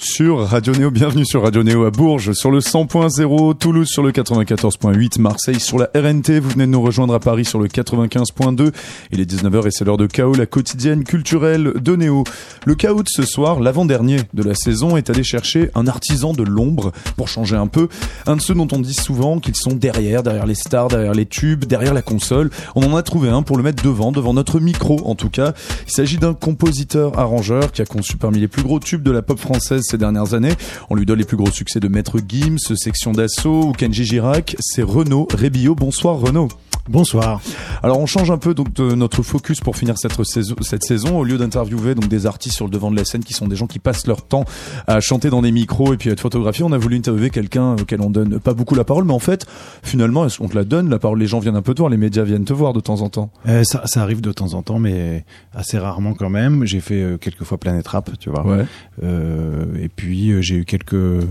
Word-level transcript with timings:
sur 0.00 0.40
Radio 0.40 0.72
Néo, 0.72 0.90
bienvenue 0.90 1.24
sur 1.24 1.42
Radio 1.42 1.62
Néo 1.62 1.84
à 1.84 1.90
Bourges, 1.90 2.32
sur 2.32 2.50
le 2.50 2.58
100.0, 2.58 3.56
Toulouse 3.58 3.86
sur 3.86 4.02
le 4.02 4.10
94.8, 4.10 5.20
Marseille 5.20 5.60
sur 5.60 5.78
la 5.78 5.88
RNT, 5.94 6.40
vous 6.40 6.50
venez 6.50 6.66
de 6.66 6.70
nous 6.72 6.82
rejoindre 6.82 7.14
à 7.14 7.20
Paris 7.20 7.44
sur 7.44 7.60
le 7.60 7.68
95.2, 7.68 8.72
il 9.12 9.20
est 9.20 9.30
19h 9.30 9.68
et 9.68 9.70
c'est 9.70 9.84
l'heure 9.84 9.96
de 9.96 10.06
Chaos, 10.06 10.34
la 10.34 10.46
quotidienne 10.46 11.04
culturelle 11.04 11.74
de 11.76 11.96
Néo. 11.96 12.24
Le 12.66 12.74
Chaos 12.74 13.04
de 13.04 13.08
ce 13.08 13.22
soir, 13.22 13.60
l'avant-dernier 13.60 14.18
de 14.34 14.42
la 14.42 14.54
saison, 14.54 14.96
est 14.96 15.10
allé 15.10 15.22
chercher 15.22 15.70
un 15.76 15.86
artisan 15.86 16.32
de 16.32 16.42
l'ombre, 16.42 16.90
pour 17.16 17.28
changer 17.28 17.54
un 17.54 17.68
peu, 17.68 17.88
un 18.26 18.34
de 18.34 18.40
ceux 18.40 18.54
dont 18.54 18.68
on 18.72 18.80
dit 18.80 18.94
souvent 18.94 19.38
qu'ils 19.38 19.56
sont 19.56 19.74
derrière, 19.74 20.24
derrière 20.24 20.46
les 20.46 20.56
stars, 20.56 20.88
derrière 20.88 21.14
les 21.14 21.26
tubes, 21.26 21.66
derrière 21.66 21.94
la 21.94 22.02
console. 22.02 22.50
On 22.74 22.82
en 22.82 22.96
a 22.96 23.02
trouvé 23.02 23.28
un 23.28 23.42
pour 23.42 23.56
le 23.56 23.62
mettre 23.62 23.84
devant, 23.84 24.10
devant 24.10 24.34
notre 24.34 24.58
micro 24.58 25.00
en 25.04 25.14
tout 25.14 25.30
cas. 25.30 25.52
Il 25.86 25.92
s'agit 25.92 26.18
d'un 26.18 26.34
compositeur-arrangeur 26.34 27.70
qui 27.70 27.82
a 27.82 27.86
conçu 27.86 28.16
parmi 28.16 28.40
les 28.40 28.48
plus 28.48 28.62
gros 28.62 28.80
tubes 28.80 29.04
de 29.04 29.12
la 29.12 29.22
pop 29.22 29.38
française 29.38 29.67
ces 29.80 29.98
dernières 29.98 30.34
années. 30.34 30.54
On 30.90 30.94
lui 30.94 31.06
donne 31.06 31.18
les 31.18 31.24
plus 31.24 31.36
gros 31.36 31.50
succès 31.50 31.80
de 31.80 31.88
Maître 31.88 32.18
Gims, 32.26 32.58
Section 32.76 33.12
d'Assaut 33.12 33.68
ou 33.68 33.72
Kenji 33.72 34.04
Girac. 34.04 34.56
C'est 34.60 34.82
Renaud 34.82 35.28
Rébillot. 35.34 35.74
Bonsoir 35.74 36.18
Renaud. 36.18 36.48
Bonsoir. 36.88 37.42
Alors 37.82 38.00
on 38.00 38.06
change 38.06 38.30
un 38.30 38.38
peu 38.38 38.54
donc 38.54 38.72
de 38.72 38.94
notre 38.94 39.22
focus 39.22 39.60
pour 39.60 39.76
finir 39.76 39.98
cette 39.98 40.24
saison. 40.24 40.56
Cette 40.62 40.84
saison 40.84 41.18
au 41.18 41.24
lieu 41.24 41.36
d'interviewer 41.36 41.94
donc 41.94 42.08
des 42.08 42.24
artistes 42.24 42.56
sur 42.56 42.64
le 42.64 42.70
devant 42.70 42.90
de 42.90 42.96
la 42.96 43.04
scène 43.04 43.22
qui 43.22 43.34
sont 43.34 43.46
des 43.46 43.56
gens 43.56 43.66
qui 43.66 43.78
passent 43.78 44.06
leur 44.06 44.22
temps 44.22 44.44
à 44.86 45.00
chanter 45.00 45.28
dans 45.28 45.42
des 45.42 45.52
micros 45.52 45.92
et 45.92 45.98
puis 45.98 46.08
à 46.08 46.14
être 46.14 46.20
photographiés, 46.20 46.64
on 46.64 46.72
a 46.72 46.78
voulu 46.78 46.96
interviewer 46.96 47.28
quelqu'un 47.28 47.74
auquel 47.74 48.00
on 48.00 48.08
donne 48.08 48.40
pas 48.40 48.54
beaucoup 48.54 48.74
la 48.74 48.84
parole, 48.84 49.04
mais 49.04 49.12
en 49.12 49.18
fait 49.18 49.46
finalement 49.82 50.26
on 50.40 50.48
te 50.48 50.56
la 50.56 50.64
donne? 50.64 50.88
La 50.88 50.98
parole. 50.98 51.18
Les 51.18 51.26
gens 51.26 51.40
viennent 51.40 51.56
un 51.56 51.62
peu 51.62 51.74
te 51.74 51.80
voir, 51.80 51.90
les 51.90 51.98
médias 51.98 52.22
viennent 52.22 52.46
te 52.46 52.54
voir 52.54 52.72
de 52.72 52.80
temps 52.80 53.02
en 53.02 53.10
temps. 53.10 53.30
Euh, 53.46 53.64
ça, 53.64 53.82
ça, 53.84 54.02
arrive 54.02 54.22
de 54.22 54.32
temps 54.32 54.54
en 54.54 54.62
temps, 54.62 54.78
mais 54.78 55.24
assez 55.52 55.78
rarement 55.78 56.14
quand 56.14 56.30
même. 56.30 56.64
J'ai 56.64 56.80
fait 56.80 57.02
euh, 57.02 57.18
quelques 57.18 57.44
fois 57.44 57.58
Planète 57.58 57.86
Rap, 57.88 58.10
tu 58.18 58.30
vois. 58.30 58.46
Ouais. 58.46 58.64
Euh, 59.02 59.57
et 59.80 59.88
puis 59.88 60.30
euh, 60.30 60.40
j'ai 60.40 60.56
eu 60.56 60.64
quelques 60.64 61.26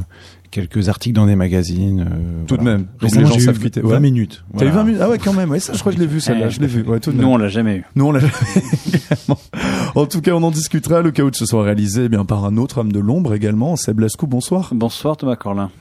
quelques 0.51 0.89
articles 0.89 1.15
dans 1.15 1.25
des 1.25 1.35
magazines. 1.35 2.01
Euh, 2.01 2.45
tout 2.47 2.55
voilà. 2.55 2.63
de 2.63 2.77
même. 2.77 2.87
Donc 2.99 3.15
les 3.15 3.25
gens 3.25 3.39
savent 3.39 3.59
20 3.59 3.81
ouais. 3.81 3.99
minutes. 3.99 4.43
T'as 4.57 4.65
eu 4.65 4.69
20 4.69 4.83
minutes? 4.83 5.01
Ah 5.03 5.09
ouais, 5.09 5.17
quand 5.17 5.33
même. 5.33 5.49
Ouais, 5.51 5.59
ça, 5.59 5.73
je 5.73 5.79
crois 5.79 5.91
que 5.91 5.97
je 5.97 6.03
l'ai 6.03 6.07
vu 6.07 6.19
celle-là. 6.19 6.49
Je 6.49 6.59
l'ai 6.59 6.67
vu. 6.67 6.83
Ouais, 6.83 6.99
tout 6.99 7.11
de 7.11 7.21
Nous, 7.21 7.27
on 7.27 7.37
l'a 7.37 7.49
jamais 7.49 7.77
eu. 7.77 7.85
Nous, 7.95 8.05
on 8.05 8.11
l'a 8.11 8.19
jamais. 8.19 8.33
en 9.95 10.05
tout 10.05 10.21
cas, 10.21 10.31
on 10.31 10.43
en 10.43 10.51
discutera. 10.51 11.01
Le 11.01 11.11
de 11.11 11.35
ce 11.35 11.45
soit 11.45 11.63
réalisé 11.63 12.05
eh 12.05 12.09
bien 12.09 12.25
par 12.25 12.45
un 12.45 12.57
autre 12.57 12.79
homme 12.79 12.91
de 12.91 12.99
l'ombre 12.99 13.33
également, 13.33 13.75
Seb 13.75 13.99
Lascou. 13.99 14.27
Bonsoir. 14.27 14.69
Bonsoir 14.73 15.17
Thomas 15.17 15.35
Corlin. 15.35 15.71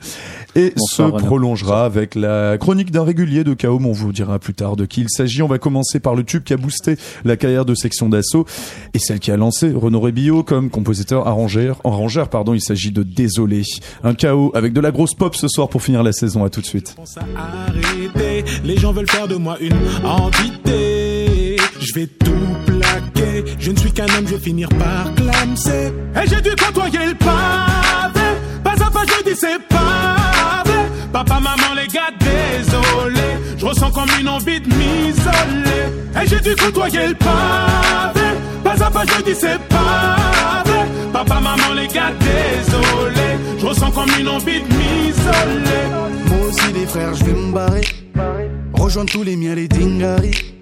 Et 0.57 0.73
bonsoir, 0.75 1.09
se 1.09 1.13
Renaud. 1.13 1.25
prolongera 1.27 1.85
avec 1.85 2.15
la 2.15 2.57
chronique 2.57 2.89
d'un 2.89 3.03
régulier 3.03 3.43
de 3.43 3.53
chaos. 3.53 3.79
On 3.83 3.91
vous 3.91 4.11
dira 4.11 4.39
plus 4.39 4.55
tard 4.55 4.75
de 4.75 4.85
qui 4.85 5.01
il 5.01 5.09
s'agit. 5.09 5.43
On 5.43 5.47
va 5.47 5.59
commencer 5.59 5.99
par 5.99 6.15
le 6.15 6.23
tube 6.23 6.43
qui 6.43 6.51
a 6.51 6.57
boosté 6.57 6.97
la 7.25 7.37
carrière 7.37 7.63
de 7.63 7.75
Section 7.75 8.09
d'Assaut 8.09 8.47
et 8.95 8.97
celle 8.99 9.19
qui 9.19 9.29
a 9.29 9.37
lancé 9.37 9.71
Renaud 9.71 9.99
Rébillot 9.99 10.41
comme 10.41 10.71
compositeur 10.71 11.27
arrangeur. 11.27 11.79
Arrangeur, 11.83 12.29
pardon. 12.29 12.55
Il 12.55 12.61
s'agit 12.61 12.91
de 12.91 13.03
Désolé. 13.03 13.61
Un 14.03 14.15
chaos 14.15 14.51
avec 14.55 14.73
de 14.73 14.81
la 14.81 14.89
grosse 14.89 15.13
pop 15.13 15.35
ce 15.35 15.47
soir 15.47 15.69
pour 15.69 15.83
finir 15.83 16.01
la 16.01 16.11
saison. 16.11 16.43
À 16.43 16.49
tout 16.49 16.61
de 16.61 16.65
suite. 16.65 16.95
Les 18.63 18.77
gens 18.77 18.93
veulent 18.93 19.09
faire 19.09 19.27
de 19.27 19.35
moi 19.35 19.57
une 19.61 19.75
entité. 20.03 21.57
Je 21.79 21.93
vais 21.93 22.07
tout 22.07 22.31
plaquer. 22.65 23.45
Je 23.59 23.69
ne 23.69 23.77
suis 23.77 23.91
qu'un 23.91 24.05
homme, 24.05 24.25
je 24.25 24.33
vais 24.33 24.39
finir 24.43 24.69
par 24.69 25.13
clamser. 25.13 25.93
Et 26.15 26.27
j'ai 26.27 26.41
dû 26.41 26.49
côtoyer 26.55 27.05
le 27.05 27.13
pavé. 27.13 28.25
Pas 28.63 28.71
à 28.71 28.89
pas, 28.89 29.03
je 29.05 29.29
dis 29.29 29.35
c'est 29.39 29.59
pavé. 29.69 30.36
Papa, 31.17 31.39
maman, 31.39 31.73
les 31.75 31.87
gars, 31.87 32.11
désolé. 32.19 33.27
Je 33.57 33.65
ressens 33.65 33.89
comme 33.89 34.09
une 34.21 34.29
envie 34.29 34.61
de 34.61 34.67
m'isoler. 34.67 36.21
Et 36.21 36.27
j'ai 36.27 36.39
dû 36.41 36.55
côtoyer 36.55 37.07
le 37.07 37.15
pavé. 37.15 38.27
Pas 38.63 38.83
à 38.83 38.91
pas, 38.91 39.03
je 39.03 39.23
dis 39.23 39.33
c'est 39.33 39.57
pavé. 39.67 40.79
Papa, 41.11 41.39
maman, 41.39 41.73
les 41.75 41.87
gars, 41.87 42.11
désolé. 42.19 43.29
Je 43.57 43.65
ressens 43.65 43.89
comme 43.89 44.11
une 44.19 44.29
envie 44.29 44.61
de 44.61 44.67
m'isoler. 44.67 45.85
Moi 46.27 46.47
aussi, 46.49 46.71
les 46.73 46.85
frères, 46.85 47.15
je 47.15 47.23
vais 47.23 47.33
me 47.33 47.51
barrer. 47.51 47.81
Rejoindre 48.73 49.11
tous 49.11 49.23
les 49.23 49.35
miens, 49.35 49.55
les 49.55 49.67
dingaris. 49.67 50.53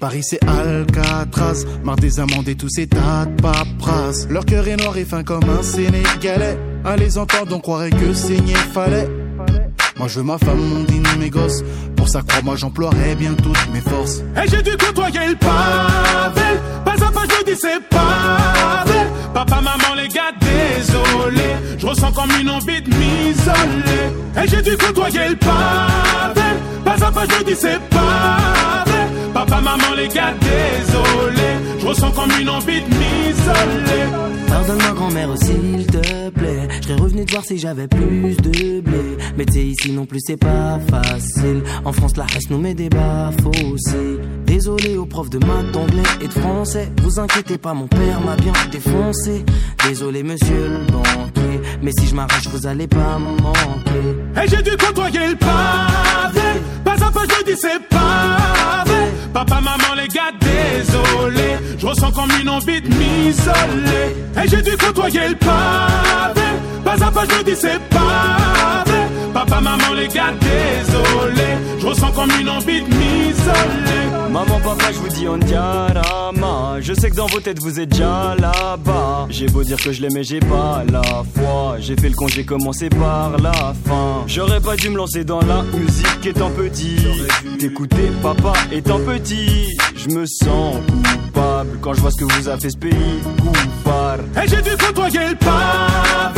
Paris 0.00 0.22
c'est 0.22 0.40
Alcatraz, 0.48 1.64
marre 1.84 1.96
des 1.96 2.20
amendes 2.20 2.48
et 2.48 2.54
tous 2.56 2.68
ces 2.68 2.88
tas 2.88 3.26
de 3.26 3.40
paperasse. 3.40 4.28
Leur 4.28 4.44
cœur 4.44 4.66
est 4.66 4.76
noir 4.76 4.96
et 4.96 5.04
fin 5.04 5.22
comme 5.22 5.48
un 5.48 5.62
Sénégalais. 5.62 6.58
À 6.84 6.96
les 6.96 7.18
entendre, 7.18 7.56
on 7.56 7.60
croirait 7.60 7.90
que 7.90 8.12
saigner 8.12 8.54
fallait. 8.72 9.08
Moi 9.98 10.06
je 10.06 10.20
veux 10.20 10.24
ma 10.24 10.38
femme, 10.38 10.60
mon 10.60 10.84
dîner, 10.84 11.16
mes 11.18 11.30
gosses. 11.30 11.62
Pour 11.96 12.08
ça, 12.08 12.22
crois-moi, 12.26 12.54
j'emploierai 12.56 13.16
bien 13.16 13.34
toutes 13.34 13.72
mes 13.72 13.80
forces. 13.80 14.18
Et 14.36 14.48
j'ai 14.48 14.62
dû 14.62 14.76
côtoyer 14.76 15.28
le 15.28 15.34
pavé. 15.34 16.60
Pas 16.84 16.92
à 16.92 17.10
pas, 17.10 17.24
je 17.24 17.44
dis 17.44 17.58
c'est 17.60 17.80
pavé. 17.88 19.00
Papa, 19.34 19.56
maman, 19.56 19.94
les 19.96 20.08
gars, 20.08 20.32
désolé. 20.40 21.56
Je 21.78 21.86
ressens 21.86 22.12
comme 22.12 22.30
une 22.40 22.48
envie 22.48 22.80
de 22.80 22.88
m'isoler. 22.88 24.42
Et 24.42 24.48
j'ai 24.48 24.62
dû 24.62 24.76
côtoyer 24.76 25.30
le 25.30 25.36
pavé. 25.36 26.48
Pas 26.84 27.04
à 27.04 27.10
pas, 27.10 27.24
je 27.24 27.44
dis 27.44 27.56
c'est 27.56 27.80
pavé. 27.90 28.57
Papa, 29.48 29.60
maman, 29.62 29.94
les 29.96 30.08
gars, 30.08 30.34
désolé. 30.40 31.48
Je 31.80 31.86
ressens 31.86 32.10
comme 32.12 32.30
une 32.40 32.50
envie 32.50 32.80
de 32.80 32.86
m'isoler. 32.86 34.04
Pardonne-moi, 34.48 34.92
grand-mère, 34.94 35.28
s'il 35.38 35.86
te 35.86 36.30
plaît. 36.30 36.68
Je 36.86 36.94
revenu 36.94 37.24
te 37.24 37.32
voir 37.32 37.44
si 37.44 37.58
j'avais 37.58 37.88
plus 37.88 38.36
de 38.36 38.80
blé. 38.80 39.16
Mais 39.36 39.44
t'es 39.44 39.64
ici 39.64 39.92
non 39.92 40.04
plus, 40.06 40.20
c'est 40.22 40.36
pas 40.36 40.78
facile. 40.90 41.62
En 41.84 41.92
France, 41.92 42.16
la 42.16 42.24
hache 42.24 42.50
nous 42.50 42.58
met 42.58 42.74
des 42.74 42.88
aussi. 43.72 44.18
Désolé 44.46 44.96
aux 44.96 45.06
profs 45.06 45.30
de 45.30 45.38
maths, 45.38 45.70
d'anglais 45.72 46.02
et 46.20 46.28
de 46.28 46.32
français. 46.32 46.90
Vous 47.02 47.18
inquiétez 47.20 47.58
pas, 47.58 47.74
mon 47.74 47.86
père 47.86 48.20
m'a 48.20 48.36
bien 48.36 48.52
défoncé. 48.70 49.44
Désolé, 49.86 50.22
monsieur 50.22 50.68
le 50.68 50.92
banquier. 50.92 51.60
Mais 51.82 51.92
si 51.92 52.06
je 52.06 52.14
m'arrache, 52.14 52.48
vous 52.48 52.66
allez 52.66 52.86
pas 52.86 53.18
me 53.18 53.40
manquer. 53.42 54.42
Et 54.42 54.48
j'ai 54.48 54.62
dû 54.62 54.76
côtoyer 54.76 55.28
le 55.28 55.36
pavé. 55.36 56.60
Pas 56.84 57.04
à 57.04 57.10
pas, 57.10 57.22
je 57.22 57.44
dis 57.44 57.58
c'est 57.58 57.80
pavé. 57.88 58.87
Papa, 59.38 59.60
maman, 59.60 59.94
les 59.96 60.08
gars, 60.08 60.32
désolé. 60.40 61.58
Je 61.78 61.86
ressens 61.86 62.10
comme 62.10 62.28
une 62.40 62.48
envie 62.48 62.80
de 62.80 62.88
m'isoler. 62.88 64.16
Et 64.36 64.48
j'ai 64.48 64.62
dû 64.62 64.76
côtoyer 64.76 65.28
le 65.28 65.36
pavé. 65.36 66.40
Pas 66.84 67.04
à 67.04 67.10
pas, 67.10 67.24
je 67.24 67.44
dis 67.44 67.56
c'est 67.56 67.78
pavé. 67.90 68.98
Papa, 69.32 69.60
maman, 69.60 69.92
les 69.94 70.08
gars, 70.08 70.32
désolé. 70.40 71.48
Je 71.78 71.86
ressens 71.86 72.10
comme 72.12 72.30
une 72.40 72.48
envie 72.48 72.80
de 72.82 72.86
m'isoler. 72.88 74.08
Maman, 74.30 74.60
papa, 74.60 74.92
je 74.92 74.98
vous 74.98 75.08
dis 75.08 75.26
on 75.28 75.38
diarama. 75.38 76.76
Je 76.80 76.92
sais 76.92 77.10
que 77.10 77.16
dans 77.16 77.26
vos 77.26 77.40
têtes 77.40 77.60
vous 77.60 77.80
êtes 77.80 77.88
déjà 77.88 78.34
là-bas. 78.38 79.26
J'ai 79.30 79.46
beau 79.46 79.62
dire 79.62 79.78
que 79.78 79.92
je 79.92 80.02
l'aimais, 80.02 80.22
j'ai 80.22 80.40
pas 80.40 80.82
la 80.90 81.02
foi. 81.34 81.76
J'ai 81.80 81.96
fait 81.96 82.08
le 82.08 82.14
con, 82.14 82.28
j'ai 82.28 82.44
commencé 82.44 82.88
par 82.88 83.36
la 83.38 83.52
fin. 83.86 84.24
J'aurais 84.26 84.60
pas 84.60 84.76
dû 84.76 84.90
me 84.90 84.96
lancer 84.96 85.24
dans 85.24 85.40
la 85.40 85.62
musique 85.62 86.26
étant 86.26 86.50
petit. 86.50 86.96
T'écouter 87.58 88.10
papa 88.22 88.52
étant 88.70 89.00
petit. 89.00 89.76
Je 89.96 90.08
me 90.10 90.26
sens 90.26 90.76
coupable 90.86 91.78
quand 91.80 91.94
je 91.94 92.00
vois 92.00 92.10
ce 92.10 92.16
que 92.16 92.32
vous 92.32 92.48
a 92.48 92.58
fait 92.58 92.70
ce 92.70 92.76
pays. 92.76 92.94
Coupable. 93.38 94.24
Et 94.42 94.48
j'ai 94.48 94.62
dû 94.62 94.76
côtoyer 94.76 95.28
le 95.30 95.36
pavé. 95.36 96.37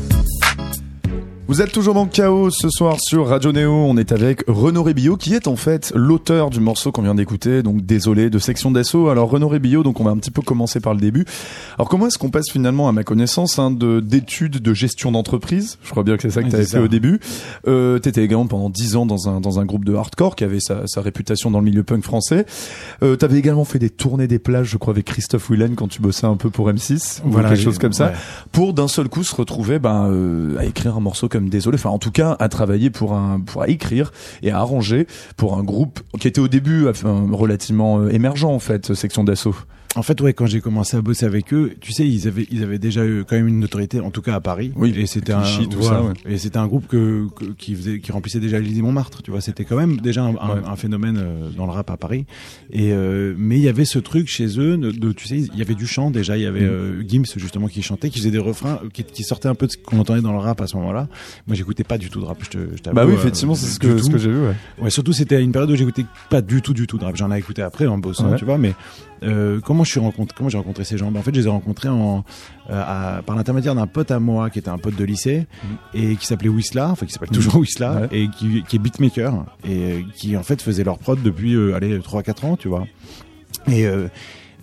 Vous 1.51 1.61
êtes 1.61 1.73
toujours 1.73 1.93
dans 1.93 2.05
le 2.05 2.09
chaos 2.09 2.49
ce 2.49 2.69
soir 2.69 2.95
sur 3.01 3.27
Radio 3.27 3.51
Néo. 3.51 3.73
On 3.73 3.97
est 3.97 4.13
avec 4.13 4.45
Renaud 4.47 4.83
Rébillot 4.83 5.17
qui 5.17 5.33
est 5.33 5.49
en 5.49 5.57
fait 5.57 5.91
l'auteur 5.93 6.49
du 6.49 6.61
morceau 6.61 6.93
qu'on 6.93 7.01
vient 7.01 7.13
d'écouter. 7.13 7.61
Donc 7.61 7.85
désolé 7.85 8.29
de 8.29 8.39
section 8.39 8.71
d'assaut. 8.71 9.09
Alors 9.09 9.29
Renaud 9.29 9.49
Rébillot, 9.49 9.83
donc 9.83 9.99
on 9.99 10.05
va 10.05 10.11
un 10.11 10.17
petit 10.17 10.31
peu 10.31 10.41
commencer 10.41 10.79
par 10.79 10.93
le 10.93 11.01
début. 11.01 11.25
Alors 11.77 11.89
comment 11.89 12.07
est-ce 12.07 12.17
qu'on 12.17 12.29
passe 12.29 12.49
finalement 12.49 12.87
à 12.87 12.93
ma 12.93 13.03
connaissance 13.03 13.59
hein, 13.59 13.69
de 13.69 13.99
d'études 13.99 14.59
de 14.59 14.73
gestion 14.73 15.11
d'entreprise? 15.11 15.77
Je 15.83 15.91
crois 15.91 16.03
bien 16.03 16.15
que 16.15 16.21
c'est 16.21 16.29
ça 16.29 16.41
que 16.41 16.47
tu 16.47 16.55
avais 16.55 16.63
fait 16.63 16.79
au 16.79 16.87
début. 16.87 17.19
Euh, 17.67 17.99
T'étais 17.99 18.23
également 18.23 18.47
pendant 18.47 18.69
10 18.69 18.95
ans 18.95 19.05
dans 19.05 19.27
un 19.27 19.41
dans 19.41 19.59
un 19.59 19.65
groupe 19.65 19.83
de 19.83 19.93
hardcore 19.93 20.37
qui 20.37 20.45
avait 20.45 20.61
sa, 20.61 20.87
sa 20.87 21.01
réputation 21.01 21.51
dans 21.51 21.59
le 21.59 21.65
milieu 21.65 21.83
punk 21.83 22.05
français. 22.05 22.45
Euh, 23.03 23.17
T'avais 23.17 23.39
également 23.39 23.65
fait 23.65 23.77
des 23.77 23.89
tournées 23.89 24.27
des 24.27 24.39
plages, 24.39 24.69
je 24.69 24.77
crois, 24.77 24.93
avec 24.93 25.03
Christophe 25.03 25.49
Willen 25.49 25.75
quand 25.75 25.89
tu 25.89 26.01
bossais 26.01 26.27
un 26.27 26.37
peu 26.37 26.49
pour 26.49 26.71
M6 26.71 27.23
ou 27.25 27.35
quelque 27.35 27.55
chose 27.57 27.77
comme 27.77 27.91
ça 27.91 28.05
ouais. 28.05 28.13
pour 28.53 28.73
d'un 28.73 28.87
seul 28.87 29.09
coup 29.09 29.25
se 29.25 29.35
retrouver 29.35 29.79
ben, 29.79 30.07
euh, 30.09 30.57
à 30.57 30.63
écrire 30.63 30.95
un 30.95 31.01
morceau 31.01 31.27
comme 31.27 31.40
Désolé, 31.49 31.75
enfin 31.75 31.89
en 31.89 31.99
tout 31.99 32.11
cas 32.11 32.35
à 32.39 32.49
travailler 32.49 32.89
pour 32.89 33.13
un 33.13 33.39
pour 33.39 33.65
écrire 33.65 34.11
et 34.41 34.51
à 34.51 34.59
arranger 34.59 35.07
pour 35.37 35.57
un 35.57 35.63
groupe 35.63 35.99
qui 36.19 36.27
était 36.27 36.41
au 36.41 36.47
début 36.47 36.87
relativement 37.31 37.99
euh, 37.99 38.09
émergent 38.09 38.45
en 38.45 38.59
fait, 38.59 38.93
Section 38.93 39.23
d'assaut. 39.23 39.55
En 39.93 40.03
fait, 40.03 40.21
ouais, 40.21 40.31
quand 40.33 40.45
j'ai 40.45 40.61
commencé 40.61 40.95
à 40.95 41.01
bosser 41.01 41.25
avec 41.25 41.53
eux, 41.53 41.73
tu 41.81 41.91
sais, 41.91 42.07
ils 42.07 42.25
avaient, 42.25 42.47
ils 42.49 42.63
avaient 42.63 42.79
déjà 42.79 43.05
eu 43.05 43.25
quand 43.27 43.35
même 43.35 43.49
une 43.49 43.59
notoriété, 43.59 43.99
en 43.99 44.09
tout 44.09 44.21
cas 44.21 44.35
à 44.35 44.39
Paris. 44.39 44.71
Oui, 44.77 44.93
et 44.95 45.05
c'était 45.05 45.33
un, 45.33 45.41
Clichy, 45.41 45.67
tout 45.67 45.79
voilà. 45.81 45.97
ça, 45.97 46.03
ouais. 46.05 46.13
et 46.33 46.37
c'était 46.37 46.59
un 46.59 46.67
groupe 46.67 46.87
que, 46.87 47.27
que- 47.35 47.51
qui 47.57 47.75
faisait, 47.75 47.99
qui 47.99 48.09
remplissait 48.13 48.39
déjà 48.39 48.57
l'Élysée 48.57 48.81
Montmartre. 48.81 49.21
Tu 49.21 49.31
vois, 49.31 49.41
c'était 49.41 49.65
quand 49.65 49.75
même 49.75 49.97
déjà 49.97 50.23
un, 50.23 50.29
un- 50.29 50.55
Ouais. 50.55 50.61
un 50.65 50.75
phénomène 50.77 51.17
euh, 51.21 51.49
dans 51.57 51.65
le 51.65 51.73
rap 51.73 51.89
à 51.91 51.97
Paris. 51.97 52.25
Et 52.71 52.93
euh, 52.93 53.35
mais 53.37 53.57
il 53.57 53.63
y 53.63 53.67
avait 53.67 53.83
ce 53.83 53.99
truc 53.99 54.29
chez 54.29 54.57
eux, 54.59 54.77
de, 54.77 54.91
de- 54.91 55.11
tu 55.11 55.27
sais, 55.27 55.39
il 55.39 55.57
y 55.57 55.61
avait 55.61 55.75
du 55.75 55.87
chant 55.87 56.09
déjà. 56.09 56.37
Il 56.37 56.43
y 56.43 56.47
avait 56.47 56.61
Mm. 56.61 56.69
euh, 56.71 57.03
Gims 57.05 57.25
justement 57.35 57.67
qui 57.67 57.81
chantait, 57.81 58.09
qui 58.09 58.19
faisait 58.19 58.31
des 58.31 58.37
refrains, 58.39 58.79
qui, 58.93 59.03
qui 59.03 59.23
sortaient 59.23 59.49
un 59.49 59.55
peu 59.55 59.67
de 59.67 59.73
ce 59.73 59.77
qu'on 59.77 59.99
entendait 59.99 60.21
dans 60.21 60.31
le 60.31 60.39
rap 60.39 60.61
à 60.61 60.67
ce 60.67 60.77
moment-là. 60.77 61.09
Moi, 61.47 61.55
j'écoutais 61.57 61.83
pas 61.83 61.97
du 61.97 62.09
tout 62.09 62.21
de 62.21 62.25
rap. 62.25 62.37
Je 62.43 62.49
te, 62.49 62.57
je 62.77 62.81
t'avoue, 62.81 62.95
Bah 62.95 63.05
oui, 63.05 63.11
euh, 63.11 63.15
effectivement, 63.15 63.55
c'est 63.55 63.65
ce 63.67 63.77
que, 63.77 63.97
ce 63.97 64.09
que 64.09 64.17
j'ai 64.17 64.31
vu, 64.31 64.39
ouais. 64.41 64.55
Ouais, 64.83 64.89
surtout 64.89 65.11
c'était 65.11 65.43
une 65.43 65.51
période 65.51 65.69
où 65.69 65.75
j'écoutais 65.75 66.05
pas 66.29 66.41
du 66.41 66.61
tout 66.61 66.73
du 66.73 66.87
tout 66.87 66.97
de 66.97 67.03
rap. 67.03 67.17
J'en 67.17 67.29
ai 67.29 67.37
écouté 67.39 67.61
après 67.61 67.87
en 67.87 67.97
bossant, 67.97 68.33
tu 68.35 68.45
vois. 68.45 68.57
Mais 68.57 68.73
euh, 69.23 69.59
comment 69.61 69.83
je 69.83 69.91
suis 69.91 69.99
rencontré, 69.99 70.35
comment 70.37 70.49
j'ai 70.49 70.57
rencontré 70.57 70.83
ces 70.83 70.97
gens? 70.97 71.11
Ben, 71.11 71.19
En 71.19 71.23
fait, 71.23 71.33
je 71.33 71.41
les 71.41 71.45
ai 71.47 71.49
rencontrés 71.49 71.89
en, 71.89 72.23
euh, 72.69 72.83
à- 73.17 73.21
par 73.23 73.35
l'intermédiaire 73.35 73.75
d'un 73.75 73.87
pote 73.87 74.09
à 74.11 74.19
moi 74.19 74.49
qui 74.49 74.59
était 74.59 74.69
un 74.69 74.77
pote 74.77 74.95
de 74.95 75.03
lycée 75.03 75.45
et 75.93 76.15
qui 76.15 76.25
s'appelait 76.25 76.49
Wisla, 76.49 76.89
enfin 76.89 77.05
qui 77.05 77.13
s'appelle 77.13 77.29
toujours 77.29 77.57
Wisla 77.61 78.01
Ouais. 78.01 78.07
et 78.11 78.27
qui, 78.29 78.63
qui 78.63 78.75
est 78.77 78.79
beatmaker 78.79 79.45
et 79.67 80.05
qui 80.15 80.35
en 80.37 80.43
fait 80.43 80.61
faisait 80.61 80.83
leur 80.83 80.97
prod 80.97 81.21
depuis 81.21 81.53
euh, 81.55 81.75
allez 81.75 81.99
3-4 81.99 82.45
ans, 82.45 82.55
tu 82.57 82.67
vois. 82.67 82.87
Et 83.71 83.85
euh, 83.85 84.07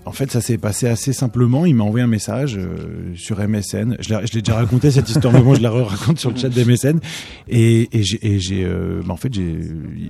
en 0.09 0.13
fait, 0.13 0.31
ça 0.31 0.41
s'est 0.41 0.57
passé 0.57 0.89
assez 0.89 1.13
simplement. 1.13 1.67
Il 1.67 1.75
m'a 1.75 1.85
envoyé 1.85 2.03
un 2.03 2.09
message 2.09 2.57
euh, 2.57 3.15
sur 3.15 3.39
MSN. 3.39 3.99
Je 4.01 4.35
l'ai 4.35 4.43
déjà 4.43 4.57
raconté 4.57 4.91
cette 4.91 5.09
histoire, 5.09 5.35
mais 5.35 5.43
bon, 5.43 5.55
je 5.55 5.61
la 5.61 5.71
raconte 5.71 6.19
sur 6.19 6.31
le 6.31 6.37
chat 6.37 6.49
d'MSN. 6.49 6.99
Et, 7.47 7.89
et 7.93 8.03
j'ai, 8.03 8.27
et 8.27 8.41
j'ai, 8.41 8.65
euh, 8.65 9.03
bah, 9.05 9.13
en 9.13 9.17
fait, 9.19 9.33
j'ai, 9.35 9.59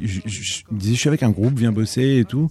je, 0.03 0.21
disais, 0.71 0.95
je 0.95 1.01
suis 1.01 1.09
avec 1.09 1.25
un 1.25 1.31
groupe, 1.31 1.59
viens 1.59 1.73
bosser 1.73 2.19
et 2.21 2.25
tout. 2.25 2.49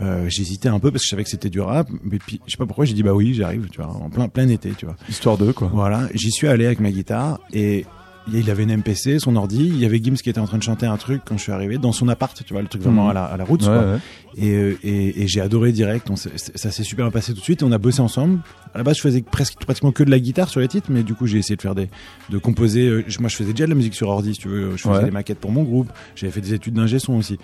Euh, 0.00 0.28
j'hésitais 0.28 0.68
un 0.68 0.78
peu 0.78 0.90
parce 0.90 1.02
que 1.02 1.06
je 1.06 1.10
savais 1.10 1.24
que 1.24 1.30
c'était 1.30 1.48
du 1.48 1.60
rap, 1.60 1.88
mais 2.04 2.18
puis 2.18 2.40
je 2.46 2.52
sais 2.52 2.58
pas 2.58 2.66
pourquoi. 2.66 2.84
J'ai 2.84 2.94
dit 2.94 3.02
bah 3.02 3.14
oui, 3.14 3.32
j'arrive, 3.32 3.68
tu 3.70 3.80
vois, 3.80 3.90
en 3.90 4.10
plein 4.10 4.28
plein 4.28 4.48
été, 4.48 4.70
tu 4.70 4.84
vois. 4.84 4.96
Histoire 5.08 5.38
d'eux, 5.38 5.52
quoi. 5.52 5.70
Voilà, 5.72 6.08
j'y 6.14 6.30
suis 6.30 6.48
allé 6.48 6.66
avec 6.66 6.80
ma 6.80 6.90
guitare 6.90 7.40
et 7.52 7.86
il 8.32 8.50
avait 8.50 8.62
une 8.64 8.76
MPC, 8.76 9.18
son 9.18 9.34
ordi, 9.36 9.66
il 9.66 9.78
y 9.78 9.84
avait 9.84 9.98
Gims 10.02 10.14
qui 10.16 10.30
était 10.30 10.40
en 10.40 10.46
train 10.46 10.58
de 10.58 10.62
chanter 10.62 10.86
un 10.86 10.96
truc 10.96 11.22
quand 11.24 11.36
je 11.36 11.42
suis 11.42 11.52
arrivé 11.52 11.78
dans 11.78 11.92
son 11.92 12.08
appart, 12.08 12.40
tu 12.44 12.52
vois, 12.52 12.62
le 12.62 12.68
truc 12.68 12.82
vraiment 12.82 13.04
Mhm. 13.04 13.10
à 13.10 13.14
la, 13.14 13.24
à 13.24 13.36
la 13.36 13.44
route, 13.44 13.62
Ouais, 13.62 13.66
quoi. 13.68 13.78
ouais. 13.92 13.98
Et, 14.36 14.52
euh, 14.54 14.78
et, 14.84 15.22
et 15.22 15.26
j'ai 15.28 15.40
adoré 15.40 15.72
direct. 15.72 16.08
On 16.10 16.14
ça 16.16 16.70
s'est 16.70 16.84
super 16.84 17.04
bien 17.06 17.10
passé 17.10 17.32
tout 17.32 17.40
de 17.40 17.44
suite. 17.44 17.62
Et 17.62 17.64
on 17.64 17.72
a 17.72 17.78
bossé 17.78 18.00
ensemble. 18.00 18.38
À 18.74 18.78
la 18.78 18.84
base, 18.84 18.96
je 18.98 19.00
faisais 19.02 19.22
presque 19.22 19.58
pratiquement 19.58 19.90
que 19.90 20.04
de 20.04 20.10
la 20.10 20.20
guitare 20.20 20.48
sur 20.48 20.60
les 20.60 20.68
titres, 20.68 20.86
mais 20.92 21.02
du 21.02 21.14
coup, 21.14 21.26
j'ai 21.26 21.38
essayé 21.38 21.56
de 21.56 21.62
faire 21.62 21.74
des, 21.74 21.88
de 22.28 22.38
composer. 22.38 22.86
euh, 22.86 23.04
je- 23.08 23.18
Moi, 23.18 23.28
je 23.28 23.34
faisais 23.34 23.50
déjà 23.52 23.64
de 23.64 23.70
la 23.70 23.74
musique 23.76 23.94
sur 23.94 24.08
ordi, 24.08 24.34
si 24.34 24.40
tu 24.40 24.48
veux. 24.48 24.76
Je 24.76 24.82
faisais 24.82 24.94
Ouais. 24.98 25.04
des 25.06 25.10
maquettes 25.10 25.40
pour 25.40 25.50
mon 25.50 25.64
groupe. 25.64 25.90
J'avais 26.14 26.30
fait 26.30 26.40
des 26.40 26.54
études 26.54 26.74
d'ingé 26.74 27.00
son 27.00 27.14
aussi. 27.14 27.38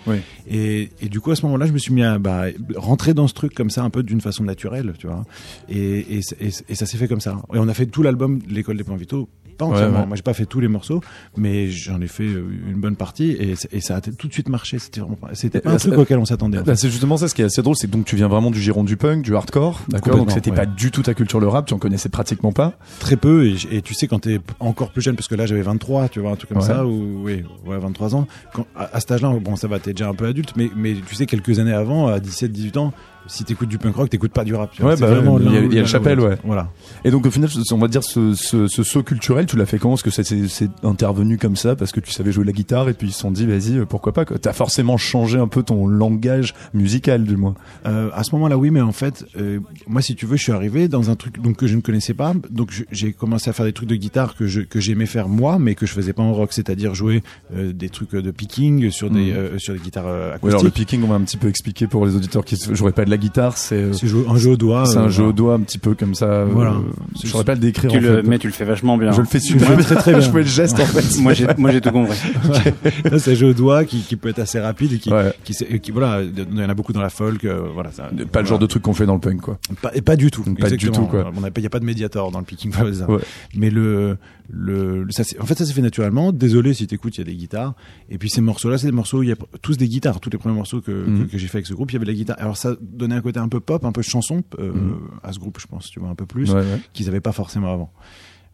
Et, 0.49 0.89
et 1.01 1.09
du 1.09 1.19
coup, 1.19 1.31
à 1.31 1.35
ce 1.35 1.41
moment-là, 1.45 1.65
je 1.65 1.73
me 1.73 1.77
suis 1.77 1.93
mis 1.93 2.03
à 2.03 2.17
bah, 2.19 2.45
rentrer 2.75 3.13
dans 3.13 3.27
ce 3.27 3.33
truc 3.33 3.53
comme 3.53 3.69
ça, 3.69 3.83
un 3.83 3.89
peu 3.89 4.03
d'une 4.03 4.21
façon 4.21 4.45
naturelle, 4.45 4.93
tu 4.97 5.07
vois. 5.07 5.25
Et, 5.67 6.19
et, 6.19 6.75
ça 6.75 6.85
s'est 6.85 6.97
fait 6.97 7.07
comme 7.09 7.19
ça. 7.21 7.35
Et 7.53 7.57
on 7.57 7.67
a 7.67 7.73
fait 7.73 7.87
tout 7.87 8.03
l'album 8.03 8.39
de 8.39 8.53
l'école 8.53 8.77
des 8.77 8.83
plans 8.85 8.95
vitaux. 8.95 9.27
Pas 9.57 9.65
entièrement. 9.65 10.01
ouais. 10.01 10.05
Moi, 10.05 10.15
j'ai 10.15 10.21
pas 10.23 10.33
fait 10.33 10.45
tous 10.45 10.59
les 10.59 10.67
morceaux, 10.67 11.01
mais 11.35 11.69
j'en 11.69 11.99
ai 12.01 12.07
fait 12.07 12.23
euh, 12.25 12.45
une 12.69 12.79
bonne 12.79 12.95
partie 12.95 13.31
et, 13.31 13.55
ça 13.81 13.95
a 13.97 14.01
tout 14.01 14.27
de 14.27 14.33
suite 14.33 14.49
marché. 14.49 14.79
C'était 14.79 14.99
vraiment, 14.99 15.17
c'était 15.33 15.59
pas 15.61 15.69
un 15.69 15.73
Bah, 15.73 15.79
truc 15.79 15.93
ça- 15.93 15.99
auquel 15.99 16.17
on 16.19 16.25
s'attendait. 16.25 16.57
en 16.59 16.61
fait. 16.63 16.71
Bah, 16.71 16.75
c'est 16.75 16.89
justement 16.89 17.17
ça, 17.17 17.27
ce 17.27 17.35
qui 17.35 17.41
est 17.41 17.45
assez 17.45 17.61
drôle, 17.61 17.75
c'est 17.75 17.87
que 17.87 17.91
donc 17.91 18.05
tu 18.05 18.15
viens 18.15 18.27
vraiment 18.27 18.51
du 18.51 18.59
giron 18.61 18.83
du 18.83 18.97
punk, 18.97 19.23
du 19.23 19.35
hardcore, 19.35 19.81
d'accord 19.89 20.15
Donc 20.17 20.31
c'était 20.31 20.51
ouais. 20.51 20.55
pas 20.55 20.65
du 20.65 20.91
tout 20.91 21.01
ta 21.01 21.13
culture 21.13 21.39
le 21.39 21.47
rap, 21.47 21.65
tu 21.65 21.73
en 21.73 21.79
connaissais 21.79 22.09
pratiquement 22.09 22.51
pas. 22.51 22.73
très 22.99 23.15
peu 23.15 23.47
et, 23.71 23.81
tu 23.81 23.93
sais 23.93 24.07
quand 24.07 24.19
t'es 24.19 24.39
encore 24.59 24.91
plus 24.91 25.01
jeune 25.01 25.15
parce 25.15 25.27
que 25.27 25.35
là 25.35 25.45
j'avais 25.45 25.61
23 25.61 26.09
tu 26.09 26.19
vois 26.19 26.31
un 26.31 26.35
truc 26.35 26.49
comme 26.51 26.61
ça 26.61 26.85
ou 26.85 27.21
oui 27.23 27.43
ouais 27.65 27.77
23 27.77 28.15
ans 28.15 28.27
quand, 28.53 28.65
à, 28.75 28.95
à 28.95 28.99
cet 28.99 29.11
âge-là 29.11 29.33
bon 29.41 29.55
ça 29.55 29.67
va 29.67 29.79
t'es 29.79 29.91
déjà 29.93 30.09
un 30.09 30.13
peu 30.13 30.25
adulte 30.27 30.53
mais 30.55 30.69
mais 30.75 30.95
tu 31.07 31.15
sais 31.15 31.25
quelques 31.25 31.59
années 31.59 31.73
avant 31.73 32.07
à 32.07 32.19
17 32.19 32.51
18 32.51 32.77
ans 32.77 32.93
si 33.27 33.43
t'écoutes 33.43 33.69
du 33.69 33.77
punk 33.77 33.95
rock 33.95 34.09
t'écoutes 34.09 34.31
pas 34.31 34.43
du 34.43 34.55
rap. 34.55 34.71
Ouais, 34.79 34.95
bah, 34.97 35.07
vraiment 35.07 35.39
il 35.39 35.45
y 35.45 35.47
a- 35.57 35.61
l'un 35.61 35.65
il 35.67 35.73
y 35.73 35.77
a 35.77 35.81
ou 35.81 35.83
le 35.83 35.85
chapelle, 35.85 36.19
ouais. 36.19 36.37
voilà 36.43 36.69
Et 37.05 37.11
donc 37.11 37.25
au 37.25 37.31
final, 37.31 37.49
on 37.71 37.77
va 37.77 37.87
dire 37.87 38.03
ce, 38.03 38.33
ce, 38.33 38.67
ce 38.67 38.83
saut 38.83 39.03
culturel, 39.03 39.45
tu 39.45 39.55
l'as 39.57 39.65
fait 39.65 39.77
comment? 39.79 39.93
Parce 39.95 40.03
que 40.03 40.09
c'est- 40.11 40.69
intervenu 40.83 41.37
comme 41.37 41.55
ça, 41.55 41.75
parce 41.75 41.91
que 41.91 41.99
tu 41.99 42.11
savais 42.11 42.31
jouer 42.31 42.43
de 42.43 42.47
la 42.49 42.53
guitare, 42.53 42.89
et 42.89 42.93
puis 42.93 43.07
ils 43.07 43.11
se 43.13 43.19
sont 43.19 43.31
dit, 43.31 43.45
vas-y, 43.45 43.77
euh, 43.77 43.85
pourquoi 43.85 44.13
pas. 44.13 44.25
T'as 44.25 44.53
forcément 44.53 44.97
changé 44.97 45.37
un 45.37 45.47
peu 45.47 45.63
ton 45.63 45.87
langage 45.87 46.53
musical, 46.73 47.23
du 47.23 47.35
moins. 47.37 47.55
Euh, 47.85 48.09
à 48.13 48.23
ce 48.23 48.33
moment-là, 48.35 48.57
oui, 48.57 48.71
mais 48.71 48.81
en 48.81 48.91
fait, 48.91 49.25
euh, 49.37 49.59
moi, 49.87 50.01
si 50.01 50.15
tu 50.15 50.25
veux, 50.25 50.37
je 50.37 50.43
suis 50.43 50.51
arrivé 50.51 50.87
dans 50.87 51.09
un 51.09 51.15
truc 51.15 51.41
donc 51.41 51.57
que 51.57 51.67
je 51.67 51.75
ne 51.75 51.81
connaissais 51.81 52.13
pas. 52.13 52.33
Donc, 52.49 52.71
j'ai 52.91 53.13
commencé 53.13 53.49
à 53.49 53.53
faire 53.53 53.65
des 53.65 53.73
trucs 53.73 53.89
de 53.89 53.95
guitare 53.95 54.35
que 54.35 54.47
je 54.47 54.61
que 54.61 54.79
j'aimais 54.79 55.05
faire 55.05 55.27
moi, 55.27 55.57
mais 55.59 55.75
que 55.75 55.85
je 55.85 55.93
faisais 55.93 56.13
pas 56.13 56.23
en 56.23 56.33
rock, 56.33 56.53
c'est-à-dire 56.53 56.93
jouer 56.95 57.23
euh, 57.55 57.73
des 57.73 57.89
trucs 57.89 58.11
de 58.11 58.31
picking 58.31 58.89
sur 58.91 59.09
des 59.09 59.31
euh, 59.31 59.57
sur 59.57 59.73
des 59.73 59.79
guitares 59.79 60.07
euh, 60.07 60.31
Ouais, 60.41 60.49
alors 60.49 60.61
le 60.63 60.67
acoustiques. 60.69 60.73
picking, 60.73 61.03
on 61.03 61.07
va 61.07 61.15
un 61.15 61.21
petit 61.21 61.37
peu 61.37 61.47
expliquer 61.47 61.87
pour 61.87 62.05
les 62.05 62.15
auditeurs 62.15 62.45
qui 62.45 62.55
ne 62.69 62.75
joueraient 62.75 62.91
pas 62.91 63.05
de 63.05 63.09
la 63.09 63.16
guitare, 63.17 63.57
c'est 63.57 63.75
euh, 63.75 63.91
un 64.29 64.37
jeu 64.37 64.51
au 64.51 64.57
doigt. 64.57 64.85
c'est 64.85 64.97
euh, 64.97 65.01
un 65.05 65.09
jeu 65.09 65.23
au 65.25 65.31
doigt 65.33 65.55
un 65.55 65.59
petit 65.59 65.77
peu 65.77 65.93
comme 65.95 66.15
ça. 66.15 66.25
euh, 66.25 66.47
Voilà. 66.49 66.75
Je 67.23 67.27
saurais 67.27 67.43
pas 67.43 67.53
le 67.55 67.59
décrire 67.59 67.91
Tu 67.91 67.97
en 67.97 68.01
le, 68.01 68.15
fait. 68.17 68.23
mais 68.27 68.39
tu 68.39 68.47
le 68.47 68.53
fais 68.53 68.65
vachement 68.65 68.97
bien. 68.97 69.11
Je 69.11 69.21
le 69.21 69.27
fais 69.27 69.39
super 69.39 69.69
Ouais, 69.69 69.83
très, 69.83 69.95
très 69.95 70.11
bien. 70.13 70.19
je 70.21 70.29
fais 70.31 70.37
le 70.37 70.43
geste 70.43 70.79
en 70.79 70.85
fait. 70.85 71.19
Moi, 71.21 71.33
j'ai, 71.33 71.47
moi, 71.57 71.71
j'ai 71.71 71.81
tout 71.81 71.91
compris. 71.91 72.17
Là, 73.11 73.19
c'est 73.19 73.31
un 73.31 73.35
jeu 73.35 73.47
au 73.49 73.53
doigt 73.53 73.85
qui, 73.85 73.99
qui 74.01 74.15
peut 74.15 74.29
être 74.29 74.39
assez 74.39 74.59
rapide 74.59 74.93
et 74.93 74.97
qui, 74.99 75.11
Ouais. 75.11 75.33
qui, 75.43 75.91
voilà, 75.91 76.21
il 76.21 76.59
y 76.59 76.63
en 76.63 76.69
a 76.69 76.73
beaucoup 76.73 76.93
dans 76.93 77.01
la 77.01 77.09
folk, 77.09 77.43
euh, 77.45 77.67
voilà. 77.73 77.91
Ça, 77.91 78.09
Pas 78.31 78.41
le 78.41 78.47
genre 78.47 78.59
de 78.59 78.65
truc 78.65 78.83
qu'on 78.83 78.93
fait 78.93 79.05
dans 79.05 79.15
le 79.15 79.19
punk 79.19 79.41
quoi. 79.41 79.57
Pas, 79.81 79.91
et 79.95 80.01
pas 80.01 80.15
du 80.15 80.31
tout. 80.31 80.43
Pas 80.59 80.69
du 80.69 80.89
tout, 80.91 81.05
quoi. 81.05 81.31
Il 81.55 81.59
n'y 81.61 81.65
a 81.65 81.69
pas 81.69 81.79
de 81.79 81.85
médiator 81.85 82.31
dans 82.31 82.39
le 82.39 82.45
picking. 82.45 82.71
Ouais. 83.07 83.19
Mais 83.55 83.69
le, 83.69 84.17
le, 84.49 85.05
ça, 85.09 85.23
en 85.39 85.45
fait, 85.45 85.55
ça 85.57 85.65
s'est 85.65 85.73
fait 85.73 85.81
naturellement. 85.81 86.31
Désolé 86.31 86.73
si 86.73 86.87
t'écoutes, 86.87 87.15
il 87.17 87.19
y 87.19 87.21
a 87.21 87.25
des 87.25 87.35
guitares. 87.35 87.75
Et 88.09 88.17
puis 88.17 88.29
ces 88.29 88.41
morceaux-là, 88.41 88.77
c'est 88.77 88.87
des 88.87 88.93
morceaux, 88.93 89.19
où 89.19 89.23
il 89.23 89.29
y 89.29 89.31
a 89.31 89.35
tous 89.61 89.77
des 89.77 89.87
guitares. 89.87 90.19
Tous 90.19 90.29
les 90.29 90.37
premiers 90.37 90.55
morceaux 90.55 90.81
que, 90.81 90.91
Mhm. 90.91 91.25
que, 91.27 91.31
que 91.31 91.37
j'ai 91.37 91.47
fait 91.47 91.57
avec 91.57 91.67
ce 91.67 91.73
groupe, 91.73 91.91
il 91.91 91.95
y 91.95 91.97
avait 91.97 92.05
de 92.05 92.11
la 92.11 92.15
guitare. 92.17 92.37
Alors 92.39 92.57
ça 92.57 92.75
donnait 92.81 93.15
un 93.15 93.21
côté 93.21 93.39
un 93.39 93.49
peu 93.49 93.59
pop, 93.59 93.83
un 93.85 93.91
peu 93.91 94.01
chanson 94.01 94.43
euh, 94.59 94.71
Mhm. 94.71 94.97
à 95.23 95.33
ce 95.33 95.39
groupe, 95.39 95.59
je 95.59 95.67
pense. 95.67 95.89
Tu 95.89 95.99
vois 95.99 96.09
un 96.09 96.15
peu 96.15 96.25
plus 96.25 96.49
Ouais, 96.51 96.61
ouais. 96.61 96.79
qu'ils 96.93 97.07
avaient 97.09 97.19
pas 97.21 97.31
forcément 97.33 97.71
avant. 97.73 97.91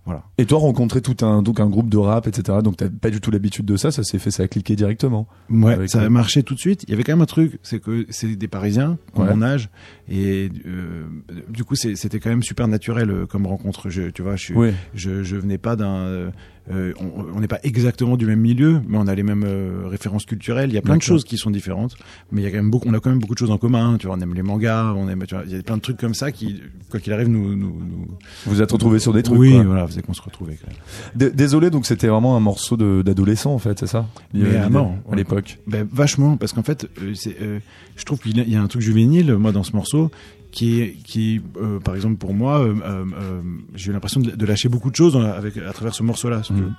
Voilà. 0.06 0.24
Et 0.38 0.46
toi, 0.46 0.60
rencontrer 0.60 1.02
tout 1.02 1.26
un 1.26 1.42
donc 1.42 1.62
un 1.62 1.70
groupe 1.70 1.88
de 1.90 1.98
rap, 1.98 2.28
etc. 2.28 2.58
Donc 2.62 2.76
t'as 2.76 2.90
pas 2.90 3.10
du 3.10 3.22
tout 3.22 3.32
l'habitude 3.32 3.66
de 3.66 3.78
ça, 3.78 3.90
ça 3.90 4.04
s'est 4.04 4.20
fait, 4.20 4.32
ça 4.32 4.44
a 4.44 4.48
cliqué 4.50 4.76
directement. 4.76 5.28
Ouais, 5.50 5.74
Avec 5.74 5.90
ça 5.90 6.02
a 6.02 6.10
marché 6.10 6.44
tout 6.44 6.56
de 6.56 6.60
suite. 6.60 6.84
Il 6.84 6.90
y 6.90 6.94
avait 6.94 7.04
quand 7.04 7.14
même 7.14 7.22
un 7.22 7.26
truc, 7.26 7.58
c'est 7.64 7.80
que 7.80 8.06
c'est 8.10 8.36
des 8.36 8.48
Parisiens, 8.50 8.98
Ouais. 9.16 9.34
mon 9.34 9.42
âge, 9.42 9.70
et 10.10 10.50
euh, 10.66 11.06
du 11.50 11.64
coup 11.64 11.76
c'était 11.76 12.20
quand 12.20 12.30
même 12.30 12.44
super 12.44 12.68
naturel 12.68 13.10
euh, 13.10 13.26
comme 13.26 13.46
rencontre. 13.48 13.90
Je, 13.90 14.10
tu 14.10 14.22
vois, 14.24 14.36
je, 14.36 14.54
Oui. 14.54 14.72
je, 14.94 15.24
je 15.24 15.36
venais 15.38 15.58
pas 15.58 15.78
d'un, 15.78 16.32
euh, 16.72 16.94
on 17.36 17.40
n'est 17.42 17.48
pas 17.50 17.60
exactement 17.64 18.16
du 18.16 18.26
même 18.26 18.40
milieu, 18.40 18.82
mais 18.88 18.98
on 18.98 19.08
a 19.08 19.16
les 19.16 19.24
mêmes 19.24 19.44
euh, 19.46 19.84
références 19.88 20.26
culturelles. 20.26 20.70
Il 20.70 20.74
y 20.74 20.78
a 20.78 20.82
plein 20.82 20.96
de 20.96 21.02
choses 21.02 21.26
qui 21.26 21.38
sont 21.38 21.50
différentes, 21.52 21.98
mais 22.32 22.42
il 22.42 22.44
y 22.46 22.48
a 22.48 22.52
quand 22.52 22.58
même 22.58 22.70
beaucoup, 22.72 22.88
on 22.88 22.94
a 22.94 23.00
quand 23.02 23.10
même 23.10 23.20
beaucoup 23.20 23.34
de 23.34 23.40
choses 23.40 23.52
en 23.52 23.58
commun. 23.58 23.98
Tu 24.00 24.08
vois, 24.08 24.16
on 24.18 24.22
aime 24.22 24.34
les 24.34 24.44
mangas, 24.44 24.94
on 24.96 25.10
aime, 25.10 25.26
tu 25.28 25.36
vois, 25.36 25.44
il 25.46 25.52
y 25.54 25.60
a 25.60 25.62
plein 25.62 25.76
de 25.76 25.82
trucs 25.82 25.98
comme 25.98 26.14
ça 26.14 26.32
qui, 26.32 26.62
quoi 26.90 27.00
qu'il 27.02 27.12
arrive, 27.12 27.28
nous, 27.28 27.56
nous, 27.56 27.68
nous 27.86 28.08
Vous 28.46 28.62
êtes 28.62 28.72
retrouvés 28.72 29.00
sur 29.00 29.12
des 29.14 29.24
trucs. 29.24 29.38
oui, 29.38 29.54
quoi. 29.56 29.64
voilà, 29.64 29.88
c'est 29.90 30.06
qu'on 30.06 30.14
se 30.14 30.22
retrouvait 30.22 30.56
quand 30.56 30.72
même. 30.72 31.32
Désolé, 31.36 31.70
donc 31.70 31.86
c'était 31.86 32.08
vraiment 32.08 32.38
un 32.38 32.40
morceau 32.40 32.78
d'adolescent 32.78 33.54
en 33.54 33.60
fait, 33.60 33.80
c'est 33.80 33.88
ça? 33.88 34.08
Mais 34.34 34.46
L'idée, 34.46 34.56
à 34.58 34.70
mort, 34.70 34.94
à 35.12 35.16
l'époque. 35.16 35.60
Ben, 35.68 35.86
vachement, 35.92 36.38
parce 36.38 36.54
qu'en 36.54 36.64
fait, 36.64 36.88
euh, 37.02 37.14
c'est, 37.14 37.36
euh, 37.42 37.60
je 37.98 38.06
trouve 38.06 38.20
qu'il 38.20 38.38
y 38.38 38.40
a- 38.40 38.44
il 38.44 38.52
y 38.54 38.56
a 38.56 38.62
un 38.62 38.68
truc 38.68 38.82
juvénile, 38.82 39.34
moi, 39.36 39.52
dans 39.52 39.64
ce 39.64 39.74
morceau, 39.76 40.12
qui 40.54 40.80
est, 40.82 40.94
qui, 41.04 41.42
euh, 41.58 41.80
par 41.80 41.96
exemple, 41.96 42.16
pour 42.18 42.34
moi, 42.34 42.60
euh, 42.60 42.76
euh, 42.86 43.42
j'ai 43.74 43.90
eu 43.90 43.94
l'impression 43.94 44.22
de, 44.22 44.32
de 44.32 44.46
lâcher 44.46 44.70
beaucoup 44.70 44.92
de 44.92 44.96
choses 44.96 45.18
avec, 45.18 45.58
à 45.58 45.74
travers 45.74 45.94
ce 45.96 46.04
morceau-là. 46.04 46.44
Mhm. 46.50 46.74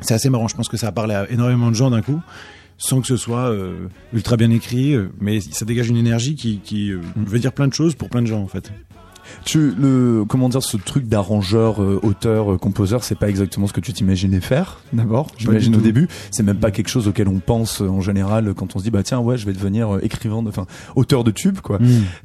C'est 0.00 0.14
assez 0.14 0.30
marrant, 0.30 0.46
je 0.46 0.54
pense 0.54 0.68
que 0.68 0.76
ça 0.76 0.86
a 0.88 0.92
parlé 0.92 1.14
à 1.14 1.28
énormément 1.30 1.70
de 1.70 1.74
gens 1.74 1.90
d'un 1.90 2.02
coup, 2.02 2.20
sans 2.78 3.00
que 3.00 3.06
ce 3.08 3.16
soit 3.16 3.50
euh, 3.50 3.88
ultra 4.12 4.36
bien 4.36 4.50
écrit, 4.50 4.94
euh, 4.94 5.10
mais 5.20 5.40
ça 5.40 5.64
dégage 5.64 5.88
une 5.88 5.96
énergie 5.96 6.36
qui, 6.36 6.60
qui 6.60 6.92
euh, 6.92 7.00
Mhm. 7.16 7.24
veut 7.24 7.38
dire 7.40 7.52
plein 7.52 7.66
de 7.68 7.74
choses 7.74 7.94
pour 7.96 8.08
plein 8.08 8.22
de 8.22 8.26
gens, 8.28 8.40
en 8.40 8.46
fait. 8.46 8.72
Tu 9.44 9.72
le 9.72 10.24
comment 10.28 10.48
dire 10.48 10.62
ce 10.62 10.76
truc 10.76 11.06
d'arrangeur, 11.08 11.82
euh, 11.82 11.98
auteur, 12.02 12.52
euh, 12.52 12.58
composeur, 12.58 13.04
c'est 13.04 13.14
pas 13.14 13.28
exactement 13.28 13.66
ce 13.66 13.72
que 13.72 13.80
tu 13.80 13.92
t'imaginais 13.92 14.40
faire 14.40 14.80
d'abord. 14.92 15.28
J'imagine 15.38 15.74
au 15.76 15.80
début, 15.80 16.08
c'est 16.30 16.42
même 16.42 16.58
pas 16.58 16.70
quelque 16.70 16.88
chose 16.88 17.08
auquel 17.08 17.28
on 17.28 17.38
pense 17.38 17.80
euh, 17.82 17.88
en 17.88 18.00
général 18.00 18.52
quand 18.54 18.74
on 18.76 18.78
se 18.78 18.84
dit 18.84 18.90
bah 18.90 19.02
tiens 19.02 19.18
ouais 19.20 19.36
je 19.38 19.46
vais 19.46 19.52
devenir 19.52 19.96
euh, 19.96 20.04
écrivain, 20.04 20.42
de- 20.42 20.48
enfin 20.48 20.66
auteur 20.96 21.24
de 21.24 21.30
tubes 21.30 21.60
quoi. 21.60 21.78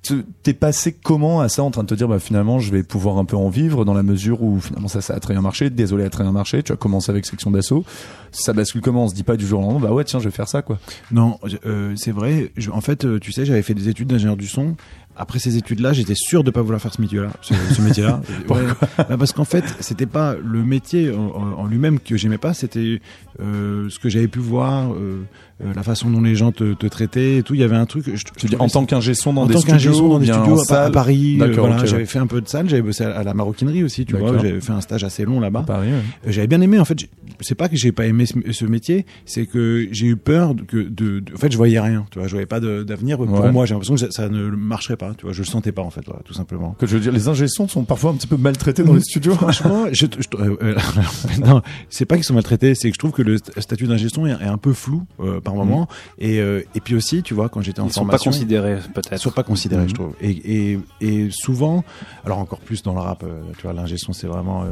Tu 0.04 0.24
t'es 0.44 0.54
passé 0.54 0.94
comment 0.94 1.42
à 1.42 1.50
ça 1.50 1.64
en 1.64 1.72
train 1.72 1.84
de 1.84 1.88
te 1.88 1.96
dire 1.96 2.08
bah 2.08 2.20
finalement 2.20 2.60
je 2.60 2.72
vais 2.72 2.84
pouvoir 2.84 3.18
un 3.18 3.26
peu 3.26 3.36
en 3.38 3.50
vivre 3.50 3.86
dans 3.86 3.94
la 3.94 4.04
mesure 4.04 4.42
où 4.44 4.60
finalement 4.60 4.88
ça 4.88 5.02
ça 5.02 5.14
a 5.16 5.20
très 5.20 5.34
bien 5.34 5.42
marché, 5.42 5.70
désolé 5.70 6.04
a 6.04 6.10
très 6.10 6.24
bien 6.24 6.32
marché, 6.34 6.64
tu 6.64 6.72
as 6.72 6.76
commencé 6.76 7.12
avec 7.12 7.26
section 7.26 7.52
d'assaut, 7.52 7.84
ça 8.32 8.54
bascule 8.54 8.82
comment? 8.82 9.06
On 9.06 9.08
se 9.08 9.16
dit 9.16 9.24
pas 9.24 9.38
du 9.38 9.46
jour 9.48 9.60
au 9.60 9.64
lendemain 9.64 9.88
bah 9.88 9.94
ouais 9.94 10.04
tiens 10.04 10.20
je 10.20 10.26
vais 10.26 10.32
faire 10.36 10.48
ça 10.48 10.62
quoi. 10.62 10.80
Non, 11.12 11.40
euh, 11.66 11.94
c'est 11.96 12.12
vrai. 12.12 12.52
Je- 12.58 12.72
en 12.72 12.82
fait, 12.82 13.06
tu 13.20 13.32
sais, 13.32 13.46
j'avais 13.46 13.62
fait 13.62 13.74
des 13.74 13.90
études 13.90 14.08
d'ingénieur 14.10 14.36
du 14.38 14.48
son. 14.48 14.76
Après 15.18 15.40
ces 15.40 15.58
études-là, 15.58 15.94
j'étais 15.94 16.16
sûr 16.16 16.44
de 16.44 16.52
pas 16.52 16.62
vouloir 16.62 16.82
faire 16.82 16.94
ce 16.94 17.02
métier-là. 17.02 17.30
Ce, 17.42 17.54
ce 17.54 17.82
métier-là. 17.82 18.22
Ouais. 18.50 18.62
Bah, 18.98 19.18
parce 19.18 19.32
qu'en 19.34 19.46
fait, 19.46 19.64
c'était 19.80 20.06
pas 20.06 20.36
le 20.36 20.64
métier 20.64 21.12
en 21.12 21.66
lui-même 21.66 22.00
que 22.00 22.18
j'aimais 22.18 22.38
pas. 22.38 22.54
C'était 22.54 23.02
euh, 23.42 23.90
ce 23.90 24.00
que 24.00 24.10
j'avais 24.10 24.28
pu 24.28 24.40
voir, 24.40 24.94
euh, 24.94 25.24
euh, 25.64 25.74
la 25.76 25.84
façon 25.84 26.10
dont 26.10 26.22
les 26.22 26.36
gens 26.36 26.52
te, 26.52 26.74
te 26.74 26.88
traitaient 26.88 27.38
et 27.38 27.44
tout. 27.44 27.54
Il 27.54 27.62
y 27.62 27.64
avait 27.64 27.76
un 27.76 27.86
truc. 27.86 28.06
Je, 28.14 28.24
Tu 28.38 28.48
dis 28.48 28.56
en 28.58 28.68
tant 28.68 28.86
qu'ingé 28.86 29.14
son 29.14 29.34
dans 29.34 29.44
en 29.44 29.46
des 29.46 29.54
tant 29.54 29.62
qu'ingé 29.62 29.90
studios, 29.90 29.94
son 29.98 30.10
dans 30.10 30.20
des 30.20 30.26
studios 30.32 30.60
à, 30.72 30.90
Paris, 30.92 31.38
euh, 31.42 31.54
voilà, 31.58 31.86
j'avais 31.86 32.04
ouais. 32.04 32.06
fait 32.06 32.20
un 32.20 32.28
peu 32.28 32.42
de 32.42 32.48
salle, 32.48 32.68
j'avais 32.70 32.82
bossé 32.82 33.04
à, 33.06 33.18
à 33.18 33.24
la 33.24 33.34
maroquinerie 33.34 33.84
aussi, 33.84 34.06
tu 34.06 34.16
vois, 34.18 34.34
j'avais 34.38 34.60
fait 34.62 34.74
un 34.74 34.82
stage 34.82 35.04
assez 35.04 35.24
long 35.26 35.40
là-bas. 35.40 35.66
ouais. 35.70 35.76
Euh, 35.92 36.00
J'avais 36.28 36.48
bien 36.48 36.62
aimé 36.62 36.80
en 36.80 36.86
fait. 36.86 36.98
C'est 37.42 37.56
pas 37.56 37.68
que 37.70 37.76
j'ai 37.76 37.92
pas 37.92 38.06
aimé 38.06 38.26
ce, 38.26 38.34
ce 38.52 38.66
métier, 38.66 39.06
c'est 39.26 39.46
que 39.46 39.88
j'ai 39.92 40.08
eu 40.08 40.16
peur 40.16 40.56
de, 40.56 40.62
que 40.64 40.78
de, 40.78 41.20
de- 41.20 41.34
En 41.34 41.38
fait, 41.38 41.52
je 41.52 41.58
voyais 41.58 41.80
rien. 41.80 42.06
Tu 42.12 42.20
vois, 42.20 42.28
je 42.28 42.32
voyais 42.34 42.46
pas 42.46 42.60
d'avenir 42.62 43.18
pour 43.18 43.30
Ouais. 43.30 43.52
moi. 43.52 43.66
J'ai 43.66 43.74
l'impression 43.74 43.96
que 43.96 44.00
ça, 44.02 44.08
ça 44.12 44.30
ne 44.30 44.50
marcherait 44.52 44.96
pas. 44.96 45.14
tu 45.18 45.26
vois, 45.26 45.34
je 45.34 45.42
le 45.42 45.46
sentais 45.46 45.72
pas 45.74 45.82
en 45.82 45.90
fait, 45.90 46.02
voilà, 46.06 46.22
tout 46.24 46.34
simplement. 46.34 46.76
Que 46.80 46.86
je 46.88 46.96
veux 46.96 47.02
dire, 47.02 47.12
les 47.12 47.28
ingé 47.28 47.48
sons 47.48 47.68
sont 47.68 47.84
parfois 47.84 48.12
un 48.12 48.14
petit 48.16 48.28
peu 48.28 48.38
maltraités 48.38 48.84
dans 48.84 48.94
les 48.94 49.02
studios. 49.02 49.34
Franchement, 49.34 49.86
je, 49.92 50.06
je- 50.06 50.38
euh, 50.42 50.76
non, 51.46 51.62
c'est 51.90 52.06
pas 52.06 52.16
qu'ils 52.16 52.24
sont 52.24 52.34
maltraités, 52.34 52.74
c'est 52.76 52.90
que 52.90 52.94
je 52.96 53.00
trouve 53.00 53.12
que 53.12 53.22
le 53.22 53.36
st- 53.38 53.60
statut 53.62 53.86
d'ingé 53.88 54.08
son 54.10 54.26
est, 54.26 54.32
est 54.32 54.46
un 54.46 54.58
peu 54.58 54.74
flou 54.74 55.04
par 55.46 55.56
moment. 55.56 55.88
Et, 56.20 56.42
euh, 56.42 56.62
et 56.76 56.82
puis 56.82 56.94
aussi, 56.96 57.24
tu 57.24 57.34
vois, 57.34 57.48
quand 57.48 57.62
j'étais 57.62 57.80
en 57.80 57.86
Ils 57.88 57.94
sont 57.94 58.02
pas 58.02 58.18
formation, 58.18 58.32
considérés 58.32 58.80
ils 58.86 58.92
peut-être. 58.92 59.18
sont 59.22 59.32
pas 59.32 59.44
considérés, 59.44 59.84
Mhm. 59.84 59.90
je 59.90 59.94
trouve. 59.94 60.14
Et, 60.20 60.32
et, 60.74 60.80
et 61.00 61.30
souvent, 61.32 61.86
alors 62.26 62.40
encore 62.40 62.60
plus 62.60 62.84
dans 62.84 62.94
le 62.94 63.00
rap, 63.00 63.24
euh, 63.24 63.42
tu 63.58 63.64
vois, 63.64 63.72
l'ingé 63.74 63.96
son, 63.98 64.12
c'est 64.12 64.28
vraiment, 64.28 64.64
euh, 64.64 64.68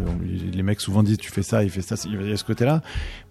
les 0.52 0.64
mecs 0.64 0.82
souvent 0.82 1.02
disent, 1.04 1.18
tu 1.18 1.32
fais 1.32 1.44
ça, 1.44 1.64
il 1.64 1.70
fait 1.70 1.82
ça, 1.82 1.96
il 2.06 2.30
y 2.30 2.34
a 2.34 2.36
ce 2.38 2.44
côté-là. 2.44 2.82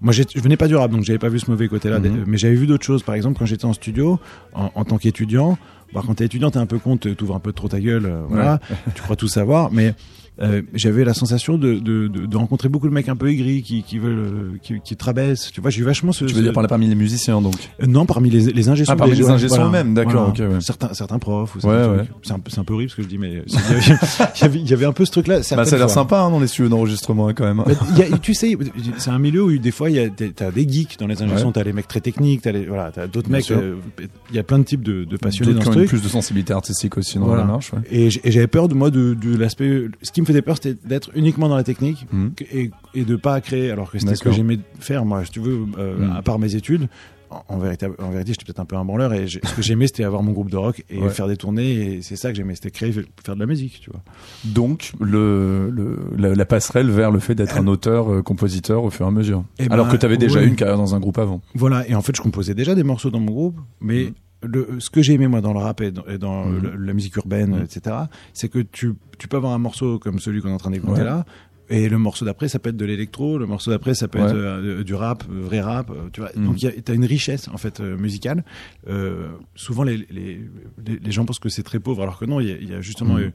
Moi, 0.01 0.13
je 0.15 0.23
venais 0.41 0.57
pas 0.57 0.69
du 0.69 0.77
rap, 0.77 0.91
donc 0.91 1.03
j'avais 1.05 1.19
pas 1.19 1.29
vu 1.29 1.39
ce 1.39 1.51
mauvais 1.51 1.69
côté-là, 1.69 1.99
Mhm. 1.99 2.25
mais 2.27 2.39
j'avais 2.39 2.55
vu 2.55 2.67
d'autres 2.67 2.85
choses. 2.87 3.03
Par 3.03 3.15
exemple, 3.15 3.39
quand 3.39 3.47
j'étais 3.47 3.67
en 3.67 3.73
studio, 3.75 4.19
en, 4.55 4.71
en 4.75 4.85
tant 4.85 4.97
qu'étudiant, 4.97 5.59
bah, 5.93 6.03
quand 6.07 6.15
t'es 6.15 6.25
étudiant, 6.25 6.51
t'es 6.51 6.59
un 6.59 6.67
peu 6.67 6.79
con, 6.79 6.97
t'ouvres 6.97 7.35
un 7.37 7.41
peu 7.41 7.53
trop 7.53 7.69
ta 7.69 7.79
gueule, 7.81 8.07
euh, 8.07 8.23
voilà, 8.29 8.61
tu 8.95 9.03
crois 9.03 9.17
tout 9.17 9.29
savoir, 9.29 9.71
mais 9.73 9.95
euh, 10.41 10.63
j'avais 10.75 11.05
la 11.05 11.13
sensation 11.15 11.59
de, 11.59 11.75
de, 11.75 12.09
de, 12.09 12.27
de 12.27 12.37
rencontrer 12.37 12.69
beaucoup 12.71 12.89
de 12.89 12.95
mecs 12.95 13.09
un 13.09 13.17
peu 13.17 13.29
aigris 13.31 13.63
qui, 13.63 13.83
qui 13.83 13.99
veulent, 13.99 14.19
euh, 14.19 14.53
qui, 14.63 14.81
qui 14.83 14.97
te 14.97 15.05
rabaissent. 15.05 15.51
Tu 15.53 15.61
vois, 15.61 15.71
j'ai 15.71 15.81
eu 15.81 15.85
vachement 15.85 16.13
ce. 16.13 16.25
Tu 16.25 16.33
veux 16.33 16.39
ce- 16.41 16.45
dire 16.45 16.53
par 16.53 16.63
là 16.63 16.69
parmi 16.69 16.87
les 16.89 16.95
musiciens 16.95 17.41
donc? 17.43 17.55
Euh, 17.83 17.87
Non, 17.87 18.07
parmi 18.07 18.31
les, 18.31 18.47
les 18.53 18.69
ingé 18.71 18.85
Ah, 18.89 18.97
parmi 18.97 19.15
les 19.15 19.29
ingé 19.29 19.49
sons 19.49 19.67
eux-mêmes, 19.67 19.93
d'accord, 19.95 20.29
ok, 20.31 20.39
ouais. 20.39 20.61
Certains, 20.61 20.95
certains 20.95 21.19
profs. 21.19 21.55
Ou 21.57 21.67
Ouais, 21.69 21.87
ouais. 21.87 22.05
C'est 22.23 22.33
un, 22.33 22.39
peu- 22.39 22.51
c'est 22.51 22.59
un 22.61 22.65
peu 22.65 22.75
horrible 22.75 22.91
ce 22.91 22.97
que 22.97 23.03
je 23.03 23.09
dis, 23.09 23.19
mais 23.19 23.43
il 23.47 24.41
y 24.41 24.45
avait- 24.45 24.59
il 24.61 24.71
y 24.81 24.85
un 24.85 24.93
peu 24.93 25.05
ce 25.05 25.11
truc-là. 25.13 25.37
Bah, 25.39 25.65
ça 25.65 25.77
a 25.77 25.79
l'air 25.79 25.91
sympa 25.91 26.21
hein, 26.21 26.31
dans 26.31 26.41
les 26.41 26.47
studios 26.47 26.69
d'enregistrement 26.69 27.29
hein, 27.29 27.35
quand 27.35 27.45
même. 27.45 27.61
hein. 27.61 27.65
Y 27.97 28.03
a- 28.03 28.19
tu 28.19 28.35
sais, 28.35 28.57
c'est 28.99 29.11
un 29.11 29.19
milieu 29.19 29.45
où 29.45 29.59
des 29.59 29.71
fois 29.71 29.91
il 29.91 29.97
y 29.97 29.99
a 30.01 30.09
des- 30.09 30.33
t'as 30.33 30.51
des 30.51 30.67
geeks 30.69 30.99
dans 30.99 31.07
les 31.07 31.21
ingé-sons, 31.23 31.53
t'as 31.53 31.63
les 31.63 31.73
mecs 31.73 31.89
très 31.89 32.01
techniques, 32.01 32.43
t'as 32.43 32.53
voilà, 32.67 32.91
t'as 32.91 33.07
d'autres 33.07 33.31
mecs. 33.31 33.51
Il 33.51 34.37
y 34.37 34.39
a 34.39 34.43
plein 34.43 34.59
de 34.59 34.65
types 34.65 34.83
de, 34.83 35.05
passionnés 35.19 35.55
dans 35.55 35.61
ce 35.61 35.71
truc. 35.71 35.89
plus 35.89 36.03
de 36.03 36.09
sensibilité 36.09 36.53
artistique 36.55 36.97
aussi 36.97 37.19
dans 37.19 37.27
Voilà. 37.27 37.43
la 37.43 37.49
marche. 37.49 37.73
Et 37.91 38.09
j'avais 38.11 38.47
peur 38.47 38.69
de 38.69 38.75
moi 38.75 38.91
de, 38.91 39.15
de 39.15 39.37
l'aspect. 39.37 39.89
Ce 40.03 40.11
qui 40.11 40.22
me 40.23 40.27
faisait 40.27 40.43
peur, 40.43 40.57
c'était 40.57 40.77
d'être 40.87 41.11
uniquement 41.15 41.49
dans 41.49 41.57
la 41.57 41.65
technique 41.65 42.07
que- 42.37 42.45
et, 42.53 42.71
et 42.95 43.05
de 43.05 43.17
pas 43.17 43.41
créer. 43.41 43.71
Alors 43.71 43.91
que 43.91 43.99
c'était 43.99 44.15
ce 44.15 44.23
que 44.23 44.33
j'aimais 44.33 44.59
faire 44.81 45.05
moi. 45.05 45.25
Si 45.25 45.31
tu 45.31 45.41
veux, 45.41 45.67
euh, 45.79 45.99
Mhm. 45.99 46.13
à 46.17 46.23
part 46.23 46.39
mes 46.39 46.55
études. 46.55 46.89
En, 47.31 47.55
en 47.55 47.59
vérité, 47.59 47.87
en 47.99 48.11
vérité, 48.11 48.33
j'étais 48.35 48.45
peut-être 48.45 48.61
un 48.61 48.67
peu 48.67 48.77
un 48.77 48.85
branleur 48.85 49.15
et 49.15 49.27
ce 49.27 49.39
que 49.39 49.63
j'aimais, 49.63 49.87
c'était 49.87 50.05
avoir 50.05 50.23
mon 50.23 50.33
groupe 50.33 50.51
de 50.51 50.57
rock 50.59 50.85
et 50.91 50.99
Ouais. 50.99 51.09
faire 51.09 51.27
des 51.29 51.39
tournées. 51.39 51.73
Et 51.97 52.03
c'est 52.03 52.15
ça 52.17 52.29
que 52.31 52.37
j'aimais, 52.37 52.55
c'était 52.55 52.71
créer, 52.71 52.93
faire 52.93 53.35
de 53.37 53.41
la 53.41 53.47
musique, 53.47 53.81
tu 53.81 53.89
vois. 53.91 54.03
Donc 54.45 54.93
le, 55.01 55.71
le 55.71 55.99
la, 56.19 56.35
la 56.35 56.45
passerelle 56.45 56.91
vers 56.91 57.11
le 57.11 57.21
fait 57.21 57.35
d'être 57.35 57.57
un 57.57 57.67
auteur 57.69 58.13
euh, 58.13 58.21
compositeur 58.23 58.85
au 58.85 58.91
fur 58.91 59.07
et 59.07 59.09
à 59.09 59.13
mesure. 59.13 59.45
Eh 59.59 59.65
ben, 59.67 59.73
Alors 59.73 59.89
que 59.89 59.97
tu 59.97 60.05
avais 60.05 60.19
déjà 60.19 60.41
ouais. 60.41 60.45
eu 60.45 60.49
une 60.49 60.57
carrière 60.57 60.77
dans 60.77 60.95
un 60.95 61.01
groupe 61.01 61.17
avant. 61.19 61.41
Voilà. 61.55 61.89
Et 61.89 61.95
en 61.95 62.03
fait, 62.03 62.15
je 62.15 62.21
composais 62.21 62.53
déjà 62.55 62.75
des 62.75 62.83
morceaux 62.85 63.11
dans 63.11 63.21
mon 63.21 63.33
groupe, 63.33 63.59
mais 63.81 64.05
Mhm. 64.05 64.13
Le, 64.43 64.81
ce 64.81 64.91
que 64.91 65.03
j'ai 65.03 65.15
aimé 65.15 65.27
moi 65.29 65.41
dans 65.41 65.53
le 65.53 65.59
rap 65.61 65.81
et 65.81 65.91
dans, 65.91 66.05
et 66.07 66.19
dans 66.19 66.45
Mhm. 66.47 66.63
le- 66.63 66.77
la 66.87 66.93
musique 66.95 67.17
urbaine, 67.17 67.57
Mhm. 67.57 67.63
etc., 67.63 67.97
c'est 68.33 68.49
que 68.49 68.59
tu, 68.61 68.95
tu 69.19 69.29
peux 69.29 69.37
avoir 69.37 69.53
un 69.53 69.59
morceau 69.59 69.99
comme 69.99 70.19
celui 70.19 70.41
qu'on 70.43 70.49
est 70.49 70.53
en 70.55 70.59
train 70.59 70.71
d'écouter 70.71 71.01
Ouais. 71.01 71.05
là. 71.05 71.25
Et 71.71 71.89
le 71.89 71.97
morceau 71.97 72.25
d'après, 72.25 72.49
ça 72.49 72.59
peut 72.59 72.71
être 72.71 72.77
de 72.77 72.85
l'électro. 72.85 73.39
Le 73.39 73.47
morceau 73.47 73.71
d'après, 73.71 73.95
ça 73.95 74.09
peut 74.09 74.19
Ouais. 74.19 74.27
être 74.27 74.35
euh, 74.35 74.85
du 74.85 74.95
rap, 74.95 75.25
euh, 75.31 75.43
vrai 75.43 75.61
rap. 75.61 75.91
euh, 75.91 76.09
tu 76.13 76.21
vois. 76.21 76.31
Mhm. 76.37 76.45
Donc, 76.47 76.65
a 76.65 76.93
une 76.93 77.05
richesse 77.05 77.49
en 77.49 77.57
fait 77.57 77.81
euh, 77.81 77.97
musicale. 77.97 78.45
Euh, 78.89 79.29
souvent, 79.55 79.83
les, 79.83 79.99
les, 80.11 80.41
les, 80.87 80.99
les 81.03 81.13
gens 81.13 81.25
pensent 81.25 81.39
que 81.39 81.49
c'est 81.49 81.63
très 81.63 81.79
pauvre, 81.79 82.03
alors 82.03 82.19
que 82.19 82.25
non. 82.25 82.41
Il 82.41 82.63
y 82.63 82.67
y 82.73 82.75
a 82.75 82.81
justement 82.81 83.15
Mhm. 83.15 83.33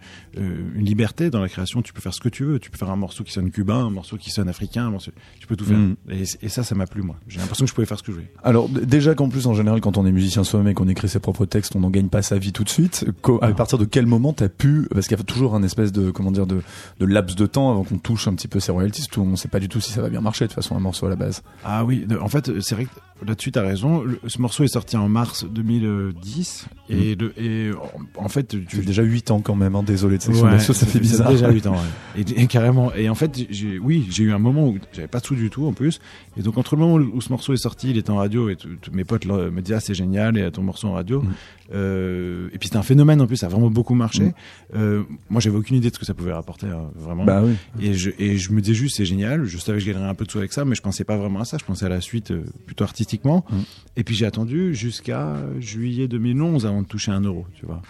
une 0.76 0.86
liberté 0.86 1.30
dans 1.30 1.40
la 1.42 1.50
création. 1.50 1.82
Tu 1.82 1.94
peux 1.94 2.02
faire 2.02 2.14
ce 2.14 2.20
que 2.22 2.30
tu 2.30 2.44
veux. 2.44 2.60
Tu 2.60 2.70
peux 2.70 2.78
faire 2.78 2.90
un 2.90 2.96
morceau 2.96 3.24
qui 3.24 3.32
sonne 3.32 3.50
cubain, 3.52 3.86
un 3.86 3.90
morceau 3.90 4.18
qui 4.18 4.30
sonne 4.30 4.50
africain. 4.50 4.88
Un 4.88 4.92
morceau... 4.92 5.12
Tu 5.40 5.48
peux 5.48 5.56
tout 5.56 5.66
faire. 5.66 5.78
Mhm. 5.78 5.96
Et, 6.12 6.24
et 6.46 6.50
ça, 6.50 6.64
ça 6.64 6.76
m'a 6.76 6.86
plu 6.86 7.02
moi. 7.02 7.16
J'ai 7.28 7.40
l'impression 7.40 7.66
que 7.66 7.70
je 7.70 7.76
pouvais 7.76 7.88
faire 7.88 7.98
ce 7.98 8.04
que 8.04 8.12
je 8.12 8.18
voulais. 8.18 8.32
Alors 8.44 8.70
déjà 8.70 9.16
qu'en 9.16 9.30
plus 9.30 9.48
en 9.48 9.54
général 9.54 9.82
quand 9.82 9.98
on 9.98 10.06
est 10.06 10.12
musicien 10.12 10.44
soi-même 10.44 10.68
et 10.70 10.74
qu'on 10.74 10.88
écrit 10.88 11.10
ses 11.10 11.20
propres 11.20 11.46
textes, 11.46 11.76
on 11.76 11.80
n'en 11.80 11.90
gagne 11.90 12.10
pas 12.10 12.22
sa 12.22 12.38
vie 12.38 12.52
tout 12.54 12.64
de 12.64 12.70
suite. 12.70 13.06
À 13.42 13.52
partir 13.54 13.78
de 13.78 13.86
quel 13.86 14.06
moment 14.06 14.34
t'as 14.34 14.50
pu 14.50 14.88
parce 14.94 15.08
qu'il 15.08 15.18
y 15.18 15.22
a 15.22 15.24
toujours 15.24 15.56
un 15.56 15.64
espèce 15.64 15.92
de 15.92 16.12
comment 16.12 16.32
dire 16.32 16.46
de, 16.48 16.62
de 17.00 17.06
laps 17.06 17.36
de 17.36 17.46
temps 17.46 17.72
avant 17.72 17.84
qu'on 17.84 17.98
touche 17.98 18.27
un 18.28 18.34
petit 18.36 18.48
peu 18.48 18.60
ses 18.60 18.72
royalties. 18.72 19.08
Tout, 19.12 19.22
on 19.22 19.36
sait 19.36 19.48
pas 19.48 19.60
du 19.60 19.68
tout 19.70 19.80
si 19.80 19.92
ça 19.92 20.02
va 20.02 20.10
bien 20.10 20.22
marcher 20.22 20.46
de 20.46 20.50
toute 20.50 20.56
façon 20.56 20.76
un 20.76 20.80
morceau 20.80 21.06
à 21.06 21.10
la 21.10 21.16
base. 21.16 21.42
Ah 21.64 21.84
oui, 21.86 22.06
en 22.22 22.28
fait, 22.28 22.60
c'est 22.62 22.76
vrai 22.76 22.86
que 22.86 23.26
là-dessus, 23.26 23.52
tu 23.52 23.60
as 23.60 23.64
raison. 23.64 24.04
Le- 24.04 24.20
ce 24.28 24.42
morceau 24.42 24.64
est 24.64 24.68
sorti 24.68 24.96
en 24.98 25.10
mars 25.10 25.46
2010. 25.50 26.68
Et, 26.90 27.16
le, 27.16 27.34
et 27.42 27.72
en, 28.18 28.30
fait, 28.30 28.56
Tu 28.68 28.78
déjà 28.86 29.04
8 29.04 29.32
ans 29.32 29.42
quand 29.42 29.56
même. 29.56 29.76
Hein, 29.76 29.84
désolé 29.84 30.18
de 30.18 30.22
section 30.24 30.46
Ouais, 30.46 30.60
ça 30.60 30.74
fait 30.74 31.00
bizarre. 31.00 31.30
déjà 31.32 31.50
8 31.52 31.68
ans, 31.68 31.74
ouais. 31.74 32.22
Et, 32.22 32.42
et 32.44 32.48
carrément. 32.48 32.94
Et 32.94 33.10
en 33.10 33.16
fait, 33.16 33.38
j'ai, 33.50 33.80
oui, 33.80 34.06
j'ai 34.10 34.24
eu 34.24 34.32
un 34.32 34.40
moment 34.40 34.68
où 34.68 34.78
j'avais 34.94 35.08
pas 35.08 35.20
de 35.20 35.26
sous 35.26 35.36
du 35.36 35.50
tout 35.50 35.66
en 35.66 35.74
plus. 35.74 36.00
Et 36.38 36.42
donc, 36.42 36.58
entre 36.58 36.76
le 36.76 36.82
moment 36.82 36.96
où, 36.96 37.22
ce 37.22 37.30
morceau 37.30 37.54
est 37.54 37.58
sorti, 37.58 37.90
il 37.90 37.98
était 37.98 38.12
en 38.12 38.18
radio 38.18 38.50
et 38.50 38.56
tout- 38.56 38.70
tout- 38.82 38.92
mes 38.94 39.04
potes 39.04 39.26
là, 39.26 39.50
me 39.50 39.62
disaient, 39.62 39.76
ah, 39.76 39.80
c'est 39.80 39.94
génial, 39.96 40.38
et 40.38 40.52
ton 40.52 40.62
morceau 40.64 40.88
en 40.88 40.94
radio. 40.94 41.22
Mhm. 41.22 41.30
Euh, 41.74 42.48
et 42.54 42.58
puis, 42.60 42.68
c'était 42.70 42.78
un 42.78 42.84
phénomène 42.84 43.20
en 43.22 43.28
plus, 43.28 43.38
ça 43.38 43.48
a 43.48 43.50
vraiment 43.50 43.70
beaucoup 43.70 43.94
marché. 43.96 44.24
Mhm. 44.24 44.34
Euh, 44.76 45.04
moi, 45.30 45.42
j'avais 45.42 45.58
aucune 45.58 45.78
idée 45.78 45.90
de 45.90 45.96
ce 45.96 46.00
que 46.00 46.06
ça 46.06 46.14
pouvait 46.14 46.34
rapporter, 46.34 46.68
hein, 46.68 46.90
vraiment. 46.96 47.26
Bah 47.26 47.42
oui. 47.44 47.54
Et 47.82 47.94
je, 47.94 48.07
et 48.20 48.38
je 48.38 48.52
me 48.52 48.62
disais 48.62 48.74
juste, 48.76 48.98
c'est 48.98 49.06
génial. 49.06 49.46
Je 49.46 49.58
savais 49.58 49.78
que 49.80 49.84
je 49.86 49.90
gagnerais 49.92 50.08
un 50.10 50.14
peu 50.16 50.26
de 50.26 50.32
sous 50.32 50.38
avec 50.40 50.54
ça, 50.54 50.66
mais 50.66 50.76
je 50.76 50.82
pensais 50.82 51.04
pas 51.04 51.18
vraiment 51.18 51.40
à 51.42 51.46
ça. 51.46 51.58
Je 51.60 51.66
pensais 51.66 51.86
à 51.86 51.90
la 51.90 52.02
suite 52.02 52.32
euh, 52.32 52.44
plutôt 52.66 52.84
artistiquement. 52.84 53.46
Mm. 53.50 53.56
Et 53.98 54.04
puis 54.04 54.16
j'ai 54.16 54.26
attendu 54.26 54.74
jusqu'à 54.76 55.38
juillet 55.60 56.08
2011 56.08 56.66
avant 56.66 56.82
de 56.82 56.88
toucher 56.88 57.12
un 57.12 57.22
euro, 57.22 57.46
tu 57.60 57.66
vois. 57.66 57.82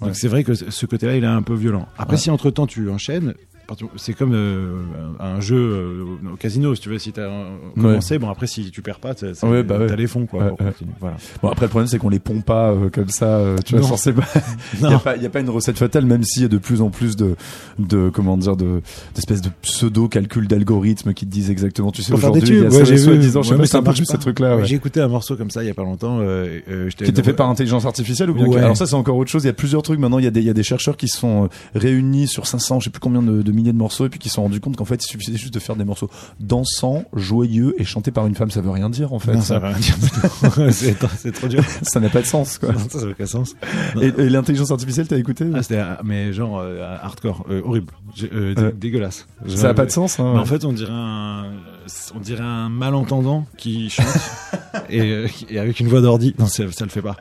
Donc 0.00 0.10
Ouais. 0.10 0.14
c'est 0.14 0.28
vrai 0.28 0.44
que 0.44 0.54
ce 0.54 0.86
côté-là, 0.86 1.16
il 1.16 1.24
est 1.24 1.26
un 1.26 1.42
peu 1.42 1.54
violent. 1.54 1.86
Après, 1.98 2.14
Ouais. 2.16 2.22
si 2.22 2.30
entre 2.30 2.50
temps 2.50 2.66
tu 2.66 2.88
enchaînes, 2.90 3.34
c'est 3.96 4.14
comme 4.14 4.32
euh, 4.34 4.76
un 5.20 5.40
jeu 5.40 5.56
euh, 5.56 6.04
au 6.32 6.36
casino, 6.36 6.74
si 6.74 6.80
tu 6.80 6.88
veux, 6.88 6.98
si 6.98 7.12
t'as 7.12 7.22
euh, 7.22 7.44
commencé, 7.74 8.18
bon 8.18 8.30
après 8.30 8.46
si 8.46 8.70
tu 8.70 8.80
perds 8.82 8.98
pas, 9.00 9.14
t'as 9.14 9.28
Ouais, 9.46 9.62
bah 9.62 9.78
ouais. 9.78 9.94
les 9.96 10.06
fonds 10.06 10.26
quoi. 10.26 10.44
Ouais, 10.44 10.50
pour 10.50 10.66
ouais. 10.66 10.72
Voilà. 11.00 11.16
Bon 11.42 11.48
après 11.50 11.66
le 11.66 11.70
problème 11.70 11.86
c'est 11.86 11.98
qu'on 11.98 12.08
les 12.08 12.18
pompe 12.18 12.44
pas 12.44 12.70
euh, 12.70 12.88
comme 12.90 13.08
ça. 13.08 13.26
euh, 13.26 13.56
tu 13.64 13.76
vois, 13.76 13.96
pas- 14.14 14.40
Il 14.80 14.86
n'y 14.88 14.94
a, 14.94 14.96
a 15.26 15.28
pas 15.30 15.40
une 15.40 15.50
recette 15.50 15.78
fatale, 15.78 16.06
même 16.06 16.22
s'il 16.24 16.42
y 16.42 16.44
a 16.44 16.48
de 16.48 16.58
plus 16.58 16.80
en 16.80 16.90
plus 16.90 17.16
de, 17.16 17.36
de 17.78 18.10
comment 18.12 18.36
dire, 18.36 18.56
de, 18.56 18.80
d'espèces 19.14 19.42
de 19.42 19.50
pseudo 19.62 20.08
calcul 20.08 20.48
d'algorithmes 20.48 21.12
qui 21.14 21.26
te 21.26 21.30
disent 21.30 21.50
exactement. 21.50 21.90
Tu 21.90 22.02
sais, 22.02 22.12
aujourd'hui, 22.12 22.42
il 22.46 22.54
y 22.62 22.66
a 22.66 22.68
ouais, 22.68 22.84
j'ai 22.84 22.94
vu. 22.96 23.22
je 23.22 23.30
sais 23.30 23.38
Ouais, 23.52 23.58
pas 23.58 23.66
ça 23.66 23.80
marche 23.82 24.02
ces 24.02 24.16
ouais. 24.42 24.64
J'ai 24.64 24.76
écouté 24.76 25.00
un 25.00 25.08
morceau 25.08 25.36
comme 25.36 25.50
ça 25.50 25.62
il 25.62 25.66
y 25.66 25.70
a 25.70 25.74
pas 25.74 25.82
longtemps. 25.84 26.18
Euh, 26.20 26.88
Qui 26.96 27.04
était 27.04 27.22
fait 27.22 27.32
par 27.34 27.48
intelligence 27.50 27.84
artificielle 27.84 28.30
ou 28.30 28.34
bien 28.34 28.46
Ouais. 28.46 28.58
Alors 28.60 28.76
ça 28.76 28.86
c'est 28.86 28.94
encore 28.94 29.16
autre 29.16 29.30
chose. 29.30 29.44
Il 29.44 29.46
y 29.48 29.50
a 29.50 29.54
plusieurs 29.54 29.82
trucs 29.82 29.98
maintenant. 30.00 30.18
Il 30.18 30.24
y 30.24 30.28
a 30.28 30.30
des, 30.30 30.40
il 30.40 30.46
y 30.46 30.50
a 30.50 30.54
des 30.54 30.62
chercheurs 30.62 30.96
qui 30.96 31.08
se 31.08 31.18
sont 31.18 31.48
réunis 31.74 32.28
sur 32.28 32.46
500, 32.46 32.80
je 32.80 32.84
sais 32.84 32.90
plus 32.90 33.00
combien 33.00 33.22
de 33.22 33.42
milliers 33.58 33.72
de 33.72 33.78
morceaux 33.78 34.06
et 34.06 34.08
puis 34.08 34.18
qui 34.18 34.28
se 34.28 34.36
sont 34.36 34.42
rendus 34.42 34.60
compte 34.60 34.76
qu'en 34.76 34.84
fait 34.84 35.02
il 35.04 35.06
suffisait 35.08 35.36
juste 35.36 35.52
de 35.54 35.58
faire 35.58 35.76
des 35.76 35.84
morceaux 35.84 36.08
dansants, 36.40 37.04
joyeux 37.14 37.74
et 37.78 37.84
chantés 37.84 38.10
par 38.10 38.26
une 38.26 38.34
femme. 38.34 38.50
Ça 38.50 38.60
veut 38.60 38.70
rien 38.70 38.88
dire 38.90 39.12
en 39.12 39.18
fait. 39.18 39.34
Non, 39.34 39.40
ça 39.40 39.58
veut 39.58 39.68
rien 39.68 39.78
dire 39.78 39.96
c'est 41.18 41.32
trop 41.32 41.48
dur. 41.48 41.62
Ça 41.82 42.00
n'a 42.00 42.08
pas 42.08 42.20
de 42.22 42.26
sens 42.26 42.58
quoi. 42.58 42.70
ça 42.90 43.00
n'a 43.04 43.10
aucun 43.10 43.26
sens. 43.26 43.54
Non. 43.94 44.02
Et, 44.02 44.06
et 44.18 44.28
l'intelligence 44.30 44.70
artificielle, 44.70 45.08
t'as 45.08 45.18
écouté 45.18 45.46
Ah, 45.54 45.62
c'était, 45.62 45.78
euh, 45.78 45.94
mais 46.04 46.32
genre 46.32 46.58
euh, 46.60 46.96
hardcore, 47.02 47.44
euh, 47.50 47.62
horrible, 47.64 47.92
euh, 48.32 48.54
Ouais. 48.54 48.72
dégueulasse. 48.76 49.26
Ça 49.46 49.68
n'a 49.68 49.74
pas 49.74 49.86
de 49.86 49.90
sens. 49.90 50.18
Hein, 50.20 50.32
Mais 50.34 50.40
en 50.40 50.44
fait, 50.44 50.64
on 50.64 50.72
dirait 50.72 50.92
un, 50.92 51.46
on 52.14 52.20
dirait 52.20 52.42
un 52.44 52.68
malentendant 52.68 53.46
qui 53.56 53.90
chante 53.90 54.06
et, 54.90 55.00
euh, 55.00 55.28
et 55.50 55.58
avec 55.58 55.80
une 55.80 55.88
voix 55.88 56.00
d'ordi. 56.00 56.34
Non, 56.38 56.46
ça, 56.46 56.64
ça 56.72 56.84
le 56.84 56.90
fait 56.90 57.02
pas. 57.02 57.16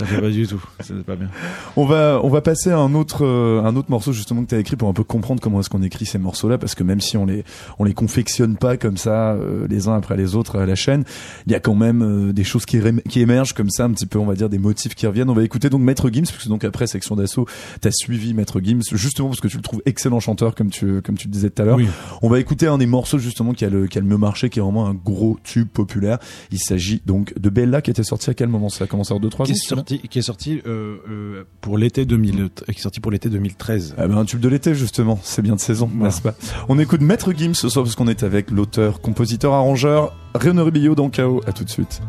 Ça 0.00 0.06
fait 0.06 0.20
pas 0.20 0.30
du 0.30 0.46
tout. 0.46 0.62
C'est 0.80 1.04
pas 1.04 1.14
bien. 1.14 1.28
On 1.76 1.84
va 1.84 2.20
on 2.22 2.30
va 2.30 2.40
passer 2.40 2.70
à 2.70 2.78
un 2.78 2.94
autre 2.94 3.26
euh, 3.26 3.62
un 3.62 3.76
autre 3.76 3.90
morceau 3.90 4.12
justement 4.12 4.42
que 4.42 4.48
tu 4.48 4.54
as 4.54 4.58
écrit 4.58 4.76
pour 4.76 4.88
un 4.88 4.94
peu 4.94 5.04
comprendre 5.04 5.42
comment 5.42 5.60
est-ce 5.60 5.68
qu'on 5.68 5.82
écrit 5.82 6.06
ces 6.06 6.16
morceaux-là 6.16 6.56
parce 6.56 6.74
que 6.74 6.82
même 6.82 7.02
si 7.02 7.18
on 7.18 7.26
les 7.26 7.44
on 7.78 7.84
les 7.84 7.92
confectionne 7.92 8.56
pas 8.56 8.78
comme 8.78 8.96
ça 8.96 9.32
euh, 9.32 9.66
les 9.68 9.88
uns 9.88 9.94
après 9.94 10.16
les 10.16 10.36
autres 10.36 10.58
à 10.58 10.64
la 10.64 10.74
chaîne, 10.74 11.04
il 11.46 11.52
y 11.52 11.54
a 11.54 11.60
quand 11.60 11.74
même 11.74 12.02
euh, 12.02 12.32
des 12.32 12.44
choses 12.44 12.64
qui 12.64 12.80
qui 13.10 13.20
émergent 13.20 13.52
comme 13.52 13.68
ça 13.68 13.84
un 13.84 13.90
petit 13.90 14.06
peu 14.06 14.18
on 14.18 14.24
va 14.24 14.34
dire 14.34 14.48
des 14.48 14.58
motifs 14.58 14.94
qui 14.94 15.06
reviennent. 15.06 15.28
On 15.28 15.34
va 15.34 15.44
écouter 15.44 15.68
donc 15.68 15.82
Maître 15.82 16.08
Gims 16.10 16.24
parce 16.24 16.44
que 16.44 16.48
donc 16.48 16.64
après 16.64 16.86
section 16.86 17.14
d'assaut, 17.14 17.46
tu 17.82 17.88
as 17.88 17.92
suivi 17.92 18.32
Maître 18.32 18.58
Gims 18.62 18.82
justement 18.92 19.28
parce 19.28 19.40
que 19.40 19.48
tu 19.48 19.58
le 19.58 19.62
trouves 19.62 19.82
excellent 19.84 20.20
chanteur 20.20 20.54
comme 20.54 20.70
tu 20.70 21.02
comme 21.02 21.18
tu 21.18 21.28
le 21.28 21.32
disais 21.32 21.50
tout 21.50 21.60
à 21.60 21.66
l'heure. 21.66 21.76
Oui. 21.76 21.88
On 22.22 22.30
va 22.30 22.40
écouter 22.40 22.68
un 22.68 22.78
des 22.78 22.86
morceaux 22.86 23.18
justement 23.18 23.52
qui 23.52 23.66
a 23.66 23.70
le 23.70 23.86
qui 23.86 23.98
a 23.98 24.00
le 24.00 24.06
mieux 24.06 24.16
marché 24.16 24.48
qui 24.48 24.60
est 24.60 24.62
vraiment 24.62 24.86
un 24.86 24.94
gros 24.94 25.38
tube 25.44 25.68
populaire. 25.68 26.18
Il 26.50 26.58
s'agit 26.58 27.02
donc 27.04 27.38
de 27.38 27.50
Bella 27.50 27.82
qui 27.82 27.90
était 27.90 28.02
sorti 28.02 28.30
à 28.30 28.34
quel 28.34 28.48
moment 28.48 28.70
ça 28.70 28.84
a 28.84 28.86
commencé 28.86 29.12
en 29.12 29.20
2 29.20 29.28
3 29.28 29.46
Qui 29.46 29.52
ans 29.52 29.54
est 29.54 29.58
celui-là 29.58 29.89
sorti, 29.96 30.08
qui 30.08 30.18
est 30.18 30.22
sorti 30.22 30.62
euh, 30.66 30.96
euh, 31.08 31.44
pour 31.60 31.78
l'été 31.78 32.04
2000, 32.04 32.48
qui 32.66 32.70
est 32.70 32.78
sorti 32.80 33.00
pour 33.00 33.10
l'été 33.12 33.28
2013. 33.28 33.94
Ah 33.98 34.06
ben, 34.08 34.18
un 34.18 34.24
tube 34.24 34.40
de 34.40 34.48
l'été 34.48 34.74
justement, 34.74 35.18
c'est 35.22 35.42
bien 35.42 35.54
de 35.56 35.60
saison, 35.60 35.88
Voilà. 35.92 36.06
n'est-ce 36.06 36.22
pas? 36.22 36.34
On 36.68 36.78
écoute 36.78 37.00
Maître 37.00 37.32
Gims 37.36 37.54
ce 37.54 37.68
soir 37.68 37.84
parce 37.84 37.96
qu'on 37.96 38.08
est 38.08 38.22
avec 38.22 38.50
l'auteur, 38.50 39.00
compositeur, 39.00 39.52
arrangeur 39.52 40.16
René 40.34 40.62
Rubillot 40.62 40.94
dans 40.94 41.10
KO. 41.10 41.40
À 41.46 41.52
tout 41.52 41.64
de 41.64 41.70
suite. 41.70 42.00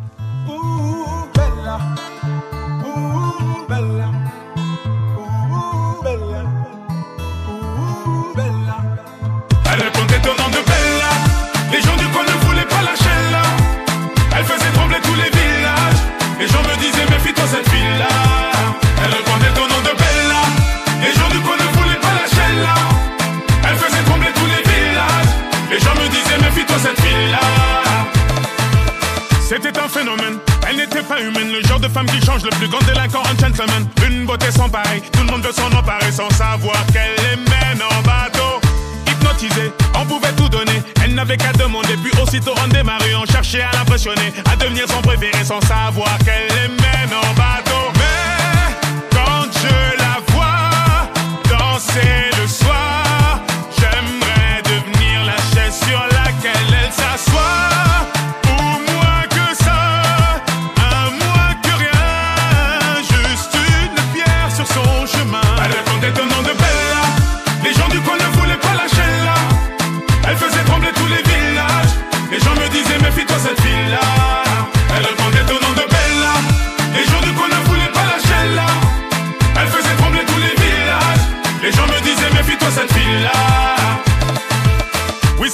C'était 29.63 29.79
un 29.79 29.87
phénomène. 29.87 30.39
Elle 30.67 30.77
n'était 30.77 31.03
pas 31.03 31.21
humaine, 31.21 31.51
le 31.51 31.61
genre 31.67 31.79
de 31.79 31.87
femme 31.87 32.07
qui 32.07 32.19
change 32.25 32.43
le 32.43 32.49
plus 32.49 32.67
grand 32.67 32.79
délinquant 32.79 33.21
en 33.21 33.39
gentleman. 33.39 33.87
Une 34.07 34.25
beauté 34.25 34.51
sans 34.51 34.67
pareil, 34.67 35.01
tout 35.11 35.19
le 35.19 35.27
monde 35.31 35.43
veut 35.43 35.51
s'en 35.51 35.67
emparer 35.67 36.11
sans 36.11 36.29
savoir 36.31 36.83
qu'elle 36.87 37.15
les 37.17 37.35
mène 37.37 37.79
en 37.83 38.01
bateau. 38.01 38.59
Hypnotisée, 39.07 39.71
on 39.93 40.05
pouvait 40.05 40.31
tout 40.33 40.49
donner. 40.49 40.81
Elle 41.03 41.13
n'avait 41.13 41.37
qu'à 41.37 41.53
demander, 41.53 41.95
puis 42.03 42.11
aussitôt 42.23 42.55
on 42.63 42.67
démarrait. 42.69 43.13
On 43.13 43.25
cherchait 43.31 43.61
à 43.61 43.71
l'impressionner, 43.73 44.33
à 44.51 44.55
devenir 44.55 44.87
son 44.87 45.01
préféré 45.03 45.43
sans 45.43 45.61
savoir 45.61 46.17
qu'elle 46.25 46.47
les 46.47 46.67
mène 46.67 47.13
en 47.13 47.33
bateau. 47.35 47.91
Mais 47.99 48.89
quand 49.11 49.45
je 49.61 49.97
la 49.99 50.17
vois 50.33 51.09
danser 51.49 52.31
le 52.41 52.47
soir, 52.47 53.10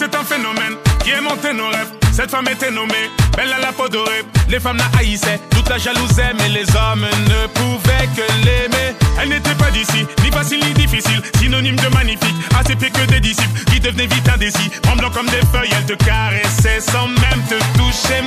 c'est 0.10 0.18
un 0.18 0.24
phénomène 0.24 0.76
qui 1.04 1.12
aimantait 1.12 1.54
nos 1.54 1.68
rêves. 1.68 1.92
Cette 2.14 2.32
femme 2.32 2.48
était 2.48 2.72
nommée 2.72 3.10
Belle 3.36 3.52
à 3.54 3.60
la 3.60 3.72
peau 3.72 3.88
dorée. 3.88 4.24
Les 4.50 4.60
femmes 4.60 4.78
la 4.78 5.00
haïssaient, 5.00 5.40
toute 5.52 5.70
la 5.70 5.78
jalousaient, 5.78 6.34
mais 6.38 6.50
les 6.50 6.66
hommes 6.76 7.06
ne 7.06 7.48
pouvaient 7.48 8.08
que 8.16 8.46
l'aimer. 8.46 8.96
Elle 9.22 9.30
n'était 9.30 9.56
pas 9.56 9.70
d'ici, 9.72 10.06
ni 10.24 10.32
facile 10.32 10.64
ni 10.64 10.74
difficile, 10.74 11.22
synonyme 11.40 11.76
de 11.76 11.88
magnifique. 11.90 12.36
Ses 12.66 12.76
pieds 12.76 12.90
que 12.90 13.06
des 13.10 13.22
disciples 13.22 13.64
qui 13.72 13.80
devenaient 13.80 14.08
vite 14.08 14.28
indécis. 14.28 14.70
Tremblant 14.82 15.10
comme 15.10 15.28
des 15.28 15.46
feuilles, 15.54 15.72
elle 15.72 15.86
te 15.86 16.04
caressait 16.04 16.82
sans 16.82 17.08
même 17.08 17.42
te 17.48 17.56
toucher. 17.78 18.22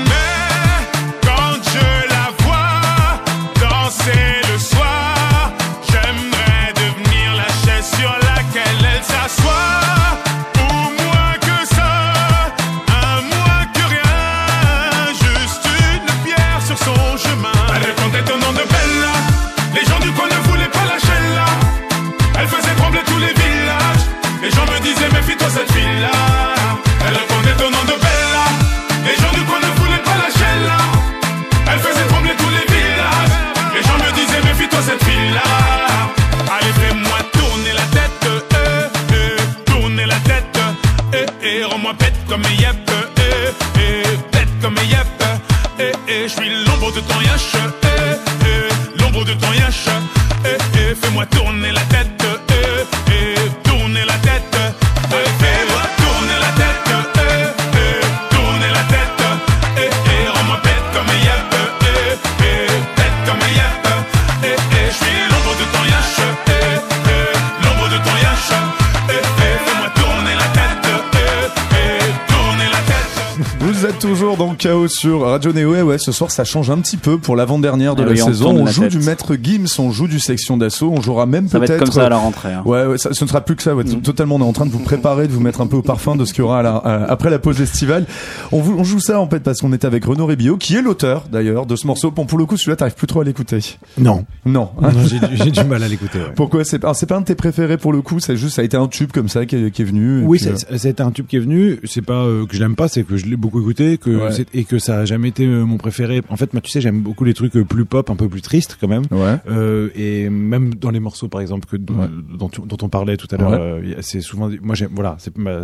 Chaos 74.60 74.88
sur 74.88 75.22
Radio 75.22 75.52
Néo. 75.52 75.74
Et 75.74 75.82
ouais, 75.82 75.96
ce 75.98 76.12
soir, 76.12 76.30
ça 76.30 76.44
change 76.44 76.70
un 76.70 76.78
petit 76.78 76.96
peu 76.98 77.18
pour 77.18 77.34
l'avant-dernière 77.34 77.96
de 77.96 78.02
Ah 78.02 78.06
la 78.06 78.12
oui, 78.12 78.18
saison. 78.18 78.50
On 78.54 78.66
joue 78.66 78.86
du 78.88 78.98
maître 78.98 79.34
Gims, 79.42 79.66
on 79.78 79.90
joue 79.90 80.06
du 80.06 80.20
section 80.20 80.56
d'assaut, 80.58 80.92
on 80.94 81.00
jouera 81.00 81.24
même 81.26 81.48
Ça 81.48 81.58
va 81.58 81.64
peut-être. 81.66 81.80
être 81.82 81.84
comme 81.86 81.92
ça 81.94 82.06
à 82.06 82.08
la 82.10 82.18
rentrée. 82.18 82.52
hein. 82.52 82.62
Ouais, 82.66 82.84
ouais, 82.86 82.98
ça- 82.98 83.12
ce 83.14 83.24
ne 83.24 83.28
sera 83.28 83.40
plus 83.40 83.56
que 83.56 83.62
ça. 83.62 83.74
Ouais, 83.74 83.84
Mm. 83.84 84.02
Totalement, 84.02 84.36
on 84.36 84.40
est 84.40 84.44
en 84.44 84.52
train 84.52 84.66
de 84.66 84.70
vous 84.70 84.78
préparer, 84.80 85.26
de 85.26 85.32
vous 85.32 85.40
mettre 85.40 85.60
un 85.62 85.66
peu 85.66 85.76
au 85.76 85.82
parfum 85.82 86.14
de 86.14 86.24
ce 86.26 86.32
qu'il 86.34 86.42
y 86.42 86.44
aura 86.44 86.60
à 86.60 86.62
la- 86.62 86.76
à- 86.76 87.10
après 87.10 87.30
la 87.30 87.38
pause 87.38 87.60
estivale. 87.60 88.04
On, 88.52 88.60
vous- 88.60 88.76
on 88.78 88.84
joue 88.84 89.00
ça 89.00 89.18
en 89.18 89.26
fait 89.28 89.40
parce 89.40 89.60
qu'on 89.60 89.72
était 89.72 89.86
avec 89.86 90.04
Renaud 90.04 90.26
Rébillot, 90.26 90.58
qui 90.58 90.76
est 90.76 90.82
l'auteur 90.82 91.24
d'ailleurs 91.32 91.64
de 91.64 91.74
ce 91.76 91.86
morceau. 91.86 92.10
Bon, 92.10 92.26
pour 92.26 92.38
le 92.38 92.44
coup, 92.44 92.56
celui-là, 92.58 92.76
t'arrives 92.76 92.94
plus 92.94 93.06
trop 93.06 93.22
à 93.22 93.24
l'écouter. 93.24 93.60
Non, 93.98 94.24
Non. 94.44 94.70
hein. 94.82 94.90
Non, 94.92 95.00
j'ai 95.32 95.50
du 95.50 95.64
mal 95.64 95.82
à 95.82 95.88
l'écouter. 95.88 96.18
ouais. 96.18 96.32
Pourquoi? 96.36 96.64
C'est 96.64 96.78
pas, 96.78 96.92
un 97.16 97.20
de 97.20 97.24
tes 97.24 97.34
préférés 97.34 97.78
pour 97.78 97.92
le 97.92 98.02
coup? 98.02 98.20
C'est 98.20 98.36
juste, 98.36 98.56
ça 98.56 98.62
a 98.62 98.64
été 98.64 98.76
un 98.76 98.86
tube 98.88 99.10
comme 99.12 99.28
ça 99.28 99.46
qui 99.46 99.56
est, 99.56 99.70
qui 99.70 99.82
est 99.82 99.84
venu. 99.86 100.22
Oui, 100.26 100.38
euh, 100.46 100.54
c'est- 100.76 101.00
un 101.00 101.10
tube 101.12 101.26
qui 101.26 101.36
est 101.36 101.40
venu. 101.40 101.80
C'est 101.84 102.02
pas 102.04 102.24
euh, 102.24 102.44
que 102.46 102.54
je 102.54 102.60
l'aime 102.60 102.74
pas, 102.76 102.88
c'est 102.88 103.04
que 103.04 103.16
je 103.16 103.24
l'ai 103.26 103.36
beaucoup 103.36 103.60
écouté, 103.60 103.96
que 103.96 104.10
Ouais. 104.10 104.30
Et 104.52 104.64
que 104.64 104.78
ça 104.78 104.98
a 105.00 105.04
jamais 105.04 105.28
été 105.28 105.46
euh, 105.46 105.64
mon 105.64 105.76
préféré. 105.76 106.22
En 106.28 106.36
fait, 106.36 106.52
moi, 106.54 106.60
tu 106.60 106.70
sais, 106.70 106.80
j'aime 106.80 107.00
beaucoup 107.00 107.24
les 107.24 107.34
trucs 107.34 107.56
euh, 107.56 107.64
plus 107.64 107.84
pop, 107.84 108.10
un 108.10 108.16
peu 108.16 108.28
plus 108.28 108.40
tristes 108.42 108.76
quand 108.80 108.88
même. 108.88 109.04
Ouais. 109.10 109.36
Euh, 109.48 109.88
et 109.94 110.28
même 110.30 110.74
dans 110.74 110.90
les 110.90 111.00
morceaux, 111.00 111.28
par 111.28 111.40
exemple, 111.40 111.66
que 111.66 111.76
Ouais. 111.76 112.08
dont, 112.38 112.50
dont 112.66 112.76
on 112.82 112.88
parlait 112.88 113.16
tout 113.16 113.28
à 113.30 113.36
l'heure, 113.36 113.50
Ouais. 113.52 113.58
euh, 113.58 113.94
c'est 114.00 114.20
souvent, 114.20 114.50
moi, 114.62 114.74
j'aime, 114.74 114.90
voilà, 114.94 115.16
c'est 115.18 115.36
ma, 115.38 115.60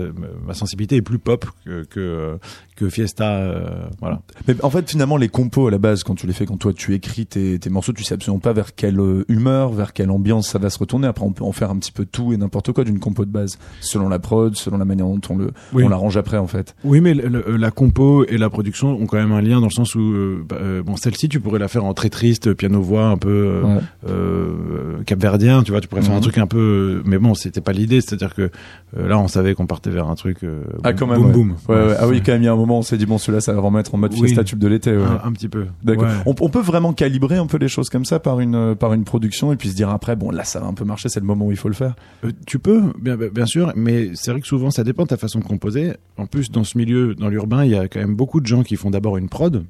ma 0.46 0.54
sensibilité 0.54 0.96
est 0.96 1.02
plus 1.02 1.18
pop 1.18 1.44
que 1.64 1.84
que, 1.84 2.38
que 2.76 2.88
Fiesta, 2.88 3.32
euh, 3.36 3.66
voilà. 4.00 4.20
Mais 4.48 4.54
en 4.62 4.70
fait, 4.70 4.88
finalement, 4.90 5.16
les 5.16 5.28
compos 5.28 5.68
à 5.68 5.70
la 5.70 5.78
base, 5.78 6.02
quand 6.04 6.14
tu 6.14 6.26
les 6.26 6.32
fais, 6.32 6.46
quand 6.46 6.56
toi 6.56 6.72
tu 6.72 6.94
écris 6.94 7.26
tes, 7.26 7.58
tes 7.58 7.70
morceaux, 7.70 7.92
tu 7.92 8.04
sais 8.04 8.14
absolument 8.14 8.40
pas 8.40 8.52
vers 8.52 8.74
quelle 8.74 9.00
humeur, 9.28 9.72
vers 9.72 9.92
quelle 9.92 10.10
ambiance 10.10 10.48
ça 10.48 10.58
va 10.58 10.70
se 10.70 10.78
retourner. 10.78 11.06
Après, 11.06 11.24
on 11.24 11.32
peut 11.32 11.44
en 11.44 11.52
faire 11.52 11.70
un 11.70 11.76
petit 11.78 11.92
peu 11.92 12.04
tout 12.04 12.32
et 12.32 12.36
n'importe 12.36 12.72
quoi 12.72 12.84
d'une 12.84 12.98
compo 12.98 13.24
de 13.24 13.30
base, 13.30 13.58
selon 13.80 14.08
la 14.08 14.18
prod, 14.18 14.54
selon 14.56 14.78
la 14.78 14.84
manière 14.84 15.06
dont 15.06 15.20
on 15.30 15.36
le, 15.36 15.50
Oui. 15.72 15.84
on 15.84 15.88
l'arrange 15.88 16.16
après, 16.16 16.36
en 16.38 16.46
fait. 16.46 16.74
Oui, 16.84 17.00
mais 17.00 17.14
le- 17.14 17.28
le- 17.28 17.56
la 17.56 17.70
compo 17.70 18.24
et 18.26 18.36
la 18.38 18.50
production 18.50 18.75
ont 18.84 19.06
quand 19.06 19.16
même 19.16 19.32
un 19.32 19.40
lien 19.40 19.60
dans 19.60 19.66
le 19.66 19.72
sens 19.72 19.94
où, 19.94 20.00
euh, 20.00 20.44
bah, 20.48 20.56
euh, 20.60 20.82
bon, 20.82 20.96
celle-ci, 20.96 21.28
tu 21.28 21.40
pourrais 21.40 21.58
la 21.58 21.68
faire 21.68 21.84
en 21.84 21.94
très 21.94 22.08
triste, 22.10 22.52
piano-voix, 22.54 23.06
un 23.06 23.16
peu 23.18 23.28
euh, 23.30 23.62
Ouais. 23.62 23.80
euh, 24.08 25.02
capverdien, 25.04 25.62
tu 25.62 25.72
vois, 25.72 25.80
tu 25.80 25.88
pourrais 25.88 26.02
faire 26.02 26.12
Mhm. 26.12 26.18
un 26.18 26.20
truc 26.20 26.38
un 26.38 26.46
peu... 26.46 27.02
Mais 27.04 27.18
bon, 27.18 27.34
c'était 27.34 27.60
pas 27.60 27.72
l'idée, 27.72 28.00
c'est-à-dire 28.00 28.34
que 28.34 28.50
euh, 28.96 29.08
là, 29.08 29.18
on 29.18 29.28
savait 29.28 29.54
qu'on 29.54 29.66
partait 29.66 29.90
vers 29.90 30.08
un 30.08 30.14
truc... 30.14 30.38
euh, 30.44 30.62
Ah, 30.84 30.92
quand 30.92 31.06
même. 31.06 31.24
ouais. 31.24 31.34
Ouais, 31.34 31.74
ouais. 31.74 31.94
Ah 31.98 32.06
oui, 32.08 32.22
quand 32.24 32.32
même, 32.32 32.42
il 32.42 32.46
y 32.46 32.48
a 32.48 32.52
un 32.52 32.56
moment, 32.56 32.78
on 32.78 32.82
s'est 32.82 32.96
dit, 32.98 33.06
bon, 33.06 33.18
celui-là, 33.18 33.40
ça 33.40 33.52
va 33.52 33.60
vraiment 33.60 33.78
être 33.78 33.94
en 33.94 33.98
mode 33.98 34.12
Oui. 34.14 34.20
fiesta 34.28 34.44
tube 34.44 34.58
de 34.58 34.68
l'été. 34.68 34.96
ouais. 34.96 35.02
Un, 35.04 35.28
un 35.28 35.32
petit 35.32 35.48
peu. 35.48 35.66
D'accord. 35.82 36.04
Ouais. 36.04 36.10
On, 36.26 36.34
on 36.40 36.48
peut 36.48 36.60
vraiment 36.60 36.92
calibrer 36.92 37.36
un 37.36 37.46
peu 37.46 37.58
les 37.58 37.68
choses 37.68 37.88
comme 37.88 38.04
ça 38.04 38.18
par 38.20 38.40
une, 38.40 38.74
par 38.74 38.92
une 38.94 39.04
production 39.04 39.52
et 39.52 39.56
puis 39.56 39.68
se 39.70 39.74
dire 39.76 39.90
après, 39.90 40.16
bon, 40.16 40.30
là, 40.30 40.44
ça 40.44 40.60
va 40.60 40.66
un 40.66 40.74
peu 40.74 40.84
marcher, 40.84 41.08
c'est 41.08 41.20
le 41.20 41.26
moment 41.26 41.46
où 41.46 41.50
il 41.50 41.56
faut 41.56 41.68
le 41.68 41.74
faire. 41.74 41.94
Euh, 42.24 42.30
tu 42.46 42.58
peux, 42.58 42.82
bien, 43.00 43.16
bien 43.16 43.46
sûr, 43.46 43.72
mais 43.76 44.10
c'est 44.14 44.30
vrai 44.30 44.40
que 44.40 44.46
souvent, 44.46 44.70
ça 44.70 44.84
dépend 44.84 45.04
de 45.04 45.08
ta 45.08 45.16
façon 45.16 45.38
de 45.40 45.44
composer. 45.44 45.94
En 46.16 46.26
plus, 46.26 46.50
dans 46.50 46.64
ce 46.64 46.78
milieu, 46.78 47.14
dans 47.14 47.28
l'urbain, 47.28 47.64
il 47.64 47.70
y 47.70 47.76
a 47.76 47.88
quand 47.88 48.00
même 48.00 48.14
beaucoup 48.14 48.40
de 48.40 48.46
gens 48.46 48.62
qui 48.66 48.76
font 48.76 48.90
d'abord 48.90 49.16
une 49.16 49.28
prod 49.28 49.64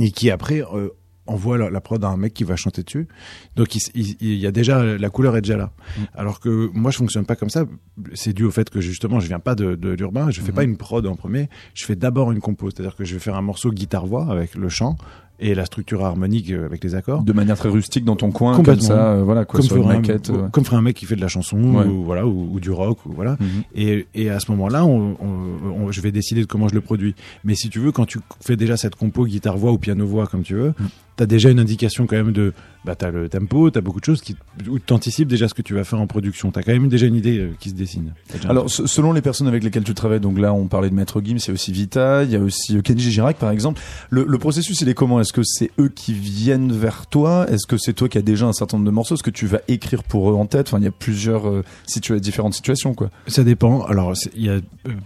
et 0.00 0.10
qui 0.10 0.30
après... 0.30 0.62
euh, 0.74 0.88
envoie 1.26 1.58
la, 1.58 1.70
la 1.70 1.80
prod 1.80 2.02
à 2.04 2.08
un 2.08 2.16
mec 2.16 2.34
qui 2.34 2.42
va 2.42 2.56
chanter 2.56 2.82
dessus. 2.82 3.06
Donc 3.54 3.76
il, 3.76 3.80
il- 3.94 4.16
il 4.20 4.34
y 4.38 4.48
a 4.48 4.50
déjà 4.50 4.82
la 4.82 5.10
couleur 5.10 5.36
est 5.36 5.42
déjà 5.42 5.56
là. 5.56 5.70
Alors 6.14 6.40
que 6.40 6.68
moi 6.74 6.90
je 6.90 6.96
fonctionne 6.96 7.24
pas 7.24 7.36
comme 7.36 7.50
ça. 7.50 7.66
C'est 8.14 8.32
dû 8.32 8.42
au 8.44 8.50
fait 8.50 8.68
que 8.68 8.80
justement 8.80 9.20
je 9.20 9.28
viens 9.28 9.38
pas 9.38 9.54
de, 9.54 9.76
de 9.76 9.90
l'urbain. 9.90 10.30
Je 10.32 10.40
fais 10.40 10.50
pas 10.50 10.64
une 10.64 10.76
prod 10.76 11.06
en 11.06 11.14
premier. 11.14 11.48
Je 11.74 11.84
fais 11.84 11.94
d'abord 11.94 12.32
une 12.32 12.40
compo. 12.40 12.68
C'est-à-dire 12.70 12.96
que 12.96 13.04
je 13.04 13.14
vais 13.14 13.20
faire 13.20 13.36
un 13.36 13.42
morceau 13.42 13.70
guitare 13.70 14.06
voix 14.06 14.28
avec 14.28 14.56
le 14.56 14.68
chant 14.68 14.96
et 15.40 15.54
la 15.54 15.64
structure 15.64 16.04
harmonique 16.04 16.50
euh, 16.50 16.66
avec 16.66 16.84
les 16.84 16.94
accords. 16.94 17.22
De 17.22 17.32
manière 17.32 17.56
très 17.56 17.68
rustique 17.68 18.04
dans 18.04 18.16
ton 18.16 18.30
coin, 18.30 18.60
comme 18.62 18.80
ça, 18.80 19.12
euh, 19.14 19.22
voilà, 19.22 19.44
quoi, 19.44 19.60
comme 19.60 19.68
ferait, 19.68 19.96
un, 19.96 20.02
euh. 20.34 20.48
comme 20.50 20.64
ferait 20.64 20.76
un 20.76 20.82
mec 20.82 20.96
qui 20.96 21.06
fait 21.06 21.16
de 21.16 21.20
la 21.20 21.28
chanson 21.28 21.58
Ouais. 21.60 21.84
ou 21.86 22.04
voilà 22.04 22.26
ou, 22.26 22.50
ou 22.52 22.60
du 22.60 22.70
rock 22.70 22.98
ou 23.06 23.12
voilà 23.14 23.36
Mhm. 23.40 23.46
et, 23.74 24.06
et 24.14 24.30
à 24.30 24.38
ce 24.40 24.50
moment-là 24.52 24.84
on, 24.84 25.16
on- 25.20 25.84
on- 25.86 25.92
je 25.92 26.00
vais 26.00 26.12
décider 26.12 26.42
de 26.42 26.46
comment 26.46 26.68
je 26.68 26.74
le 26.74 26.80
produis 26.80 27.14
mais 27.44 27.54
si 27.54 27.68
tu 27.70 27.78
veux 27.78 27.92
quand 27.92 28.04
tu 28.06 28.18
fais 28.40 28.56
déjà 28.56 28.76
cette 28.76 28.94
compo 28.96 29.24
guitare 29.24 29.56
voix 29.56 29.72
ou 29.72 29.78
piano 29.78 30.06
voix 30.06 30.26
comme 30.26 30.42
tu 30.42 30.54
veux 30.54 30.74
Mhm. 31.20 31.26
t'as 31.26 31.26
déjà 31.26 31.50
une 31.50 31.60
indication 31.60 32.06
quand 32.06 32.16
même 32.16 32.32
de 32.32 32.52
bah 32.84 32.94
t'as 32.94 33.10
le 33.10 33.28
tempo 33.28 33.70
t'as 33.70 33.82
beaucoup 33.82 34.00
de 34.00 34.04
choses 34.06 34.22
qui 34.22 34.36
où 34.68 34.78
t'anticipes 34.78 35.28
déjà 35.28 35.48
ce 35.48 35.54
que 35.54 35.60
tu 35.62 35.74
vas 35.74 35.84
faire 35.84 36.00
en 36.00 36.06
production 36.06 36.50
t'as 36.50 36.62
quand 36.62 36.72
même 36.72 36.88
déjà 36.88 37.06
une 37.06 37.14
idée 37.14 37.38
euh, 37.38 37.50
qui 37.60 37.68
se 37.70 37.74
dessine 37.74 38.14
Alors, 38.48 38.70
se- 38.70 38.86
selon 38.86 39.12
les 39.12 39.20
personnes 39.22 39.48
avec 39.48 39.62
lesquelles 39.62 39.84
tu 39.84 39.92
travailles, 39.94 40.20
donc 40.20 40.38
là, 40.38 40.52
on 40.54 40.66
parlait 40.66 40.88
de 40.90 40.94
Maître 40.94 41.20
Gims, 41.22 41.36
il 41.36 41.46
y 41.48 41.50
a 41.50 41.52
aussi 41.54 41.72
Vita, 41.72 42.24
il 42.24 42.30
y 42.30 42.36
a 42.36 42.40
aussi 42.40 42.76
euh, 42.76 42.80
Kenji 42.80 43.10
Girac, 43.10 43.36
par 43.36 43.50
exemple. 43.50 43.80
Le, 44.08 44.24
le 44.26 44.38
processus, 44.38 44.80
il 44.80 44.88
est 44.88 44.94
comment? 44.94 45.20
Est-ce 45.20 45.32
que 45.32 45.42
c'est 45.44 45.70
eux 45.78 45.88
qui 45.88 46.12
viennent 46.14 46.72
vers 46.72 47.06
toi? 47.06 47.46
Est-ce 47.50 47.66
que 47.66 47.76
c'est 47.76 47.92
toi 47.92 48.08
qui 48.08 48.16
as 48.18 48.22
déjà 48.22 48.46
un 48.46 48.52
certain 48.52 48.76
nombre 48.78 48.86
de 48.86 48.94
morceaux? 48.94 49.14
Est-ce 49.14 49.22
que 49.22 49.30
tu 49.30 49.46
vas 49.46 49.60
écrire 49.68 50.02
pour 50.04 50.30
eux 50.30 50.34
en 50.34 50.46
tête? 50.46 50.68
Enfin, 50.68 50.78
il 50.78 50.84
y 50.84 50.88
a 50.88 50.90
plusieurs 50.92 51.48
euh, 51.48 51.62
situa- 51.86 52.18
différentes 52.20 52.54
situations, 52.54 52.94
quoi. 52.94 53.10
Ça 53.26 53.44
dépend. 53.44 53.82
Alors, 53.84 54.14
il 54.34 54.44
y 54.44 54.48
a 54.48 54.60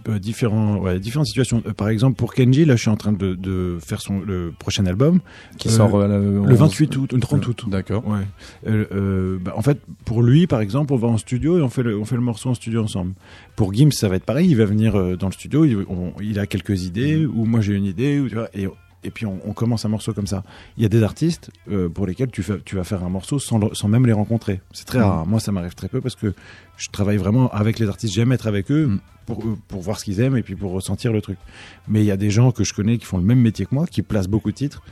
euh, 0.08 0.18
différents, 0.18 0.76
ouais, 0.76 1.00
différentes 1.00 1.26
situations. 1.26 1.60
Par 1.76 1.88
exemple, 1.88 2.16
pour 2.16 2.34
Kenji, 2.34 2.64
là, 2.64 2.76
je 2.76 2.82
suis 2.82 2.90
en 2.90 2.96
train 2.96 3.12
de, 3.12 3.34
de 3.34 3.78
faire 3.84 4.00
son 4.00 4.20
le 4.20 4.52
prochain 4.58 4.86
album 4.86 5.20
Qui 5.58 5.68
Euh, 5.68 5.72
sort 5.72 6.03
le 6.08 6.54
28 6.54 6.96
août, 6.96 7.12
le 7.12 7.20
30 7.20 7.46
août. 7.48 7.64
D'accord. 7.68 8.06
Ouais. 8.06 8.20
Euh, 8.66 8.84
euh, 8.92 9.38
bah, 9.40 9.54
en 9.56 9.62
fait, 9.62 9.78
pour 10.04 10.22
lui, 10.22 10.46
par 10.46 10.60
exemple, 10.60 10.92
on 10.92 10.96
va 10.96 11.08
en 11.08 11.16
studio 11.18 11.58
et 11.58 11.62
on 11.62 11.68
fait 11.68 11.82
le, 11.82 11.98
on 11.98 12.04
fait 12.04 12.16
le 12.16 12.20
morceau 12.22 12.50
en 12.50 12.54
studio 12.54 12.82
ensemble. 12.82 13.14
Pour 13.56 13.72
Gims, 13.74 13.92
ça 13.92 14.08
va 14.08 14.16
être 14.16 14.24
pareil. 14.24 14.48
Il 14.48 14.56
va 14.56 14.64
venir 14.64 14.96
euh, 14.96 15.16
dans 15.16 15.26
le 15.28 15.32
studio, 15.32 15.64
il, 15.64 15.76
on- 15.88 16.12
il 16.20 16.38
a 16.38 16.46
quelques 16.46 16.84
idées, 16.84 17.26
ou 17.26 17.44
moi 17.44 17.60
j'ai 17.60 17.74
une 17.74 17.84
idée, 17.86 18.20
ou, 18.20 18.28
tu 18.28 18.34
vois, 18.34 18.48
et, 18.54 18.66
et 19.04 19.10
puis 19.10 19.26
on, 19.26 19.38
on 19.44 19.52
commence 19.52 19.84
un 19.84 19.88
morceau 19.90 20.12
comme 20.14 20.26
ça. 20.26 20.42
Il 20.76 20.82
y 20.82 20.86
a 20.86 20.88
des 20.88 21.02
artistes 21.02 21.50
euh, 21.70 21.88
pour 21.88 22.06
lesquels 22.06 22.30
tu, 22.30 22.42
fais, 22.42 22.58
tu 22.64 22.76
vas 22.76 22.84
faire 22.84 23.04
un 23.04 23.10
morceau 23.10 23.38
sans, 23.38 23.58
le- 23.58 23.74
sans 23.74 23.88
même 23.88 24.06
les 24.06 24.12
rencontrer. 24.12 24.60
C'est 24.72 24.86
très 24.86 24.98
Mhm. 24.98 25.04
rare. 25.04 25.26
Moi, 25.26 25.40
ça 25.40 25.52
m'arrive 25.52 25.74
très 25.74 25.88
peu 25.88 26.00
parce 26.00 26.14
que 26.16 26.32
je 26.76 26.88
travaille 26.90 27.16
vraiment 27.18 27.50
avec 27.50 27.78
les 27.78 27.88
artistes. 27.88 28.14
J'aime 28.14 28.32
être 28.32 28.46
avec 28.46 28.70
eux. 28.70 28.86
Mhm. 28.86 29.00
Pour, 29.26 29.40
eux- 29.42 29.56
pour 29.68 29.80
voir 29.80 29.98
ce 29.98 30.04
qu'ils 30.04 30.20
aiment 30.20 30.36
et 30.36 30.42
puis 30.42 30.54
pour 30.54 30.70
ressentir 30.72 31.10
le 31.10 31.22
truc. 31.22 31.38
Mais 31.88 32.00
il 32.02 32.04
y 32.04 32.10
a 32.10 32.16
des 32.18 32.28
gens 32.28 32.50
que 32.50 32.62
je 32.62 32.74
connais 32.74 32.98
qui 32.98 33.06
font 33.06 33.16
le 33.16 33.24
même 33.24 33.40
métier 33.40 33.64
que 33.64 33.74
moi, 33.74 33.86
qui 33.86 34.02
placent 34.02 34.28
beaucoup 34.28 34.50
de 34.50 34.54
titres 34.56 34.82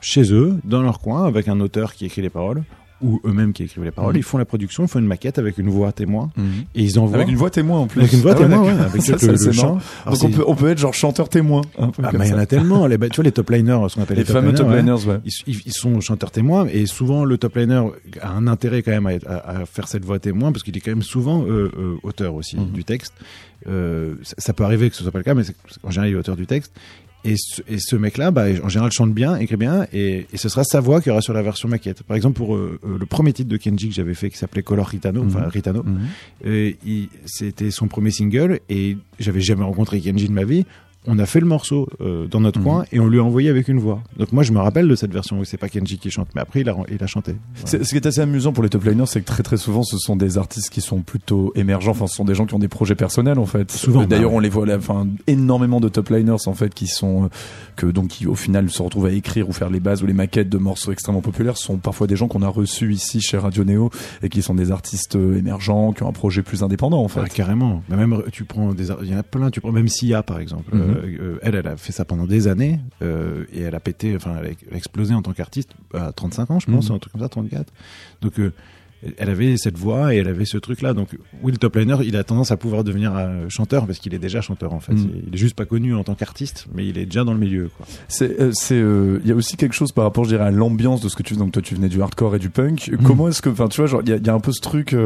chez 0.00 0.32
eux, 0.32 0.56
dans 0.64 0.82
leur 0.82 1.00
coin, 1.00 1.24
avec 1.24 1.48
un 1.48 1.60
auteur 1.60 1.94
qui 1.94 2.06
écrit 2.06 2.22
les 2.22 2.30
paroles, 2.30 2.62
ou 3.02 3.20
eux-mêmes 3.26 3.52
qui 3.52 3.62
écrivent 3.64 3.84
les 3.84 3.90
paroles. 3.90 4.14
Mhm. 4.14 4.20
Ils 4.20 4.22
font 4.22 4.38
la 4.38 4.46
production, 4.46 4.84
ils 4.84 4.88
font 4.88 4.98
une 5.00 5.06
maquette 5.06 5.38
avec 5.38 5.58
une 5.58 5.68
voix 5.68 5.92
témoin, 5.92 6.30
Mhm. 6.34 6.44
et 6.74 6.82
ils 6.82 6.98
envoient. 6.98 7.16
Avec 7.16 7.28
une 7.28 7.36
voix 7.36 7.50
témoin 7.50 7.80
en 7.80 7.86
plus. 7.86 8.00
Avec 8.00 8.12
une 8.14 8.20
voix 8.20 8.32
Ah 8.32 8.36
témoin, 8.36 8.62
ouais, 8.62 8.70
avec 8.70 9.02
Ça, 9.02 9.16
le, 9.20 9.52
chant. 9.52 9.78
Donc 10.06 10.24
on 10.24 10.30
peut, 10.30 10.44
on 10.46 10.54
peut 10.54 10.68
être 10.70 10.78
genre 10.78 10.94
chanteur 10.94 11.28
témoin. 11.28 11.60
Ah, 11.78 11.90
bah, 11.98 12.10
il 12.24 12.30
y 12.30 12.32
en 12.32 12.38
a 12.38 12.46
tellement. 12.46 12.86
Les, 12.86 12.96
bah, 12.96 13.10
tu 13.10 13.16
vois, 13.16 13.24
les 13.24 13.32
top 13.32 13.50
liners, 13.50 13.78
ce 13.90 13.96
qu'on 13.96 14.02
appelle 14.02 14.16
Les 14.16 14.22
les, 14.22 14.26
top 14.26 14.36
fameux 14.36 14.54
top 14.54 14.70
liners, 14.70 15.04
ouais. 15.06 15.18
Ils, 15.46 15.72
sont 15.72 16.00
chanteurs 16.00 16.30
témoins 16.30 16.66
et 16.72 16.86
souvent 16.86 17.26
le 17.26 17.36
top 17.36 17.56
liner 17.56 17.82
a 18.22 18.30
un 18.30 18.46
intérêt 18.46 18.82
quand 18.82 18.92
même 18.92 19.06
à, 19.06 19.12
être- 19.12 19.28
à- 19.28 19.58
à 19.60 19.66
faire 19.66 19.88
cette 19.88 20.06
voix 20.06 20.18
témoin 20.18 20.50
parce 20.52 20.62
qu'il 20.62 20.74
est 20.74 20.80
quand 20.80 20.92
même 20.92 21.02
souvent 21.02 21.42
euh, 21.44 21.70
euh, 21.76 21.96
auteur 22.02 22.34
aussi 22.34 22.56
Mhm. 22.56 22.70
du 22.70 22.84
texte. 22.84 23.12
Euh, 23.68 24.14
ça, 24.22 24.34
ça 24.38 24.52
peut 24.54 24.64
arriver 24.64 24.88
que 24.88 24.96
ce 24.96 25.02
soit 25.02 25.12
pas 25.12 25.18
le 25.18 25.24
cas, 25.24 25.34
mais 25.34 25.42
en 25.82 25.90
général 25.90 26.10
il 26.10 26.14
est 26.14 26.18
auteur 26.18 26.36
du 26.36 26.46
texte. 26.46 26.72
Et 27.26 27.34
ce, 27.36 27.60
et 27.68 27.78
ce 27.78 27.96
mec-là, 27.96 28.30
bah, 28.30 28.44
en 28.62 28.68
général, 28.68 28.92
chante 28.92 29.12
bien, 29.12 29.36
écrit 29.36 29.56
bien, 29.56 29.86
et, 29.92 30.26
et 30.32 30.36
ce 30.36 30.48
sera 30.48 30.62
sa 30.64 30.80
voix 30.80 31.00
qui 31.00 31.10
aura 31.10 31.20
sur 31.20 31.32
la 31.32 31.42
version 31.42 31.68
maquette. 31.68 32.02
Par 32.04 32.16
exemple, 32.16 32.36
pour 32.36 32.54
euh, 32.54 32.78
euh, 32.84 32.96
le 32.98 33.06
premier 33.06 33.32
titre 33.32 33.48
de 33.48 33.56
Kenji 33.56 33.88
que 33.88 33.94
j'avais 33.94 34.14
fait, 34.14 34.30
qui 34.30 34.38
s'appelait 34.38 34.62
Color 34.62 34.86
Ritano, 34.86 35.24
enfin 35.24 35.40
Mhm. 35.40 35.48
Ritano, 35.48 35.82
Mhm. 35.82 35.98
euh, 36.46 36.72
c'était 37.26 37.70
son 37.70 37.88
premier 37.88 38.10
single, 38.12 38.60
et 38.68 38.96
j'avais 39.18 39.40
jamais 39.40 39.64
rencontré 39.64 40.00
Kenji 40.00 40.28
de 40.28 40.32
ma 40.32 40.44
vie. 40.44 40.64
On 41.06 41.18
a 41.18 41.26
fait 41.26 41.40
le 41.40 41.46
morceau 41.46 41.88
euh, 42.00 42.26
dans 42.26 42.40
notre 42.40 42.58
Mhm. 42.58 42.64
coin 42.64 42.84
et 42.92 43.00
on 43.00 43.06
lui 43.06 43.18
a 43.18 43.22
envoyé 43.24 43.48
avec 43.50 43.68
une 43.68 43.78
voix. 43.78 44.02
Donc 44.18 44.32
moi 44.32 44.42
je 44.42 44.52
me 44.52 44.58
rappelle 44.58 44.88
de 44.88 44.94
cette 44.94 45.12
version 45.12 45.38
où 45.38 45.44
c'est 45.44 45.56
pas 45.56 45.68
Kenji 45.68 45.98
qui 45.98 46.10
chante, 46.10 46.28
mais 46.34 46.40
après 46.40 46.60
il 46.60 46.68
a, 46.68 46.76
il 46.90 47.02
a 47.02 47.06
chanté. 47.06 47.36
Voilà. 47.64 47.84
Ce 47.84 47.88
qui 47.90 47.96
est 47.96 48.06
assez 48.06 48.20
amusant 48.20 48.52
pour 48.52 48.62
les 48.64 48.68
top 48.70 48.84
liners, 48.84 49.06
c'est 49.06 49.20
que 49.20 49.26
très 49.26 49.42
très 49.42 49.56
souvent, 49.56 49.82
ce 49.82 49.98
sont 49.98 50.16
des 50.16 50.38
artistes 50.38 50.70
qui 50.70 50.80
sont 50.80 51.00
plutôt 51.00 51.52
émergents. 51.54 51.92
Enfin, 51.92 52.06
ce 52.06 52.16
sont 52.16 52.24
des 52.24 52.34
gens 52.34 52.46
qui 52.46 52.54
ont 52.54 52.58
des 52.58 52.68
projets 52.68 52.94
personnels 52.94 53.38
en 53.38 53.46
fait. 53.46 53.70
Souvent, 53.70 54.02
Euh, 54.02 54.06
D'ailleurs, 54.06 54.30
bah 54.30 54.36
on 54.36 54.40
les 54.40 54.48
voit 54.48 54.66
là, 54.66 54.76
enfin, 54.76 55.06
énormément 55.26 55.80
de 55.80 55.88
top 55.88 56.08
liners 56.10 56.46
en 56.46 56.54
fait 56.54 56.74
qui 56.74 56.86
sont 56.86 57.24
euh, 57.24 57.28
que 57.76 57.86
donc 57.86 58.08
qui 58.08 58.26
au 58.26 58.34
final 58.34 58.68
se 58.70 58.82
retrouvent 58.82 59.06
à 59.06 59.12
écrire 59.12 59.48
ou 59.48 59.52
faire 59.52 59.70
les 59.70 59.80
bases 59.80 60.02
ou 60.02 60.06
les 60.06 60.12
maquettes 60.12 60.48
de 60.48 60.58
morceaux 60.58 60.92
extrêmement 60.92 61.20
populaires. 61.22 61.56
Ce 61.56 61.64
sont 61.64 61.76
parfois 61.76 62.06
des 62.06 62.16
gens 62.16 62.28
qu'on 62.28 62.42
a 62.42 62.48
reçus 62.48 62.92
ici 62.92 63.20
chez 63.20 63.36
Radio 63.38 63.64
Néo 63.64 63.90
et 64.22 64.28
qui 64.28 64.42
sont 64.42 64.54
des 64.54 64.70
artistes 64.70 65.16
euh, 65.16 65.38
émergents, 65.38 65.92
qui 65.92 66.02
ont 66.02 66.08
un 66.08 66.12
projet 66.12 66.42
plus 66.42 66.62
indépendant 66.62 67.02
en 67.02 67.08
fait. 67.08 67.20
Ah, 67.24 67.28
carrément. 67.28 67.82
Mais 67.88 67.96
même 67.96 68.22
tu 68.32 68.44
prends 68.44 68.72
des, 68.74 68.88
il 69.02 69.10
y 69.10 69.14
en 69.14 69.18
a 69.18 69.22
plein. 69.22 69.50
Tu 69.50 69.60
prends 69.60 69.72
même 69.72 69.88
Sia 69.88 70.22
par 70.22 70.38
exemple. 70.40 70.74
Mhm. 70.74 70.95
Euh, 71.04 71.38
elle, 71.42 71.54
elle 71.54 71.66
a 71.66 71.76
fait 71.76 71.92
ça 71.92 72.04
pendant 72.04 72.26
des 72.26 72.48
années 72.48 72.80
euh, 73.02 73.44
et 73.52 73.62
elle 73.62 73.74
a 73.74 73.80
pété, 73.80 74.14
enfin 74.16 74.36
elle 74.42 74.54
a, 74.72 74.76
explosé 74.76 75.14
en 75.14 75.22
tant 75.22 75.32
qu'artiste 75.32 75.70
à 75.94 76.12
35 76.12 76.50
ans, 76.50 76.60
je 76.60 76.66
pense, 76.66 76.88
Mhm. 76.90 76.96
un 76.96 76.98
truc 76.98 77.12
comme 77.12 77.22
ça, 77.22 77.28
34. 77.28 77.72
Donc 78.22 78.38
euh, 78.38 78.52
elle 79.18 79.30
avait 79.30 79.56
cette 79.56 79.76
voix 79.78 80.14
et 80.14 80.18
elle 80.18 80.28
avait 80.28 80.44
ce 80.44 80.58
truc 80.58 80.82
là. 80.82 80.94
Donc 80.94 81.08
oui, 81.42 81.52
le 81.52 81.58
top 81.58 81.76
liner, 81.76 81.96
il 82.04 82.16
a 82.16 82.24
tendance 82.24 82.50
à 82.50 82.56
pouvoir 82.56 82.82
devenir 82.84 83.12
euh, 83.16 83.46
chanteur 83.48 83.86
parce 83.86 83.98
qu'il 83.98 84.14
est 84.14 84.18
déjà 84.18 84.40
chanteur 84.40 84.72
en 84.72 84.80
fait. 84.80 84.94
Mhm. 84.94 85.10
Il 85.28 85.34
est 85.34 85.38
juste 85.38 85.54
pas 85.54 85.64
connu 85.64 85.94
en 85.94 86.02
tant 86.04 86.14
qu'artiste, 86.14 86.66
mais 86.74 86.86
il 86.86 86.98
est 86.98 87.06
déjà 87.06 87.24
dans 87.24 87.32
le 87.32 87.38
milieu. 87.38 87.70
C'est, 88.08 88.40
euh, 88.40 88.50
c'est, 88.52 88.74
euh, 88.74 89.20
il 89.22 89.28
y 89.28 89.32
a 89.32 89.34
aussi 89.34 89.56
quelque 89.56 89.74
chose 89.74 89.92
par 89.92 90.04
rapport, 90.04 90.24
je 90.24 90.30
dirais, 90.30 90.44
à 90.44 90.50
l'ambiance 90.50 91.00
de 91.00 91.08
ce 91.08 91.16
que 91.16 91.22
tu 91.22 91.34
donc 91.36 91.52
toi 91.52 91.62
tu 91.62 91.74
venais 91.74 91.88
du 91.88 92.00
hardcore 92.02 92.36
et 92.36 92.38
du 92.38 92.50
punk. 92.50 92.88
Mhm. 92.90 92.98
Comment 93.04 93.28
est-ce 93.28 93.42
que, 93.42 93.50
enfin, 93.50 93.68
tu 93.68 93.80
vois, 93.80 93.86
genre, 93.86 94.02
il 94.02 94.08
y 94.08 94.12
a, 94.12 94.16
il 94.16 94.26
y 94.26 94.30
a 94.30 94.34
un 94.34 94.40
peu 94.40 94.52
ce 94.52 94.60
truc, 94.60 94.96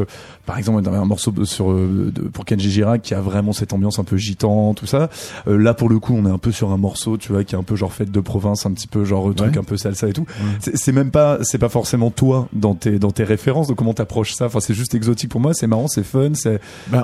par 0.45 0.57
exemple, 0.57 0.81
dans 0.81 0.93
un 0.93 1.05
morceau 1.05 1.33
sur 1.45 1.73
de, 1.73 2.11
pour 2.33 2.45
Kenji 2.45 2.71
Girac 2.71 3.01
qui 3.01 3.13
a 3.13 3.21
vraiment 3.21 3.51
cette 3.53 3.73
ambiance 3.73 3.99
un 3.99 4.03
peu 4.03 4.17
gitan, 4.17 4.73
tout 4.73 4.85
ça. 4.85 5.09
Là, 5.47 5.73
pour 5.73 5.89
le 5.89 5.99
coup, 5.99 6.13
on 6.15 6.25
est 6.25 6.31
un 6.31 6.37
peu 6.37 6.51
sur 6.51 6.71
un 6.71 6.77
morceau, 6.77 7.17
tu 7.17 7.31
vois, 7.31 7.43
qui 7.43 7.55
est 7.55 7.57
un 7.57 7.63
peu 7.63 7.75
genre 7.75 7.93
fête 7.93 8.11
de 8.11 8.19
province, 8.19 8.65
un 8.65 8.71
petit 8.71 8.87
peu 8.87 9.03
genre 9.03 9.33
truc 9.35 9.51
Ouais. 9.53 9.57
un 9.57 9.63
peu 9.63 9.75
salsa 9.77 10.07
et 10.07 10.13
tout. 10.13 10.25
C'est, 10.59 10.77
c'est 10.77 10.91
même 10.91 11.11
pas, 11.11 11.39
c'est 11.41 11.57
pas 11.57 11.69
forcément 11.69 12.09
toi 12.11 12.47
dans 12.53 12.75
tes 12.75 12.99
dans 12.99 13.11
tes 13.11 13.23
références. 13.23 13.67
Donc 13.67 13.80
comment 13.81 13.93
t'approches 13.95 14.33
ça 14.33 14.45
Enfin, 14.45 14.59
c'est 14.59 14.75
juste 14.75 14.93
exotique 14.93 15.29
pour 15.31 15.41
moi. 15.41 15.53
C'est 15.55 15.65
marrant, 15.65 15.87
c'est 15.87 16.03
fun, 16.03 16.33
c'est, 16.35 16.59
Bah, 16.91 17.03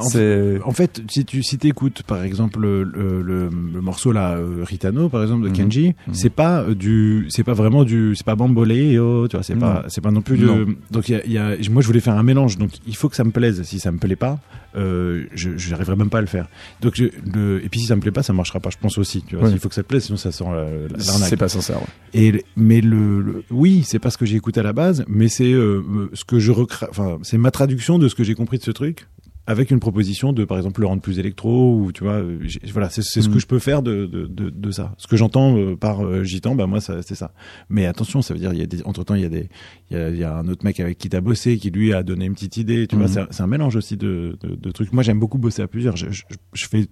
en 0.64 0.72
fait, 0.72 1.02
si 1.10 1.26
tu 1.26 1.42
si 1.42 1.58
écoutes 1.64 2.04
par 2.04 2.22
exemple 2.24 2.60
le, 2.60 2.84
le, 2.84 3.22
le- 3.24 3.50
le 3.74 3.82
morceau 3.82 4.12
là 4.12 4.36
euh, 4.38 4.64
Ritano 4.64 5.10
par 5.10 5.24
exemple 5.24 5.44
de 5.46 5.50
Mhm. 5.50 5.56
Kenji, 5.56 5.88
Mhm. 6.08 6.14
c'est 6.14 6.30
pas 6.30 6.62
euh, 6.62 6.76
du 6.76 7.26
c'est 7.30 7.44
pas 7.44 7.54
vraiment 7.54 7.84
du 7.84 8.16
c'est 8.16 8.26
pas 8.26 8.36
bamboléo, 8.36 9.28
tu 9.28 9.36
vois, 9.38 9.44
c'est 9.44 9.56
pas 9.56 9.86
c'est 9.88 10.02
pas 10.02 10.12
non 10.12 10.22
plus 10.22 10.38
Non. 10.38 10.66
donc 10.92 11.10
il 11.10 11.14
y 11.14 11.16
a, 11.16 11.26
il 11.26 11.32
y 11.32 11.38
a- 11.40 11.56
moi 11.72 11.82
je 11.82 11.88
voulais 11.88 12.00
faire 12.00 12.16
un 12.16 12.24
mélange 12.24 12.58
donc 12.60 12.70
il 12.88 12.96
faut 12.96 13.10
que 13.10 13.16
ça 13.16 13.24
me 13.24 13.32
plaise. 13.32 13.64
Si 13.64 13.80
ça 13.80 13.92
me 13.92 13.98
plaît 13.98 14.16
pas, 14.16 14.40
euh, 14.76 15.26
je 15.34 15.70
n'arriverai 15.70 15.96
même 15.96 16.10
pas 16.10 16.18
à 16.20 16.22
le 16.22 16.28
faire. 16.28 16.48
Donc 16.82 16.94
je, 16.96 17.06
le, 17.34 17.64
et 17.64 17.70
puis 17.70 17.80
si 17.80 17.86
ça 17.88 17.96
me 17.96 18.02
plaît 18.02 18.12
pas, 18.12 18.24
ça 18.24 18.34
marchera 18.34 18.60
pas, 18.60 18.70
je 18.70 18.78
pense 18.78 18.98
aussi, 18.98 19.24
tu 19.24 19.36
vois. 19.36 19.50
Il 19.50 19.60
faut 19.60 19.70
que 19.70 19.76
ça 19.76 19.84
te 19.84 19.88
plaise 19.88 20.04
sinon 20.06 20.18
ça 20.18 20.32
sent 20.32 20.44
la- 20.46 20.64
la- 20.66 20.88
l'arnaque. 21.06 21.30
c'est 21.30 21.38
pas 21.38 21.48
sincère. 21.50 21.78
ouais. 21.78 21.88
Et 22.14 22.46
mais 22.56 22.82
le, 22.82 23.22
le- 23.22 23.44
oui, 23.52 23.84
c'est 23.86 24.00
pas 24.00 24.10
ce 24.10 24.18
que 24.18 24.26
j'ai 24.26 24.36
écouté 24.36 24.60
à 24.60 24.64
la 24.64 24.74
base, 24.74 25.04
mais 25.08 25.28
c'est 25.28 25.52
euh, 25.52 25.84
euh, 25.90 26.10
ce 26.14 26.26
que 26.26 26.40
je 26.40 26.52
recra... 26.52 26.88
enfin 26.90 27.18
c'est 27.24 27.38
ma 27.38 27.52
traduction 27.52 27.98
de 28.00 28.08
ce 28.08 28.16
que 28.16 28.24
j'ai 28.24 28.36
compris 28.36 28.58
de 28.58 28.64
ce 28.64 28.72
truc 28.72 29.08
avec 29.48 29.72
une 29.72 29.80
proposition 29.80 30.34
de 30.34 30.44
par 30.46 30.58
exemple 30.58 30.82
le 30.82 30.88
rendre 30.88 31.02
plus 31.02 31.20
électro 31.20 31.76
ou 31.80 31.92
tu 31.94 32.04
vois 32.04 32.16
euh, 32.22 32.38
voilà 32.74 32.90
c'est 32.90 33.02
ce 33.02 33.20
Mhm. 33.22 33.34
que 33.34 33.40
je 33.40 33.48
peux 33.48 33.60
faire 33.60 33.82
de 33.82 34.06
de, 34.06 34.28
de, 34.28 34.50
de 34.50 34.72
ça. 34.72 34.94
Ce 34.98 35.08
que 35.08 35.16
j'entends 35.18 35.58
euh, 35.58 35.76
par 35.76 36.06
euh, 36.06 36.24
gitan 36.24 36.54
bah 36.54 36.68
moi 36.68 36.82
c'est 36.82 37.16
ça. 37.16 37.34
Mais 37.70 37.86
attention 37.86 38.22
ça 38.22 38.34
veut 38.34 38.40
dire 38.40 38.52
il 38.54 38.60
y 38.60 38.64
a 38.64 38.66
des 38.68 38.84
entre 38.84 39.04
temps 39.04 39.16
il 39.16 39.22
y 39.22 39.26
a 39.26 39.30
des 39.30 39.50
il 39.90 39.98
y 39.98 40.00
a, 40.00 40.10
il 40.10 40.18
y 40.18 40.24
a 40.24 40.36
un 40.38 40.48
autre 40.50 40.66
mec 40.66 40.80
avec 40.80 40.98
qui 40.98 41.08
t'as 41.10 41.22
bossé 41.22 41.58
qui 41.58 41.72
lui 41.72 41.94
a 41.94 42.04
donné 42.04 42.26
une 42.26 42.34
petite 42.34 42.58
idée 42.58 42.88
tu 42.88 42.96
vois 42.98 43.08
Mhm. 43.08 43.28
c'est 43.32 43.42
un- 43.42 43.48
mélange 43.48 43.76
aussi 43.78 43.96
de, 43.98 44.38
de, 44.42 44.56
de 44.56 44.72
trucs. 44.72 44.92
Moi 44.92 45.02
j'aime 45.04 45.20
beaucoup 45.20 45.38
bosser 45.38 45.62
à 45.62 45.68
plusieurs. 45.68 45.96
Je, 45.96 46.12
je, 46.12 46.24
je 46.54 46.68
fais 46.68 46.86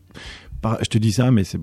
je 0.81 0.89
te 0.89 0.97
dis 0.97 1.11
ça 1.11 1.29
mais 1.31 1.43
c'est 1.43 1.59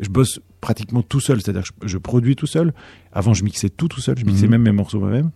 je 0.00 0.08
bosse 0.08 0.40
pratiquement 0.60 1.02
tout 1.02 1.20
seul. 1.20 1.40
C'est-à-dire 1.40 1.62
que 1.62 1.68
je, 1.82 1.88
je 1.88 1.98
produis 1.98 2.34
tout 2.36 2.46
seul. 2.48 2.74
Avant 3.12 3.32
je 3.34 3.44
mixais 3.44 3.70
tout 3.70 3.86
tout 3.88 4.00
seul. 4.00 4.18
Je 4.18 4.24
mixais 4.24 4.46
Mhm. 4.46 4.50
même 4.50 4.62
mes 4.62 4.72
morceaux 4.72 4.98
moi-même. 4.98 5.30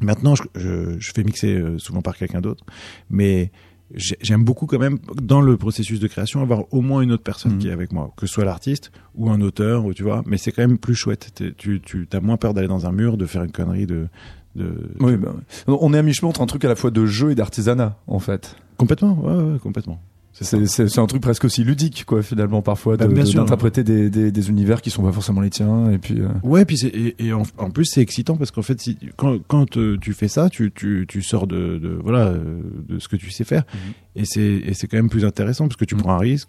Maintenant, 0.00 0.34
je, 0.34 0.42
je, 0.56 0.96
je 0.98 1.12
fais 1.14 1.22
mixer 1.22 1.54
euh, 1.54 1.78
souvent 1.78 2.00
par 2.02 2.16
quelqu'un 2.16 2.40
d'autre, 2.40 2.64
mais 3.10 3.52
j'aime 3.94 4.44
beaucoup 4.44 4.66
quand 4.66 4.78
même 4.78 4.98
dans 5.20 5.40
le 5.40 5.56
processus 5.56 6.00
de 6.00 6.06
création 6.06 6.40
avoir 6.42 6.64
au 6.72 6.80
moins 6.80 7.00
une 7.02 7.12
autre 7.12 7.22
personne 7.22 7.52
Mhm. 7.52 7.58
qui 7.58 7.68
est 7.68 7.72
avec 7.72 7.92
moi, 7.92 8.12
que 8.16 8.26
ce 8.26 8.32
soit 8.34 8.44
l'artiste 8.44 8.90
ou 9.14 9.30
un 9.30 9.40
auteur, 9.40 9.84
ou 9.84 9.92
tu 9.94 10.02
vois. 10.02 10.22
Mais 10.26 10.38
c'est 10.38 10.52
quand 10.52 10.62
même 10.66 10.78
plus 10.78 10.94
chouette. 10.94 11.42
Tu, 11.58 11.80
tu 11.80 12.08
as 12.12 12.20
moins 12.20 12.36
peur 12.36 12.54
d'aller 12.54 12.68
dans 12.68 12.86
un 12.86 12.92
mur, 12.92 13.16
de 13.16 13.26
faire 13.26 13.42
une 13.44 13.52
connerie, 13.52 13.86
de, 13.86 14.08
de 14.56 14.74
Oui, 15.00 15.16
bah, 15.16 15.34
on 15.66 15.92
est 15.94 15.98
à 15.98 16.02
mi-chemin 16.02 16.28
entre 16.30 16.40
un 16.42 16.46
truc 16.46 16.64
à 16.64 16.68
la 16.68 16.76
fois 16.76 16.90
de 16.90 17.04
jeu 17.06 17.30
et 17.30 17.34
d'artisanat, 17.34 17.98
en 18.06 18.18
fait. 18.18 18.56
complètement, 18.78 19.18
ouais, 19.22 19.52
ouais, 19.52 19.58
complètement. 19.58 20.00
C'est, 20.32 20.98
un 20.98 21.06
truc 21.06 21.20
presque 21.22 21.44
aussi 21.44 21.62
ludique, 21.62 22.04
quoi, 22.06 22.22
finalement, 22.22 22.62
parfois, 22.62 22.96
de, 22.96 23.06
Bah, 23.06 23.22
de- 23.22 23.32
d'interpréter 23.32 23.84
des, 23.84 24.08
des, 24.10 24.32
des 24.32 24.48
univers 24.50 24.80
qui 24.80 24.90
sont 24.90 25.02
pas 25.02 25.12
forcément 25.12 25.40
les 25.42 25.50
tiens, 25.50 25.90
et 25.90 25.98
puis. 25.98 26.20
euh, 26.20 26.28
Ouais, 26.42 26.64
puis 26.64 26.78
et, 26.86 27.14
et 27.26 27.32
en, 27.32 27.42
en 27.58 27.70
plus 27.70 27.84
c'est 27.84 28.00
excitant 28.00 28.36
parce 28.36 28.50
qu'en 28.50 28.62
fait 28.62 28.80
si 28.80 28.96
quand 29.16 29.38
quand 29.46 29.76
euh, 29.76 29.98
tu 30.00 30.12
fais 30.14 30.28
ça, 30.28 30.48
tu 30.48 30.72
tu 30.74 31.04
tu 31.06 31.22
sors 31.22 31.46
de, 31.46 31.78
de 31.78 31.98
voilà 32.02 32.28
euh, 32.28 32.60
de 32.88 32.98
ce 32.98 33.08
que 33.08 33.16
tu 33.16 33.30
sais 33.30 33.44
faire 33.44 33.64
et 34.16 34.24
c'est 34.24 34.40
et 34.40 34.74
c'est 34.74 34.86
quand 34.88 34.96
même 34.96 35.10
plus 35.10 35.24
intéressant 35.24 35.68
parce 35.68 35.76
que 35.76 35.84
tu 35.84 35.94
Mhm. 35.94 36.00
prends 36.02 36.14
un 36.14 36.18
risque. 36.18 36.48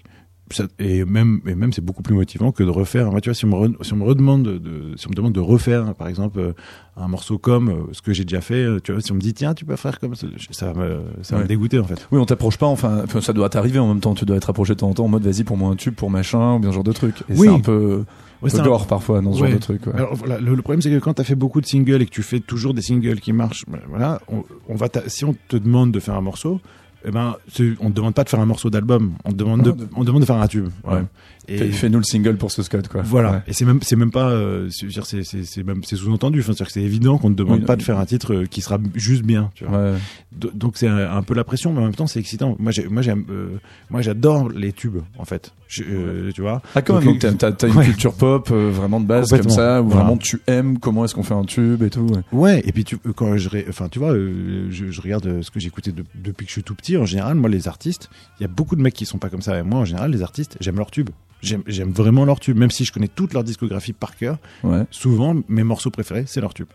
Ça- 0.54 0.66
et 0.80 1.04
même 1.06 1.42
et 1.46 1.56
même 1.56 1.74
c'est 1.74 1.84
beaucoup 1.84 2.04
plus 2.04 2.14
motivant 2.16 2.52
que 2.52 2.64
de 2.64 2.70
refaire. 2.70 3.10
Tu 3.22 3.30
vois, 3.30 3.34
si 3.34 3.46
on 3.46 3.50
me 3.50 3.56
re- 3.56 3.84
si 3.84 3.94
on 3.94 3.98
me 3.98 4.04
redemande 4.04 4.44
de, 4.44 4.58
de- 4.58 4.94
si 4.98 5.08
on 5.08 5.10
me 5.10 5.16
demande 5.16 5.34
de 5.34 5.40
refaire 5.40 5.94
par 5.96 6.08
exemple 6.08 6.40
euh, 6.40 6.54
un 6.96 7.08
morceau 7.08 7.38
comme 7.38 7.70
euh, 7.70 7.74
ce 7.92 8.02
que 8.02 8.14
j'ai 8.14 8.24
déjà 8.24 8.42
fait, 8.42 8.64
euh, 8.64 8.80
tu 8.84 8.92
vois, 8.92 9.02
si 9.02 9.12
on 9.12 9.16
me 9.16 9.20
dit 9.20 9.34
tiens 9.34 9.54
tu 9.54 9.66
peux 9.66 9.76
faire 9.76 10.00
comme 10.00 10.16
ça, 10.16 10.28
ça 10.52 10.72
va 10.72 10.80
me 10.84 11.02
ça 11.24 11.36
va 11.36 11.40
Ouais. 11.40 11.44
me 11.44 11.48
dégoûter 11.50 11.80
en 11.80 11.84
fait. 11.86 12.08
Oui, 12.12 12.20
on 12.20 12.26
t'approche 12.26 12.58
pas, 12.58 12.68
enfin, 12.68 13.06
ça 13.22 13.34
doit 13.34 13.50
t'arriver 13.50 13.80
en 13.80 13.88
même 13.88 14.00
temps, 14.00 14.14
tu 14.14 14.26
dois 14.26 14.38
être 14.38 14.50
approché 14.50 14.74
de 14.76 14.80
temps 14.80 14.90
en 14.90 14.94
temps 14.94 15.06
en 15.06 15.10
mode 15.10 15.24
vas-y 15.24 15.44
pour 15.44 15.58
moi 15.58 15.70
un 15.72 15.76
tube, 15.76 15.96
pour 15.96 16.10
machin, 16.10 16.56
ou 16.56 16.60
bien 16.60 16.70
ce 16.70 16.76
genre 16.76 16.84
de 16.84 16.92
truc. 16.94 17.22
Et 17.30 17.34
Oui. 17.34 17.48
c'est 17.48 17.54
un 17.54 17.60
peu, 17.60 18.04
Ouais, 18.42 18.50
c'est 18.50 18.60
un- 18.60 18.78
parfois 18.88 19.22
dans 19.22 19.32
ce 19.34 19.42
Ouais. 19.42 19.48
genre 19.50 19.58
de 19.58 19.62
truc, 19.64 19.88
ouais. 19.88 19.94
Alors 19.96 20.14
voilà, 20.16 20.40
le, 20.40 20.54
le 20.54 20.62
problème 20.62 20.82
c'est 20.82 20.90
que 20.92 21.00
quand 21.00 21.14
t'as 21.14 21.24
fait 21.24 21.36
beaucoup 21.36 21.62
de 21.62 21.66
singles 21.66 22.02
et 22.02 22.06
que 22.06 22.12
tu 22.12 22.22
fais 22.24 22.40
toujours 22.42 22.74
des 22.74 22.82
singles 22.82 23.20
qui 23.22 23.32
marchent, 23.34 23.64
ben, 23.68 23.80
voilà, 23.88 24.22
on, 24.28 24.44
on 24.68 24.76
va 24.76 24.88
si 25.08 25.24
on 25.26 25.34
te 25.48 25.56
demande 25.58 25.92
de 25.92 26.00
faire 26.00 26.16
un 26.16 26.22
morceau, 26.22 26.60
eh 27.06 27.12
ben, 27.12 27.36
on 27.80 27.90
te 27.90 27.96
demande 27.96 28.14
pas 28.14 28.24
de 28.24 28.30
faire 28.30 28.40
un 28.40 28.46
morceau 28.46 28.70
d'album, 28.70 29.14
on 29.26 29.32
demande 29.32 29.62
de, 29.64 29.88
on 29.96 30.04
demande 30.04 30.22
de 30.22 30.26
faire 30.26 30.38
un 30.38 30.48
tube. 30.48 30.70
Ouais. 30.84 31.04
Et 31.48 31.58
Fais- 31.58 31.72
Fais-nous 31.72 31.98
le 31.98 32.04
single 32.06 32.38
pour 32.38 32.52
ce 32.52 32.64
Scott, 32.64 32.88
quoi. 32.88 33.02
voilà. 33.02 33.32
Ouais. 33.32 33.38
Et 33.48 33.54
c'est 33.54 33.66
même, 33.66 33.80
c'est 33.82 33.98
même 33.98 34.12
pas, 34.12 34.30
euh, 34.30 34.70
c'est, 34.70 34.88
c'est, 35.04 35.24
c'est, 35.24 35.44
c'est 35.44 35.64
même, 35.64 35.84
c'est 35.84 35.98
sous-entendu. 35.98 36.40
Enfin, 36.40 36.54
c'est 36.70 36.82
évident 36.82 37.18
qu'on 37.18 37.30
ne 37.30 37.36
demande 37.36 37.60
Oui, 37.60 37.66
pas 37.66 37.76
de 37.76 37.82
faire 37.84 38.00
un 38.00 38.06
titre 38.06 38.34
euh, 38.34 38.46
qui 38.46 38.62
sera 38.62 38.78
juste 38.96 39.24
bien. 39.24 39.52
Tu 39.54 39.66
vois. 39.66 39.78
Ouais. 39.92 39.98
Do- 40.32 40.52
Donc 40.54 40.78
c'est 40.78 40.88
un, 40.88 41.16
un 41.18 41.22
peu 41.22 41.34
la 41.34 41.44
pression, 41.44 41.74
mais 41.74 41.80
en 41.80 41.84
même 41.84 41.96
temps 41.96 42.08
c'est 42.08 42.20
excitant. 42.20 42.56
Moi, 42.60 42.72
j'ai, 42.72 42.88
moi, 42.88 43.02
j'aime, 43.02 43.26
euh, 43.30 43.58
moi, 43.90 44.02
j'adore 44.02 44.48
les 44.50 44.72
tubes, 44.72 45.00
en 45.18 45.26
fait. 45.26 45.54
Je- 45.68 45.84
euh, 45.86 46.32
tu 46.34 46.42
vois. 46.42 46.62
Ah, 46.76 46.82
quand 46.82 47.02
même, 47.04 47.18
t'as- 47.18 47.68
une 47.68 47.76
ouais. 47.76 47.86
culture 47.86 48.14
pop 48.14 48.50
vraiment 48.50 49.02
de 49.02 49.06
base 49.06 49.30
comme 49.30 49.50
ça, 49.50 49.82
où 49.82 49.88
Voilà. 49.88 50.04
vraiment 50.04 50.18
tu 50.18 50.40
aimes 50.48 50.80
comment 50.80 51.04
est-ce 51.04 51.14
qu'on 51.16 51.24
fait 51.24 51.34
un 51.34 51.44
tube 51.46 51.84
et 51.84 51.90
tout. 51.90 52.08
ouais. 52.32 52.62
Et 52.66 52.72
puis 52.72 52.84
tu, 52.86 52.98
quand 52.98 53.36
je, 53.38 53.50
enfin, 53.68 53.90
tu 53.90 54.00
vois, 54.00 54.14
je, 54.16 54.92
je 54.92 55.02
regarde 55.02 55.42
ce 55.42 55.52
que 55.52 55.60
j'écoutais 55.60 55.92
de- 55.92 56.06
depuis 56.16 56.46
que 56.46 56.50
je 56.50 56.54
suis 56.54 56.64
tout 56.64 56.76
petit. 56.76 56.96
En 56.96 57.06
général, 57.06 57.36
moi, 57.36 57.50
les 57.50 57.68
artistes, 57.68 58.10
il 58.40 58.44
y 58.44 58.46
a 58.46 58.50
beaucoup 58.50 58.76
de 58.76 58.82
mecs 58.82 58.94
qui 58.94 59.06
sont 59.06 59.18
pas 59.18 59.30
comme 59.30 59.42
ça. 59.42 59.58
Et 59.60 59.64
moi, 59.64 59.80
en 59.80 59.86
général, 59.86 60.12
les 60.12 60.22
artistes, 60.22 60.58
j'aime 60.62 60.78
leur 60.78 60.92
tube. 60.92 61.10
J'aime, 61.44 61.92
vraiment 61.92 62.26
leur 62.26 62.40
tube, 62.40 62.58
même 62.58 62.72
si 62.72 62.86
je 62.86 62.92
connais 62.94 63.08
toute 63.10 63.34
leur 63.34 63.44
discographie 63.44 63.94
par 63.94 64.16
cœur. 64.16 64.38
Ouais. 64.64 64.86
Souvent, 64.92 65.36
mes 65.50 65.64
morceaux 65.64 65.92
préférés, 65.92 66.24
c'est 66.26 66.40
leur 66.42 66.54
tube. 66.54 66.68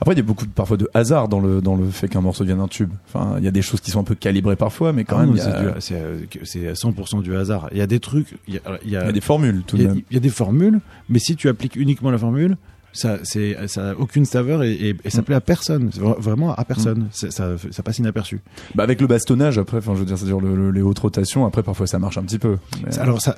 Après, 0.00 0.14
il 0.14 0.18
y 0.18 0.20
a 0.20 0.24
beaucoup 0.24 0.46
parfois 0.46 0.76
de 0.76 0.88
hasard 0.92 1.28
dans 1.28 1.40
le 1.40 1.60
dans 1.60 1.74
le 1.76 1.88
fait 1.88 2.08
qu'un 2.08 2.20
morceau 2.20 2.44
vienne 2.44 2.58
d'un 2.58 2.68
tube. 2.68 2.90
Enfin, 3.06 3.36
il 3.38 3.44
y 3.44 3.48
a 3.48 3.50
des 3.52 3.62
choses 3.62 3.80
qui 3.80 3.90
sont 3.90 4.00
un 4.00 4.04
peu 4.04 4.14
calibrées 4.14 4.56
parfois, 4.56 4.92
mais 4.92 5.04
quand 5.04 5.18
Ah 5.18 5.26
même, 5.26 5.36
c'est, 5.80 5.96
du- 5.96 6.40
c'est, 6.44 6.66
euh, 6.66 6.74
100% 6.74 7.20
du 7.22 7.34
hasard. 7.36 7.68
Il 7.72 7.78
y 7.78 7.80
a 7.80 7.86
des 7.86 7.98
trucs, 8.00 8.36
il 8.48 8.54
y 8.54 8.58
a, 8.58 8.60
il 8.84 8.90
y 8.90 8.96
a- 8.96 9.02
il 9.02 9.06
y 9.06 9.08
a 9.08 9.12
des 9.12 9.20
formules 9.20 9.62
tout 9.66 9.76
de 9.76 9.86
même. 9.86 10.02
il 10.10 10.14
y 10.14 10.16
a 10.16 10.20
des 10.20 10.28
formules, 10.28 10.80
mais 11.08 11.18
si 11.18 11.36
tu 11.36 11.48
appliques 11.48 11.74
uniquement 11.76 12.10
la 12.10 12.18
formule, 12.18 12.56
ça, 12.98 13.18
c'est, 13.22 13.56
ça 13.68 13.90
a 13.90 13.94
aucune 13.94 14.24
saveur 14.24 14.62
et, 14.62 14.72
et, 14.72 14.96
et 15.04 15.10
ça 15.10 15.20
Mm. 15.20 15.24
plaît 15.24 15.34
à 15.36 15.40
personne. 15.40 15.90
C'est 15.92 16.00
vra- 16.00 16.18
vraiment 16.20 16.54
à 16.54 16.64
personne. 16.64 17.08
C'est- 17.12 17.30
Ça, 17.30 17.56
ça 17.70 17.82
passe 17.82 17.98
inaperçu. 17.98 18.40
Bah, 18.74 18.82
avec 18.82 19.00
le 19.00 19.06
bastonnage, 19.06 19.58
après, 19.58 19.78
enfin, 19.78 19.94
je 19.94 20.00
veux 20.00 20.04
dire, 20.06 20.18
c'est-à-dire 20.18 20.40
le- 20.40 20.56
le- 20.56 20.70
les 20.70 20.82
hautes 20.82 20.98
rotations, 20.98 21.46
après, 21.46 21.62
parfois 21.62 21.86
ça 21.86 21.98
marche 21.98 22.18
un 22.18 22.22
petit 22.22 22.38
peu. 22.38 22.56
Mais- 22.84 22.98
Alors, 22.98 23.20
ça, 23.20 23.36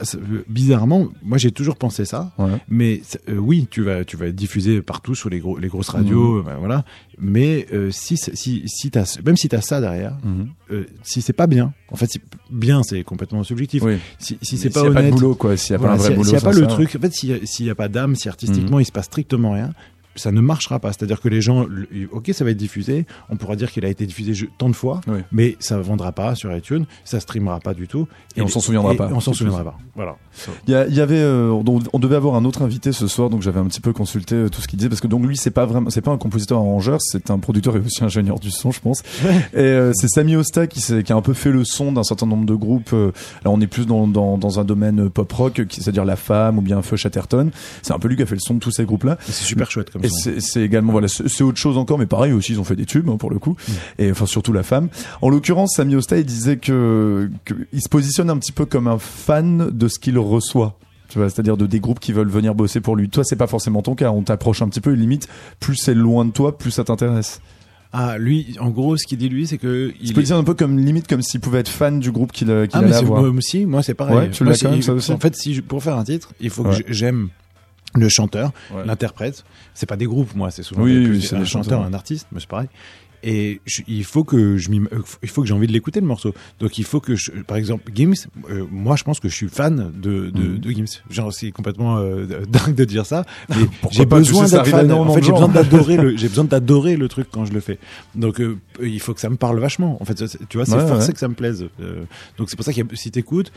bizarrement, 0.49 1.09
moi 1.23 1.39
j'ai 1.39 1.51
toujours 1.53 1.77
pensé 1.77 2.05
ça. 2.05 2.33
Ouais. 2.39 2.51
Mais 2.69 3.03
euh, 3.29 3.37
oui, 3.37 3.67
tu 3.71 3.83
vas, 3.83 4.05
tu 4.05 4.17
vas 4.17 4.27
être 4.27 4.35
diffusé 4.37 4.83
partout 4.83 5.15
sur 5.15 5.29
les, 5.31 5.39
gros, 5.41 5.59
les 5.59 5.69
grosses 5.69 5.89
radios, 5.91 6.37
Mm. 6.37 6.39
euh, 6.39 6.43
ben, 6.43 6.57
voilà. 6.59 6.85
Mais 7.23 7.67
euh, 7.73 7.91
si, 7.91 8.17
si, 8.17 8.63
si 8.67 8.91
t'as, 8.91 9.19
même 9.27 9.37
si 9.37 9.49
t'as 9.49 9.61
ça 9.61 9.81
derrière, 9.81 10.17
Mhm. 10.25 10.49
euh, 10.73 10.85
si 11.03 11.21
c'est 11.21 11.33
pas 11.35 11.47
bien, 11.47 11.75
en 11.91 11.97
fait, 11.97 12.11
si- 12.11 12.21
bien, 12.51 12.83
c'est 12.83 13.03
complètement 13.05 13.45
subjectif. 13.45 13.83
Oui. 13.83 13.99
Si, 14.19 14.39
si 14.41 14.57
c'est 14.57 14.71
pas 14.71 14.81
s'il 14.81 14.85
y 14.85 14.87
a 14.89 14.91
honnête, 14.93 15.05
pas 15.05 15.11
de 15.11 15.21
boulot, 15.21 15.35
quoi. 15.35 15.57
S'il 15.57 15.73
y 15.73 15.75
a 15.75 15.79
Voilà, 15.79 15.97
pas 15.97 16.01
un 16.01 16.03
vrai 16.05 16.13
a- 16.13 16.17
boulot. 16.17 16.25
S'il 16.25 16.33
n'y 16.33 16.39
a 16.39 16.41
pas 16.41 16.53
le 16.53 16.67
truc, 16.67 16.97
en 16.97 17.01
fait, 17.01 17.13
s'il 17.13 17.33
a- 17.33 17.63
n'y 17.65 17.71
a 17.71 17.75
pas 17.75 17.89
d'âme, 17.89 18.17
si 18.17 18.29
artistiquement 18.29 18.77
Mhm. 18.79 18.83
il 18.83 18.87
se 18.87 18.93
passe 18.93 19.05
strictement 19.07 19.53
rien, 19.53 19.73
ça 20.21 20.31
ne 20.33 20.41
marchera 20.41 20.79
pas. 20.79 20.93
C'est-à-dire 20.93 21.21
que 21.21 21.29
les 21.29 21.41
gens, 21.41 21.67
ok, 22.13 22.31
ça 22.33 22.45
va 22.45 22.51
être 22.51 22.57
diffusé, 22.57 23.07
on 23.31 23.37
pourra 23.37 23.57
dire 23.57 23.71
qu'il 23.73 23.85
a 23.85 23.89
été 23.89 24.07
diffusé 24.07 24.49
tant 24.59 24.69
de 24.69 24.77
fois, 24.77 25.01
Oui. 25.09 25.21
mais 25.33 25.57
ça 25.61 25.77
ne 25.77 25.83
vendra 25.83 26.13
pas 26.13 26.35
sur 26.35 26.55
iTunes, 26.55 26.85
ça 27.05 27.21
streamera 27.21 27.61
pas 27.61 27.75
du 27.75 27.89
tout. 27.89 28.07
Et 28.37 28.43
on 28.43 28.49
s'en 28.49 28.61
souviendra 28.61 28.95
et 28.95 28.97
pas. 28.97 29.11
On 29.13 29.21
s'en 29.21 29.33
souviendra 29.33 29.65
pas. 29.65 29.79
Voilà. 29.95 30.17
Il 30.69 30.73
y, 30.95 31.01
avait, 31.01 31.19
euh, 31.19 31.51
on, 31.51 31.81
on 31.93 31.99
devait 31.99 32.17
avoir 32.17 32.35
un 32.37 32.45
autre 32.45 32.63
invité 32.63 32.93
ce 32.93 33.07
soir, 33.09 33.31
donc 33.31 33.43
j'avais 33.43 33.59
un 33.61 33.67
petit 33.67 33.81
peu 33.81 33.93
consulté 33.93 34.35
euh, 34.35 34.49
tout 34.49 34.61
ce 34.61 34.69
qu'il 34.69 34.79
disait 34.79 34.89
parce 34.89 35.01
que 35.01 35.07
donc 35.09 35.25
lui 35.27 35.37
c'est 35.37 35.51
pas 35.51 35.67
vraiment, 35.67 35.91
c'est 35.91 36.01
pas 36.01 36.11
un 36.13 36.19
compositeur 36.19 36.59
arrangeur, 36.59 36.99
c'est 37.01 37.31
un 37.31 37.39
producteur 37.39 37.77
et 37.77 37.81
aussi 37.81 38.05
ingénieur 38.05 38.39
du 38.39 38.51
son, 38.51 38.71
je 38.71 38.81
pense. 38.81 39.03
Et 39.53 39.59
euh, 39.59 39.93
c'est 39.95 40.09
Sami 40.09 40.37
Osta 40.37 40.67
qui, 40.67 40.81
a 40.93 41.17
un 41.17 41.23
peu 41.23 41.33
fait 41.35 41.51
le 41.51 41.65
son 41.65 41.93
d'un 41.93 42.05
certain 42.05 42.27
nombre 42.27 42.47
de 42.47 42.55
groupes. 42.55 42.93
euh, 42.93 43.13
là 43.45 43.51
on 43.51 43.61
est 43.61 43.67
plus 43.67 43.87
dans, 43.87 44.07
dans, 44.07 44.39
dans 44.39 44.61
un 44.61 44.65
domaine 44.65 45.09
pop 45.11 45.31
rock, 45.33 45.63
c'est-à-dire 45.71 46.05
La 46.05 46.17
Femme 46.17 46.59
ou 46.59 46.63
bien 46.63 46.83
Feu 46.83 46.97
Chatterton. 46.97 47.51
C'est 47.83 47.93
un 47.93 47.99
peu 47.99 48.09
lui 48.09 48.17
qui 48.17 48.23
a 48.23 48.27
fait 48.27 48.35
le 48.35 48.41
son 48.41 48.55
de 48.55 48.61
tous 48.61 48.71
ces 48.71 48.85
groupes-là. 48.85 49.15
Et 49.29 49.33
C'est 49.33 49.45
super 49.45 49.71
chouette 49.71 49.91
comme 49.91 50.05
Et. 50.05 50.09
C'est 50.11 50.63
également 50.63 50.93
voilà, 50.93 51.09
c'est 51.09 51.43
autre 51.43 51.59
chose 51.59 51.79
encore, 51.79 51.99
mais 51.99 52.07
pareil 52.07 52.33
aussi 52.33 52.53
ils 52.53 52.61
ont 52.61 52.65
fait 52.65 52.77
des 52.77 52.87
tubes 52.87 53.09
hein, 53.09 53.17
pour 53.17 53.31
le 53.31 53.39
coup, 53.39 53.57
Mm. 53.69 53.73
et 54.01 54.11
enfin 54.11 54.27
surtout 54.27 54.53
la 54.53 54.63
femme. 54.63 54.89
En 55.23 55.29
l'occurrence, 55.31 55.75
Sami 55.77 55.95
Osta 55.97 56.19
il 56.19 56.25
disait 56.25 56.57
que, 56.57 57.31
que 57.45 57.55
il 57.73 57.81
se 57.83 57.89
positionne 57.89 58.31
un 58.31 58.37
petit 58.39 58.53
peu 58.53 58.65
comme 58.67 58.87
un 58.89 58.99
fan 58.99 59.71
de 59.71 59.89
ce 59.89 59.99
qu'il 59.99 60.19
reçoit. 60.19 60.77
Tu 61.09 61.19
vois, 61.19 61.29
c'est-à-dire 61.29 61.57
de 61.57 61.67
des 61.67 61.81
groupes 61.81 61.99
qui 61.99 62.13
veulent 62.13 62.29
venir 62.29 62.55
bosser 62.55 62.81
pour 62.81 62.95
lui. 62.95 63.09
Toi, 63.09 63.25
c'est 63.25 63.35
pas 63.35 63.49
forcément 63.49 63.83
ton 63.83 63.97
cas. 63.97 64.13
On 64.13 64.23
t'approche 64.23 64.63
un 64.63 64.69
petit 64.69 64.81
peu, 64.81 64.93
limite, 64.93 65.27
plus 65.59 65.75
c'est 65.75 65.93
loin 65.95 66.25
de 66.25 66.31
toi, 66.31 66.57
plus 66.57 66.71
ça 66.71 66.85
t'intéresse. 66.85 67.41
Ah, 67.93 68.17
lui, 68.17 68.55
en 68.61 68.71
gros, 68.71 68.97
ce 68.97 69.05
qu'il 69.09 69.19
dit 69.19 69.29
lui, 69.29 69.49
c'est 69.49 69.59
que 69.59 69.89
Il 69.89 69.99
se 69.99 70.03
il 70.05 70.11
est- 70.11 70.15
positionne 70.15 70.39
un 70.39 70.45
peu 70.45 70.55
comme 70.55 70.79
limite 70.79 71.09
comme 71.09 71.23
s'il 71.23 71.41
pouvait 71.41 71.59
être 71.59 71.69
fan 71.69 71.99
du 71.99 72.13
groupe 72.13 72.31
qu'il 72.31 72.49
euh, 72.49 72.67
qu'il 72.67 72.79
Ah, 72.79 72.83
mais 72.83 72.89
allait 72.95 72.97
avoir. 73.05 73.23
moi 73.23 73.29
aussi, 73.31 73.67
moi 73.67 73.83
c'est 73.83 73.95
pareil. 73.95 74.17
Ouais, 74.17 74.31
tu 74.31 74.45
Moi, 74.45 74.53
quand 74.63 74.71
même, 74.71 74.83
ça 74.83 74.93
aussi 74.93 75.11
En 75.11 75.19
fait, 75.19 75.35
si 75.35 75.55
je- 75.55 75.61
pour 75.63 75.83
faire 75.83 75.97
un 75.97 76.05
titre, 76.05 76.33
il 76.41 76.51
faut 76.51 76.63
que 76.63 76.69
Ouais. 76.69 76.85
j'aime 76.87 77.31
le 77.95 78.09
chanteur, 78.09 78.53
Ouais. 78.75 78.85
l'interprète. 78.87 79.45
C'est 79.75 79.87
pas 79.87 79.97
des 79.97 80.07
groupes, 80.07 80.35
moi, 80.35 80.51
c'est 80.51 80.63
souvent 80.63 80.83
Oui, 80.83 80.95
des- 81.05 81.11
oui, 81.11 81.23
c'est 81.23 81.37
un 81.37 81.45
chanteur, 81.45 81.79
chanteurs. 81.79 81.83
un 81.85 81.93
artiste, 81.95 82.27
mais 82.33 82.41
c'est 82.41 82.49
pareil. 82.49 82.69
Et 83.23 83.61
je- 83.67 83.83
il 83.87 84.03
faut 84.05 84.25
que 84.25 84.57
je 84.57 84.71
il 85.23 85.29
faut 85.29 85.43
que 85.43 85.47
j'ai 85.47 85.53
envie 85.53 85.67
de 85.67 85.73
l'écouter 85.75 86.01
le 86.01 86.07
morceau. 86.07 86.33
Donc 86.59 86.79
il 86.79 86.85
faut 86.85 87.01
que 87.01 87.17
je, 87.17 87.31
par 87.47 87.59
exemple 87.59 87.93
Gims, 87.95 88.15
euh, 88.49 88.65
moi 88.71 88.97
je 88.97 89.05
pense 89.05 89.21
que 89.21 89.29
je 89.29 89.35
suis 89.35 89.49
fan 89.51 89.93
de 89.95 90.31
de, 90.31 90.57
de 90.57 90.71
Gims. 90.71 91.03
Genre 91.11 91.31
c'est 91.31 91.51
complètement 91.51 91.99
euh, 91.99 92.25
dingue 92.49 92.75
de 92.75 92.85
dire 92.87 93.05
ça, 93.05 93.27
mais 93.51 93.57
j'ai 93.91 94.07
besoin 94.07 94.47
d'être 94.49 94.67
fan. 94.69 94.91
En 94.91 95.13
fait 95.13 95.23
j'ai 95.23 95.33
d'adorer 95.53 95.99
le 95.99 96.17
j'ai 96.17 96.29
besoin 96.31 96.45
d'adorer 96.45 96.97
le 96.97 97.09
truc 97.09 97.27
quand 97.31 97.45
je 97.45 97.53
le 97.53 97.61
fais. 97.61 97.79
Donc 98.15 98.41
euh, 98.41 98.57
il 98.83 99.01
faut 99.01 99.13
que 99.13 99.21
ça 99.21 99.29
me 99.29 99.37
parle 99.37 99.59
vachement. 99.61 99.99
En 100.01 100.07
fait 100.07 100.15
tu 100.49 100.57
vois 100.57 100.65
c'est 100.65 100.77
Ouais, 100.77 100.89
forcé 100.89 101.09
ouais. 101.09 101.13
que 101.13 101.19
ça 101.21 101.29
me 101.29 101.35
plaise. 101.35 101.67
Donc 102.39 102.49
c'est 102.49 102.57
pour 102.57 102.65
ça 102.65 102.73
que 102.73 102.81
si 102.97 103.11
t'écoutes 103.11 103.53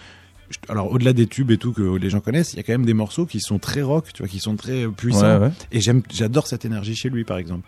alors 0.69 0.91
au-delà 0.91 1.13
des 1.13 1.27
tubes 1.27 1.51
et 1.51 1.57
tout 1.57 1.73
que 1.73 1.97
les 1.97 2.09
gens 2.09 2.19
connaissent, 2.19 2.53
il 2.53 2.57
y 2.57 2.59
a 2.59 2.63
quand 2.63 2.73
même 2.73 2.85
des 2.85 2.93
morceaux 2.93 3.25
qui 3.25 3.39
sont 3.39 3.59
très 3.59 3.81
rock, 3.81 4.07
tu 4.13 4.21
vois, 4.21 4.29
qui 4.29 4.39
sont 4.39 4.55
très 4.55 4.87
puissants. 4.87 5.39
Ouais, 5.39 5.47
ouais. 5.47 5.51
Et 5.71 5.81
j'aime, 5.81 6.01
j'adore 6.11 6.47
cette 6.47 6.65
énergie 6.65 6.95
chez 6.95 7.09
lui, 7.09 7.23
par 7.23 7.37
exemple. 7.37 7.67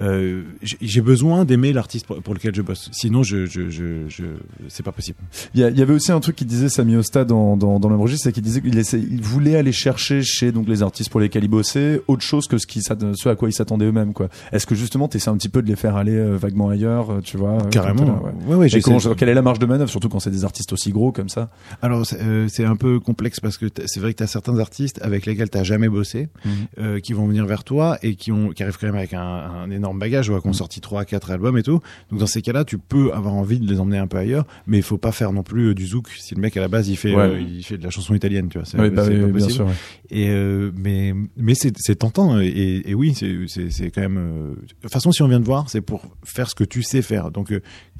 Euh, 0.00 0.42
j'ai 0.62 0.76
j'ai 0.80 1.00
besoin 1.00 1.44
d'aimer 1.44 1.72
l'artiste 1.72 2.06
pour, 2.06 2.22
pour 2.22 2.32
lequel 2.34 2.54
je 2.54 2.62
bosse. 2.62 2.88
Sinon, 2.92 3.22
je, 3.22 3.46
je, 3.46 3.68
je, 3.70 4.08
je 4.08 4.24
c'est 4.68 4.82
pas 4.84 4.92
possible. 4.92 5.18
Il 5.54 5.60
y, 5.60 5.64
a- 5.64 5.70
il 5.70 5.78
y 5.78 5.82
avait 5.82 5.94
aussi 5.94 6.12
un 6.12 6.20
truc 6.20 6.36
qui 6.36 6.44
disait 6.44 6.68
Sami 6.68 6.94
Osta 6.96 7.24
dans, 7.24 7.56
dans, 7.56 7.80
dans 7.80 7.88
le 7.88 7.96
registre, 7.96 8.24
c'est 8.24 8.32
qu'il 8.32 8.42
disait 8.44 8.60
qu'il 8.60 8.74
il 8.76 9.20
voulait 9.22 9.56
aller 9.56 9.72
chercher 9.72 10.22
chez 10.22 10.52
donc 10.52 10.68
les 10.68 10.82
artistes 10.82 11.10
pour 11.10 11.20
lesquels 11.20 11.42
il 11.44 11.48
bossait 11.48 12.00
autre 12.06 12.22
chose 12.22 12.46
que 12.46 12.56
ce, 12.58 12.66
qui, 12.66 12.82
ce 12.82 13.28
à 13.28 13.34
quoi 13.34 13.48
ils 13.48 13.52
s'attendaient 13.52 13.86
eux-mêmes. 13.86 14.12
quoi. 14.12 14.28
Est-ce 14.52 14.66
que 14.66 14.74
justement 14.74 15.08
tu 15.08 15.16
essaies 15.16 15.30
un 15.30 15.36
petit 15.36 15.48
peu 15.48 15.60
de 15.62 15.66
les 15.68 15.76
faire 15.76 15.96
aller 15.96 16.14
euh, 16.16 16.36
vaguement 16.36 16.68
ailleurs, 16.68 17.10
euh, 17.10 17.20
tu 17.20 17.36
vois 17.36 17.58
Carrément. 17.70 18.04
là, 18.04 18.20
ouais. 18.22 18.32
Ouais, 18.46 18.54
ouais. 18.56 18.68
Et 18.76 18.80
comment- 18.80 18.98
quelle 19.16 19.28
est 19.28 19.34
la 19.34 19.42
marge 19.42 19.58
de 19.58 19.66
manœuvre, 19.66 19.90
surtout 19.90 20.08
quand 20.08 20.20
c'est 20.20 20.30
des 20.30 20.44
artistes 20.44 20.72
aussi 20.72 20.92
gros 20.92 21.10
comme 21.12 21.28
ça? 21.28 21.50
Alors, 21.82 22.06
c'est 22.06 22.20
euh, 22.20 22.46
c'est 22.48 22.64
un 22.64 22.76
peu 22.76 23.00
complexe 23.00 23.40
parce 23.40 23.58
que 23.58 23.66
t'as- 23.66 23.86
c'est 23.86 23.98
vrai 24.00 24.12
que 24.12 24.18
tu 24.18 24.22
as 24.22 24.26
certains 24.28 24.58
artistes 24.58 25.00
avec 25.02 25.26
lesquels 25.26 25.50
t'as 25.50 25.64
jamais 25.64 25.88
bossé, 25.88 26.28
euh, 26.78 27.00
qui 27.00 27.12
vont 27.12 27.26
venir 27.26 27.44
vers 27.46 27.64
toi 27.64 27.98
et 28.02 28.14
qui 28.14 28.30
ont, 28.32 28.50
qui 28.50 28.62
arrivent 28.62 28.78
quand 28.78 28.86
même 28.86 28.96
avec 28.96 29.14
un, 29.14 29.20
un 29.20 29.70
énorme 29.80 29.98
bagage, 29.98 30.30
ouais, 30.30 30.40
qui 30.40 30.46
ont 30.46 30.52
sorti 30.52 30.80
trois, 30.80 31.04
quatre 31.04 31.30
albums 31.30 31.58
et 31.58 31.62
tout. 31.62 31.80
Donc 32.10 32.20
dans 32.20 32.26
ces 32.26 32.42
cas-là, 32.42 32.64
tu 32.64 32.78
peux 32.78 33.12
avoir 33.12 33.34
envie 33.34 33.58
de 33.58 33.66
les 33.70 33.80
emmener 33.80 33.98
un 33.98 34.06
peu 34.06 34.18
ailleurs, 34.18 34.46
mais 34.66 34.76
il 34.76 34.82
faut 34.82 34.98
pas 34.98 35.12
faire 35.12 35.32
non 35.32 35.42
plus 35.42 35.68
euh, 35.70 35.74
du 35.74 35.86
zouk. 35.86 36.08
Si 36.18 36.34
le 36.34 36.40
mec 36.40 36.56
à 36.56 36.60
la 36.60 36.68
base 36.68 36.88
il 36.88 36.96
fait, 36.96 37.14
Ouais. 37.14 37.22
euh, 37.22 37.40
il 37.40 37.62
fait 37.64 37.76
de 37.78 37.82
la 37.84 37.90
chanson 37.90 38.14
italienne, 38.14 38.48
tu 38.48 38.58
vois, 38.58 38.64
c'est 38.66 38.76
bah 38.76 38.88
pas 38.90 39.08
bien 39.08 39.28
possible. 39.28 39.52
sûr. 39.52 39.68
Et 40.10 40.28
euh, 40.30 40.70
mais 40.76 41.12
mais 41.36 41.54
c'est 41.54 41.72
tentant 41.96 42.40
et, 42.40 42.82
et 42.84 42.94
oui 42.94 43.14
c'est 43.14 43.36
c'est 43.70 43.90
quand 43.90 44.00
même 44.00 44.54
de 44.60 44.66
toute 44.82 44.92
façon 44.92 45.12
si 45.12 45.22
on 45.22 45.28
vient 45.28 45.40
de 45.40 45.44
voir 45.44 45.68
c'est 45.70 45.80
pour 45.80 46.04
faire 46.24 46.48
ce 46.50 46.54
que 46.54 46.64
tu 46.64 46.82
sais 46.82 47.00
faire 47.02 47.30
donc 47.30 47.52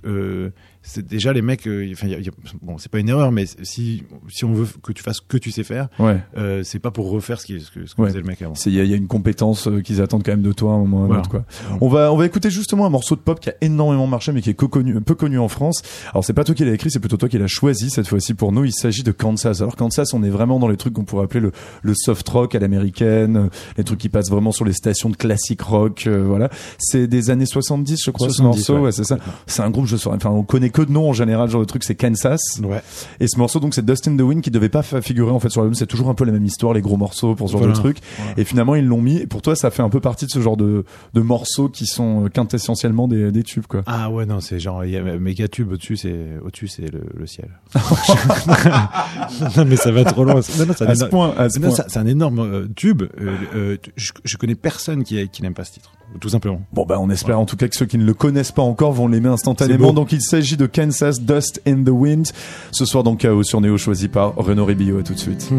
euh, 0.07 0.51
c'est 0.83 1.07
déjà 1.07 1.33
les 1.33 1.43
mecs 1.43 1.67
euh, 1.67 1.87
enfin 1.93 2.07
il 2.07 2.13
y 2.13 2.15
a- 2.15 2.19
il 2.19 2.25
y 2.25 2.29
a- 2.29 2.33
bon 2.63 2.79
c'est 2.79 2.91
pas 2.91 2.99
une 3.01 3.09
erreur 3.11 3.33
mais 3.33 3.45
si 3.63 4.03
si 4.29 4.45
on 4.47 4.53
veut 4.55 4.67
que 4.83 4.93
tu 4.93 5.03
fasses 5.03 5.17
ce 5.19 5.21
que 5.29 5.37
tu 5.37 5.51
sais 5.51 5.63
faire 5.63 5.89
Ouais. 5.99 6.19
euh, 6.39 6.63
c'est 6.65 6.79
pas 6.79 6.91
pour 6.91 7.11
refaire 7.11 7.39
ce 7.41 7.47
qui 7.47 7.61
ce 7.61 7.71
que, 7.71 7.85
ce 7.87 7.95
que 7.95 8.01
Ouais. 8.01 8.09
faisait 8.09 8.21
le 8.21 8.25
mec 8.27 8.41
avant 8.41 8.55
Il 8.67 8.73
y, 8.75 8.81
a- 8.81 8.85
il 8.85 8.91
y 8.91 8.95
a 8.95 8.97
une 8.97 9.07
compétence 9.09 9.69
euh, 9.69 9.81
qu'ils 9.83 10.01
attendent 10.01 10.23
quand 10.25 10.33
même 10.33 10.41
de 10.43 10.53
toi 10.53 10.73
à 10.73 10.75
un 10.77 10.79
moment 10.79 11.07
ou 11.07 11.13
un 11.13 11.19
autre, 11.19 11.29
quoi. 11.29 11.45
On 11.83 11.89
va, 11.89 12.13
on 12.13 12.17
va 12.17 12.25
écouter 12.25 12.51
justement 12.51 12.87
un 12.87 12.91
morceau 12.91 13.15
de 13.15 13.21
pop 13.21 13.39
qui 13.41 13.51
a 13.51 13.55
énormément 13.61 14.07
marché 14.07 14.33
mais 14.33 14.41
qui 14.41 14.51
est 14.51 14.55
peu 14.55 14.69
connu, 14.69 14.99
peu 15.03 15.15
connu 15.15 15.39
en 15.39 15.49
France. 15.49 15.83
Alors 16.13 16.25
c'est 16.25 16.33
pas 16.33 16.45
toi 16.45 16.55
qui 16.55 16.65
l'as 16.65 16.73
écrit, 16.73 16.91
c'est 16.91 16.99
plutôt 17.01 17.17
toi 17.19 17.29
qui 17.29 17.39
l'as 17.39 17.47
choisi 17.47 17.91
cette 17.91 18.09
fois-ci 18.09 18.33
pour 18.35 18.53
nous. 18.53 18.65
Il 18.65 18.73
s'agit 18.73 19.03
de 19.03 19.13
Kansas. 19.13 19.61
Alors 19.61 19.77
Kansas, 19.77 20.15
on 20.15 20.23
est 20.23 20.31
vraiment 20.31 20.59
dans 20.59 20.69
les 20.69 20.77
trucs 20.79 20.95
qu'on 20.95 21.05
pourrait 21.05 21.25
appeler 21.25 21.41
le, 21.41 21.53
le 21.83 21.93
soft 21.95 22.27
rock 22.29 22.55
à 22.55 22.59
l'américaine, 22.59 23.51
les 23.77 23.85
trucs 23.85 23.99
qui 23.99 24.09
passent 24.09 24.31
vraiment 24.31 24.53
sur 24.53 24.65
les 24.65 24.73
stations 24.73 25.11
de 25.11 25.17
classique 25.17 25.61
rock, 25.63 26.09
voilà. 26.09 26.49
C'est 26.79 27.07
des 27.07 27.31
années 27.31 27.47
70, 27.47 28.01
je 28.05 28.11
crois, 28.11 28.29
70, 28.29 28.63
ce 28.65 28.73
morceau. 28.73 28.85
Ouais, 28.85 28.93
c'est 28.93 29.05
ça. 29.05 29.19
C'est 29.47 29.63
un 29.63 29.71
groupe, 29.71 29.87
je 29.91 29.97
saurais, 29.97 30.17
enfin, 30.17 30.31
on 30.31 30.43
connaît 30.43 30.71
que 30.71 30.83
de 30.83 30.91
nom 30.93 31.09
en 31.11 31.13
général, 31.13 31.49
genre 31.51 31.61
de 31.61 31.67
truc, 31.67 31.85
c'est 31.85 31.95
Kansas. 31.95 32.41
ouais 32.63 32.83
Et 33.21 33.27
ce 33.29 33.39
morceau, 33.39 33.61
donc, 33.61 33.75
c'est 33.75 33.85
Dust 33.85 34.09
in 34.09 34.17
the 34.17 34.21
Wind 34.23 34.43
qui 34.43 34.51
devait 34.51 34.69
pas 34.69 34.83
figurer 34.83 35.31
en 35.31 35.41
fait 35.41 35.51
sur 35.51 35.61
l'album. 35.61 35.75
C'est 35.75 35.87
toujours 35.87 36.09
un 36.09 36.15
peu 36.15 36.25
la 36.25 36.33
même 36.33 36.45
histoire, 36.45 36.73
les 36.73 36.81
gros 36.81 36.97
morceaux 36.97 37.35
pour 37.35 37.49
ce 37.49 37.53
genre 37.53 37.61
Voilà. 37.61 37.75
de 37.75 37.79
truc. 37.79 37.99
Voilà. 38.17 38.33
Et 38.39 38.45
finalement, 38.45 38.75
ils 38.75 38.87
l'ont 38.87 39.03
mis. 39.03 39.19
Et 39.19 39.27
pour 39.27 39.43
toi, 39.43 39.55
ça 39.57 39.71
fait 39.71 39.83
un 39.83 39.91
peu 39.91 40.01
partie 40.01 40.25
de 40.27 40.31
ce 40.31 40.41
genre 40.41 40.57
de, 40.57 40.85
de 41.15 41.21
morceaux 41.21 41.69
qui 41.69 41.87
sont 41.87 42.25
euh, 42.25 42.29
quintessentiellement 42.29 43.09
des, 43.09 43.31
des 43.33 43.43
tubes, 43.43 43.67
quoi. 43.67 43.83
ah 43.87 44.11
ouais 44.11 44.27
non 44.27 44.41
c'est 44.41 44.61
genre 44.61 44.85
il 44.85 44.91
y 44.93 44.97
a 44.97 45.03
méga 45.03 45.49
tube 45.49 45.73
au-dessus 45.73 45.97
c'est 45.97 46.15
au-dessus 46.45 46.69
c'est 46.69 46.91
le, 46.93 47.03
le 47.17 47.27
ciel 47.27 47.49
non 49.57 49.65
mais 49.67 49.77
ça 49.77 49.91
va 49.91 50.05
trop 50.05 50.25
loin 50.25 50.35
non, 50.35 50.41
non, 50.67 50.75
ce 50.75 51.83
c'est 51.89 51.99
un 51.99 52.07
énorme 52.07 52.39
euh, 52.41 52.67
tube. 52.77 53.03
Euh, 53.21 53.37
euh, 53.55 53.77
je, 53.97 54.13
je 54.25 54.37
connais 54.37 54.55
personne 54.55 55.05
qui, 55.05 55.29
qui 55.29 55.43
n'aime 55.43 55.55
pas 55.55 55.65
ce 55.65 55.73
titre, 55.73 55.93
tout 56.19 56.29
simplement. 56.29 56.63
Bon, 56.73 56.85
bah, 56.87 56.99
on 57.01 57.11
espère 57.11 57.39
en 57.39 57.47
tout 57.47 57.57
cas 57.57 57.69
que 57.69 57.77
ceux 57.77 57.87
qui 57.87 57.99
ne 57.99 58.05
le 58.05 58.15
connaissent 58.15 58.53
pas 58.53 58.63
encore 58.63 58.93
vont 58.93 59.09
l'aimer 59.09 59.29
instantanément. 59.29 59.93
Donc, 59.93 60.13
il 60.13 60.23
s'agit 60.23 60.57
de 60.57 60.67
Kansas 60.67 61.21
Dust 61.21 61.63
in 61.67 61.85
the 61.85 61.91
Wind. 61.91 62.29
Ce 62.73 62.85
soir, 62.85 63.03
dans 63.05 63.17
Chaos 63.17 63.45
sur 63.45 63.61
Néo, 63.61 63.79
choisi 63.79 64.09
par 64.09 64.35
Renaud 64.37 64.65
Ribillot. 64.65 64.99
À 64.99 65.03
tout 65.03 65.15
de 65.15 65.19
suite. 65.19 65.51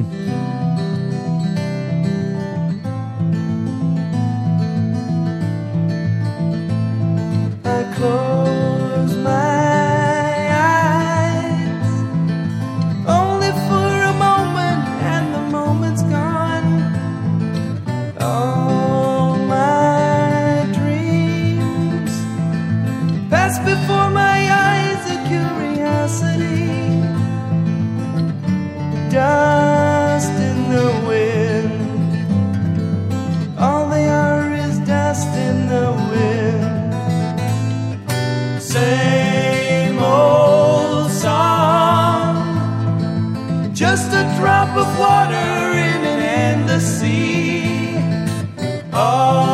I 7.64 7.84
close 7.96 8.31
drop 44.64 44.78
of 44.78 45.00
water 45.00 45.72
in 45.72 46.06
an 46.06 46.20
endless 46.20 47.00
sea. 47.00 47.96
Oh. 48.94 49.51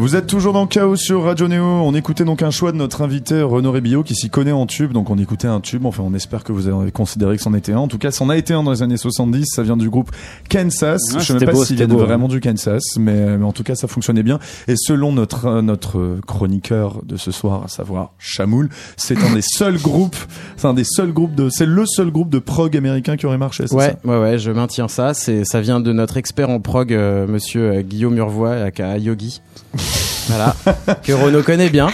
Vous 0.00 0.16
êtes 0.16 0.26
toujours 0.26 0.54
dans 0.54 0.66
Chaos 0.66 0.96
sur 0.96 1.24
Radio 1.24 1.46
Néo. 1.46 1.62
On 1.62 1.94
écoutait 1.94 2.24
donc 2.24 2.40
un 2.40 2.50
choix 2.50 2.72
de 2.72 2.78
notre 2.78 3.02
invité 3.02 3.42
Renaud 3.42 3.70
Rébillot 3.70 4.02
qui 4.02 4.14
s'y 4.14 4.30
connaît 4.30 4.50
en 4.50 4.64
tube. 4.64 4.92
Donc 4.92 5.10
on 5.10 5.18
écoutait 5.18 5.46
un 5.46 5.60
tube. 5.60 5.84
Enfin, 5.84 6.02
on 6.06 6.14
espère 6.14 6.42
que 6.42 6.52
vous 6.52 6.68
avez 6.68 6.90
considéré 6.90 7.36
que 7.36 7.42
c'en 7.42 7.52
était 7.52 7.72
un. 7.72 7.80
En 7.80 7.86
tout 7.86 7.98
cas, 7.98 8.10
c'en 8.10 8.30
a 8.30 8.38
été 8.38 8.54
un 8.54 8.62
dans 8.62 8.70
les 8.70 8.82
années 8.82 8.96
70. 8.96 9.44
Ça 9.54 9.62
vient 9.62 9.76
du 9.76 9.90
groupe 9.90 10.10
Kansas. 10.48 11.02
Ah, 11.10 11.18
Je 11.18 11.24
sais 11.24 11.32
c'était 11.34 11.44
même 11.44 11.54
pas 11.54 11.64
s'il 11.66 11.76
c'était 11.76 11.94
vient 11.94 12.02
vraiment 12.02 12.28
du 12.28 12.40
Kansas, 12.40 12.82
mais, 12.98 13.36
mais 13.36 13.44
en 13.44 13.52
tout 13.52 13.62
cas, 13.62 13.74
ça 13.74 13.88
fonctionnait 13.88 14.22
bien. 14.22 14.38
Et 14.68 14.74
selon 14.74 15.12
notre 15.12 15.44
euh, 15.44 15.60
notre 15.60 16.18
chroniqueur 16.26 17.02
de 17.04 17.18
ce 17.18 17.30
soir, 17.30 17.64
à 17.66 17.68
savoir 17.68 18.12
Chamoul, 18.18 18.70
c'est 18.96 19.22
un 19.22 19.34
des 19.34 19.42
seuls 19.46 19.76
groupes. 19.76 20.16
C'est 20.56 20.66
un 20.66 20.72
des 20.72 20.84
seuls 20.84 21.12
groupes 21.12 21.34
de. 21.34 21.50
C'est 21.50 21.66
le 21.66 21.84
seul 21.84 22.10
groupe 22.10 22.30
de 22.30 22.38
prog 22.38 22.74
américain 22.74 23.18
qui 23.18 23.26
aurait 23.26 23.36
marché. 23.36 23.66
c'est 23.66 23.74
Ouais, 23.76 23.90
ça? 24.02 24.08
ouais, 24.10 24.18
ouais, 24.18 24.38
je 24.38 24.50
maintiens 24.50 24.88
ça. 24.88 25.12
C'est, 25.12 25.44
ça 25.44 25.60
vient 25.60 25.78
de 25.78 25.92
notre 25.92 26.16
expert 26.16 26.48
en 26.48 26.58
prog, 26.58 26.90
euh, 26.94 27.26
monsieur 27.26 27.70
euh, 27.70 27.82
Guillaume 27.82 28.16
Urvois, 28.16 28.54
aka 28.54 28.96
Yogi. 28.96 29.42
voilà. 30.28 30.54
que 31.02 31.12
Renaud 31.12 31.42
connaît 31.42 31.70
bien. 31.70 31.88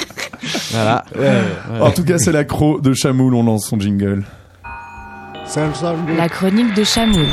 Voilà. 0.71 1.05
Ouais, 1.19 1.23
ouais. 1.25 1.81
En 1.81 1.91
tout 1.91 2.05
cas, 2.05 2.19
c'est 2.19 2.33
l'accro 2.33 2.81
de 2.81 2.93
Chamoul. 2.95 3.35
On 3.35 3.43
lance 3.43 3.67
son 3.69 3.79
jingle. 3.79 4.25
La 6.19 6.29
chronique 6.29 6.75
de 6.75 6.85
Chamoul. 6.85 7.27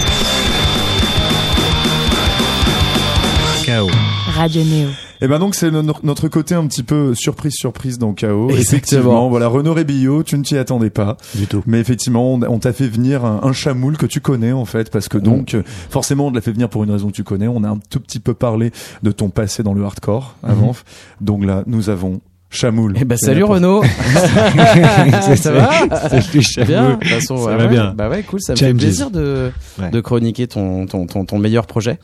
Chaos. 3.65 3.89
Radio 4.35 4.63
Néo. 4.63 4.89
Et 5.23 5.27
ben 5.29 5.39
donc 5.39 5.55
c'est 5.55 5.71
no- 5.71 5.81
notre 6.03 6.27
côté 6.27 6.53
un 6.53 6.67
petit 6.67 6.83
peu 6.83 7.15
surprise 7.15 7.53
surprise 7.53 7.97
dans 7.97 8.11
Chaos. 8.13 8.49
Exactement. 8.49 8.59
Effectivement, 8.61 9.29
voilà 9.29 9.47
Renaud 9.47 9.73
Rébillot, 9.73 10.23
tu 10.23 10.37
ne 10.37 10.43
t'y 10.43 10.57
attendais 10.57 10.89
pas 10.89 11.15
Du 11.33 11.47
tout. 11.47 11.63
Mais 11.65 11.79
effectivement, 11.79 12.33
on, 12.33 12.59
t'a 12.59 12.73
fait 12.73 12.89
venir 12.89 13.23
un, 13.23 13.39
un 13.41 13.53
chamoul 13.53 13.95
que 13.95 14.05
tu 14.05 14.19
connais 14.19 14.51
en 14.51 14.65
fait 14.65 14.91
parce 14.91 15.07
que 15.07 15.17
donc 15.17 15.53
euh, 15.53 15.63
forcément 15.89 16.27
on 16.27 16.29
te 16.31 16.35
l'a 16.35 16.41
fait 16.41 16.51
venir 16.51 16.67
pour 16.67 16.83
une 16.83 16.91
raison 16.91 17.07
que 17.07 17.13
tu 17.13 17.23
connais. 17.23 17.47
On 17.47 17.63
a 17.63 17.69
un 17.69 17.79
tout 17.89 18.01
petit 18.01 18.19
peu 18.19 18.33
parlé 18.33 18.71
de 19.01 19.11
ton 19.11 19.29
passé 19.29 19.63
dans 19.63 19.73
le 19.73 19.85
hardcore 19.85 20.35
avant. 20.43 20.75
Donc 21.21 21.45
là, 21.45 21.63
nous 21.67 21.89
avons 21.89 22.19
Chamoul. 22.53 22.93
Eh 22.99 23.03
ben 23.05 23.17
salut 23.17 23.43
Renaud. 23.43 23.83
ça 25.35 25.51
va 25.51 25.69
Salut, 26.09 26.23
Bien. 26.31 26.41
Chamoul. 26.41 26.93
De 26.93 26.99
toute 26.99 27.07
façon, 27.09 27.37
Ça 27.37 27.43
ouais, 27.45 27.57
va 27.57 27.63
ouais. 27.63 27.69
bien. 27.69 27.93
Bah 27.95 28.09
ouais, 28.09 28.23
cool. 28.23 28.41
Ça 28.41 28.53
me 28.53 28.57
Changes. 28.57 28.67
fait 28.69 28.73
plaisir 28.75 29.11
de 29.11 29.51
Ouais. 29.81 29.89
de 29.89 29.99
chroniquer 30.01 30.47
ton 30.47 30.85
ton 30.85 31.05
ton, 31.07 31.25
ton 31.25 31.37
meilleur 31.39 31.65
projet. 31.65 31.99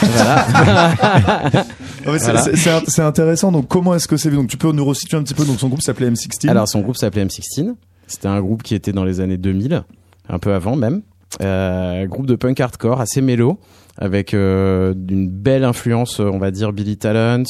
voilà. 0.00 0.46
Ouais, 2.06 2.18
c'est- 2.18 2.24
Voilà. 2.24 2.42
c'est- 2.42 2.56
c'est 2.56 2.70
int- 2.70 2.82
c'est 2.88 3.02
intéressant. 3.02 3.52
Donc 3.52 3.68
comment 3.68 3.94
est-ce 3.94 4.08
que 4.08 4.16
c'est 4.16 4.28
vu? 4.28 4.36
Donc 4.36 4.48
tu 4.48 4.56
peux 4.56 4.72
nous 4.72 4.84
resituer 4.84 5.16
un 5.16 5.22
petit 5.22 5.34
peu. 5.34 5.44
Donc 5.44 5.60
son 5.60 5.68
groupe 5.68 5.82
s'appelait 5.82 6.10
M16. 6.10 6.48
Alors 6.48 6.66
son 6.68 6.80
groupe 6.80 6.96
s'appelait 6.96 7.24
M16. 7.24 7.74
C'était 8.08 8.28
un 8.28 8.40
groupe 8.40 8.62
qui 8.64 8.74
était 8.74 8.92
dans 8.92 9.04
les 9.04 9.20
années 9.20 9.36
2000, 9.36 9.84
un 10.28 10.38
peu 10.38 10.52
avant 10.52 10.74
même. 10.74 11.02
Euh, 11.40 12.06
groupe 12.06 12.26
de 12.26 12.34
punk 12.34 12.58
hardcore 12.60 13.00
assez 13.00 13.20
mélo, 13.22 13.58
avec 13.96 14.34
euh, 14.34 14.92
une 15.08 15.28
belle 15.30 15.64
influence, 15.64 16.18
on 16.18 16.38
va 16.38 16.50
dire 16.50 16.72
Billy 16.72 16.96
Talent, 16.98 17.44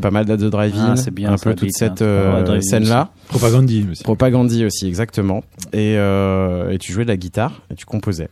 pas 0.00 0.10
mal 0.10 0.24
d'Ad 0.24 0.40
the 0.40 0.44
Drive-In, 0.44 0.92
Ah, 0.92 0.96
c'est 0.96 1.10
bien 1.12 1.32
un 1.32 1.38
peu 1.38 1.54
toute 1.54 1.72
cette 1.72 2.02
euh, 2.02 2.60
scène-là. 2.60 3.10
Propagandie 3.28 3.86
aussi. 3.90 4.02
Propagandie 4.02 4.64
aussi, 4.64 4.86
exactement. 4.86 5.42
Et, 5.72 5.94
euh, 5.96 6.70
et 6.70 6.78
tu 6.78 6.92
jouais 6.92 7.04
de 7.04 7.08
la 7.10 7.16
guitare 7.16 7.62
et 7.70 7.74
tu 7.74 7.84
composais 7.86 8.28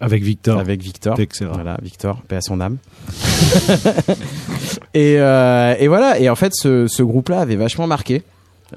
Avec 0.00 0.22
Victor. 0.22 0.58
avec 0.58 0.82
Victor. 0.82 1.18
Etc. 1.20 1.46
Voilà, 1.52 1.78
Victor, 1.82 2.22
paix 2.22 2.36
à 2.36 2.40
son 2.40 2.60
âme. 2.60 2.76
et, 4.94 5.16
euh, 5.18 5.74
et 5.78 5.88
voilà, 5.88 6.18
et 6.18 6.28
en 6.28 6.34
fait, 6.36 6.52
ce, 6.54 6.86
ce 6.88 7.02
groupe-là 7.02 7.40
avait 7.40 7.56
vachement 7.56 7.86
marqué 7.86 8.22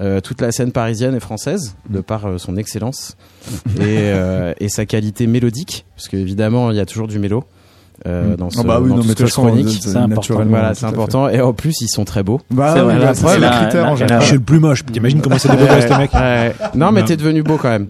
euh, 0.00 0.20
toute 0.20 0.40
la 0.40 0.52
scène 0.52 0.70
parisienne 0.70 1.16
et 1.16 1.20
française, 1.20 1.74
de 1.88 2.00
par 2.00 2.24
euh, 2.26 2.38
son 2.38 2.56
excellence 2.56 3.16
et, 3.76 3.80
euh, 3.80 4.52
et 4.60 4.68
sa 4.68 4.86
qualité 4.86 5.26
mélodique, 5.26 5.84
parce 5.96 6.08
qu'évidemment, 6.08 6.70
il 6.70 6.76
y 6.76 6.80
a 6.80 6.86
toujours 6.86 7.08
du 7.08 7.18
mélo. 7.18 7.44
Euh, 8.06 8.34
dans 8.36 8.48
ce, 8.48 8.60
Ah 8.60 8.62
bah 8.62 8.78
oui, 8.80 8.88
dans 8.88 8.96
non 8.96 9.02
tout 9.02 9.08
mais 9.08 9.12
ce 9.14 9.18
que 9.18 9.24
je 9.26 9.30
façon, 9.30 9.42
chronique. 9.42 9.78
c'est 9.82 9.94
important. 9.96 10.44
Voilà, 10.46 10.74
c'est. 10.74 10.86
Et 11.36 11.40
en 11.42 11.52
plus, 11.52 11.74
ils 11.82 11.88
sont 11.88 12.04
très 12.04 12.22
beaux. 12.22 12.40
Bah 12.50 12.72
C'est 12.74 12.82
bah, 12.82 13.38
la- 13.38 13.90
en 13.90 13.96
général. 13.96 14.22
Je 14.22 14.26
suis 14.26 14.36
le 14.36 14.42
plus 14.42 14.58
moche. 14.58 14.84
T'imagines 14.86 15.20
comment 15.20 15.36
c'est 15.38 15.50
dégueulasse, 15.50 15.86
ce 15.86 15.98
mec 15.98 16.10
Ouais. 16.14 16.54
Non, 16.74 16.92
mais 16.92 17.04
t'es 17.04 17.16
devenu 17.16 17.42
beau 17.42 17.56
quand 17.58 17.68
même. 17.68 17.88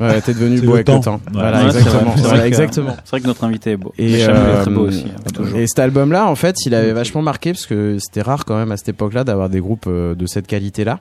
Ouais. 0.00 0.20
T'es 0.20 0.34
devenu 0.34 0.60
beau 0.60 0.66
le 0.68 0.72
avec 0.74 0.86
temps. 0.86 0.96
le 0.96 1.02
temps. 1.04 1.20
Ouais. 1.26 1.32
Voilà, 1.34 1.64
exactement. 1.64 2.00
vrai, 2.10 2.12
c'est 2.16 2.22
vrai 2.28 2.38
que- 2.40 2.46
exactement. 2.46 2.96
C'est 3.04 3.10
vrai 3.10 3.20
que 3.20 3.26
notre 3.28 3.44
invité 3.44 3.70
est 3.72 3.76
beau. 3.76 3.92
Et, 3.98 4.20
est 4.20 4.26
euh, 4.28 4.62
très 4.62 4.70
beau 4.72 4.88
aussi. 4.88 5.06
hein. 5.08 5.42
Et 5.56 5.66
cet 5.68 5.78
album-là, 5.78 6.26
en 6.26 6.34
fait, 6.34 6.56
il 6.66 6.74
avait 6.74 6.92
vachement 6.92 7.22
marqué 7.22 7.52
parce 7.52 7.66
que 7.66 7.98
c'était 8.00 8.22
rare 8.22 8.44
quand 8.44 8.56
même 8.56 8.72
à 8.72 8.76
cette 8.76 8.88
époque-là 8.88 9.22
d'avoir 9.24 9.48
des 9.48 9.60
groupes 9.60 9.86
euh, 9.86 10.14
de 10.16 10.26
cette 10.26 10.46
qualité-là. 10.48 10.98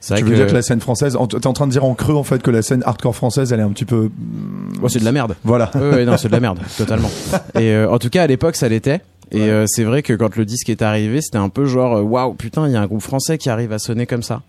C'est 0.00 0.14
Tu 0.14 0.22
vrai 0.22 0.30
veux 0.30 0.36
que, 0.36 0.42
dire 0.42 0.50
que 0.50 0.54
la 0.56 0.62
scène 0.62 0.80
française, 0.80 1.16
t'es 1.28 1.46
en 1.46 1.52
train 1.52 1.66
de 1.66 1.72
dire 1.72 1.84
en 1.84 1.94
creux 1.94 2.14
en 2.14 2.22
fait 2.24 2.42
que 2.42 2.50
la 2.50 2.62
scène 2.62 2.82
hardcore 2.86 3.14
française, 3.14 3.52
elle 3.52 3.60
est 3.60 3.64
un 3.64 3.68
petit 3.70 3.84
peu, 3.84 4.10
Bon, 4.80 4.88
c'est 4.88 4.98
de 4.98 5.04
la 5.04 5.12
merde. 5.12 5.36
voilà. 5.44 5.70
Ouais, 5.74 5.90
ouais, 5.90 6.04
non, 6.06 6.16
c'est 6.16 6.28
de 6.28 6.32
la 6.32 6.40
merde, 6.40 6.58
totalement. 6.78 7.10
Et 7.54 7.72
euh, 7.72 7.90
en 7.90 7.98
tout 7.98 8.08
cas, 8.08 8.22
à 8.22 8.26
l'époque, 8.26 8.56
ça 8.56 8.68
l'était. 8.68 9.00
Et 9.30 9.42
euh, 9.42 9.64
c'est 9.68 9.84
vrai 9.84 10.02
que 10.02 10.12
quand 10.14 10.34
le 10.36 10.44
disque 10.44 10.70
est 10.70 10.82
arrivé, 10.82 11.20
c'était 11.20 11.38
un 11.38 11.50
peu 11.50 11.66
genre 11.66 11.98
euh, 11.98 12.02
waouh, 12.02 12.32
putain, 12.34 12.66
il 12.66 12.72
y 12.72 12.76
a 12.76 12.80
un 12.80 12.86
groupe 12.86 13.02
français 13.02 13.36
qui 13.38 13.48
arrive 13.50 13.72
à 13.72 13.78
sonner 13.78 14.06
comme 14.06 14.22
ça, 14.22 14.40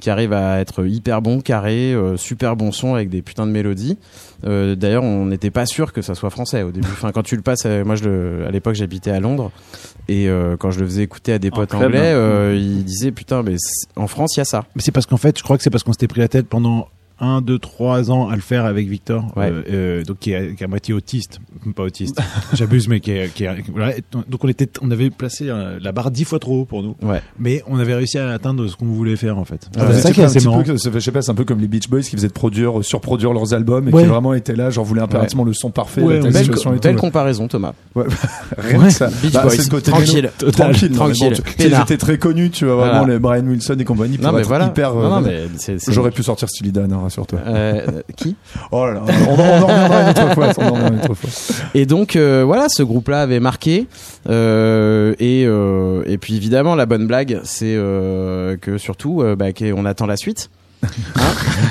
Qui 0.00 0.10
arrive 0.10 0.32
à 0.32 0.58
être 0.58 0.84
hyper 0.84 1.22
bon, 1.22 1.40
carré, 1.40 1.94
euh, 1.94 2.16
super 2.16 2.56
bon 2.56 2.72
son 2.72 2.94
avec 2.94 3.08
des 3.08 3.22
putains 3.22 3.46
de 3.46 3.52
mélodies. 3.52 3.96
Euh, 4.44 4.74
D'ailleurs, 4.74 5.04
on 5.04 5.26
n'était 5.26 5.52
pas 5.52 5.66
sûr 5.66 5.92
que 5.92 6.02
ça 6.02 6.16
soit 6.16 6.30
français 6.30 6.64
au 6.64 6.72
début. 6.72 6.88
Enfin, 6.90 7.12
quand 7.12 7.22
tu 7.22 7.36
le 7.36 7.42
passes, 7.42 7.62
euh, 7.64 7.84
moi, 7.84 7.94
je 7.94 8.04
le, 8.04 8.44
à 8.46 8.50
l'époque, 8.50 8.74
j'habitais 8.74 9.12
à 9.12 9.20
Londres 9.20 9.52
et 10.08 10.28
euh, 10.28 10.56
quand 10.56 10.72
je 10.72 10.80
le 10.80 10.86
faisais 10.86 11.02
écouter 11.04 11.32
à 11.32 11.38
des 11.38 11.48
En 11.52 11.56
potes 11.56 11.70
club, 11.70 11.82
anglais, 11.84 12.00
hein. 12.10 12.16
euh, 12.16 12.58
ils 12.60 12.84
disaient 12.84 13.12
putain, 13.12 13.44
mais 13.44 13.54
en 13.94 14.08
France, 14.08 14.36
il 14.36 14.40
y 14.40 14.42
a 14.42 14.44
ça. 14.44 14.64
Mais 14.74 14.82
c'est 14.82 14.90
parce 14.90 15.06
qu'en 15.06 15.16
fait, 15.16 15.38
je 15.38 15.44
crois 15.44 15.56
que 15.56 15.62
c'est 15.62 15.70
parce 15.70 15.84
qu'on 15.84 15.92
s'était 15.92 16.08
pris 16.08 16.20
la 16.20 16.28
tête 16.28 16.48
pendant 16.48 16.88
un, 17.22 17.40
deux, 17.40 17.58
trois 17.58 18.10
ans 18.10 18.28
à 18.28 18.34
le 18.34 18.42
faire 18.42 18.66
avec 18.66 18.86
Victor, 18.88 19.24
Ouais. 19.36 19.50
euh, 19.50 19.62
euh, 19.70 20.02
donc 20.04 20.18
qui 20.18 20.32
est, 20.32 20.54
qui 20.56 20.62
est 20.62 20.66
à 20.66 20.68
moitié 20.68 20.92
autiste, 20.92 21.38
pas 21.76 21.84
autiste, 21.84 22.20
j'abuse, 22.52 22.88
mais 22.88 23.00
qui 23.00 23.12
est, 23.12 23.32
qui 23.32 23.44
est- 23.44 23.64
voilà. 23.72 23.92
donc 24.28 24.44
on 24.44 24.48
était, 24.48 24.68
on 24.82 24.90
avait 24.90 25.08
placé 25.10 25.48
euh, 25.48 25.78
la 25.80 25.92
barre 25.92 26.10
dix 26.10 26.24
fois 26.24 26.38
trop 26.38 26.60
haut 26.60 26.64
pour 26.64 26.82
nous, 26.82 26.96
Ouais. 27.02 27.22
mais 27.38 27.62
on 27.68 27.78
avait 27.78 27.94
réussi 27.94 28.18
à 28.18 28.28
atteindre 28.30 28.66
ce 28.66 28.76
qu'on 28.76 28.86
voulait 28.86 29.16
faire 29.16 29.38
en 29.38 29.44
fait. 29.44 29.68
Ah, 29.78 29.86
c'est 29.92 30.00
ça 30.00 30.12
qui 30.12 30.20
est 30.20 30.24
assez 30.24 30.40
peu, 30.40 30.64
je 30.76 30.98
sais 30.98 31.12
pas, 31.12 31.22
c'est 31.22 31.30
un 31.30 31.34
peu 31.34 31.44
comme 31.44 31.60
les 31.60 31.68
Beach 31.68 31.88
Boys 31.88 32.00
qui 32.02 32.16
faisaient 32.16 32.28
de 32.28 32.32
produire, 32.32 32.84
surproduire 32.84 33.32
leurs 33.32 33.54
albums 33.54 33.88
et 33.88 33.92
Ouais. 33.92 34.02
qui 34.02 34.08
vraiment 34.08 34.34
étaient 34.34 34.56
là, 34.56 34.70
genre 34.70 34.84
voulaient 34.84 35.00
impérativement 35.02 35.44
le 35.44 35.52
son 35.54 35.70
parfait, 35.70 36.00
la 36.00 36.20
Belle, 36.20 36.34
situation 36.34 36.74
et 36.74 36.78
belle 36.78 36.96
tout. 36.96 37.00
comparaison, 37.00 37.46
Thomas. 37.48 37.72
Ouais. 37.94 38.04
Rien 38.58 38.84
que 38.86 38.90
ça. 38.90 39.08
Beach 39.22 39.32
Bah, 39.32 39.42
Boys, 39.44 39.56
côté 39.70 39.90
tranquille, 39.90 40.30
tranquille, 40.52 40.90
tranquille, 40.92 41.34
bon, 41.70 41.82
étaient 41.82 41.96
très 41.98 42.18
connus, 42.18 42.50
tu 42.50 42.64
vois, 42.64 42.74
vraiment 42.76 43.06
les 43.06 43.18
Brian 43.18 43.46
Wilson 43.46 43.76
et 43.78 43.84
compagnie. 43.84 44.16
Non 44.18 44.24
pour 44.30 44.32
mais 44.34 44.40
être 44.40 44.48
voilà. 44.48 44.66
Hyper, 44.66 44.92
J'aurais 45.88 46.10
pu 46.10 46.22
sortir 46.22 46.48
Steely 46.48 46.72
Dan, 46.72 46.92
rassure-toi. 47.12 47.40
Euh, 47.46 48.02
qui? 48.16 48.36
Oh 48.70 48.86
là 48.86 48.94
là, 48.94 49.00
on, 49.28 49.32
on 49.32 49.40
en 49.40 49.66
reviendra 49.66 50.02
une 50.02 50.08
autre 50.10 50.34
fois. 50.34 50.48
On 50.58 50.62
en 50.62 50.72
reviendra 50.72 50.88
une 50.88 50.98
autre 51.00 51.14
fois. 51.14 51.30
Et 51.74 51.86
donc 51.86 52.16
euh, 52.16 52.42
voilà, 52.44 52.68
ce 52.68 52.82
groupe-là 52.82 53.22
avait 53.22 53.40
marqué. 53.40 53.86
Euh, 54.28 55.14
et, 55.18 55.44
euh, 55.46 56.02
et 56.06 56.18
puis 56.18 56.36
évidemment, 56.36 56.74
la 56.74 56.86
bonne 56.86 57.06
blague, 57.06 57.40
c'est 57.44 57.74
euh, 57.76 58.56
que 58.56 58.78
surtout, 58.78 59.22
euh, 59.22 59.36
bah, 59.36 59.52
qu'on 59.52 59.84
attend 59.84 60.06
la 60.06 60.16
suite. 60.16 60.50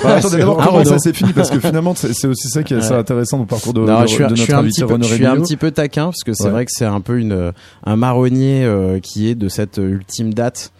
Attendez 0.05 0.37
d'abord 0.37 0.57
Ah, 0.61 0.65
comment 0.67 0.77
Renaud. 0.79 0.89
ça 0.89 0.99
s'est 0.99 1.11
fini? 1.11 1.33
Parce 1.33 1.49
que 1.51 1.59
finalement 1.59 1.93
c'est 1.95 2.27
aussi 2.27 2.47
ça 2.47 2.63
qui 2.63 2.73
est 2.73 2.77
assez 2.77 2.93
intéressant 2.93 3.37
dans 3.37 3.43
le 3.43 3.47
parcours 3.47 3.73
de, 3.73 3.81
Non, 3.81 4.01
de- 4.03 4.07
je 4.07 4.13
suis, 4.13 4.23
de 4.23 4.29
je 4.35 4.41
suis 4.41 4.53
notre 4.53 4.63
un 4.63 4.67
petit 4.69 4.81
peu, 4.85 4.97
je 5.01 5.13
suis 5.15 5.25
un 5.25 5.35
petit 5.35 5.57
peu 5.57 5.71
taquin 5.71 6.05
parce 6.05 6.23
que 6.23 6.31
c'est 6.33 6.45
Ouais. 6.45 6.49
vrai 6.51 6.65
que 6.65 6.71
c'est 6.73 6.85
un 6.85 7.01
peu 7.01 7.19
une 7.19 7.51
un 7.85 7.95
marronnier 7.97 8.63
euh, 8.63 8.99
qui 9.01 9.27
est 9.29 9.35
de 9.35 9.49
cette 9.49 9.77
ultime 9.77 10.33
date 10.33 10.71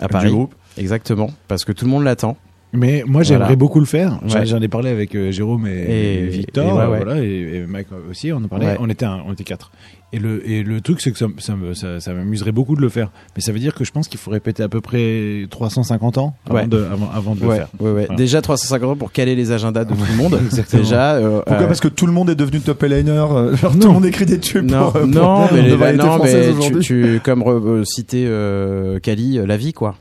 à 0.00 0.08
Du 0.20 0.30
groupe. 0.30 0.54
Exactement, 0.76 1.30
parce 1.48 1.64
que 1.64 1.72
tout 1.72 1.86
le 1.86 1.90
monde 1.90 2.04
l'attend. 2.04 2.36
Mais 2.74 3.02
moi, 3.06 3.22
j'aimerais 3.22 3.44
Voilà. 3.44 3.56
beaucoup 3.56 3.80
le 3.80 3.86
faire. 3.86 4.18
J'en- 4.26 4.40
Ouais. 4.40 4.46
J'en 4.46 4.60
ai 4.60 4.68
parlé 4.68 4.90
avec 4.90 5.14
euh, 5.14 5.30
Jérôme 5.30 5.66
et, 5.66 5.70
Et- 5.70 6.20
et 6.24 6.26
Victor, 6.26 6.66
et 6.68 6.72
ouais, 6.72 6.80
euh, 6.84 6.90
ouais. 6.90 6.96
voilà, 7.02 7.24
et, 7.24 7.28
et 7.56 7.66
Mike 7.66 7.86
aussi. 8.10 8.30
On 8.32 8.36
en 8.36 8.48
parlait. 8.48 8.66
Ouais. 8.66 8.76
On 8.80 8.88
était, 8.90 9.06
un- 9.06 9.22
on 9.26 9.32
était 9.32 9.44
quatre. 9.44 9.70
Et 10.12 10.18
le 10.18 10.46
et 10.48 10.62
le 10.62 10.80
truc, 10.80 11.00
c'est 11.02 11.10
que 11.12 11.18
ça, 11.18 11.26
ça 11.38 11.54
me- 11.56 11.74
ça, 11.74 12.00
ça 12.00 12.12
m'amuserait 12.14 12.52
beaucoup 12.52 12.76
de 12.76 12.80
le 12.80 12.88
faire. 12.88 13.10
Mais 13.36 13.42
ça 13.42 13.52
veut 13.52 13.58
dire 13.58 13.74
que 13.74 13.84
je 13.84 13.92
pense 13.92 14.08
qu'il 14.08 14.18
faut 14.18 14.30
répéter 14.30 14.62
à 14.62 14.68
peu 14.68 14.80
près 14.80 15.46
350 15.50 16.16
ans 16.18 16.34
avant 16.46 16.58
Ouais. 16.60 16.66
de, 16.66 16.82
avant, 16.92 17.10
avant 17.14 17.34
de 17.34 17.40
le 17.40 17.46
Ouais, 17.46 17.56
faire. 17.56 17.68
ouais, 17.80 17.90
ouais. 17.90 18.04
Voilà. 18.06 18.14
Déjà 18.16 18.40
350 18.42 18.90
ans 18.90 18.96
pour 18.96 19.12
caler 19.12 19.34
les 19.34 19.50
agendas 19.52 19.84
de 19.84 19.94
tout 19.94 20.00
le 20.10 20.16
monde. 20.16 20.38
Exactement. 20.44 20.82
Déjà. 20.82 21.14
euh, 21.14 21.40
Pourquoi 21.46 21.64
euh, 21.64 21.66
Parce 21.66 21.80
que 21.80 21.88
tout 21.88 22.06
le 22.06 22.12
monde 22.12 22.30
est 22.30 22.34
devenu 22.34 22.60
top 22.60 22.82
liner. 22.82 23.10
euh, 23.30 23.56
genre, 23.56 23.78
tout 23.78 23.88
le 23.88 23.92
monde 23.94 24.06
écrit 24.06 24.24
des 24.26 24.38
tubes. 24.40 24.70
non, 24.70 24.84
pour, 24.90 24.92
pour 24.92 25.06
non, 25.06 25.46
mais, 25.52 25.62
les, 25.62 25.96
non, 25.96 26.18
mais 26.22 26.52
tu, 26.60 26.78
tu, 26.80 27.20
comme 27.22 27.42
euh, 27.46 27.84
citer 27.84 28.24
euh, 28.26 28.98
Kali, 29.00 29.38
euh, 29.38 29.46
la 29.46 29.56
vie 29.58 29.72
quoi. 29.74 29.94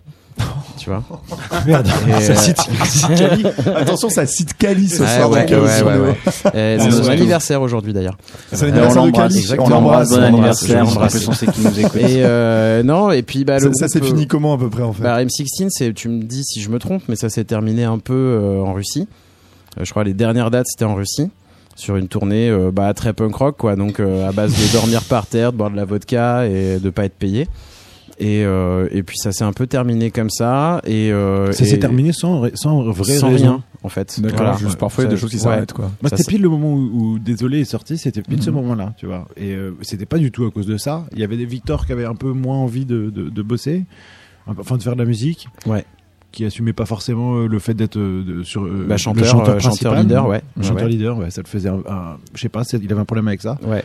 Tu 0.77 0.89
vois. 0.89 1.03
Merde. 1.65 1.87
Et, 2.07 2.21
Ça 2.21 2.31
euh, 2.33 2.35
cite, 2.35 2.57
cite 2.85 3.07
Cali. 3.17 3.43
Attention, 3.75 4.09
ça 4.09 4.25
cite 4.25 4.53
Cali 4.57 4.87
ce 4.89 4.97
soir. 4.97 5.29
ouais, 5.31 5.41
donc, 5.41 5.51
euh, 5.51 5.63
ouais, 5.65 5.77
sur 5.77 5.87
ouais, 5.87 5.95
le- 5.95 6.01
ouais. 6.03 6.17
Euh, 6.55 6.77
c'est 6.79 6.85
Ouais, 6.85 6.91
son 7.03 7.09
anniversaire 7.09 7.61
aujourd'hui 7.61 7.93
d'ailleurs. 7.93 8.17
C'est 8.51 8.65
l'anniversaire 8.67 9.01
on 9.03 9.05
de 9.05 9.11
l'embrasse, 9.11 9.27
Cali. 9.33 9.39
exactement. 9.39 9.67
On 9.67 9.69
l'embrasse. 9.69 10.09
Bon 10.09 10.21
anniversaire, 10.21 10.81
on 10.83 10.89
l'embrasse. 10.89 11.17
c'est 11.17 11.57
nous 11.57 11.79
écoute. 11.79 11.95
Et 11.95 12.23
euh, 12.23 12.83
non, 12.83 13.11
et 13.11 13.23
puis 13.23 13.43
bah 13.45 13.59
Ça, 13.59 13.67
le 13.67 13.73
ça 13.73 13.87
s'est 13.87 13.99
groupe, 13.99 14.11
fini 14.11 14.27
comment 14.27 14.53
à 14.53 14.57
peu 14.57 14.69
près 14.69 14.83
en 14.83 14.93
fait 14.93 15.03
Bah, 15.03 15.23
M16, 15.23 15.67
c'est, 15.69 15.93
tu 15.93 16.09
me 16.09 16.23
dis 16.23 16.43
si 16.43 16.61
je 16.61 16.69
me 16.69 16.79
trompe, 16.79 17.03
mais 17.09 17.15
ça 17.15 17.29
s'est 17.29 17.43
terminé 17.43 17.83
un 17.83 17.99
peu 17.99 18.13
euh, 18.13 18.61
en 18.61 18.73
Russie. 18.73 19.07
Euh, 19.79 19.83
je 19.83 19.91
crois 19.91 20.03
les 20.03 20.13
dernières 20.13 20.51
dates 20.51 20.67
c'était 20.67 20.85
en 20.85 20.95
Russie 20.95 21.29
sur 21.75 21.95
une 21.95 22.07
tournée 22.07 22.49
euh, 22.49 22.71
bah, 22.71 22.91
très 22.95 23.13
punk 23.13 23.35
rock 23.35 23.57
quoi, 23.57 23.75
donc 23.75 23.99
euh, 23.99 24.27
à 24.27 24.31
base 24.31 24.51
de 24.51 24.73
dormir 24.73 25.03
par 25.03 25.27
terre, 25.27 25.51
de 25.51 25.57
boire 25.57 25.69
de 25.69 25.75
la 25.75 25.85
vodka 25.85 26.47
et 26.47 26.79
de 26.79 26.89
pas 26.89 27.05
être 27.05 27.13
payé. 27.17 27.47
Et, 28.19 28.43
euh, 28.45 28.87
et 28.91 29.03
puis 29.03 29.15
ça 29.17 29.31
s'est 29.31 29.43
un 29.43 29.53
peu 29.53 29.67
terminé 29.67 30.09
comme 30.09 30.31
ça 30.31 30.81
et 30.85 31.11
euh, 31.11 31.51
Ça 31.51 31.65
s'est 31.65 31.77
terminé 31.77 32.11
sans, 32.13 32.45
sans 32.55 32.81
vraie 32.91 33.15
sans 33.17 33.27
raison. 33.29 33.45
rien 33.45 33.63
en 33.83 33.89
fait. 33.89 34.19
D'accord, 34.19 34.37
Voilà. 34.39 34.57
juste 34.57 34.77
parfois 34.79 35.03
il 35.03 35.07
y 35.07 35.09
a 35.11 35.13
des 35.13 35.19
choses 35.19 35.29
qui 35.29 35.35
ouais. 35.37 35.43
s'arrêtent 35.43 35.73
quoi. 35.73 35.91
Moi, 36.01 36.09
Ça, 36.09 36.17
c'était 36.17 36.31
pile 36.31 36.41
le 36.41 36.49
moment 36.49 36.73
où, 36.73 36.89
où 37.13 37.19
Désolé 37.19 37.59
est 37.59 37.65
sorti, 37.65 37.95
c'était 37.97 38.23
pile 38.23 38.41
ce 38.41 38.49
Mhm. 38.49 38.55
moment-là, 38.55 38.93
tu 38.97 39.05
vois. 39.05 39.27
Et 39.37 39.53
euh, 39.53 39.75
c'était 39.83 40.07
pas 40.07 40.17
du 40.17 40.31
tout 40.31 40.45
à 40.45 40.51
cause 40.51 40.65
de 40.65 40.77
ça. 40.77 41.05
Il 41.13 41.19
y 41.19 41.23
avait 41.23 41.37
des 41.37 41.45
Victor 41.45 41.85
qui 41.85 41.91
avaient 41.91 42.05
un 42.05 42.15
peu 42.15 42.31
moins 42.31 42.57
envie 42.57 42.85
de, 42.85 43.11
de, 43.11 43.29
de 43.29 43.41
bosser, 43.43 43.83
enfin 44.47 44.77
de 44.77 44.81
faire 44.83 44.93
de 44.95 44.99
la 44.99 45.05
musique. 45.05 45.47
Ouais. 45.67 45.85
Qui 46.31 46.43
assumait 46.43 46.73
pas 46.73 46.85
forcément 46.85 47.35
euh, 47.37 47.47
le 47.47 47.59
fait 47.59 47.73
d'être 47.75 47.97
euh, 47.97 48.43
sur 48.43 48.63
euh, 48.63 48.85
Bah, 48.87 48.95
le 48.95 48.97
chanteur, 48.97 49.25
chanteur, 49.25 49.55
euh, 49.55 49.59
chanteur 49.59 49.95
leader, 49.95 50.27
ouais. 50.27 50.41
Le 50.57 50.63
chanteur 50.63 50.85
Ouais. 50.85 50.89
leader, 50.89 51.17
ouais, 51.19 51.29
ça 51.29 51.41
le 51.41 51.47
faisait 51.47 51.69
un, 51.69 51.81
un- 51.87 52.17
je 52.33 52.41
sais 52.41 52.49
pas, 52.49 52.63
il 52.73 52.91
avait 52.91 52.99
un 53.01 53.05
problème 53.05 53.27
avec 53.27 53.41
ça. 53.41 53.57
Ouais. 53.63 53.83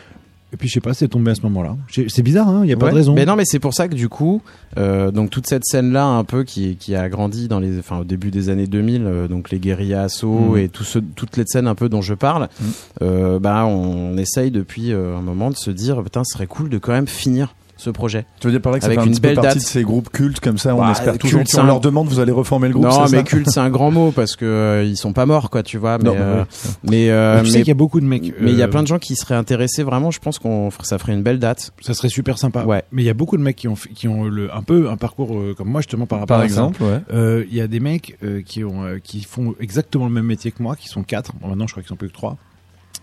Et 0.53 0.59
puis 0.59 0.69
je 0.69 0.75
sais 0.75 0.81
pas, 0.81 0.93
c'est 0.93 1.09
tombé 1.09 1.31
à 1.31 1.35
ce 1.35 1.41
moment-là. 1.43 1.77
C'est 2.09 2.23
bizarre, 2.23 2.47
hein, 2.49 2.61
il 2.65 2.69
y 2.69 2.73
a 2.75 2.77
pas 2.77 2.87
Ouais. 2.87 2.91
de 2.93 2.97
raison. 2.97 3.15
Mais 3.15 3.25
non, 3.25 3.37
mais 3.37 3.45
c'est 3.47 3.59
pour 3.59 3.73
ça 3.73 3.89
que 3.89 3.95
du 3.95 4.11
coup, 4.11 4.43
euh, 4.77 5.11
donc 5.11 5.31
toute 5.31 5.47
cette 5.47 5.65
scène-là, 5.65 6.05
un 6.05 6.25
peu 6.25 6.45
qui, 6.45 6.77
qui 6.77 6.95
a 6.95 7.09
grandi 7.09 7.49
dans 7.49 7.59
les, 7.59 7.79
enfin 7.79 8.01
au 8.01 8.05
début 8.05 8.31
des 8.31 8.51
années 8.51 8.67
2000, 8.67 9.03
euh, 9.07 9.29
donc 9.29 9.51
les 9.51 9.59
guérillas 9.59 10.03
assaut 10.03 10.51
Mhm. 10.53 10.59
et 10.59 10.69
tout 10.69 10.85
ce, 10.85 10.99
toutes 10.99 11.39
les 11.39 11.45
scènes 11.47 11.67
un 11.67 11.75
peu 11.75 11.89
dont 11.89 12.03
je 12.03 12.13
parle, 12.13 12.49
Mhm. 12.61 12.67
euh, 13.01 13.39
bah 13.39 13.65
on 13.65 14.17
essaye 14.19 14.51
depuis 14.51 14.93
un 14.93 15.23
moment 15.23 15.49
de 15.49 15.57
se 15.57 15.71
dire, 15.71 16.03
putain, 16.03 16.23
ce 16.23 16.35
serait 16.35 16.47
cool 16.47 16.69
de 16.69 16.77
quand 16.77 16.93
même 16.93 17.07
finir 17.09 17.55
ce 17.83 17.91
projet. 17.91 18.25
Tu 18.41 18.47
veux 18.47 18.53
dire 18.53 18.61
par 18.63 18.73
là 18.73 18.79
que 18.79 18.85
ça 18.85 18.89
Avec 18.89 19.01
fait 19.01 19.05
un 19.05 19.09
une 19.09 19.15
peu 19.15 19.21
belle 19.21 19.35
partie 19.35 19.49
date. 19.49 19.59
de 19.59 19.63
ces 19.63 19.83
groupes 19.83 20.11
cultes 20.11 20.41
comme 20.41 20.59
ça, 20.59 20.75
on 20.75 20.79
Bah, 20.81 20.93
espère 20.93 21.19
toujours 21.19 21.41
culte, 21.41 21.51
si 21.51 21.59
on 21.59 21.65
leur 21.65 21.81
demande 21.81 22.09
vous 22.09 22.21
allez 22.21 22.33
reformer 22.33 22.69
le 22.69 22.75
groupe, 22.75 22.87
non, 22.87 23.03
mais 23.03 23.19
ça 23.19 23.23
culte, 23.23 23.51
c'est 23.51 23.61
un 23.61 23.71
grand 23.71 23.91
mot 23.91 24.11
parce 24.13 24.37
que 24.37 24.45
euh, 24.45 24.85
ils 24.85 24.97
sont 24.97 25.13
pas 25.13 25.27
morts, 25.27 25.51
quoi, 25.51 25.63
tu 25.63 25.79
vois. 25.79 25.99
Mais 25.99 26.05
Non, 26.05 26.13
bah 26.15 26.19
euh, 26.21 26.45
mais 26.85 27.11
euh, 27.11 27.37
Mais 27.39 27.43
tu 27.45 27.51
sais 27.51 27.59
qu'il 27.59 27.69
y 27.69 27.71
a 27.73 27.75
beaucoup 27.75 28.01
de 28.01 28.07
mecs. 28.07 28.33
mais 28.41 28.53
il 28.53 28.57
y 28.59 28.63
a 28.63 28.67
euh, 28.67 28.69
plein 28.69 28.83
de 28.83 28.87
gens 28.89 28.99
qui 28.99 29.17
seraient 29.17 29.35
intéressés 29.35 29.83
vraiment. 29.83 30.11
Je 30.11 30.21
pense 30.21 30.39
qu'on 30.39 30.71
ça 30.83 30.99
ferait 30.99 31.13
une 31.13 31.23
belle 31.23 31.39
date. 31.39 31.73
Ça 31.81 31.95
serait 31.95 32.09
super 32.09 32.39
sympa. 32.39 32.65
Ouais. 32.65 32.83
Mais 32.93 33.03
il 33.03 33.07
y 33.07 33.11
a 33.11 33.15
beaucoup 33.15 33.37
de 33.37 33.43
mecs 33.43 33.57
qui 33.57 33.69
ont, 33.69 33.77
fait- 33.77 33.91
qui 33.91 34.09
ont 34.09 34.25
le, 34.25 34.55
un 34.55 34.63
peu 34.63 34.89
un 34.91 34.97
parcours 34.97 35.37
euh, 35.37 35.55
comme 35.57 35.69
moi 35.69 35.81
justement 35.81 36.07
par 36.07 36.21
rapport 36.21 36.37
Par 36.37 36.45
à 36.45 36.49
ça. 36.49 36.55
exemple, 36.55 36.83
ouais. 36.83 37.01
Euh, 37.13 37.45
Il 37.51 37.57
y 37.57 37.61
a 37.61 37.67
des 37.67 37.81
mecs 37.81 38.17
euh, 38.25 38.43
qui 38.43 38.63
ont 38.65 38.85
euh, 38.85 38.99
qui 39.03 39.23
font 39.23 39.55
exactement 39.61 40.07
le 40.07 40.13
même 40.13 40.27
métier 40.27 40.51
que 40.53 40.63
moi, 40.63 40.77
qui 40.77 40.89
sont 40.89 41.03
quatre. 41.03 41.33
Bon, 41.41 41.49
maintenant, 41.49 41.67
je 41.67 41.73
crois 41.73 41.83
qu'ils 41.83 41.89
sont 41.89 41.97
plus 41.97 42.09
que 42.09 42.15
trois. 42.15 42.37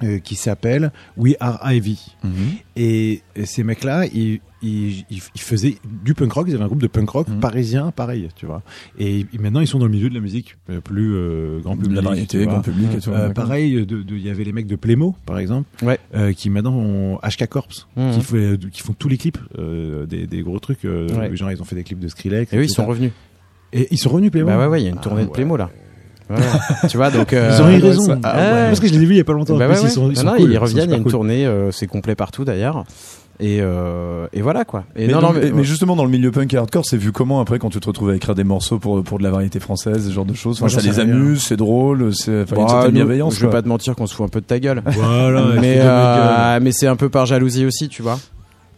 Euh, 0.03 0.19
qui 0.19 0.35
s'appellent 0.35 0.91
We 1.17 1.35
Are 1.39 1.59
Ivy. 1.71 2.15
Mhm. 2.23 2.31
Et, 2.75 3.21
et 3.35 3.45
ces 3.45 3.63
mecs-là, 3.63 4.05
ils, 4.07 4.39
ils, 4.61 5.05
ils, 5.09 5.21
ils 5.35 5.41
faisaient 5.41 5.75
du 6.03 6.13
punk 6.13 6.31
rock. 6.33 6.45
Ils 6.49 6.55
avaient 6.55 6.63
un 6.63 6.67
groupe 6.67 6.81
de 6.81 6.87
punk 6.87 7.09
rock 7.09 7.27
Mhm. 7.27 7.39
parisien, 7.39 7.91
pareil, 7.91 8.29
tu 8.35 8.45
vois. 8.45 8.61
Et, 8.97 9.25
maintenant, 9.39 9.59
ils 9.61 9.67
sont 9.67 9.79
dans 9.79 9.85
le 9.85 9.91
milieu 9.91 10.09
de 10.09 10.13
la 10.15 10.19
musique 10.21 10.57
euh, 10.69 10.79
plus 10.81 11.13
euh, 11.15 11.59
grand 11.59 11.75
public. 11.77 11.95
La 11.95 12.01
variété, 12.01 12.45
grand 12.45 12.61
public 12.61 12.87
et 12.97 12.99
tout. 13.01 13.11
Euh, 13.11 13.29
pareil, 13.31 13.85
de- 13.85 14.01
de- 14.03 14.15
il 14.15 14.25
y 14.25 14.29
avait 14.29 14.43
les 14.43 14.51
mecs 14.53 14.67
de 14.67 14.75
Playmo, 14.75 15.15
par 15.25 15.39
exemple, 15.39 15.67
Ouais. 15.85 15.99
qui 16.35 16.49
maintenant 16.49 16.75
ont 16.75 17.17
HK 17.23 17.47
Corps, 17.47 17.67
Mhm. 17.95 18.11
qui, 18.13 18.21
fait, 18.21 18.59
qui 18.71 18.81
font 18.81 18.93
tous 18.93 19.09
les 19.09 19.17
clips, 19.17 19.37
des, 19.57 20.27
des 20.27 20.41
gros 20.41 20.59
trucs. 20.59 20.83
Ouais. 20.83 21.35
Genre, 21.35 21.51
ils 21.51 21.61
ont 21.61 21.65
fait 21.65 21.75
des 21.75 21.83
clips 21.83 21.99
de 21.99 22.07
Skrillex. 22.07 22.53
Et 22.53 22.57
eux, 22.57 22.63
ils 22.63 22.69
sont 22.69 22.85
revenus. 22.85 23.11
Et 23.71 23.87
ils 23.91 23.97
sont 23.99 24.09
revenus 24.09 24.31
Playmo. 24.31 24.47
Bah 24.47 24.57
ouais, 24.57 24.65
ouais, 24.65 24.81
il 24.81 24.85
y 24.85 24.87
a 24.87 24.91
une 24.91 24.99
tournée 24.99 25.21
Ah, 25.23 25.25
de 25.25 25.31
Playmo 25.31 25.53
ouais. 25.53 25.59
là. 25.59 25.69
Tu 26.89 26.97
vois, 26.97 27.09
donc. 27.11 27.33
euh, 27.33 27.51
Ils 27.53 27.61
ont 27.61 27.69
eu 27.69 27.73
ouais, 27.81 27.89
raison. 27.89 28.05
ça- 28.05 28.17
ah 28.23 28.35
ouais. 28.37 28.65
Parce 28.67 28.79
que 28.79 28.87
je 28.87 28.93
les 28.93 29.01
ai 29.01 29.05
vus 29.05 29.13
il 29.13 29.17
y 29.17 29.21
a 29.21 29.23
pas 29.23 29.33
longtemps. 29.33 29.57
Bah. 29.57 29.67
Ils 29.71 29.89
sont, 29.89 30.09
ils 30.09 30.15
Non, 30.15 30.21
sont 30.21 30.25
non, 30.27 30.35
cool, 30.37 30.51
ils 30.51 30.55
sont 30.55 30.61
reviennent, 30.61 30.85
il 30.89 30.91
y 30.91 30.93
a 30.93 30.97
une 30.97 31.03
cool. 31.03 31.11
tournée, 31.11 31.45
euh, 31.45 31.71
c'est 31.71 31.87
complet 31.87 32.15
partout 32.15 32.45
d'ailleurs. 32.45 32.83
Et, 33.41 33.59
euh, 33.61 34.27
et 34.33 34.41
voilà 34.41 34.65
quoi. 34.65 34.83
Et 34.97 35.07
Mais, 35.07 35.13
non, 35.13 35.21
donc- 35.21 35.35
non, 35.35 35.39
mais, 35.41 35.51
mais 35.51 35.63
justement 35.63 35.95
dans 35.95 36.03
le 36.03 36.09
milieu 36.11 36.29
punk 36.29 36.53
et 36.53 36.57
hardcore, 36.57 36.83
c'est 36.85 36.97
vu 36.97 37.13
comment 37.13 37.39
après 37.39 37.57
quand 37.57 37.69
tu 37.69 37.79
te 37.79 37.87
retrouves 37.87 38.09
à 38.09 38.15
écrire 38.17 38.35
des 38.35 38.43
morceaux 38.43 38.79
pour 38.79 39.01
pour 39.01 39.17
de 39.17 39.23
la 39.23 39.31
variété 39.31 39.61
française, 39.61 40.07
ce 40.09 40.11
genre 40.13 40.25
de 40.25 40.33
choses? 40.33 40.61
Enfin, 40.61 40.67
ça 40.67 40.81
les 40.85 40.99
amuse, 40.99 41.41
c'est 41.43 41.55
drôle, 41.55 42.13
c'est 42.13 42.41
enfin, 42.41 42.57
une 42.57 42.61
Bah, 42.63 42.67
certaine 42.69 42.89
nous, 42.91 42.95
bienveillance. 42.97 43.35
je 43.35 43.45
vais 43.45 43.49
pas 43.51 43.61
te 43.61 43.67
mentir 43.69 43.95
qu'on 43.95 44.07
se 44.07 44.13
fout 44.13 44.25
un 44.25 44.29
peu 44.29 44.41
de 44.41 44.45
ta 44.45 44.59
gueule. 44.59 44.83
Voilà. 44.85 45.41
mais, 45.61 45.77
euh, 45.79 46.59
mais 46.61 46.73
c'est 46.73 46.87
un 46.87 46.97
peu 46.97 47.07
par 47.07 47.25
jalousie 47.27 47.65
aussi, 47.65 47.87
tu 47.87 48.01
vois. 48.01 48.19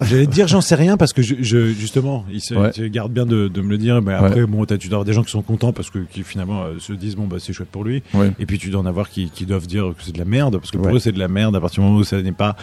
J'allais 0.02 0.26
te 0.26 0.32
dire, 0.32 0.48
j'en 0.48 0.62
sais 0.62 0.76
rien 0.76 0.98
parce 0.98 1.14
que 1.14 1.22
je, 1.22 1.36
je- 1.42 1.72
justement, 1.74 2.26
ils 2.32 2.42
se, 2.42 2.54
Ouais. 2.56 2.70
ils 2.70 2.74
se 2.74 2.82
gardent 2.84 3.14
bien 3.14 3.26
de, 3.26 3.48
de 3.48 3.62
me 3.62 3.70
le 3.70 3.78
dire. 3.78 4.02
Mais 4.02 4.14
après, 4.14 4.46
bon, 4.46 4.66
t'as- 4.66 4.78
tu 4.78 4.88
dois 4.88 4.96
avoir 4.98 5.06
des 5.06 5.14
gens 5.14 5.24
qui 5.24 5.32
sont 5.32 5.42
contents 5.44 5.74
parce 5.74 5.90
que 5.90 6.00
qui 6.00 6.24
finalement 6.24 6.64
euh, 6.64 6.80
se 6.80 6.94
disent 6.94 7.16
bon 7.16 7.28
bah 7.28 7.38
c'est 7.40 7.54
chouette 7.54 7.70
pour 7.70 7.84
lui. 7.84 8.02
Ouais. 8.14 8.32
Et 8.40 8.46
puis 8.46 8.58
tu 8.58 8.70
dois 8.70 8.82
en 8.82 8.86
avoir 8.86 9.10
qui, 9.10 9.30
qui 9.30 9.46
doivent 9.46 9.68
dire 9.68 9.94
que 9.98 10.04
c'est 10.04 10.12
de 10.12 10.18
la 10.20 10.26
merde 10.26 10.58
parce 10.58 10.72
que 10.72 10.78
pour 10.78 10.88
Ouais. 10.88 10.94
eux 10.96 11.00
c'est 11.00 11.12
de 11.12 11.20
la 11.20 11.28
merde 11.28 11.56
à 11.56 11.62
partir 11.62 11.82
du 11.84 11.88
moment 11.88 12.00
où 12.00 12.04
ça 12.04 12.22
n'est 12.22 12.32
pas 12.32 12.56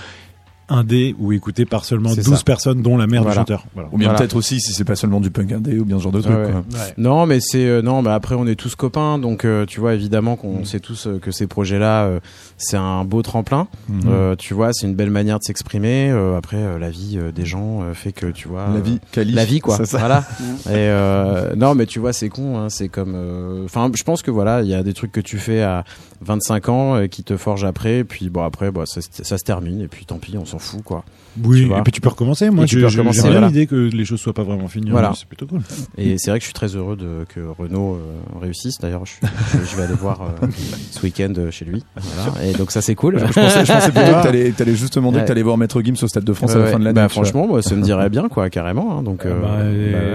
indé 0.69 1.15
ou 1.19 1.33
écouté 1.33 1.65
par 1.65 1.85
seulement 1.85 2.11
C'est 2.11 2.25
12 2.25 2.39
ça. 2.39 2.45
personnes 2.45 2.83
dont 2.83 2.97
la 2.97 3.07
mère 3.07 3.23
Voilà. 3.23 3.35
du 3.37 3.39
chanteur. 3.41 3.65
Voilà. 3.75 3.89
Ou 3.93 3.99
bien 3.99 4.09
Voilà. 4.09 4.19
peut-être 4.19 4.37
aussi 4.37 4.61
si 4.61 4.73
c'est 4.73 4.85
pas 4.85 4.97
seulement 4.97 5.21
du 5.21 5.31
punk 5.31 5.51
indé 5.53 5.79
ou 5.79 5.85
bien 5.85 5.99
ce 5.99 6.03
genre 6.03 6.13
de 6.13 6.21
truc. 6.21 6.35
Ouais, 6.37 6.45
ouais. 6.45 6.51
quoi. 6.53 6.63
Non, 6.99 7.27
mais 7.27 7.39
c'est 7.41 7.67
euh, 7.67 7.83
non, 7.83 8.03
mais 8.03 8.11
après 8.11 8.35
on 8.35 8.47
est 8.47 8.55
tous 8.55 8.75
copains, 8.75 9.19
donc 9.19 9.45
euh, 9.45 9.65
tu 9.67 9.81
vois 9.81 9.95
évidemment 9.95 10.37
qu'on 10.37 10.65
sait 10.65 10.81
tous 10.81 11.07
euh, 11.07 11.19
que 11.19 11.31
ces 11.31 11.47
projets-là, 11.47 12.05
euh, 12.05 12.21
c'est 12.57 12.77
un 12.77 13.05
beau 13.05 13.23
tremplin. 13.23 13.69
Euh, 14.07 14.37
tu 14.37 14.55
vois, 14.55 14.73
c'est 14.73 14.87
une 14.87 14.95
belle 14.95 15.11
manière 15.11 15.39
de 15.39 15.45
s'exprimer. 15.45 16.11
Euh, 16.11 16.37
après, 16.37 16.57
euh, 16.59 16.79
la 16.79 16.91
vie 16.91 17.17
euh, 17.19 17.33
des 17.33 17.47
gens 17.47 17.83
euh, 17.83 17.95
fait 17.95 18.13
que 18.13 18.27
tu 18.27 18.49
vois. 18.49 18.67
La 18.69 18.77
euh, 18.77 18.81
vie, 18.81 19.01
Cali. 19.13 19.33
la 19.33 19.45
vie 19.45 19.61
quoi 19.61 19.77
C'est 19.77 19.87
ça. 19.87 19.99
voilà 19.99 20.19
et 20.67 20.73
euh, 20.75 21.55
non 21.57 21.75
mais 21.75 21.87
tu 21.87 21.99
vois 21.99 22.13
c'est 22.13 22.29
con 22.29 22.59
hein, 22.59 22.69
c'est 22.69 22.89
comme 22.89 23.15
euh, 23.17 23.65
enfin 23.65 23.91
je 23.95 24.03
pense 24.03 24.23
que 24.23 24.31
voilà 24.31 24.63
il 24.63 24.69
y 24.69 24.75
a 24.75 24.83
des 24.83 24.93
trucs 24.95 25.13
que 25.13 25.21
tu 25.21 25.39
fais 25.39 25.63
à 25.63 25.85
25 26.21 26.69
ans 26.69 26.95
euh, 26.97 27.07
qui 27.07 27.23
te 27.25 27.37
forgent 27.37 27.65
après 27.65 27.99
et 27.99 28.05
puis 28.05 28.29
bon 28.31 28.43
après 28.43 28.71
bah, 28.71 28.85
ça, 28.87 29.01
se- 29.01 29.09
ça 29.23 29.39
se 29.39 29.45
termine 29.45 29.81
et 29.83 29.89
puis 29.89 30.05
tant 30.05 30.19
pis 30.19 30.37
on 30.39 30.45
s'en 30.45 30.59
fous 30.59 30.83
quoi. 30.83 31.05
Oui, 31.45 31.67
Tu 31.69 31.73
et 31.73 31.83
puis 31.83 31.93
tu 31.93 32.01
peux 32.01 32.09
recommencer. 32.09 32.51
Moi, 32.51 32.65
bien 32.65 32.89
voilà. 33.13 33.47
l'idée 33.47 33.67
que 33.69 33.77
les 33.77 34.05
choses 34.05 34.19
soient 34.19 34.33
pas 34.33 34.43
vraiment 34.43 34.67
finies. 34.67 34.91
Voilà. 34.91 35.13
C'est 35.15 35.29
plutôt 35.29 35.47
cool. 35.47 35.61
Et 35.97 36.19
c'est 36.19 36.31
vrai 36.31 36.41
que 36.41 36.43
je 36.43 36.47
suis 36.49 36.55
très 36.55 36.75
heureux 36.75 36.97
de, 36.97 37.25
que 37.29 37.39
Renault 37.57 37.95
euh, 37.95 38.41
réussisse. 38.41 38.79
D'ailleurs, 38.81 39.05
je, 39.07 39.77
vais 39.77 39.83
aller 39.85 39.95
voir 39.95 40.23
euh, 40.23 40.47
ce 40.91 41.01
week-end 41.03 41.33
euh, 41.39 41.53
chez 41.53 41.65
lui. 41.65 41.85
Voilà. 41.97 42.45
Et 42.45 42.55
donc 42.55 42.73
ça 42.73 42.81
c'est 42.83 42.97
cool. 42.97 43.21
Je 43.21 43.25
pensais, 43.27 43.65
je 43.65 43.73
pensais 43.73 43.93
plutôt 43.93 44.11
que 44.19 44.23
t'allais, 44.25 44.51
t'allais 44.51 44.75
juste 44.75 44.97
demander 44.97 45.19
Ouais. 45.19 45.23
que 45.23 45.29
t'allais 45.29 45.43
voir 45.43 45.57
Maître 45.59 45.81
Gims 45.81 45.95
au 46.03 46.09
Stade 46.09 46.25
de 46.25 46.33
France 46.33 46.57
à 46.57 46.59
la 46.59 46.67
fin 46.67 46.79
de 46.81 46.85
l'année. 46.85 46.95
Bah 46.95 47.09
franchement, 47.09 47.47
moi, 47.47 47.63
ça 47.63 47.77
me 47.77 47.83
dirait 47.83 48.09
bien 48.09 48.29
quoi, 48.29 48.51
carrément. 48.51 48.99
hein, 48.99 49.03
donc 49.05 49.25
euh, 49.25 49.41
Bah, 49.41 49.59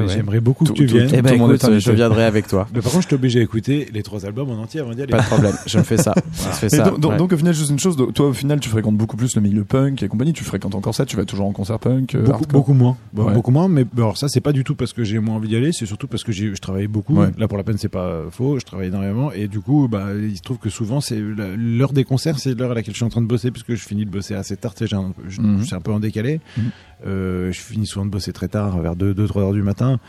bah. 0.05 0.13
J'aimerais 0.13 0.41
beaucoup 0.41 0.65
que 0.65 0.73
tu 0.73 0.85
viennes. 0.87 1.07
je 1.07 1.91
viendrai 1.91 2.25
avec 2.25 2.47
toi. 2.47 2.67
Mais 2.73 2.81
par 2.81 2.91
contre, 2.91 3.03
je 3.03 3.07
t'ai 3.09 3.15
obligé 3.15 3.39
à 3.39 3.43
écouter 3.43 3.87
les 3.93 4.03
trois 4.03 4.25
albums 4.25 4.49
en 4.49 4.61
entier 4.61 4.81
avant 4.81 4.91
d'y 4.93 5.03
aller. 5.03 5.11
Pas 5.11 5.21
de 5.21 5.25
problème, 5.27 5.55
je 5.67 5.77
me 5.77 5.83
ça. 5.97 6.13
Ça 6.33 6.51
se 6.51 6.57
fait 6.59 6.65
Et 6.67 6.69
ça. 6.69 6.83
donc, 6.89 6.99
donc- 6.99 7.11
ouais. 7.13 7.17
donc, 7.17 7.31
au 7.33 7.37
final, 7.37 7.53
juste 7.53 7.69
une 7.69 7.79
chose, 7.79 7.95
toi 8.13 8.27
au 8.27 8.33
final 8.33 8.59
tu 8.59 8.69
fréquentes 8.69 8.97
beaucoup 8.97 9.17
plus 9.17 9.35
le 9.35 9.41
milieu 9.41 9.63
punk 9.63 10.01
et 10.03 10.07
compagnie, 10.07 10.33
tu 10.33 10.43
fréquentes 10.43 10.75
encore 10.75 10.95
ça, 10.95 11.05
tu 11.05 11.15
vas 11.15 11.25
toujours 11.25 11.45
en 11.47 11.51
concert 11.51 11.79
punk, 11.79 12.15
euh, 12.15 12.25
beaucoup, 12.49 12.73
moins. 12.73 12.97
Ouais. 13.15 13.33
Beaucoup 13.33 13.51
moins, 13.51 13.67
mais 13.67 13.85
alors 13.97 14.17
ça, 14.17 14.27
c'est 14.27 14.41
pas 14.41 14.51
du 14.53 14.63
tout 14.63 14.75
parce 14.75 14.93
que 14.93 15.03
j'ai 15.03 15.19
moins 15.19 15.35
envie 15.35 15.47
d'y 15.49 15.55
aller, 15.55 15.71
c'est 15.71 15.85
surtout 15.85 16.07
parce 16.07 16.23
que 16.23 16.31
j'ai, 16.31 16.53
je 16.55 16.61
travaille 16.61 16.87
beaucoup. 16.87 17.15
Ouais. 17.15 17.29
Là, 17.37 17.47
pour 17.47 17.57
la 17.57 17.63
peine, 17.63 17.77
c'est 17.77 17.89
pas 17.89 18.21
faux, 18.31 18.59
je 18.59 18.65
travaille 18.65 18.87
énormément. 18.87 19.31
Et 19.31 19.47
du 19.47 19.59
coup, 19.59 19.87
bah, 19.89 20.07
il 20.13 20.35
se 20.37 20.41
trouve 20.41 20.57
que 20.57 20.69
souvent, 20.69 21.01
c'est 21.01 21.19
l'heure 21.19 21.93
des 21.93 22.03
concerts, 22.03 22.39
c'est 22.39 22.57
l'heure 22.57 22.71
à 22.71 22.73
laquelle 22.75 22.93
je 22.93 22.97
suis 22.97 23.05
en 23.05 23.09
train 23.09 23.21
de 23.21 23.27
bosser, 23.27 23.51
puisque 23.51 23.73
je 23.75 23.85
finis 23.85 24.05
de 24.05 24.11
bosser 24.11 24.33
assez 24.35 24.57
tard, 24.57 24.73
j'ai 24.79 24.95
un- 24.95 25.13
je, 25.27 25.41
Mhm. 25.41 25.63
un 25.71 25.79
peu 25.81 25.91
en 25.91 25.99
décalé. 25.99 26.39
Mhm. 26.57 26.63
Euh, 27.05 27.51
je 27.51 27.59
finis 27.59 27.85
souvent 27.87 28.05
de 28.05 28.11
bosser 28.11 28.31
très 28.33 28.47
tard, 28.47 28.79
vers 28.79 28.95
2, 28.95 29.13
2 29.13 29.27
3 29.27 29.43
heures 29.43 29.53
du 29.53 29.61
matin. 29.63 29.99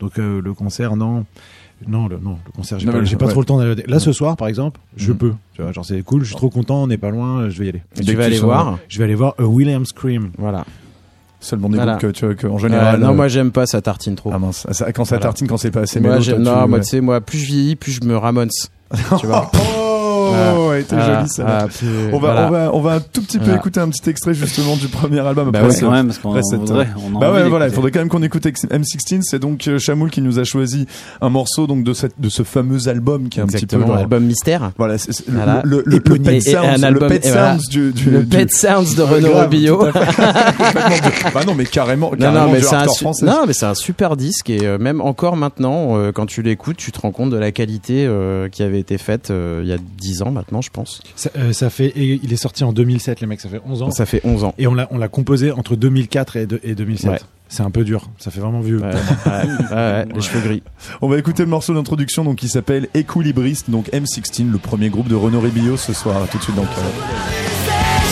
Donc, 0.00 0.18
euh, 0.18 0.40
le 0.42 0.54
concert, 0.54 0.96
non. 0.96 1.24
Non, 1.86 2.08
le, 2.08 2.18
non, 2.18 2.38
le 2.46 2.52
concert, 2.52 2.78
j'ai 2.78 2.86
Non, 2.86 2.92
pas, 2.92 3.00
mais 3.00 3.06
j'ai 3.06 3.16
pas 3.16 3.26
ouais. 3.26 3.30
trop 3.32 3.40
le 3.40 3.46
temps 3.46 3.58
d'aller. 3.58 3.82
Là, 3.86 3.98
ce 3.98 4.12
soir, 4.12 4.36
par 4.36 4.48
exemple, 4.48 4.80
je 4.96 5.12
Mhm. 5.12 5.18
peux. 5.18 5.32
Tu 5.54 5.62
vois, 5.62 5.72
genre, 5.72 5.84
c'est 5.84 6.00
cool, 6.02 6.22
je 6.22 6.28
suis 6.28 6.36
trop 6.36 6.48
content, 6.50 6.82
on 6.82 6.86
n'est 6.86 6.96
pas 6.98 7.10
loin, 7.10 7.48
je 7.50 7.58
vais 7.58 7.66
y 7.66 7.68
aller. 7.68 7.82
Et 7.98 8.04
tu 8.04 8.14
vas 8.16 8.24
aller 8.24 8.38
voir. 8.38 8.78
Je 8.88 8.98
vais 8.98 9.04
aller 9.04 9.14
voir 9.14 9.34
A 9.38 9.44
William 9.44 9.84
Scream. 9.84 10.30
Voilà. 10.38 10.64
Seulement 11.40 11.68
des 11.68 11.76
Voilà. 11.76 11.92
groupes 11.96 12.02
que 12.12 12.16
tu 12.18 12.24
vois, 12.24 12.34
que, 12.34 12.46
en 12.46 12.54
Euh, 12.54 12.58
général. 12.58 13.00
non, 13.00 13.10
euh, 13.10 13.12
moi 13.14 13.28
j'aime 13.28 13.50
pas 13.52 13.66
ça 13.66 13.82
tartine 13.82 14.14
trop. 14.14 14.30
ah 14.32 14.38
mince, 14.38 14.66
ça- 14.70 14.92
quand 14.92 15.04
ça 15.04 15.16
Voilà. 15.16 15.24
tartine, 15.24 15.46
quand 15.46 15.58
c'est 15.58 15.70
pas 15.70 15.80
assez 15.80 16.00
moi 16.00 16.12
mélo, 16.12 16.22
j'aime 16.22 16.42
toi, 16.42 16.54
non, 16.56 16.62
tu- 16.64 16.68
moi 16.70 16.80
tu 16.80 16.86
sais 16.86 17.00
moi 17.02 17.20
plus 17.20 17.38
je 17.38 17.46
vieillis, 17.46 17.76
plus 17.76 17.92
je 17.92 18.00
me 18.08 18.16
ramonce. 18.16 18.70
tu 19.20 19.26
vois. 19.26 19.50
Oh, 20.32 20.68
ouais, 20.70 20.82
t'es 20.82 20.96
ça. 21.26 21.66
On 22.12 22.18
va, 22.18 22.32
voilà. 22.32 22.46
on 22.46 22.50
va, 22.50 22.70
on 22.74 22.80
va 22.80 22.92
un 22.94 23.00
tout 23.00 23.22
petit 23.22 23.38
peu 23.38 23.44
Voilà. 23.44 23.58
écouter 23.58 23.80
un 23.80 23.88
petit 23.88 24.08
extrait 24.08 24.34
justement 24.34 24.76
du 24.76 24.88
premier 24.88 25.20
album. 25.20 25.50
Bah 25.50 25.62
ouais. 25.62 25.76
quand 25.80 25.90
même, 25.90 26.06
parce 26.06 26.18
qu'on 26.18 26.34
cette- 26.42 26.60
voudrait. 26.60 26.88
On 26.96 27.16
a 27.16 27.20
Bah 27.20 27.30
envie 27.30 27.42
ouais, 27.42 27.48
voilà, 27.48 27.66
il 27.68 27.72
faudrait 27.74 27.90
quand 27.90 27.98
même 28.00 28.08
qu'on 28.08 28.22
écoute 28.22 28.44
M16. 28.46 29.20
C'est 29.22 29.38
donc 29.38 29.66
euh, 29.68 29.78
Chamoul 29.78 30.10
qui 30.10 30.20
nous 30.22 30.38
a 30.38 30.44
choisi 30.44 30.86
un 31.20 31.28
morceau 31.28 31.66
donc 31.66 31.84
de 31.84 31.92
cette, 31.92 32.14
de 32.20 32.28
ce 32.28 32.42
fameux 32.42 32.88
album 32.88 33.28
qui 33.28 33.38
est 33.38 33.42
un 33.42 33.46
petit 33.46 33.52
peu 33.66 33.76
Exactement, 33.76 33.86
genre- 33.88 33.96
album 33.98 34.24
mystère. 34.24 34.72
Voilà, 34.78 34.98
c'est- 34.98 35.26
le, 35.28 35.34
Voilà. 35.34 35.60
le, 35.64 35.82
le, 35.86 35.96
le 35.96 36.00
pet 36.18 36.32
Et- 36.46 36.50
et 36.50 36.56
un 36.56 36.62
sounds, 36.62 36.78
le 36.78 36.84
album- 36.86 37.08
pet 37.08 37.24
et 37.26 37.30
voilà. 37.30 37.52
sounds 37.58 37.68
du, 37.70 37.92
du, 37.92 38.10
le 38.10 38.22
du- 38.24 38.36
Pet 38.36 38.50
Sounds 38.52 38.94
de 38.96 39.02
Renaud 39.02 39.46
du- 39.48 39.70
bah 41.34 41.40
non, 41.46 41.54
mais 41.54 41.64
carrément, 41.64 42.10
Non, 42.12 42.16
carrément 42.16 42.46
non, 42.46 42.52
mais 42.52 42.58
du 42.58 42.64
c'est 42.64 42.74
un, 42.74 42.78
hardcore 42.78 42.94
su- 42.96 43.04
français. 43.04 43.26
non, 43.26 43.44
mais 43.46 43.52
c'est 43.52 43.66
un 43.66 43.74
super 43.74 44.16
disque 44.16 44.50
et 44.50 44.64
euh, 44.66 44.78
même 44.78 45.00
encore 45.00 45.36
maintenant, 45.36 45.96
euh, 45.96 46.12
quand 46.12 46.26
tu 46.26 46.42
l'écoutes, 46.42 46.76
tu 46.76 46.92
te 46.92 47.00
rends 47.00 47.10
compte 47.12 47.30
de 47.30 47.36
la 47.36 47.52
qualité 47.52 48.06
euh, 48.06 48.48
qui 48.48 48.62
avait 48.62 48.80
été 48.80 48.98
faite 48.98 49.30
euh, 49.30 49.60
il 49.62 49.68
y 49.68 49.72
a 49.72 49.76
10 49.78 50.13
ans 50.22 50.30
maintenant, 50.30 50.60
je 50.62 50.70
pense. 50.70 51.02
Ça, 51.16 51.30
euh, 51.36 51.52
ça 51.52 51.70
fait, 51.70 51.86
et 51.88 52.20
il 52.22 52.32
est 52.32 52.36
sorti 52.36 52.64
en 52.64 52.72
2007, 52.72 53.20
les 53.20 53.26
mecs, 53.26 53.40
ça 53.40 53.48
fait 53.48 53.60
11 53.66 53.82
ans. 53.82 53.90
Ça 53.90 54.06
fait 54.06 54.20
11 54.24 54.44
ans. 54.44 54.54
Et 54.58 54.66
on 54.66 54.74
l'a, 54.74 54.88
on 54.90 54.98
l'a 54.98 55.08
composé 55.08 55.50
entre 55.50 55.76
2004 55.76 56.36
et, 56.36 56.46
de- 56.46 56.60
et 56.62 56.74
2007. 56.74 57.10
Ouais. 57.10 57.18
C'est 57.48 57.62
un 57.62 57.70
peu 57.70 57.84
dur. 57.84 58.08
Ça 58.18 58.30
fait 58.30 58.40
vraiment 58.40 58.60
vieux. 58.60 58.78
Ouais, 58.80 58.86
ouais, 58.86 59.32
ouais, 59.70 59.76
ouais, 59.76 60.06
les 60.14 60.20
cheveux 60.20 60.40
gris. 60.40 60.62
On 61.02 61.08
va 61.08 61.18
écouter 61.18 61.42
le 61.44 61.48
morceau 61.50 61.74
d'introduction 61.74 62.24
donc 62.24 62.36
qui 62.36 62.48
s'appelle 62.48 62.88
Equilibriste, 62.94 63.70
donc 63.70 63.88
M16, 63.92 64.50
le 64.50 64.58
premier 64.58 64.88
groupe 64.88 65.08
de 65.08 65.14
Renaud 65.14 65.40
Rébillot 65.40 65.76
ce 65.76 65.92
soir. 65.92 66.26
Tout 66.30 66.38
de 66.38 66.42
suite 66.42 66.56
dans 66.56 66.62
le 66.62 66.68
Chaos. 66.68 68.04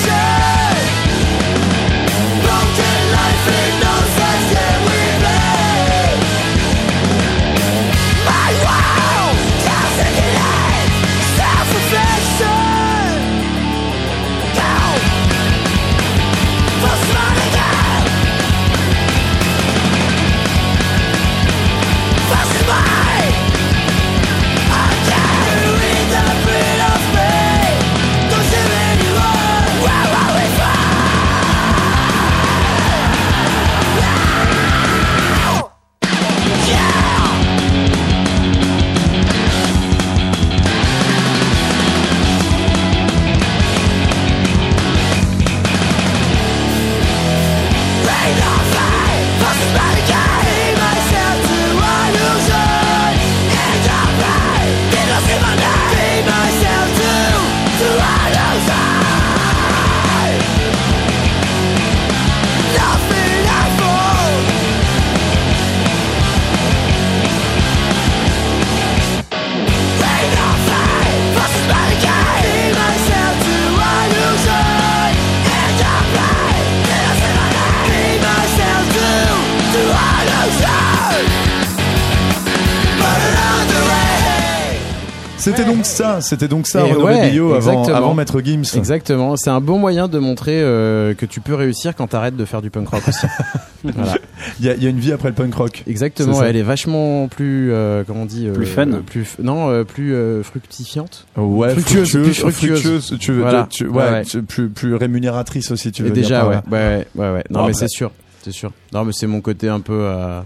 Ça, 85.92 86.20
c'était 86.20 86.48
donc 86.48 86.66
ça, 86.66 86.82
Renaud 86.84 87.04
ouais, 87.06 87.20
Rébillot 87.22 87.54
avant, 87.54 87.56
exactement. 87.72 87.96
avant 87.96 88.14
Maître 88.14 88.40
Gims. 88.40 88.64
Exactement, 88.76 89.36
c'est 89.36 89.50
un 89.50 89.60
bon 89.60 89.78
moyen 89.78 90.08
de 90.08 90.18
montrer 90.18 90.60
euh, 90.62 91.14
que 91.14 91.26
tu 91.26 91.40
peux 91.40 91.54
réussir 91.54 91.94
quand 91.94 92.08
t'arrêtes 92.08 92.36
de 92.36 92.44
faire 92.44 92.62
du 92.62 92.70
punk 92.70 92.88
rock 92.88 93.02
aussi. 93.08 93.26
voilà. 93.84 94.14
Il 94.60 94.66
y 94.66 94.68
a, 94.70 94.74
il 94.74 94.82
y 94.82 94.86
a 94.86 94.90
une 94.90 94.98
vie 94.98 95.12
après 95.12 95.28
le 95.28 95.34
punk 95.34 95.54
rock. 95.54 95.82
Exactement, 95.86 96.42
elle 96.42 96.56
est 96.56 96.62
vachement 96.62 97.28
plus, 97.28 97.70
euh, 97.72 98.02
comment 98.06 98.22
on 98.22 98.26
dit, 98.26 98.46
euh, 98.48 98.52
Plus 98.52 98.66
fun. 98.66 98.88
plus 99.06 99.36
non, 99.42 99.68
euh, 99.70 99.84
plus 99.84 100.14
euh, 100.14 100.42
fructifiante. 100.42 101.26
Ouais, 101.36 101.70
Fructueuse, 101.70 102.10
plus 102.12 102.34
fructueuse. 102.34 102.80
fructueuse, 102.82 103.16
tu 103.20 103.32
veux, 103.32 103.42
Voilà. 103.42 103.66
tu- 103.70 103.86
ouais, 103.86 104.02
Ouais, 104.02 104.10
ouais. 104.10 104.24
tu- 104.24 104.42
plus, 104.42 104.68
plus 104.68 104.94
rémunératrice 104.94 105.70
aussi, 105.70 105.92
tu 105.92 106.02
veux 106.02 106.08
Et 106.08 106.12
dire 106.12 106.22
déjà, 106.22 106.46
ouais, 106.46 106.56
ouais, 106.70 107.06
ouais. 107.16 107.26
Non, 107.50 107.60
Bon, 107.60 107.66
mais 107.66 107.70
après- 107.70 107.72
c'est 107.74 107.88
sûr, 107.88 108.10
c'est 108.42 108.52
sûr. 108.52 108.72
Non, 108.92 109.04
mais 109.04 109.12
c'est 109.12 109.26
mon 109.26 109.40
côté 109.40 109.68
un 109.68 109.80
peu, 109.80 109.92
euh, 109.92 110.40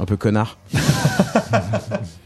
un 0.00 0.04
peu 0.04 0.16
connard. 0.16 0.58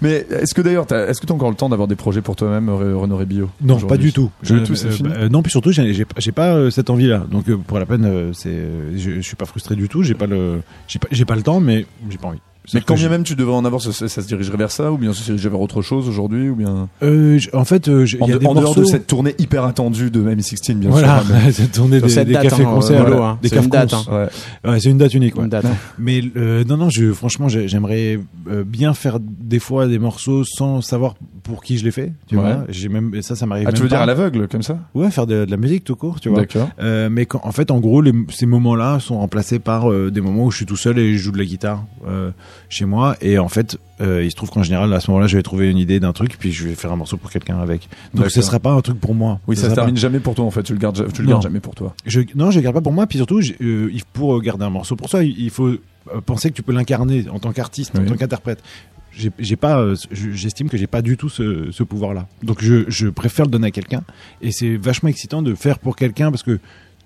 Mais 0.00 0.26
est-ce 0.30 0.54
que 0.54 0.60
d'ailleurs, 0.62 0.90
est-ce 0.92 1.20
que 1.20 1.26
tu 1.26 1.32
as 1.32 1.34
encore 1.34 1.50
le 1.50 1.56
temps 1.56 1.68
d'avoir 1.68 1.88
des 1.88 1.96
projets 1.96 2.20
pour 2.22 2.36
toi-même, 2.36 2.68
Re- 2.68 2.94
Renaud 2.94 3.16
Rébillot 3.16 3.50
Non, 3.60 3.78
pas 3.78 3.96
du 3.96 4.12
tout. 4.12 4.30
Euh, 4.50 4.64
tout, 4.64 4.72
euh, 4.72 4.90
fini. 4.90 5.08
bah, 5.08 5.28
non, 5.28 5.42
puis 5.42 5.50
surtout, 5.50 5.72
j'ai, 5.72 6.04
pas 6.32 6.54
euh, 6.54 6.70
cette 6.70 6.90
envie-là. 6.90 7.26
Donc, 7.30 7.48
euh, 7.48 7.56
pour 7.56 7.78
la 7.78 7.86
peine, 7.86 8.04
euh, 8.04 8.32
c'est, 8.32 8.48
euh, 8.50 8.96
je, 8.96 9.12
je 9.12 9.20
suis 9.20 9.36
pas 9.36 9.44
frustré 9.46 9.74
du 9.76 9.88
tout. 9.88 10.02
J'ai 10.02 10.14
pas 10.14 10.26
le, 10.26 10.62
j'ai 10.88 10.98
pas, 10.98 11.08
j'ai 11.10 11.24
pas 11.24 11.36
le 11.36 11.42
temps, 11.42 11.60
mais 11.60 11.86
j'ai 12.10 12.18
pas 12.18 12.28
envie. 12.28 12.40
Mais 12.74 12.80
quand 12.80 12.94
bien 12.94 13.02
j'ai- 13.04 13.08
même 13.08 13.24
tu 13.24 13.34
devrais 13.34 13.54
en 13.56 13.64
avoir, 13.64 13.82
ça, 13.82 13.92
ça 13.92 14.08
se 14.22 14.26
dirigerait 14.26 14.56
vers 14.56 14.70
ça, 14.70 14.92
ou 14.92 14.96
bien 14.98 15.12
ça 15.12 15.18
se 15.20 15.24
dirigerait 15.24 15.50
vers 15.50 15.60
autre 15.60 15.82
chose 15.82 16.08
aujourd'hui, 16.08 16.48
ou 16.48 16.54
bien 16.54 16.88
Euh, 17.02 17.38
en 17.52 17.64
fait, 17.64 17.88
euh, 17.88 18.06
en, 18.20 18.28
y 18.28 18.30
a 18.32 18.34
de- 18.34 18.38
des 18.38 18.46
en 18.46 18.54
dehors 18.54 18.74
de 18.76 18.84
cette 18.84 19.06
tournée 19.08 19.34
hyper 19.38 19.64
attendue 19.64 20.10
de 20.10 20.22
M16, 20.22 20.74
bien 20.76 20.90
voilà, 20.90 21.22
sûr. 21.24 21.34
hein, 21.34 21.38
cette 21.52 21.72
tournée 21.72 22.00
des, 22.00 22.08
cette 22.08 22.28
des 22.28 22.34
date, 22.34 22.44
cafés 22.44 22.62
hein, 22.62 22.70
concerts, 22.72 23.00
voilà, 23.00 23.16
voilà, 23.16 23.30
hein. 23.32 23.38
des 23.42 23.48
C'est 23.48 23.56
une 23.56 23.68
cafés 23.68 23.86
date. 23.88 24.06
Ouais. 24.08 24.70
Ouais, 24.70 24.80
c'est 24.80 24.90
une 24.90 24.98
date 24.98 25.14
unique. 25.14 25.36
ouais. 25.36 25.42
Une 25.44 25.48
date. 25.50 25.66
Mais 25.98 26.22
euh, 26.36 26.62
non, 26.64 26.76
non, 26.76 26.88
je, 26.88 27.12
franchement, 27.12 27.48
j'ai- 27.48 27.66
j'aimerais 27.66 28.20
euh, 28.48 28.62
bien 28.64 28.94
faire 28.94 29.18
des 29.20 29.58
fois 29.58 29.88
des 29.88 29.98
morceaux 29.98 30.44
sans 30.44 30.80
savoir 30.82 31.14
pour 31.42 31.64
qui 31.64 31.78
je 31.78 31.84
les 31.84 31.90
fais. 31.90 32.12
Tu 32.28 32.36
Ouais. 32.36 32.42
vois, 32.42 32.64
j'ai 32.68 32.88
même 32.88 33.20
ça, 33.22 33.34
ça 33.34 33.44
m'arrive. 33.46 33.66
Ah, 33.68 33.72
tu 33.72 33.78
même 33.78 33.82
veux 33.82 33.88
dire 33.88 34.00
à 34.00 34.06
l'aveugle, 34.06 34.46
comme 34.46 34.62
ça? 34.62 34.78
Ouais, 34.94 35.10
faire 35.10 35.26
de, 35.26 35.44
de 35.44 35.50
la 35.50 35.56
musique 35.56 35.82
tout 35.82 35.96
court, 35.96 36.20
tu 36.20 36.28
vois. 36.28 36.38
D'accord. 36.40 36.68
Mais 37.10 37.26
quand, 37.26 37.40
en 37.42 37.50
fait, 37.52 37.72
en 37.72 37.80
gros, 37.80 38.00
les, 38.00 38.12
ces 38.30 38.46
moments-là 38.46 39.00
sont 39.00 39.18
remplacés 39.18 39.58
par 39.58 39.90
des 39.90 40.20
moments 40.20 40.44
où 40.44 40.50
je 40.52 40.58
suis 40.58 40.66
tout 40.66 40.76
seul 40.76 40.98
et 41.00 41.12
je 41.14 41.18
joue 41.18 41.32
de 41.32 41.38
la 41.38 41.44
guitare 41.44 41.84
euh, 42.08 42.30
chez 42.68 42.84
moi. 42.84 43.16
Et 43.20 43.38
en 43.38 43.48
fait, 43.48 43.78
euh, 44.00 44.24
il 44.24 44.30
se 44.30 44.36
trouve 44.36 44.50
qu'en 44.50 44.62
général, 44.62 44.92
à 44.92 45.00
ce 45.00 45.10
moment-là, 45.10 45.26
je 45.26 45.36
vais 45.36 45.42
trouver 45.42 45.70
une 45.70 45.78
idée 45.78 46.00
d'un 46.00 46.12
truc, 46.12 46.36
puis 46.38 46.52
je 46.52 46.66
vais 46.68 46.74
faire 46.74 46.92
un 46.92 46.96
morceau 46.96 47.16
pour 47.16 47.30
quelqu'un 47.30 47.58
avec. 47.58 47.88
Donc, 48.14 48.30
ce 48.30 48.42
sera 48.42 48.58
pas 48.58 48.72
un 48.72 48.80
truc 48.80 48.98
pour 49.00 49.14
moi. 49.14 49.40
Oui, 49.46 49.56
ça, 49.56 49.64
Ce 49.64 49.70
se 49.70 49.74
termine 49.74 49.94
pas- 49.94 50.00
jamais 50.00 50.20
pour 50.20 50.34
toi 50.34 50.44
en 50.44 50.50
fait, 50.50 50.62
tu 50.62 50.72
le 50.72 50.78
gardes, 50.78 51.12
tu 51.12 51.22
le 51.22 51.26
Non. 51.26 51.32
gardes 51.34 51.42
jamais 51.42 51.60
pour 51.60 51.74
toi. 51.74 51.94
Je, 52.06 52.20
non, 52.34 52.50
je 52.50 52.60
garde 52.60 52.74
pas 52.74 52.80
pour 52.82 52.92
moi. 52.92 53.06
Puis 53.06 53.18
surtout, 53.18 53.40
euh, 53.60 53.90
pour 54.12 54.40
garder 54.42 54.64
un 54.64 54.70
morceau 54.70 54.96
pour 54.96 55.08
soi, 55.08 55.22
il 55.24 55.50
faut 55.50 55.68
euh, 55.68 55.78
penser 56.26 56.50
que 56.50 56.56
tu 56.56 56.62
peux 56.62 56.72
l'incarner 56.72 57.26
en 57.30 57.38
tant 57.38 57.52
qu'artiste, 57.52 57.92
Oui. 57.94 58.00
en 58.00 58.04
tant 58.06 58.16
qu'interprète. 58.16 58.62
J'ai 59.38 59.56
pas, 59.56 59.78
euh, 59.78 59.94
je- 60.10 60.30
j'estime 60.30 60.70
que 60.70 60.78
j'ai 60.78 60.86
pas 60.86 61.02
du 61.02 61.18
tout 61.18 61.28
ce, 61.28 61.70
ce 61.70 61.82
pouvoir-là. 61.82 62.26
Donc 62.42 62.62
je, 62.62 62.84
je 62.88 63.08
préfère 63.08 63.44
le 63.44 63.50
donner 63.50 63.66
à 63.66 63.70
quelqu'un. 63.70 64.02
Et 64.40 64.52
c'est 64.52 64.76
vachement 64.76 65.10
excitant 65.10 65.42
de 65.42 65.54
faire 65.54 65.78
pour 65.78 65.96
quelqu'un 65.96 66.30
parce 66.30 66.42
que 66.42 66.58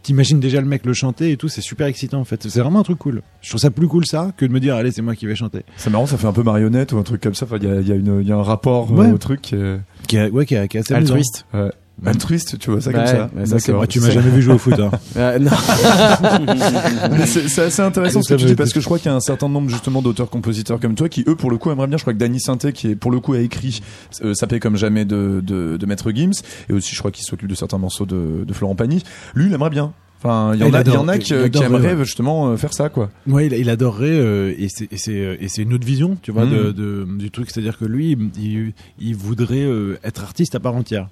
t'imagines 0.07 0.38
déjà 0.40 0.61
le 0.61 0.66
mec 0.68 0.86
le 0.86 0.94
chanter 0.94 1.32
et 1.32 1.36
tout, 1.36 1.48
c'est 1.48 1.61
super 1.61 1.86
excitant 1.88 2.20
en 2.20 2.24
fait. 2.24 2.48
C'est 2.48 2.61
vraiment 2.61 2.78
un 2.80 2.82
truc 2.84 2.98
cool. 2.98 3.22
Je 3.42 3.48
trouve 3.48 3.61
ça 3.61 3.70
plus 3.70 3.88
cool 3.88 4.07
ça 4.07 4.32
que 4.36 4.46
de 4.46 4.52
me 4.52 4.61
dire 4.61 4.76
allez 4.76 4.92
c'est 4.92 5.02
moi 5.02 5.14
qui 5.16 5.26
vais 5.26 5.34
chanter. 5.34 5.64
C'est 5.76 5.90
marrant, 5.90 6.07
ça 6.07 6.16
fait 6.16 6.28
un 6.28 6.32
peu 6.32 6.42
marionnette 6.44 6.92
ou 6.92 6.98
un 6.98 7.02
truc 7.02 7.20
comme 7.20 7.34
ça. 7.34 7.44
Enfin, 7.46 7.57
il 7.61 7.64
y 7.64 7.70
a, 7.70 7.80
il 7.80 7.88
y, 7.88 7.92
a 7.92 8.20
y 8.22 8.32
un 8.32 8.42
rapport 8.42 8.88
euh, 8.98 9.12
au 9.12 9.18
truc. 9.18 9.40
qui 9.42 9.57
est- 9.57 9.80
Qui 10.07 10.16
est, 10.16 10.30
ouais, 10.30 10.46
qui 10.46 10.54
est, 10.54 10.68
qui 10.68 10.76
est 10.76 10.80
assez. 10.80 10.94
Altruiste. 10.94 11.44
Ouais. 11.52 11.70
Altruiste, 12.05 12.59
tu 12.59 12.70
vois 12.70 12.80
ça 12.82 12.92
comme 12.92 13.07
ça. 13.07 13.30
ouais, 13.34 13.47
ça, 13.47 13.59
c'est 13.59 13.66
D'accord. 13.68 13.76
Moi, 13.76 13.86
tu 13.86 14.01
m'as 14.01 14.11
jamais 14.11 14.28
vu 14.30 14.42
jouer 14.42 14.55
au 14.55 14.59
foot. 14.59 14.74
Hein. 14.78 14.90
Euh, 15.16 15.38
non. 15.38 15.51
C'est 17.26 17.62
assez 17.62 17.80
intéressant 17.82 18.22
ce 18.22 18.34
que 18.34 18.38
tu 18.38 18.44
dis 18.47 18.55
parce 18.55 18.72
que 18.72 18.80
je 18.80 18.84
crois 18.84 18.99
qu'il 18.99 19.07
y 19.11 19.12
a 19.12 19.16
un 19.16 19.20
certain 19.20 19.49
nombre 19.49 19.70
justement 19.70 20.03
d'auteurs-compositeurs 20.03 20.78
comme 20.80 20.94
toi 20.94 21.09
qui 21.09 21.24
eux 21.26 21.36
pour 21.36 21.51
le 21.51 21.57
coup 21.59 21.70
aimeraient 21.70 21.86
bien. 21.86 21.97
Je 21.97 22.03
crois 22.03 22.12
que 22.12 22.18
Danny 22.18 22.40
Sainté 22.40 22.72
qui 22.72 22.88
est 22.88 22.97
pour 22.97 23.11
le 23.11 23.20
coup 23.20 23.32
a 23.32 23.40
écrit 23.40 23.80
euh, 24.22 24.34
Ça 24.34 24.47
paie 24.47 24.61
comme 24.61 24.76
jamais 24.76 25.05
de, 25.05 25.40
de, 25.42 25.76
de 25.76 25.86
Maître 25.86 26.11
Gims 26.12 26.32
et 26.68 26.72
aussi 26.72 26.94
je 26.94 26.99
crois 26.99 27.11
qu'il 27.11 27.24
s'occupe 27.24 27.49
de 27.49 27.55
certains 27.55 27.78
morceaux 27.78 28.07
de, 28.07 28.44
de 28.47 28.53
Florent 28.53 28.74
Pagny. 28.74 29.03
Lui 29.34 29.47
il 29.47 29.53
aimerait 29.55 29.70
bien. 29.70 29.92
Enfin 30.18 30.53
il 30.55 30.61
y 30.61 30.64
en 30.64 30.72
a, 30.72 30.80
il 30.80 30.92
y 30.92 30.97
en 30.97 31.09
a 31.09 31.18
qui, 31.18 31.34
il 31.34 31.51
qui 31.51 31.62
aimeraient 31.62 31.94
ouais. 31.94 32.05
justement 32.05 32.49
euh, 32.49 32.57
faire 32.57 32.72
ça 32.72 32.88
quoi. 32.88 33.11
Ouais, 33.26 33.47
il, 33.47 33.53
il 33.53 33.68
adorerait 33.70 34.09
euh, 34.11 34.55
et 34.59 34.68
c'est 34.68 34.90
et 34.92 34.97
c'est 34.97 35.12
euh, 35.18 35.36
et 35.40 35.49
c'est 35.49 35.62
une 35.62 35.72
autre 35.74 35.86
vision, 35.86 36.16
tu 36.22 36.30
vois, 36.32 36.44
Mhm. 36.47 36.51
de, 36.51 36.72
de- 36.72 37.07
du 37.18 37.30
truc. 37.30 37.51
C'est-à-dire 37.51 37.76
que 37.78 37.84
lui, 37.84 38.16
il, 38.38 38.72
il 38.99 39.14
voudrait 39.14 39.62
euh, 39.64 39.99
être 40.05 40.22
artiste 40.22 40.55
à 40.55 40.61
part 40.61 40.74
entière. 40.74 41.09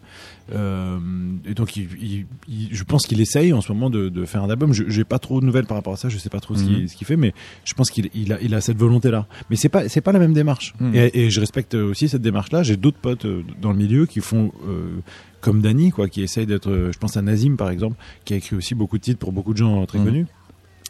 Euh, 0.53 0.99
et 1.47 1.55
donc, 1.55 1.77
il, 1.77 1.89
il- 2.01 2.27
il- 2.49 2.69
je 2.71 2.85
pense 2.85 3.07
qu'il 3.07 3.21
essaye 3.21 3.53
en 3.55 3.61
ce 3.63 3.73
moment 3.73 3.89
de, 3.89 4.09
de 4.11 4.25
faire 4.27 4.43
un 4.43 4.51
album. 4.51 4.73
Je 4.75 4.85
J'ai 4.89 5.05
pas 5.05 5.19
trop 5.19 5.41
de 5.41 5.47
nouvelles 5.47 5.65
par 5.67 5.77
rapport 5.77 5.95
à 5.95 5.97
ça. 5.97 6.09
Je 6.11 6.19
sais 6.19 6.29
pas 6.29 6.41
trop 6.41 6.55
ce 6.55 6.65
qu'il 6.65 6.83
Mhm. 6.83 6.89
ce 6.89 6.97
qu'il 6.97 7.07
fait, 7.07 7.17
mais 7.17 7.33
je 7.65 7.73
pense 7.75 7.91
qu'il 7.91 8.11
il 8.15 8.33
a, 8.33 8.39
il 8.43 8.55
a 8.55 8.61
cette 8.61 8.77
volonté-là. 8.77 9.27
Mais 9.49 9.57
c'est 9.57 9.69
pas 9.71 9.89
c'est 9.89 10.03
pas 10.03 10.13
la 10.13 10.19
même 10.19 10.35
démarche. 10.35 10.75
Mhm. 10.81 10.95
Et, 10.95 11.11
et 11.25 11.31
je 11.31 11.41
respecte 11.41 11.75
aussi 11.75 12.09
cette 12.09 12.23
démarche-là. 12.23 12.63
J'ai 12.63 12.77
d'autres 12.77 12.99
potes 12.99 13.25
euh, 13.25 13.43
dans 13.63 13.71
le 13.73 13.79
milieu 13.79 14.05
qui 14.07 14.21
font 14.21 14.53
euh, 14.69 14.99
comme 15.41 15.63
Dany, 15.63 15.91
quoi, 15.93 16.09
qui 16.09 16.23
essayent 16.23 16.47
d'être. 16.47 16.91
Je 16.93 16.99
pense 16.99 17.17
à 17.17 17.23
Nazim 17.23 17.57
par 17.57 17.71
exemple, 17.71 17.97
qui 18.27 18.35
a 18.35 18.37
écrit 18.37 18.57
aussi 18.57 18.75
beaucoup 18.75 18.99
de 18.99 19.03
titres 19.03 19.19
pour 19.19 19.33
beaucoup 19.33 19.53
de 19.53 19.59
gens 19.59 19.87
très 19.87 19.99
Mhm. 19.99 20.05
connus 20.05 20.27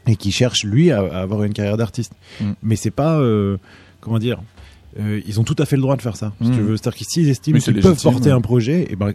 et 0.08 0.16
qui 0.16 0.32
cherche 0.32 0.64
lui 0.64 0.90
à, 0.90 0.98
à 1.00 1.20
avoir 1.22 1.44
une 1.44 1.52
carrière 1.52 1.76
d'artiste. 1.76 2.12
Mais 2.62 2.74
c'est 2.76 2.90
pas 2.90 3.18
euh, 3.20 3.56
comment 4.00 4.18
dire. 4.18 4.42
ils 4.98 5.38
ont 5.40 5.44
tout 5.44 5.56
à 5.58 5.64
fait 5.64 5.76
le 5.76 5.82
droit 5.82 5.96
de 5.96 6.02
faire 6.02 6.16
ça. 6.16 6.32
Si 6.42 6.50
tu 6.50 6.60
veux, 6.60 6.76
c'est-à-dire 6.76 6.96
qu'ils 6.98 7.06
s'ils 7.08 7.28
estiment 7.28 7.58
qu'ils 7.60 7.80
peuvent 7.80 8.02
porter 8.02 8.30
un 8.30 8.40
projet, 8.40 8.86
et 8.90 8.96
ben 8.96 9.12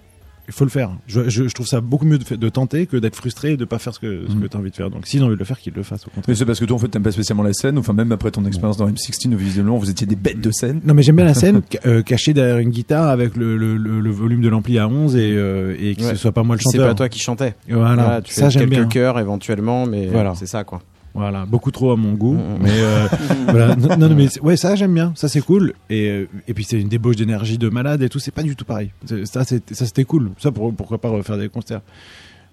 il 0.50 0.54
faut 0.54 0.66
le 0.66 0.70
faire. 0.72 0.91
Je, 1.08 1.30
je, 1.30 1.47
je 1.47 1.54
trouve 1.54 1.68
ça 1.68 1.80
beaucoup 1.80 2.06
mieux 2.06 2.18
de, 2.18 2.50
tenter 2.50 2.88
que 2.88 2.97
d'être 2.97 3.16
frustré 3.16 3.54
et 3.54 3.58
de 3.58 3.66
pas 3.66 3.78
faire 3.80 3.93
ce 3.93 4.00
que, 4.00 4.26
ce 4.28 4.34
Mm. 4.36 4.41
que 4.41 4.47
tu 4.47 4.58
as 4.58 4.60
envie 4.60 4.72
de 4.72 4.76
faire. 4.76 4.89
Donc 4.89 5.06
s'ils 5.08 5.22
ont 5.24 5.28
envie 5.28 5.36
de 5.36 5.39
le 5.39 5.45
faire, 5.45 5.60
qu'ils 5.60 5.74
le 5.74 5.84
fassent 5.84 6.02
au 6.08 6.10
contraire. 6.10 6.26
Mais 6.28 6.36
c'est 6.36 6.45
parce 6.45 6.60
que 6.60 6.66
toi 6.66 6.76
en 6.76 6.80
fait 6.80 6.88
t'aimes 6.89 7.04
pas 7.04 7.12
spécialement 7.12 7.43
la 7.43 7.54
scène. 7.54 7.78
Enfin 7.78 7.93
même 7.93 8.12
après 8.12 8.32
ton 8.32 8.43
expérience 8.45 8.78
dans 8.78 8.88
M16 8.89 9.34
où 9.34 9.38
visiblement 9.38 9.78
vous 9.78 9.89
étiez 9.89 10.08
des 10.08 10.16
bêtes 10.16 10.41
de 10.41 10.52
scène. 10.52 10.82
Non 10.84 10.93
mais 10.93 11.04
j'aime 11.04 11.16
bien 11.16 11.26
la 11.26 11.34
scène 11.36 11.62
euh, 11.86 12.02
cachée 12.02 12.34
derrière 12.34 12.58
une 12.58 12.70
guitare 12.72 13.10
avec 13.10 13.36
le, 13.38 13.56
le, 13.58 13.78
le, 13.78 14.00
le 14.02 14.10
volume 14.12 14.41
de 14.41 14.50
l'ampli 14.50 14.80
à 14.80 14.88
11 14.88 15.16
et, 15.16 15.32
euh, 15.34 15.76
et 15.80 15.95
que 15.95 16.02
Ouais. 16.04 16.10
ce 16.10 16.16
soit 16.16 16.32
pas 16.32 16.43
moi 16.43 16.56
le 16.56 16.62
C'est 16.62 16.78
chanteur. 16.78 16.88
pas 16.88 16.95
toi 16.95 17.10
qui 17.10 17.20
chantais. 17.20 17.56
Voilà, 17.70 17.93
Voilà, 18.04 18.22
tu 18.22 18.34
ça 18.34 18.45
fais 18.45 18.60
j'aime 18.60 18.70
quelques 18.70 18.82
bien. 18.82 18.88
chœurs 18.88 19.20
éventuellement, 19.20 19.86
mais 19.86 20.08
Voilà. 20.08 20.34
c'est 20.36 20.47
ça 20.47 20.64
quoi. 20.64 20.82
Voilà, 21.16 21.45
beaucoup 21.45 21.72
trop 21.72 21.91
à 21.91 21.95
mon 21.95 22.14
goût, 22.14 22.36
Mm. 22.36 22.57
mais 22.62 22.70
euh, 22.72 23.07
voilà. 23.47 23.76
Non, 23.76 23.97
non, 23.97 24.16
mais 24.16 24.28
ouais, 24.41 24.55
ça 24.57 24.76
j'aime 24.76 24.93
bien, 24.93 25.12
ça 25.16 25.28
c'est 25.28 25.41
cool. 25.41 25.74
Et 25.89 26.07
euh, 26.10 26.28
et 26.47 26.53
puis 26.53 26.64
c'est 26.64 26.80
une 26.80 26.88
débauche 26.89 27.16
d'énergie 27.16 27.57
de 27.57 27.68
malade 27.70 28.01
et 28.03 28.10
tout, 28.10 28.20
c'est 28.20 28.32
pas 28.32 28.43
du 28.43 28.55
tout 28.55 28.66
pareil. 28.66 28.91
Ça 29.26 29.43
c'était 29.43 30.03
cool. 30.05 30.32
Ça 30.39 30.51
pour- 30.51 30.74
pourquoi 30.74 30.99
pas 30.99 31.10
refaire 31.10 31.38
des 31.38 31.49
concerts. 31.49 31.82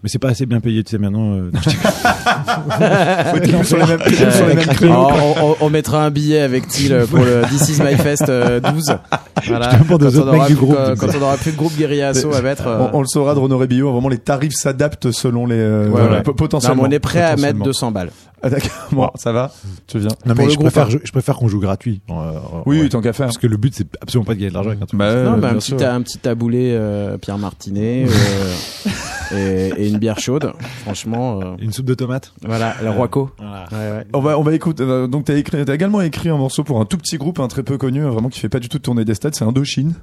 Mais 0.02 0.11
c'est 0.11 0.18
pas 0.18 0.28
assez 0.28 0.44
bien 0.44 0.61
payé, 0.61 0.84
tu 0.84 0.90
sais 0.90 0.98
maintenant. 0.98 1.32
euh, 1.36 1.50
Faut 1.57 3.36
être 3.38 3.64
sur 3.64 3.76
les 3.78 3.86
mêmes, 3.86 4.00
sur 4.30 4.46
les 4.46 4.54
mêmes 4.54 4.66
créneaux. 4.66 4.92
Alors, 5.09 5.36
on, 5.42 5.50
on- 5.50 5.57
on 5.66 5.70
mettra 5.70 6.04
un 6.04 6.11
billet 6.11 6.40
avec 6.40 6.68
Thiel 6.68 7.07
pour 7.07 7.20
le 7.20 7.42
This 7.48 7.70
Is 7.70 7.82
My 7.82 7.94
Fest 7.96 8.28
euh, 8.28 8.61
12. 8.61 8.96
Voilà. 9.46 9.70
Je 9.78 9.84
demande 9.84 10.02
aux 10.02 10.11
Quand 10.11 10.18
on 10.18 10.28
aura 10.34 10.48
du 10.48 10.54
plus- 10.54 10.66
groupe, 10.66 10.76
Quand, 10.76 10.88
donc. 10.88 10.98
quand 10.98 11.18
on 11.18 11.22
aura 11.22 11.36
plus 11.36 11.52
de 11.52 11.57
groupe 11.57 11.76
Guerilla 11.76 12.09
Asso 12.09 12.26
à 12.34 12.40
mettre. 12.42 12.66
euh, 12.66 12.88
On, 12.92 12.98
on 12.98 13.00
le 13.00 13.07
saura 13.07 13.34
de 13.34 13.38
Renaud 13.38 13.59
Rébillot. 13.59 13.92
Vraiment, 13.92 14.09
les 14.09 14.18
tarifs 14.18 14.54
s'adaptent 14.54 15.11
selon 15.12 15.46
les 15.46 15.57
euh, 15.57 15.84
Ouais, 15.84 15.90
voilà, 15.90 16.16
ouais. 16.16 16.22
po- 16.22 16.30
non, 16.32 16.36
potentiellement. 16.36 16.82
on 16.84 16.90
est 16.90 16.98
prêt 16.98 17.20
à 17.22 17.36
mettre 17.36 17.59
Potentiellement. 17.59 17.64
200 17.64 17.90
balles. 17.92 18.11
Ah, 18.43 18.51
d'accord. 18.51 18.70
Bon, 18.93 19.11
ça 19.16 19.32
va. 19.32 19.51
Tu 19.87 19.99
viens. 19.99 20.09
Non 20.26 20.34
mais 20.37 20.45
je 20.45 20.55
groupe, 20.57 20.66
préfère, 20.66 20.87
hein. 20.87 20.91
je, 20.91 20.99
je 21.03 21.11
préfère 21.12 21.37
qu'on 21.37 21.49
joue 21.49 21.59
gratuit. 21.61 22.01
Euh, 22.11 22.32
Oui, 22.66 22.80
ouais. 22.82 22.89
tant 22.89 23.01
qu'à 23.01 23.12
faire. 23.12 23.26
Parce 23.26 23.39
que 23.39 23.47
le 23.47 23.57
but 23.57 23.74
c'est 23.74 23.87
absolument 24.01 24.24
pas 24.26 24.34
de 24.34 24.39
gagner 24.39 24.51
de 24.51 24.55
l'argent 24.55 24.70
avec 24.70 24.82
un 24.82 24.87
truc. 24.87 24.99
Bah, 24.99 25.22
non, 25.24 25.32
euh, 25.32 25.37
bah, 25.37 25.49
un, 25.51 25.55
petit, 25.55 25.74
ta- 25.74 25.95
un 25.95 26.03
petit 26.03 26.18
taboulé 26.18 26.72
euh, 26.74 27.16
Pierre 27.18 27.39
Martinet 27.39 28.07
euh, 29.32 29.72
et, 29.76 29.84
et 29.84 29.89
une 29.89 29.99
bière 29.99 30.18
chaude. 30.18 30.53
Franchement, 30.82 31.41
euh, 31.41 31.55
Une 31.61 31.72
soupe 31.72 31.87
de 31.87 31.95
tomates. 31.95 32.32
voilà, 32.45 32.74
le 32.82 32.91
Roico. 32.91 33.30
Voilà. 33.39 33.64
Ouais, 33.72 33.99
ouais. 33.99 34.07
On 34.12 34.20
va, 34.20 34.39
on 34.39 34.43
va 34.43 34.55
écouter. 34.55 34.82
euh, 34.84 35.07
donc, 35.07 35.24
t'as 35.24 35.34
écrit, 35.34 35.64
t'as 35.64 35.74
également 35.74 36.01
écrit 36.01 36.28
un 36.28 36.37
morceau 36.37 36.62
pour 36.64 36.80
un 36.80 36.84
tout 36.84 36.99
petit 36.99 37.16
groupe, 37.16 37.41
un 37.41 37.49
très 37.49 37.62
peu 37.62 37.78
connu, 37.78 38.03
vraiment 38.03 38.28
qui 38.28 38.39
fait 38.41 38.49
pas 38.49 38.61
du 38.61 38.68
tout 38.68 38.78
tourner 38.78 39.05
des 39.05 39.14
stades. 39.14 39.34
C'est 39.34 39.45
Indochine. 39.45 39.95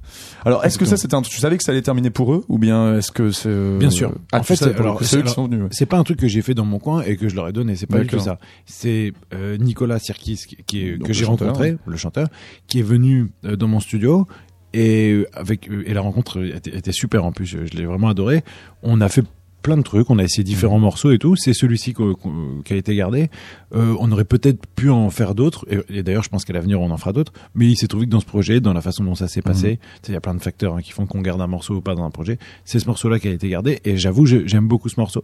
Alors, 0.46 0.66
est-ce 0.66 0.78
que 0.78 0.86
ça, 0.86 0.98
c'était 0.98 1.16
un, 1.16 1.22
tu 1.22 1.40
savais 1.40 1.58
que 1.58 1.64
ça 1.64 1.72
allait 1.72 1.82
terminer 1.82 2.10
pour 2.10 2.34
eux, 2.34 2.44
ou 2.50 2.58
bien 2.58 2.98
est-ce 2.98 3.12
que 3.12 3.32
c'est 3.32 3.48
euh, 3.50 3.78
Bien 3.78 3.90
sûr. 3.90 4.12
Ah, 4.32 4.40
En 4.40 4.44
fait, 4.44 4.56
c'est 4.56 4.70
eux 5.18 5.22
qui 5.22 5.32
sont 5.32 5.46
venus. 5.48 5.64
C'est 5.72 5.86
pas 5.86 5.98
un 5.98 6.04
truc 6.04 6.20
que 6.20 6.28
j'ai 6.28 6.42
fait 6.42 6.54
dans 6.54 6.66
mon 6.66 6.80
coin 6.80 7.02
et 7.04 7.16
que 7.16 7.30
je 7.30 7.36
leur 7.36 7.48
ai 7.48 7.54
donné. 7.54 7.76
C'est 7.76 7.86
pas 7.86 8.00
du 8.00 8.08
tout 8.08 8.16
D'accord. 8.18 8.23
Ça. 8.24 8.40
C'est 8.66 9.14
euh, 9.34 9.58
Nicolas 9.58 10.00
Sirkis 10.00 10.40
qui, 10.68 10.82
est, 10.88 11.02
que 11.04 11.14
j'ai 11.14 11.26
rencontré, 11.26 11.78
le 11.86 11.98
chanteur, 11.98 12.28
qui 12.68 12.80
est 12.80 12.84
venu 12.84 13.32
euh, 13.46 13.56
dans 13.56 13.68
mon 13.68 13.80
studio 13.80 14.28
et 14.74 15.12
euh, 15.12 15.28
avec 15.34 15.70
et 15.86 15.94
la 15.94 16.02
rencontre 16.02 16.44
était, 16.44 16.76
était 16.78 16.92
super 16.92 17.26
en 17.26 17.32
plus. 17.32 17.46
Je, 17.46 17.66
je 17.66 17.74
l'ai 17.78 17.86
vraiment 17.86 18.08
adoré. 18.10 18.44
On 18.82 19.02
a 19.02 19.10
fait 19.10 19.24
plein 19.62 19.78
de 19.78 19.82
trucs, 19.82 20.10
on 20.10 20.20
a 20.20 20.24
essayé 20.24 20.44
différents 20.44 20.76
Mhm. 20.76 20.82
morceaux 20.82 21.12
et 21.12 21.18
tout. 21.20 21.38
C'est 21.38 21.54
celui-ci 21.54 21.94
qui 21.94 22.74
a 22.74 22.76
été 22.76 22.94
gardé. 22.98 23.30
Euh, 23.74 23.96
on 24.02 24.12
aurait 24.12 24.26
peut-être 24.26 24.66
pu 24.76 24.90
en 24.90 25.10
faire 25.10 25.36
d'autres. 25.36 25.66
Et, 25.70 26.00
et 26.00 26.04
d'ailleurs, 26.04 26.24
je 26.24 26.28
pense 26.28 26.44
qu'à 26.44 26.52
l'avenir, 26.52 26.82
on 26.82 26.92
en 26.92 26.98
fera 26.98 27.14
d'autres. 27.14 27.32
Mais 27.56 27.68
il 27.68 27.78
s'est 27.78 27.88
trouvé 27.88 28.06
que 28.06 28.12
dans 28.12 28.20
ce 28.20 28.26
projet, 28.26 28.60
dans 28.60 28.74
la 28.74 28.82
façon 28.82 29.06
dont 29.06 29.16
ça 29.16 29.30
s'est 29.30 29.42
passé, 29.42 29.70
Mhm. 29.70 29.78
il 30.10 30.14
y 30.16 30.18
a 30.18 30.20
plein 30.20 30.36
de 30.36 30.42
facteurs 30.42 30.76
hein, 30.76 30.82
qui 30.82 30.92
font 30.92 31.06
qu'on 31.06 31.22
garde 31.22 31.40
un 31.40 31.48
morceau 31.48 31.76
ou 31.76 31.82
pas 31.82 31.96
dans 31.96 32.04
un 32.04 32.10
projet. 32.10 32.40
C'est 32.66 32.80
ce 32.80 32.88
morceau-là 32.88 33.20
qui 33.20 33.30
a 33.30 33.32
été 33.32 33.48
gardé. 33.48 33.80
Et 33.86 33.96
j'avoue, 33.96 34.26
j'aime 34.26 34.68
beaucoup 34.68 34.90
ce 34.90 35.00
morceau. 35.00 35.24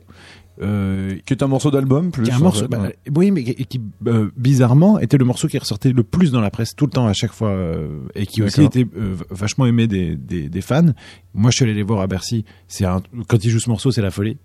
Euh, 0.61 1.15
Qui 1.25 1.33
est 1.33 1.41
un 1.43 1.47
morceau 1.47 1.71
d'album, 1.71 2.11
plus. 2.11 2.23
qui 2.23 2.29
est 2.29 2.33
un 2.33 2.39
morceau, 2.39 2.67
bah, 2.67 2.89
oui, 3.15 3.31
mais 3.31 3.43
qui, 3.43 3.65
qui, 3.65 3.81
euh, 4.07 4.29
bizarrement 4.35 4.99
était 4.99 5.17
le 5.17 5.23
morceau 5.25 5.47
qui 5.47 5.57
ressortait 5.57 5.91
le 5.93 6.03
plus 6.03 6.31
dans 6.31 6.41
la 6.41 6.51
presse 6.51 6.75
tout 6.75 6.85
le 6.85 6.91
temps 6.91 7.07
à 7.07 7.13
chaque 7.13 7.31
fois 7.31 7.49
euh, 7.51 7.99
et 8.15 8.25
qui 8.25 8.43
aussi 8.43 8.63
était 8.63 8.85
euh, 8.97 9.15
vachement 9.29 9.65
aimé 9.65 9.87
des, 9.87 10.15
des, 10.15 10.49
des 10.49 10.61
fans. 10.61 10.87
Moi, 11.33 11.51
je 11.51 11.55
suis 11.55 11.63
allé 11.63 11.73
les 11.73 11.83
voir 11.83 12.01
à 12.01 12.07
Bercy. 12.07 12.43
C'est 12.67 12.85
un, 12.85 13.01
quand 13.27 13.43
il 13.45 13.49
joue 13.49 13.59
ce 13.59 13.69
morceau, 13.69 13.91
c'est 13.91 14.01
la 14.01 14.11
folie. 14.11 14.37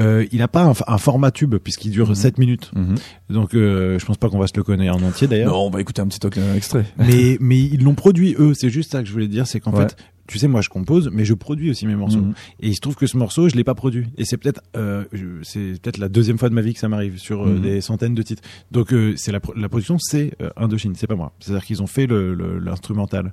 Euh, 0.00 0.26
il 0.32 0.42
a 0.42 0.48
pas 0.48 0.64
un, 0.64 0.72
un 0.88 0.98
format 0.98 1.30
tube 1.30 1.54
puisqu'il 1.56 1.90
dure 1.92 2.08
Mhm. 2.08 2.14
7 2.16 2.38
minutes. 2.38 2.70
Mhm. 2.74 2.94
Donc, 3.30 3.54
euh, 3.54 3.96
je 3.98 4.04
pense 4.04 4.16
pas 4.16 4.28
qu'on 4.28 4.38
va 4.40 4.48
se 4.48 4.54
le 4.56 4.64
connaître 4.64 4.92
en 4.96 5.02
entier 5.02 5.28
d'ailleurs. 5.28 5.52
Non, 5.52 5.66
on 5.66 5.70
va 5.70 5.80
écouter 5.80 6.02
un 6.02 6.08
petit 6.08 6.18
extrait. 6.56 6.84
Mais, 6.98 7.36
mais 7.40 7.60
ils 7.60 7.82
l'ont 7.84 7.94
produit 7.94 8.34
eux. 8.38 8.54
C'est 8.54 8.70
juste 8.70 8.90
ça 8.92 9.02
que 9.02 9.06
je 9.08 9.12
voulais 9.12 9.28
dire, 9.28 9.46
c'est 9.46 9.60
qu'en 9.60 9.72
Ouais. 9.72 9.82
fait, 9.88 9.96
tu 10.26 10.38
sais, 10.38 10.48
moi, 10.48 10.60
je 10.60 10.68
compose, 10.68 11.10
mais 11.12 11.24
je 11.24 11.34
produis 11.34 11.70
aussi 11.70 11.86
mes 11.86 11.96
morceaux. 11.96 12.20
Mhm. 12.20 12.34
Et 12.60 12.68
il 12.68 12.74
se 12.74 12.80
trouve 12.80 12.96
que 12.96 13.06
ce 13.06 13.16
morceau, 13.16 13.48
je 13.48 13.56
l'ai 13.56 13.64
pas 13.64 13.74
produit. 13.74 14.06
Et 14.16 14.24
c'est 14.24 14.36
peut-être, 14.36 14.62
euh, 14.76 15.04
c'est 15.42 15.80
peut-être 15.82 15.98
la 15.98 16.08
deuxième 16.08 16.38
fois 16.38 16.48
de 16.48 16.54
ma 16.54 16.60
vie 16.62 16.72
que 16.74 16.80
ça 16.80 16.88
m'arrive 16.88 17.18
sur 17.18 17.42
euh, 17.46 17.54
Mhm. 17.54 17.60
des 17.62 17.80
centaines 17.80 18.14
de 18.14 18.22
titres. 18.22 18.42
Donc, 18.70 18.92
euh, 18.92 19.14
c'est 19.16 19.32
la, 19.32 19.40
pro- 19.40 19.54
la 19.54 19.68
production, 19.68 19.96
c'est 19.98 20.32
Indochine, 20.56 20.94
c'est 20.94 21.06
pas 21.06 21.14
moi. 21.16 21.32
C'est-à-dire 21.40 21.64
qu'ils 21.64 21.82
ont 21.82 21.86
fait 21.86 22.06
le- 22.06 22.34
le- 22.34 22.58
l'instrumental. 22.58 23.32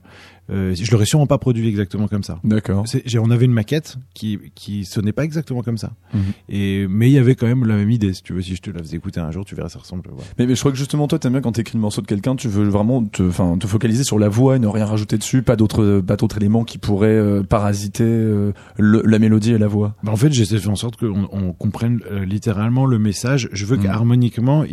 Euh, 0.49 0.75
je 0.75 0.91
l'aurais 0.91 1.05
sûrement 1.05 1.27
pas 1.27 1.37
produit 1.37 1.67
exactement 1.67 2.07
comme 2.07 2.23
ça. 2.23 2.39
D'accord. 2.43 2.83
On 3.23 3.31
avait 3.31 3.45
une 3.45 3.53
maquette 3.53 3.95
qui 4.13 4.37
qui 4.55 4.83
sonnait 4.83 5.13
pas 5.13 5.23
exactement 5.23 5.61
comme 5.61 5.77
ça. 5.77 5.93
Mhm. 6.13 6.19
Et 6.49 6.87
mais 6.89 7.09
il 7.09 7.13
y 7.13 7.17
avait 7.19 7.35
quand 7.35 7.47
même 7.47 7.63
la 7.65 7.75
même 7.77 7.89
idée. 7.91 8.13
Si 8.13 8.21
tu 8.23 8.33
veux, 8.33 8.41
si 8.41 8.55
je 8.55 8.61
te 8.61 8.69
la 8.71 8.79
faisais 8.79 8.97
écouter 8.97 9.19
un 9.21 9.31
jour, 9.31 9.45
tu 9.45 9.55
verras, 9.55 9.69
ça 9.69 9.79
ressemble. 9.79 10.09
Mais, 10.37 10.47
mais 10.47 10.55
je 10.55 10.59
crois 10.59 10.71
que 10.71 10.77
justement 10.77 11.07
toi 11.07 11.19
t'aimes 11.19 11.33
bien 11.33 11.41
quand 11.41 11.53
t'écris 11.53 11.77
le 11.77 11.81
morceau 11.81 12.01
de 12.01 12.07
quelqu'un, 12.07 12.35
tu 12.35 12.49
veux 12.49 12.67
vraiment 12.67 13.03
te, 13.05 13.23
enfin, 13.23 13.57
te 13.57 13.67
focaliser 13.67 14.03
sur 14.03 14.19
la 14.19 14.27
voix 14.27 14.57
et 14.57 14.59
ne 14.59 14.67
rien 14.67 14.85
rajouter 14.85 15.17
dessus, 15.17 15.41
pas 15.41 15.55
d'autres, 15.55 16.01
pas 16.05 16.17
d'autres 16.17 16.37
éléments 16.37 16.63
qui 16.65 16.77
pourraient 16.81 17.07
euh, 17.07 17.43
parasiter 17.43 18.03
euh, 18.03 18.51
le- 18.77 19.03
la 19.05 19.19
mélodie 19.19 19.53
et 19.53 19.57
la 19.57 19.67
voix. 19.67 19.95
Bah, 20.03 20.11
en 20.11 20.15
fait, 20.17 20.33
j'essaie 20.33 20.55
de 20.55 20.59
faire 20.59 20.71
en 20.71 20.75
sorte 20.75 20.97
qu'on 20.97 21.29
on 21.31 21.53
comprenne 21.53 21.99
euh, 22.11 22.25
littéralement 22.25 22.85
le 22.85 22.99
message. 22.99 23.47
Je 23.53 23.65
veux 23.65 23.77
Mhm. 23.77 23.83
qu'harmoniquement, 23.83 24.65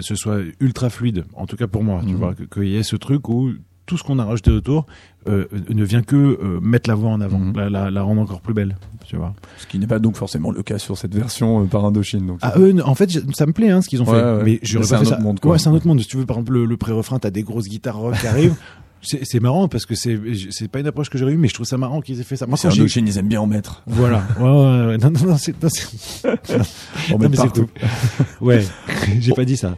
ce 0.00 0.14
soit 0.14 0.38
ultra 0.60 0.90
fluide. 0.90 1.24
En 1.34 1.46
tout 1.46 1.56
cas 1.56 1.66
pour 1.66 1.82
moi, 1.84 2.00
tu 2.06 2.12
Mhm. 2.12 2.18
vois, 2.18 2.34
qu'il 2.52 2.68
y 2.68 2.76
ait 2.76 2.82
ce 2.82 2.96
truc 2.96 3.28
où 3.28 3.50
tout 3.86 3.96
ce 3.98 4.04
qu'on 4.04 4.18
a 4.20 4.24
rajouté 4.24 4.50
autour 4.50 4.86
euh, 5.28 5.44
ne 5.68 5.84
vient 5.84 6.02
que 6.02 6.16
euh, 6.16 6.58
mettre 6.60 6.88
la 6.90 6.96
voix 6.96 7.10
en 7.10 7.20
avant, 7.20 7.38
Mhm. 7.38 7.56
la, 7.56 7.70
la, 7.70 7.90
la 7.90 8.02
rendre 8.02 8.20
encore 8.22 8.40
plus 8.40 8.54
belle. 8.54 8.76
Tu 9.06 9.16
vois. 9.16 9.34
Ce 9.58 9.66
qui 9.66 9.78
n'est 9.78 9.86
pas 9.86 9.98
donc 10.00 10.16
forcément 10.16 10.50
le 10.50 10.62
cas 10.62 10.78
sur 10.78 10.96
cette 10.98 11.14
version 11.14 11.62
euh, 11.62 11.66
par 11.66 11.84
Indochine. 11.84 12.26
Donc. 12.26 12.38
Ah, 12.42 12.54
eux, 12.58 12.74
en 12.84 12.94
fait, 12.94 13.10
ça 13.34 13.46
me 13.46 13.52
plaît 13.52 13.70
hein, 13.70 13.82
ce 13.82 13.88
qu'ils 13.88 14.00
ont 14.02 14.06
Ouais, 14.06 14.18
fait. 14.18 14.24
ouais. 14.24 14.42
Mais 14.44 14.60
j'aurais 14.62 14.86
pas 14.88 14.94
un 14.96 14.98
fait 14.98 15.06
autre 15.06 15.16
ça. 15.16 15.22
monde, 15.22 15.38
quoi. 15.40 15.52
Ouais, 15.52 15.58
c'est 15.58 15.68
un 15.68 15.72
autre 15.74 15.86
monde. 15.86 16.00
Si 16.00 16.06
tu 16.08 16.16
veux, 16.16 16.26
par 16.26 16.38
exemple, 16.38 16.54
le, 16.54 16.64
le 16.64 16.76
pré-refrain, 16.76 17.18
t'as 17.18 17.30
des 17.30 17.42
grosses 17.42 17.68
guitares 17.68 17.98
rock 17.98 18.14
qui 18.20 18.26
arrivent. 18.26 18.56
C'est 19.02 19.40
marrant 19.40 19.66
parce 19.66 19.84
que 19.84 19.94
c'est 19.96 20.16
c'est 20.50 20.68
pas 20.68 20.78
une 20.78 20.86
approche 20.86 21.10
que 21.10 21.18
j'aurais 21.18 21.32
eue, 21.32 21.36
mais 21.36 21.48
je 21.48 21.54
trouve 21.54 21.66
ça 21.66 21.76
marrant 21.76 22.00
qu'ils 22.00 22.20
aient 22.20 22.24
fait 22.24 22.36
ça. 22.36 22.46
Moi, 22.46 22.56
C'est 22.56 22.68
quand 22.68 22.74
j'ai 22.74 22.80
Indochine, 22.82 23.06
ils 23.08 23.18
aiment 23.18 23.26
bien 23.28 23.40
en 23.40 23.46
mettre. 23.48 23.82
voilà. 23.86 24.22
Ouais, 24.38 24.44
ouais, 24.48 24.86
ouais. 24.86 24.98
Non, 24.98 25.10
non, 25.10 25.26
non, 25.30 25.36
c'est, 25.38 25.54
On 25.64 25.68
non, 27.12 27.18
met 27.18 27.28
mais 27.28 27.36
c'est 27.36 27.42
partout. 27.42 27.66
cool. 27.66 28.46
Ouais. 28.48 28.64
J'ai 29.20 29.32
pas 29.32 29.44
dit 29.44 29.56
ça. 29.56 29.76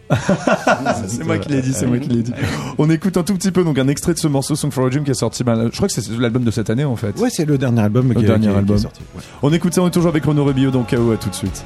C'est 1.08 1.24
moi 1.24 1.38
qui 1.38 1.48
l'ai 1.50 1.62
dit, 1.62 1.72
c'est 1.72 1.86
moi 1.86 1.98
qui 1.98 2.08
l'ai 2.10 2.22
dit. 2.22 2.32
On 2.78 2.88
écoute 2.90 3.16
un 3.16 3.22
tout 3.22 3.34
petit 3.34 3.50
peu 3.50 3.64
donc 3.64 3.78
un 3.78 3.88
extrait 3.88 4.12
de 4.14 4.18
ce 4.18 4.28
morceau 4.28 4.54
Song 4.56 4.70
for 4.70 4.86
a 4.86 4.90
Dream 4.90 5.04
qui 5.04 5.10
est 5.10 5.14
sorti. 5.14 5.42
ben, 5.42 5.68
je 5.70 5.76
crois 5.76 5.88
que 5.88 5.94
c'est 5.94 6.06
l'album 6.18 6.44
de 6.44 6.50
cette 6.50 6.68
année 6.70 6.84
en 6.84 6.96
fait. 6.96 7.18
Ouais, 7.18 7.30
c'est 7.30 7.44
le 7.46 7.56
dernier 7.58 7.80
album 7.80 8.08
Le 8.08 8.14
qui, 8.14 8.24
est- 8.24 8.26
dernier 8.26 8.42
qui 8.42 8.48
est- 8.48 8.52
qui 8.52 8.54
est 8.56 8.58
album. 8.58 8.78
sorti. 8.78 9.00
Ouais. 9.16 9.22
On 9.42 9.52
écoute 9.52 9.74
ça, 9.74 9.82
on 9.82 9.88
est 9.88 9.90
toujours 9.90 10.10
avec 10.10 10.24
Renaud 10.24 10.44
Rubio 10.44 10.70
dans 10.70 10.82
KO 10.82 11.12
à 11.12 11.16
tout 11.16 11.30
de 11.30 11.34
suite. 11.34 11.64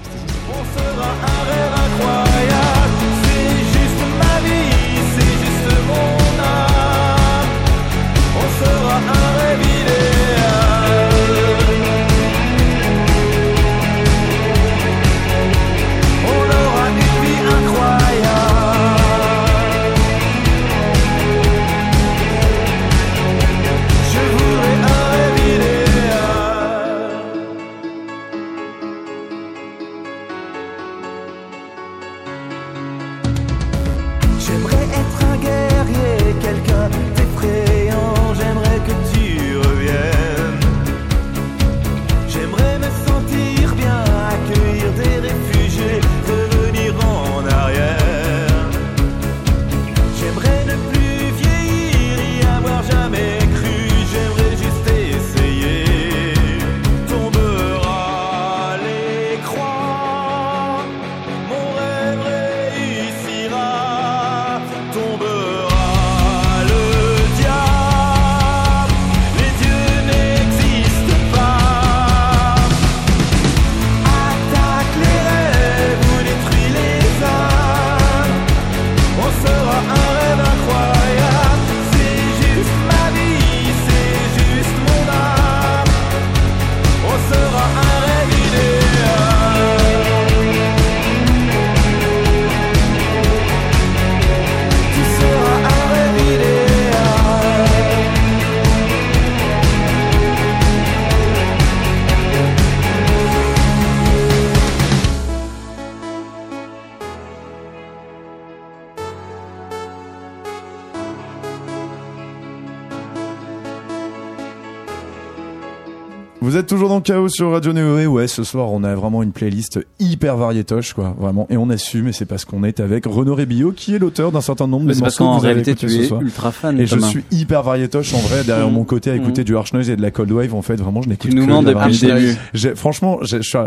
Chaos 117.09 117.31
sur 117.31 117.53
Radio 117.53 117.73
Néo 117.73 117.99
et 117.99 118.07
ouais, 118.07 118.29
ce 118.29 118.45
soir 118.45 118.71
on 118.71 118.85
a 118.85 118.95
vraiment 118.95 119.23
une 119.23 119.33
playlist 119.33 119.81
hyper 119.99 120.37
variétoche 120.37 120.93
quoi, 120.93 121.17
vraiment, 121.19 121.47
et 121.49 121.57
on 121.57 121.71
assume 121.71 122.09
et 122.09 122.13
c'est 122.13 122.27
parce 122.27 122.45
qu'on 122.45 122.65
est 122.65 122.81
avec 122.81 123.07
Renaud 123.07 123.35
Rébillot 123.35 123.73
qui 123.73 123.95
est 123.95 123.99
l'auteur 123.99 124.31
d'un 124.31 124.43
certain 124.43 124.67
nombre 124.67 124.85
de 124.89 124.93
c'est 124.93 125.01
parce 125.01 125.19
morceaux 125.19 125.33
qu'en 125.37 125.41
que 125.41 125.47
réalité, 125.47 125.75
tu 125.75 125.87
es 125.87 126.07
ultra 126.21 126.53
fan. 126.53 126.79
Et 126.79 126.85
je 126.85 126.99
suis 126.99 127.25
hyper 127.31 127.63
variétoche 127.63 128.13
en 128.13 128.19
vrai 128.19 128.45
derrière 128.45 128.69
Mmh. 128.69 128.75
mon 128.75 128.85
côté 128.85 129.11
à 129.11 129.15
écouter 129.15 129.41
Mmh. 129.41 129.45
du 129.45 129.57
Harsh 129.57 129.73
Noise 129.73 129.89
et 129.89 129.97
de 129.97 130.03
la 130.03 130.11
Cold 130.11 130.31
Wave 130.31 130.55
en 130.55 130.61
fait 130.61 130.77
vraiment 130.77 131.01
je 131.01 131.09
n'écoute 131.09 131.31
Tu 131.31 131.35
nous 131.37 131.47
que 131.47 131.51
mens 131.51 131.63
depuis 131.63 132.07
le 132.07 132.35
début. 132.53 132.75
Franchement, 132.77 133.21
je 133.23 133.41
suis 133.41 133.59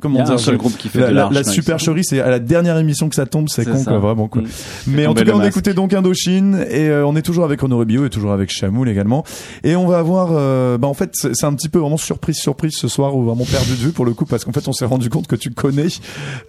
comment 0.00 0.22
dire 0.22 0.38
seul 0.38 0.56
groupe 0.56 0.76
qui 0.76 0.88
fait 0.88 1.00
la, 1.00 1.10
la, 1.10 1.28
la 1.32 1.42
supercherie 1.42 2.04
c'est 2.04 2.20
à 2.20 2.30
la 2.30 2.38
dernière 2.38 2.78
émission 2.78 3.08
que 3.08 3.16
ça 3.16 3.26
tombe, 3.26 3.48
c'est 3.48 3.64
con 3.68 3.78
ça. 3.78 3.90
quoi 3.90 3.98
vraiment 3.98 4.28
quoi. 4.28 4.42
Mmh. 4.42 4.46
Mais 4.86 5.06
en 5.08 5.14
tout 5.14 5.24
cas 5.24 5.32
on 5.34 5.42
écoutait 5.42 5.74
donc 5.74 5.94
Indochine 5.94 6.64
et 6.70 6.88
euh, 6.90 7.04
on 7.04 7.16
est 7.16 7.22
toujours 7.22 7.44
avec 7.44 7.60
Renaud 7.60 7.78
Rébillot 7.78 8.04
et 8.06 8.10
toujours 8.10 8.30
avec 8.30 8.50
Chamoul 8.50 8.88
également 8.88 9.24
et 9.64 9.74
on 9.74 9.88
va 9.88 9.98
avoir 9.98 10.28
euh, 10.30 10.78
bah 10.78 10.86
en 10.86 10.94
fait 10.94 11.10
c'est 11.14 11.34
c'est 11.34 11.46
un 11.46 11.54
petit 11.54 11.68
peu 11.68 11.80
vraiment 11.80 11.96
surprise 11.96 12.36
surprise 12.36 12.67
ce 12.70 12.88
soir 12.88 13.16
ou 13.16 13.24
vraiment 13.24 13.44
perdu 13.44 13.70
de 13.70 13.76
vue 13.76 13.92
pour 13.92 14.04
le 14.04 14.14
coup 14.14 14.24
parce 14.24 14.44
qu'en 14.44 14.52
fait 14.52 14.66
on 14.68 14.72
s'est 14.72 14.84
rendu 14.84 15.10
compte 15.10 15.26
que 15.26 15.36
tu 15.36 15.50
connais. 15.50 15.88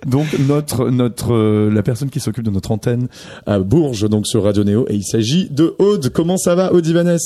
Donc 0.05 0.27
notre 0.39 0.89
notre 0.89 1.33
euh, 1.33 1.69
la 1.71 1.83
personne 1.83 2.09
qui 2.09 2.19
s'occupe 2.19 2.43
de 2.43 2.51
notre 2.51 2.71
antenne 2.71 3.07
à 3.45 3.59
Bourges 3.59 4.09
donc 4.09 4.27
sur 4.27 4.43
Radio 4.43 4.63
Néo. 4.63 4.85
Et 4.89 4.95
il 4.95 5.03
s'agit 5.03 5.49
de 5.49 5.75
Aude. 5.79 6.09
Comment 6.09 6.37
ça 6.37 6.55
va 6.55 6.73
Aude 6.73 6.85
Ibanez 6.85 7.17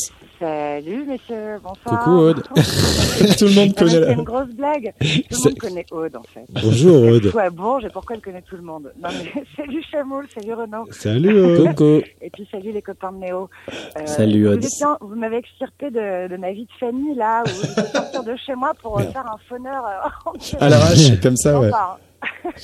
Salut 0.73 1.05
messieurs, 1.05 1.59
bonsoir. 1.61 1.99
Coucou 1.99 2.17
Aude. 2.17 2.43
Tout 3.37 3.45
le 3.45 3.53
monde 3.53 3.75
connaît 3.75 3.99
la 3.99 4.07
C'est 4.07 4.13
une 4.13 4.23
grosse 4.23 4.49
blague. 4.55 4.91
Tout 4.99 5.05
le 5.05 5.49
monde 5.49 5.59
connaît 5.59 5.85
Aude 5.91 6.15
en 6.15 6.23
fait. 6.23 6.45
Bonjour, 6.49 7.03
Aude. 7.03 7.21
Surtout 7.21 7.37
à 7.37 7.49
Bourges 7.51 7.85
et 7.85 7.89
pourquoi 7.89 8.15
elle 8.15 8.23
connaît 8.23 8.41
tout 8.41 8.55
le 8.55 8.63
monde 8.63 8.91
Non 8.99 9.09
mais 9.11 9.43
salut 9.55 9.83
Chamoul, 9.91 10.25
salut 10.33 10.53
Renaud. 10.55 10.85
Salut, 10.89 11.39
Aude. 11.39 11.67
Coucou. 11.67 12.01
Et 12.21 12.31
puis 12.31 12.47
salut 12.51 12.71
les 12.71 12.81
copains 12.81 13.11
de 13.11 13.17
Néo. 13.17 13.51
Euh, 13.69 14.05
Salut, 14.07 14.47
Aude. 14.47 14.65
Vous, 15.01 15.15
m'avez 15.15 15.37
extirpé 15.37 15.91
de, 15.91 16.27
de 16.27 16.37
ma 16.37 16.51
vie 16.53 16.65
de 16.65 16.71
famille 16.79 17.13
là 17.13 17.43
où 17.45 17.49
je 17.49 17.67
vais 17.67 17.87
sortir 17.89 18.23
de 18.23 18.35
chez 18.35 18.55
moi 18.55 18.71
pour 18.81 18.99
euh, 18.99 19.03
faire 19.03 19.27
un 19.27 19.37
phoneur 19.47 19.85
euh, 19.85 20.39
l'arrache 20.69 21.21
comme 21.21 21.37
ça 21.37 21.59
ouais. 21.59 21.69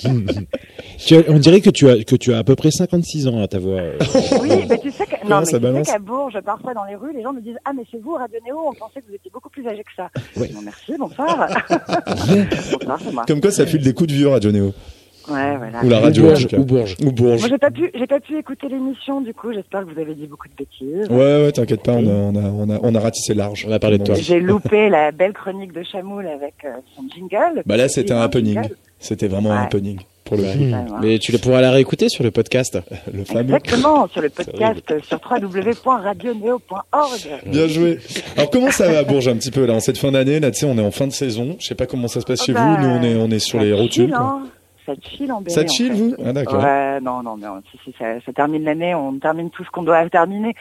on 1.29 1.39
dirait 1.39 1.61
que 1.61 1.69
tu 1.69 1.89
as 1.89 2.03
que 2.03 2.15
tu 2.15 2.33
as 2.33 2.37
à 2.39 2.43
peu 2.43 2.55
près 2.55 2.71
56 2.71 3.27
ans 3.27 3.41
à 3.41 3.47
ta 3.47 3.59
voix. 3.59 3.79
euh. 3.79 3.97
Oui, 4.41 4.49
mais 4.69 4.77
tu 4.79 4.91
sais 4.91 5.05
non, 5.27 5.39
mais 5.39 5.45
ça 5.45 5.59
tu 5.59 5.65
sais 5.65 5.81
qu'à 5.91 5.99
Bourges, 5.99 6.39
parfois 6.43 6.73
dans 6.73 6.85
les 6.85 6.95
rues, 6.95 7.13
les 7.13 7.21
gens 7.23 7.33
me 7.33 7.41
disent 7.41 7.57
Ah, 7.65 7.71
mais 7.75 7.83
c'est 7.91 8.01
vous, 8.01 8.13
Radio 8.13 8.37
Néo, 8.45 8.57
on 8.67 8.73
pensait 8.73 9.01
que 9.01 9.07
vous 9.07 9.15
étiez 9.15 9.31
beaucoup 9.31 9.49
plus 9.49 9.67
âgé 9.67 9.83
que 9.83 9.91
ça. 9.95 10.09
Ouais. 10.37 10.49
Bon, 10.53 10.61
merci, 10.63 10.93
bonsoir. 10.97 11.47
bonsoir, 11.69 12.99
c'est 13.03 13.13
moi. 13.13 13.25
Comme 13.27 13.41
quoi 13.41 13.51
ça 13.51 13.65
file 13.65 13.81
des 13.81 13.93
coups 13.93 14.09
de 14.09 14.15
vieux 14.15 14.27
Radio 14.29 14.51
Néo 14.51 14.73
Ouais, 15.29 15.57
voilà. 15.57 15.83
ou 15.83 15.89
la 15.89 15.99
radio 15.99 16.23
Bourges, 16.23 16.47
ou 16.57 16.63
Bourges. 16.63 16.95
ou 17.05 17.11
Bourges. 17.11 17.39
Moi, 17.41 17.49
j'ai 17.49 17.57
pas 17.59 17.69
pu, 17.69 17.91
j'ai 17.93 18.07
pas 18.07 18.19
pu 18.19 18.35
écouter 18.39 18.67
l'émission, 18.67 19.21
du 19.21 19.31
coup, 19.35 19.53
j'espère 19.53 19.85
que 19.85 19.93
vous 19.93 19.99
avez 19.99 20.15
dit 20.15 20.25
beaucoup 20.25 20.47
de 20.47 20.55
bêtises. 20.55 21.07
Ouais, 21.11 21.43
ouais, 21.43 21.51
t'inquiète 21.51 21.83
pas, 21.83 21.91
on 21.91 22.07
a, 22.07 22.09
on 22.09 22.35
a, 22.35 22.49
on 22.49 22.69
a, 22.71 22.79
on 22.81 22.95
a 22.95 22.99
ratissé 22.99 23.35
large. 23.35 23.63
On 23.69 23.71
a 23.71 23.77
parlé 23.77 23.99
de 23.99 24.05
toi. 24.05 24.15
J'ai 24.15 24.39
loupé 24.39 24.89
la 24.89 25.11
belle 25.11 25.33
chronique 25.33 25.71
de 25.71 25.83
Chamoul 25.83 26.25
avec 26.25 26.55
euh, 26.65 26.69
son 26.95 27.03
jingle. 27.13 27.61
Bah 27.67 27.77
là, 27.77 27.87
c'était 27.89 28.13
un 28.13 28.21
happening. 28.21 28.55
jingle. 28.55 28.75
C'était 28.99 29.27
vraiment 29.27 29.51
un 29.51 29.57
Ouais. 29.59 29.63
happening 29.65 29.99
pour 30.25 30.37
le 30.37 30.43
ouais. 30.43 30.85
Mais 31.01 31.19
tu 31.19 31.31
le 31.31 31.37
pourras 31.37 31.61
la 31.61 31.71
réécouter 31.71 32.09
sur 32.09 32.23
le 32.23 32.31
podcast. 32.31 32.79
Le 33.13 33.23
fameux. 33.23 33.55
Exactement, 33.55 34.07
sur 34.09 34.21
le 34.21 34.29
podcast 34.29 34.83
euh, 34.91 34.99
sur 35.01 35.19
www.radioneo.org. 35.29 37.29
Bien 37.45 37.67
joué. 37.67 37.99
Alors 38.37 38.49
comment 38.49 38.71
ça 38.71 38.91
va 38.91 38.99
à 38.99 39.03
Bourges 39.03 39.27
un 39.27 39.35
petit 39.35 39.51
peu 39.51 39.65
là 39.65 39.73
en 39.73 39.79
cette 39.79 39.97
fin 39.97 40.11
d'année? 40.11 40.39
Là 40.39 40.51
tu 40.51 40.59
sais 40.59 40.65
on 40.65 40.77
est 40.77 40.85
en 40.85 40.91
fin 40.91 41.07
de 41.07 41.11
saison. 41.13 41.55
Je 41.59 41.67
sais 41.67 41.75
pas 41.75 41.85
comment 41.87 42.07
ça 42.07 42.21
se 42.21 42.25
passe 42.25 42.41
Oh 42.41 42.45
chez 42.45 42.53
bah, 42.53 42.75
vous. 42.77 42.87
Nous 42.87 42.89
on 42.89 43.01
est 43.03 43.15
on 43.15 43.29
est 43.31 43.39
sur 43.39 43.59
ça 43.59 43.65
les 43.65 43.71
chill, 43.71 43.81
rotules. 43.81 44.13
hein. 44.13 44.41
Ça 44.85 44.93
chill 45.01 45.31
en 45.31 45.39
Ça 45.47 45.63
Béret, 45.63 45.65
en 45.65 45.73
chill 45.73 45.87
fait. 45.87 45.93
vous? 45.93 46.15
Ah 46.25 46.33
d'accord. 46.33 46.63
Ouais, 46.63 46.99
non, 47.01 47.21
non, 47.21 47.37
mais 47.37 47.47
on- 47.47 47.61
si, 47.71 47.77
si, 47.85 47.93
ça, 47.99 48.19
ça 48.25 48.33
termine 48.33 48.63
l'année, 48.63 48.95
on 48.95 49.19
termine 49.19 49.49
tout 49.51 49.63
ce 49.63 49.69
qu'on 49.69 49.83
doit 49.83 50.09
terminer 50.09 50.55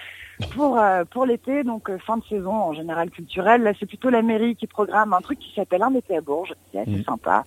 pour 0.55 0.79
euh, 0.79 1.05
pour 1.11 1.25
l'été, 1.25 1.65
donc 1.65 1.89
euh, 1.89 1.97
fin 2.07 2.19
de 2.19 2.23
saison 2.29 2.53
en 2.53 2.75
général 2.75 3.11
culturelle. 3.11 3.63
Là, 3.63 3.73
c'est 3.81 3.87
plutôt 3.87 4.11
la 4.11 4.21
mairie 4.23 4.55
qui 4.55 4.67
programme 4.67 5.15
un 5.15 5.21
truc 5.21 5.39
qui 5.39 5.53
s'appelle 5.55 5.83
un 5.83 5.95
été 5.95 6.17
à 6.17 6.21
Bourges. 6.21 6.53
C'est 6.73 6.81
assez 6.81 6.91
Mhm. 6.91 7.05
sympa. 7.05 7.45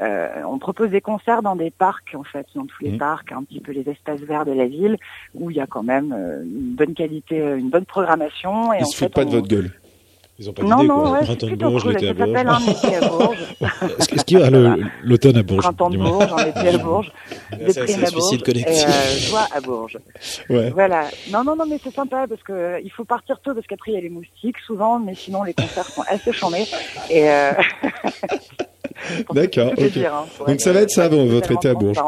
Euh, 0.00 0.28
on 0.48 0.58
propose 0.58 0.90
des 0.90 1.00
concerts 1.00 1.42
dans 1.42 1.54
des 1.56 1.70
parcs, 1.70 2.14
en 2.16 2.24
fait, 2.24 2.46
dans 2.54 2.66
tous 2.66 2.82
les 2.82 2.90
Mhm. 2.92 2.98
parcs, 2.98 3.30
un 3.32 3.44
petit 3.44 3.60
peu 3.60 3.70
les 3.72 3.88
espaces 3.88 4.20
verts 4.20 4.44
de 4.44 4.52
la 4.52 4.66
ville, 4.66 4.96
où 5.34 5.50
il 5.50 5.56
y 5.56 5.60
a 5.60 5.66
quand 5.66 5.84
même 5.84 6.12
euh, 6.12 6.42
une 6.42 6.74
bonne 6.74 6.94
qualité, 6.94 7.40
euh, 7.40 7.56
une 7.58 7.70
bonne 7.70 7.84
programmation. 7.84 8.72
Et 8.72 8.78
Ils 8.80 8.82
en 8.82 8.86
se 8.86 8.96
fait, 8.96 9.04
foutent 9.06 9.14
pas 9.14 9.24
de 9.24 9.28
on- 9.30 9.32
votre 9.34 9.48
gueule. 9.48 9.70
Ils 10.36 10.50
ont 10.50 10.52
pas 10.52 10.64
Non, 10.64 10.82
non, 10.82 11.12
ouais, 11.12 11.18
c'est 11.20 11.26
Printemps 11.26 11.46
de 11.46 11.50
plutôt 11.52 11.70
Bourges, 11.70 11.86
l'été 11.86 12.06
Ça 12.06 12.10
à 12.10 12.14
Bourges. 13.08 13.38
Est-ce 14.00 14.24
qu'il 14.24 14.38
y 14.40 14.42
a 14.42 14.50
l'automne 15.04 15.36
à 15.36 15.42
Bourges 15.44 15.62
Printemps 15.62 15.90
de 15.90 15.96
Bourges, 15.98 16.32
en 16.32 16.38
été 16.38 16.68
à 16.70 16.78
Bourges, 16.78 17.12
déprime 17.52 17.74
c'est 17.86 18.06
à 18.06 18.10
Bourges, 18.10 18.42
et 18.48 18.66
euh, 18.66 19.28
joie 19.30 19.46
à 19.54 19.60
Bourges. 19.60 19.98
Ouais. 20.50 20.70
Voilà. 20.70 21.04
Non, 21.30 21.44
non, 21.44 21.54
non, 21.54 21.66
mais 21.68 21.78
c'est 21.84 21.94
sympa 21.94 22.26
parce 22.28 22.42
que 22.42 22.52
euh, 22.52 22.80
il 22.82 22.90
faut 22.90 23.04
partir 23.04 23.38
tôt 23.42 23.54
parce 23.54 23.68
qu'après 23.68 23.92
il 23.92 23.94
y 23.94 23.98
a 23.98 24.00
les 24.00 24.08
moustiques 24.10 24.58
souvent, 24.66 24.98
mais 24.98 25.14
sinon 25.14 25.44
les 25.44 25.54
concerts 25.54 25.86
sont 25.86 26.02
assez 26.08 26.32
chambés. 26.32 26.64
Et 27.10 27.30
euh... 27.30 27.52
D'accord, 29.32 29.70
tout 29.70 29.76
te 29.76 29.82
ok. 29.82 29.92
dire, 29.92 30.14
hein, 30.14 30.26
Donc 30.46 30.60
ça 30.60 30.72
va 30.72 30.80
être 30.80 30.90
ça, 30.90 31.08
votre 31.08 31.52
été 31.52 31.68
à 31.68 31.74
Bourges. 31.74 31.98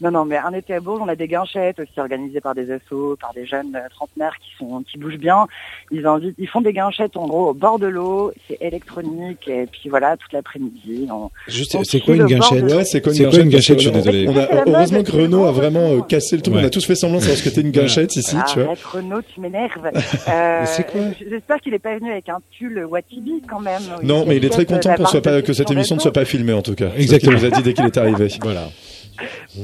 Non, 0.00 0.10
non, 0.10 0.24
mais 0.24 0.36
un 0.36 0.52
été 0.52 0.74
à 0.74 0.80
Bourges, 0.80 1.00
on 1.02 1.08
a 1.08 1.16
des 1.16 1.28
guinchettes 1.28 1.78
aussi 1.80 1.98
organisées 1.98 2.40
par 2.40 2.54
des 2.54 2.70
assos, 2.70 3.16
par 3.20 3.32
des 3.34 3.46
jeunes 3.46 3.74
euh, 3.76 3.88
trentenaires 3.90 4.34
qui 4.40 4.50
sont 4.58 4.82
qui 4.90 4.98
bougent 4.98 5.16
bien. 5.18 5.46
Ils 5.90 6.06
invitent, 6.06 6.34
ils 6.38 6.48
font 6.48 6.60
des 6.60 6.72
guinchettes 6.72 7.16
en 7.16 7.26
gros 7.26 7.48
au 7.50 7.54
bord 7.54 7.78
de 7.78 7.86
l'eau, 7.86 8.32
c'est 8.48 8.58
électronique 8.60 9.48
et 9.48 9.66
puis 9.66 9.88
voilà 9.88 10.16
toute 10.16 10.32
l'après-midi. 10.32 11.08
Juste, 11.48 11.76
c'est 11.84 12.00
quoi 12.00 12.14
une 12.14 12.26
de- 12.26 12.34
Ouais, 12.74 12.84
c'est 12.84 13.00
quoi 13.00 13.12
une 13.12 13.16
C'est 13.18 13.24
quoi 13.30 13.38
une 13.40 13.48
gâchette 13.48 13.78
gâchette 13.78 13.80
Je 13.80 13.84
suis 13.84 13.92
désolé. 13.92 14.28
On 14.28 14.36
a, 14.36 14.64
heureusement 14.66 15.02
que 15.02 15.12
Renaud 15.12 15.44
a 15.44 15.52
vraiment 15.52 15.92
euh, 15.92 16.00
cassé 16.02 16.36
le 16.36 16.42
truc. 16.42 16.54
Ouais. 16.56 16.62
On 16.62 16.66
a 16.66 16.70
tous 16.70 16.84
fait 16.84 16.94
semblant 16.94 17.18
de 17.18 17.22
savoir 17.22 17.38
ce 17.38 17.44
que 17.44 17.48
c'était 17.50 17.60
une 17.62 17.70
gâchette 17.70 18.14
ici, 18.16 18.36
tu 18.52 18.60
vois. 18.60 18.74
Renaud, 18.92 19.20
tu 19.22 19.40
m'énerves. 19.40 19.90
Euh, 20.28 20.60
Mais 20.60 20.66
c'est 20.66 20.84
quoi 20.90 21.00
J'espère 21.30 21.58
qu'il 21.60 21.72
est 21.74 21.78
pas 21.78 21.96
venu 21.98 22.10
avec 22.10 22.28
un 22.28 22.38
pull 22.58 22.84
Watibi 22.84 23.42
quand 23.48 23.60
même. 23.60 23.82
Non, 24.02 24.24
mais 24.26 24.36
il 24.36 24.44
est 24.44 24.48
très 24.50 24.64
content 24.64 24.94
qu'on 24.94 25.06
soit 25.06 25.22
pas, 25.22 25.40
que 25.42 25.52
cette 25.52 25.70
émission 25.70 25.96
ne 25.96 26.00
soit 26.00 26.12
pas 26.12 26.24
filmée 26.24 26.52
en 26.52 26.62
tout 26.62 26.74
cas. 26.74 26.88
Exactement. 26.96 27.36
Il 27.36 27.38
nous 27.40 27.44
a 27.46 27.50
dit 27.50 27.62
dès 27.62 27.74
qu'il 27.74 27.84
est 27.84 27.96
arrivé. 27.96 28.28
Voilà. 28.42 28.68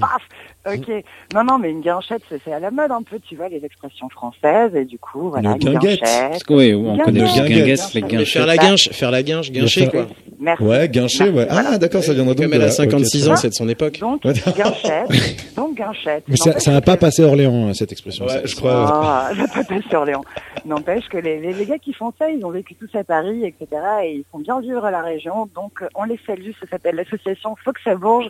Paf 0.00 0.22
Ok. 0.64 0.88
Non, 1.34 1.42
non, 1.42 1.58
mais 1.58 1.70
une 1.70 1.80
guinchette, 1.80 2.22
c'est 2.44 2.52
à 2.52 2.60
la 2.60 2.70
mode 2.70 2.92
un 2.92 3.02
peu, 3.02 3.18
tu 3.18 3.34
vois, 3.34 3.48
les 3.48 3.64
expressions 3.64 4.08
françaises, 4.08 4.72
et 4.76 4.84
du 4.84 4.96
coup, 4.96 5.30
voilà, 5.30 5.56
Une 5.60 5.76
guinchette. 5.76 6.00
Parce 6.02 6.44
que 6.44 6.52
oui, 6.54 6.72
on 6.72 6.96
connaît 6.98 7.18
les 7.20 7.26
Guinguette. 7.26 7.48
guinguettes, 7.48 7.94
les 7.94 8.00
Et 8.00 8.04
Et 8.04 8.06
guinchettes. 8.06 8.28
faire 8.28 8.46
la 8.46 8.56
guinche, 8.56 8.88
faire 8.92 9.10
la 9.10 9.22
guinche, 9.24 9.50
guincher 9.50 9.88
quoi. 9.88 10.06
Merci. 10.38 10.62
Ouais, 10.62 10.88
guinché, 10.88 11.30
ouais. 11.30 11.48
Ah, 11.50 11.78
d'accord, 11.78 12.04
ça 12.04 12.12
viendra 12.14 12.34
donc. 12.34 12.42
Comme 12.44 12.50
de 12.52 12.56
elle 12.56 12.62
a 12.62 12.70
56 12.70 13.24
Ok, 13.26 13.32
ans, 13.32 13.34
ça. 13.36 13.42
c'est 13.42 13.48
de 13.48 13.54
son 13.54 13.68
époque. 13.68 13.98
Donc, 13.98 14.22
guinchette. 14.56 15.54
Donc, 15.56 15.76
guinchette. 15.76 16.24
Mais 16.28 16.36
ça, 16.36 16.50
N'empêche 16.50 16.62
ça 16.62 16.70
n'a 16.72 16.80
pas 16.80 16.94
que- 16.94 17.00
passé 17.00 17.24
Orléans, 17.24 17.66
hein, 17.68 17.74
cette 17.74 17.90
expression. 17.90 18.24
Ouais, 18.26 18.30
Ça- 18.32 18.44
je 18.46 18.54
crois. 18.54 18.72
Ah, 19.04 19.30
ça 19.36 19.44
peut 19.62 19.64
pas 19.82 19.88
sur 19.88 20.04
Léon. 20.04 20.22
N'empêche 20.64 21.08
que 21.08 21.18
les, 21.18 21.40
les, 21.40 21.52
les 21.54 21.66
gars 21.66 21.78
qui 21.78 21.92
font 21.92 22.12
ça, 22.18 22.30
ils 22.30 22.44
ont 22.44 22.50
vécu 22.50 22.76
tous 22.76 22.88
à 22.96 23.02
Paris, 23.02 23.44
etc. 23.44 23.66
Et 24.04 24.12
ils 24.14 24.24
font 24.30 24.38
bien 24.38 24.60
vivre 24.60 24.88
la 24.90 25.02
région. 25.02 25.48
Donc, 25.56 25.82
on 25.96 26.04
les 26.04 26.20
salue. 26.24 26.50
Ça 26.60 26.68
s'appelle 26.70 26.94
l'association 26.94 27.56
Fox 27.64 27.80
à 27.86 27.96
Bourges. 27.96 28.28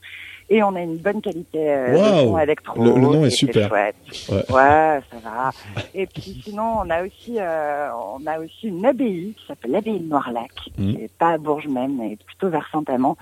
Et 0.55 0.63
on 0.63 0.75
a 0.75 0.81
une 0.81 0.99
bonne 0.99 1.23
qualité 1.23 1.59
euh, 1.73 1.93
de 1.93 2.27
son 2.27 2.39
électro. 2.39 2.83
Le- 2.83 2.95
le 2.95 3.01
nom 3.01 3.25
est 3.25 3.31
super. 3.31 3.73
Ouais. 3.73 3.93
Ouais. 4.31 4.43
ça 4.51 5.17
va. 5.25 5.51
Et 5.95 6.07
puis 6.07 6.43
sinon, 6.45 6.75
on 6.85 6.91
a 6.91 7.03
aussi, 7.05 7.37
euh, 7.39 7.89
on 8.19 8.27
a 8.27 8.39
aussi 8.39 8.69
une 8.69 8.85
abbaye 8.85 9.35
qui 9.39 9.47
s'appelle 9.47 9.71
l'abbaye 9.71 9.99
de 9.99 10.09
Noirlac, 10.09 10.51
Mhm. 10.77 10.95
qui 10.97 11.03
est 11.05 11.11
pas 11.19 11.31
à 11.31 11.39
Bourges 11.39 11.69
même, 11.69 11.97
mais 11.99 12.17
plutôt 12.27 12.49
vers 12.51 12.69
Saint-Amand. 12.71 13.17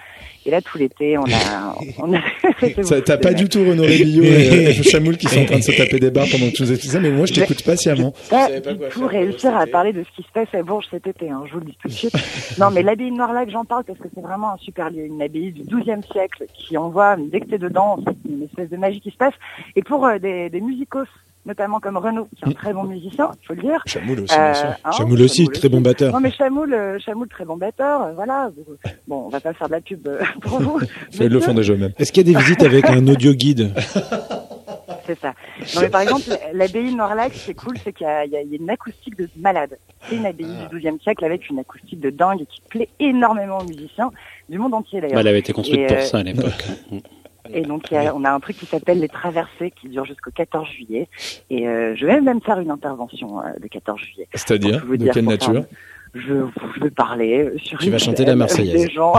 Et 0.44 0.50
là, 0.50 0.60
tout 0.60 0.76
l'été, 0.78 1.18
on 1.18 1.24
a, 1.24 1.76
on 1.98 2.12
a. 2.14 2.20
Ça- 2.82 3.00
T'as 3.00 3.18
pas 3.18 3.32
du 3.32 3.48
tout 3.48 3.60
Renaud 3.60 3.84
Rébillot 3.84 4.24
et, 4.24 4.70
et 4.70 4.82
Chamoul 4.82 5.16
qui 5.16 5.28
sont 5.28 5.40
en 5.42 5.44
train 5.44 5.58
de 5.58 5.62
se 5.62 5.72
taper 5.76 6.00
des 6.00 6.10
barres 6.10 6.26
pendant 6.32 6.46
que 6.50 6.56
tu 6.56 6.62
nous 6.62 6.72
expliques 6.72 6.92
ça, 6.92 7.00
mais 7.00 7.10
moi 7.10 7.26
je 7.26 7.34
t'écoute 7.34 7.62
patiemment. 7.64 8.12
pas 8.28 8.46
savais 8.48 8.60
pas 8.60 8.72
du 8.72 8.78
quoi 8.78 8.88
tout 8.88 9.06
réussir 9.06 9.56
à 9.56 9.66
parler 9.66 9.92
de 9.92 10.02
ce 10.02 10.16
qui 10.16 10.22
se 10.26 10.32
passe 10.32 10.48
à 10.52 10.62
Bourges 10.62 10.86
cet 10.90 11.06
été, 11.06 11.30
hein, 11.30 11.42
je 11.46 11.52
vous 11.52 11.60
le 11.60 11.66
dis 11.66 11.78
tout 11.80 11.88
de 11.88 11.92
suite. 11.92 12.14
non, 12.58 12.70
mais 12.72 12.82
l'abbaye 12.82 13.10
de 13.10 13.16
Noirlac, 13.16 13.50
j'en 13.50 13.64
parle 13.64 13.84
parce 13.84 13.98
que 13.98 14.08
c'est 14.14 14.20
vraiment 14.20 14.52
un 14.54 14.56
super 14.58 14.90
lieu, 14.90 15.04
une 15.04 15.20
abbaye 15.22 15.52
du 15.52 15.62
XIIe 15.62 16.00
siècle 16.10 16.44
qui 16.54 16.76
envoie, 16.76 17.16
dès 17.28 17.40
que 17.40 17.46
t'es 17.46 17.58
dedans, 17.58 17.98
c'est 18.06 18.30
une 18.30 18.42
espèce 18.42 18.70
de 18.70 18.76
magie 18.76 19.00
qui 19.00 19.10
se 19.10 19.16
passe. 19.16 19.34
Et 19.76 19.82
pour 19.82 20.06
euh, 20.06 20.18
des, 20.18 20.50
des 20.50 20.60
musicos, 20.60 21.06
notamment 21.46 21.80
comme 21.80 21.96
Renaud, 21.96 22.28
qui 22.36 22.44
est 22.44 22.48
un 22.48 22.52
très 22.52 22.72
bon 22.72 22.84
musicien, 22.84 23.30
faut 23.46 23.54
le 23.54 23.62
dire. 23.62 23.82
Chamoul 23.86 24.20
aussi, 24.20 24.36
bien 24.36 24.54
sûr. 24.54 24.68
Euh, 24.68 24.72
hein, 24.84 24.92
Chamoul 24.92 25.22
aussi, 25.22 25.48
très 25.48 25.68
bon 25.68 25.80
batteur. 25.80 26.12
Non, 26.12 26.20
mais 26.20 26.30
Chamoul, 26.30 26.74
euh, 26.74 26.98
Chamoul, 26.98 27.28
très 27.28 27.44
bon 27.44 27.56
batteur, 27.56 28.02
euh, 28.02 28.12
voilà. 28.12 28.50
Bon, 29.08 29.26
on 29.26 29.28
va 29.28 29.40
pas 29.40 29.52
faire 29.54 29.68
de 29.68 29.72
la 29.72 29.80
pub 29.80 30.06
euh, 30.06 30.20
pour 30.42 30.60
vous. 30.60 30.80
Ils 31.18 31.28
le 31.28 31.40
font 31.40 31.54
déjà 31.54 31.72
eux-mêmes. 31.72 31.92
Est-ce 31.98 32.12
qu'il 32.12 32.26
y 32.26 32.30
a 32.30 32.32
des 32.32 32.38
visites 32.38 32.62
avec 32.62 32.88
un 32.90 33.06
audio 33.06 33.32
guide? 33.32 33.72
C'est 35.14 35.18
ça. 35.20 35.34
Non, 35.74 35.80
mais 35.82 35.88
par 35.90 36.00
exemple, 36.02 36.22
l'abbaye 36.52 36.90
de 36.90 36.96
Noirlac, 36.96 37.32
c'est 37.34 37.54
cool, 37.54 37.76
c'est 37.82 37.92
qu'il 37.92 38.06
y, 38.06 38.10
a- 38.10 38.24
y 38.24 38.56
une 38.56 38.70
acoustique 38.70 39.16
de 39.16 39.28
malade. 39.36 39.76
C'est 40.02 40.16
une 40.16 40.26
abbaye 40.26 40.46
du 40.70 40.78
XIIe 40.78 40.98
siècle 41.02 41.24
avec 41.24 41.48
une 41.50 41.58
acoustique 41.58 42.00
de 42.00 42.10
dingue 42.10 42.44
qui 42.48 42.60
plaît 42.68 42.88
énormément 43.00 43.58
aux 43.58 43.64
musiciens 43.64 44.10
du 44.48 44.58
monde 44.58 44.74
entier 44.74 45.00
d'ailleurs. 45.00 45.14
Bah, 45.16 45.20
elle 45.20 45.28
avait 45.28 45.40
été 45.40 45.52
construite 45.52 45.80
Et, 45.80 45.86
pour 45.86 45.96
euh, 45.96 46.00
ça 46.02 46.18
à 46.18 46.22
l'époque. 46.22 46.64
Et 47.52 47.62
donc, 47.62 47.92
a- 47.92 48.14
on 48.14 48.22
a 48.24 48.30
un 48.30 48.38
truc 48.38 48.56
qui 48.58 48.66
s'appelle 48.66 49.00
les 49.00 49.08
traversées 49.08 49.72
qui 49.72 49.88
dure 49.88 50.04
jusqu'au 50.04 50.30
14 50.30 50.68
juillet. 50.68 51.08
Et 51.48 51.66
euh, 51.66 51.96
je 51.96 52.06
vais 52.06 52.20
même 52.20 52.40
faire 52.40 52.60
une 52.60 52.70
intervention 52.70 53.40
euh, 53.40 53.44
le 53.60 53.68
14 53.68 53.98
juillet. 53.98 54.28
C'est-à-dire 54.34 54.84
De 54.86 54.96
quelle 54.96 55.12
faire- 55.12 55.22
nature? 55.24 55.64
Je, 56.14 56.34
je 56.74 56.80
vais 56.80 56.90
parler 56.90 57.52
sur 57.58 57.78
Tu 57.78 57.90
vas 57.90 57.98
chanter 57.98 58.24
la 58.24 58.34
Marseillaise. 58.34 58.86
Des 58.86 58.92
gens, 58.92 59.14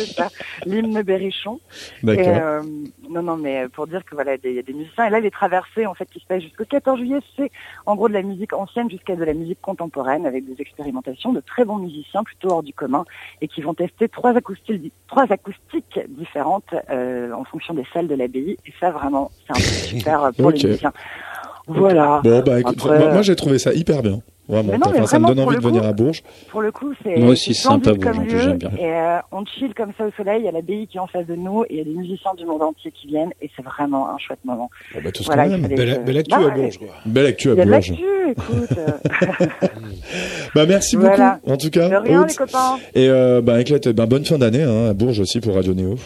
l'hymne 0.66 1.02
Berrichon. 1.02 1.60
D'accord. 2.02 2.24
Et, 2.24 2.40
euh, 2.40 2.62
non, 3.08 3.22
non, 3.22 3.36
mais 3.36 3.68
pour 3.68 3.86
dire 3.86 4.04
que 4.04 4.14
voilà, 4.14 4.34
il 4.42 4.52
y 4.52 4.58
a 4.58 4.62
des 4.62 4.72
musiciens. 4.72 5.06
Et 5.06 5.10
là, 5.10 5.20
les 5.20 5.30
traversées, 5.30 5.86
en 5.86 5.94
fait, 5.94 6.06
qui 6.10 6.20
se 6.20 6.26
passent 6.26 6.42
jusqu'au 6.42 6.64
14 6.64 6.98
juillet, 6.98 7.20
c'est 7.36 7.50
en 7.86 7.94
gros 7.94 8.08
de 8.08 8.14
la 8.14 8.22
musique 8.22 8.52
ancienne 8.52 8.90
jusqu'à 8.90 9.14
de 9.16 9.24
la 9.24 9.34
musique 9.34 9.60
contemporaine, 9.60 10.26
avec 10.26 10.44
des 10.44 10.60
expérimentations 10.60 11.32
de 11.32 11.40
très 11.40 11.64
bons 11.64 11.78
musiciens, 11.78 12.24
plutôt 12.24 12.50
hors 12.50 12.62
du 12.62 12.72
commun, 12.72 13.04
et 13.40 13.48
qui 13.48 13.62
vont 13.62 13.74
tester 13.74 14.08
trois 14.08 14.36
acoustiques, 14.36 14.92
trois 15.06 15.30
acoustiques 15.30 16.00
différentes 16.08 16.74
euh, 16.90 17.32
en 17.32 17.44
fonction 17.44 17.74
des 17.74 17.86
salles 17.92 18.08
de 18.08 18.14
l'abbaye. 18.14 18.56
Et 18.66 18.72
ça, 18.80 18.90
vraiment, 18.90 19.30
c'est 19.46 19.52
un 19.52 19.60
truc 19.60 19.64
super 20.00 20.30
pour 20.36 20.50
les 20.50 20.64
musiciens. 20.64 20.92
Voilà. 21.68 22.20
Bon, 22.24 22.42
bah 22.44 22.60
écoute, 22.60 22.76
Après, 22.80 22.98
moi, 22.98 23.12
moi, 23.12 23.22
j'ai 23.22 23.36
trouvé 23.36 23.58
ça 23.58 23.72
hyper 23.74 24.02
bien. 24.02 24.20
Vraiment. 24.48 24.72
Mais 24.72 24.78
non, 24.78 24.86
mais 24.90 24.98
Enfin, 25.00 25.06
ça 25.06 25.18
me 25.18 25.26
donne 25.26 25.40
envie 25.40 25.56
de 25.56 25.62
venir 25.62 25.84
à 25.84 25.92
Bourges. 25.92 26.22
Pour 26.50 26.62
le 26.62 26.72
coup, 26.72 26.94
c'est 27.04 27.16
Moi 27.18 27.32
aussi, 27.32 27.52
c'est 27.54 27.68
sympa, 27.68 27.92
Bourges, 27.92 28.26
j'aime 28.30 28.56
bien. 28.56 28.70
Et 28.78 28.90
euh, 28.90 29.18
on 29.30 29.44
chill 29.44 29.74
comme 29.74 29.92
ça 29.98 30.06
au 30.06 30.10
soleil. 30.16 30.40
Il 30.40 30.46
y 30.46 30.48
a 30.48 30.52
l'abbaye 30.52 30.86
qui 30.86 30.96
est 30.96 31.00
en 31.00 31.06
face 31.06 31.26
de 31.26 31.34
nous 31.34 31.64
et 31.64 31.66
il 31.72 31.76
y 31.76 31.80
a 31.82 31.84
des 31.84 31.90
musiciens 31.90 32.32
du 32.38 32.46
monde 32.46 32.62
entier 32.62 32.90
qui 32.90 33.08
viennent 33.08 33.32
et 33.42 33.50
c'est 33.54 33.62
vraiment 33.62 34.08
un 34.08 34.16
chouette 34.16 34.38
moment. 34.46 34.70
Bon, 34.94 35.00
bah, 35.04 35.12
tout 35.12 35.22
ce 35.22 35.26
Voilà, 35.28 35.48
aime. 35.48 35.60
fallait 35.60 35.76
Belle, 35.76 36.02
belle 36.02 36.16
actu 36.16 36.34
à 36.34 36.48
Bourges, 36.48 36.78
quoi. 36.78 36.88
Belle 37.04 37.26
actu 37.26 37.50
à 37.50 37.54
Bourges. 37.56 37.68
l'actu, 37.68 37.94
écoute. 38.30 38.78
euh, 38.78 39.46
Bah, 40.54 40.64
merci 40.66 40.96
Voilà. 40.96 41.34
beaucoup, 41.42 41.52
en 41.52 41.56
tout 41.58 41.68
cas. 41.70 41.88
de 41.90 41.96
rien, 41.96 42.22
Aude. 42.22 42.28
les 42.30 42.34
copains. 42.34 42.78
Et 42.94 43.08
euh, 43.10 43.42
bah, 43.42 43.60
éclate, 43.60 43.88
bah, 43.90 44.06
bonne 44.06 44.24
fin 44.24 44.38
d'année 44.38 44.62
hein, 44.62 44.86
à 44.88 44.94
Bourges 44.94 45.20
aussi 45.20 45.40
pour 45.40 45.56
Radio 45.56 45.74
Néo. 45.74 45.96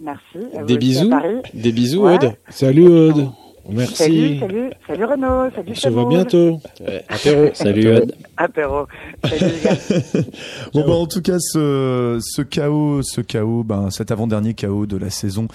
Merci. 0.00 0.20
à 0.56 0.60
vous 0.62 0.66
Des 0.66 0.78
bisous. 0.78 1.06
à 1.12 1.20
Paris. 1.20 1.34
Des 1.54 1.70
bisous. 1.70 2.04
Aude. 2.08 2.32
Salut 2.48 2.88
Aude. 2.88 3.28
Salut, 3.68 3.78
Merci. 3.80 4.38
salut, 4.40 4.70
salut 4.86 5.04
Renaud, 5.04 5.50
salut 5.54 5.70
On 5.72 5.74
se 5.74 5.88
voit 5.90 6.08
bientôt. 6.08 6.60
Ouais, 6.80 7.04
apéro. 7.08 7.50
Salut, 7.54 7.88
Aude. 7.96 8.14
Apéro. 8.38 8.86
Salut 9.24 9.52
les 9.52 9.60
gars. 9.60 10.22
Bon 10.72 10.86
bah 10.86 10.94
en 10.94 11.06
tout 11.06 11.20
cas 11.20 11.38
ce 11.38 12.18
ce 12.22 12.40
chaos 12.42 13.02
ce 13.02 13.20
chaos 13.20 13.64
ben 13.64 13.90
cet 13.90 14.10
avant-dernier 14.10 14.54
chaos 14.54 14.86
de 14.86 14.96
la 14.96 15.10
saison 15.10 15.48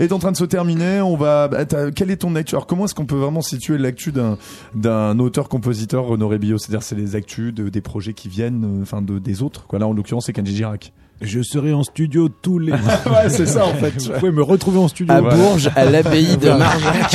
est 0.00 0.12
en 0.12 0.18
train 0.18 0.32
de 0.32 0.36
se 0.38 0.44
terminer. 0.46 1.02
On 1.02 1.16
va 1.16 1.48
bah, 1.48 1.66
t'as- 1.66 1.90
quel 1.90 2.10
est 2.10 2.16
ton 2.16 2.34
actu? 2.36 2.54
Alors 2.54 2.66
comment 2.66 2.86
est-ce 2.86 2.94
qu'on 2.94 3.04
peut 3.06 3.16
vraiment 3.16 3.42
situer 3.42 3.76
l'actu 3.76 4.12
d'un 4.12 4.38
d'un 4.74 5.18
auteur-compositeur 5.18 6.06
Renaud 6.06 6.28
Rébillot 6.28 6.56
C'est-à-dire 6.56 6.82
c'est 6.82 6.96
les 6.96 7.16
actus 7.16 7.52
de, 7.52 7.68
des 7.68 7.80
projets 7.82 8.14
qui 8.14 8.28
viennent 8.30 8.78
euh, 8.78 8.82
enfin 8.82 9.02
de 9.02 9.18
des 9.18 9.42
autres 9.42 9.66
quoi. 9.66 9.78
Là 9.78 9.86
en 9.86 9.92
l'occurrence 9.92 10.24
c'est 10.26 10.32
Kenji 10.32 10.56
Girac. 10.56 10.92
Je 11.20 11.42
serai 11.42 11.72
en 11.72 11.82
studio 11.82 12.28
tous 12.28 12.58
les. 12.58 12.72
ouais, 12.72 13.28
c'est 13.28 13.46
ça 13.46 13.66
en 13.66 13.74
fait. 13.74 14.00
Vous 14.00 14.12
pouvez 14.18 14.30
me 14.32 14.42
retrouver 14.42 14.78
en 14.78 14.88
studio. 14.88 15.12
À 15.12 15.20
Voilà. 15.20 15.36
Bourges, 15.36 15.70
à 15.74 15.84
l'abbaye 15.84 16.36
de 16.36 16.48
Marjac. 16.50 17.14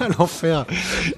à 0.00 0.08
l'enfer. 0.18 0.66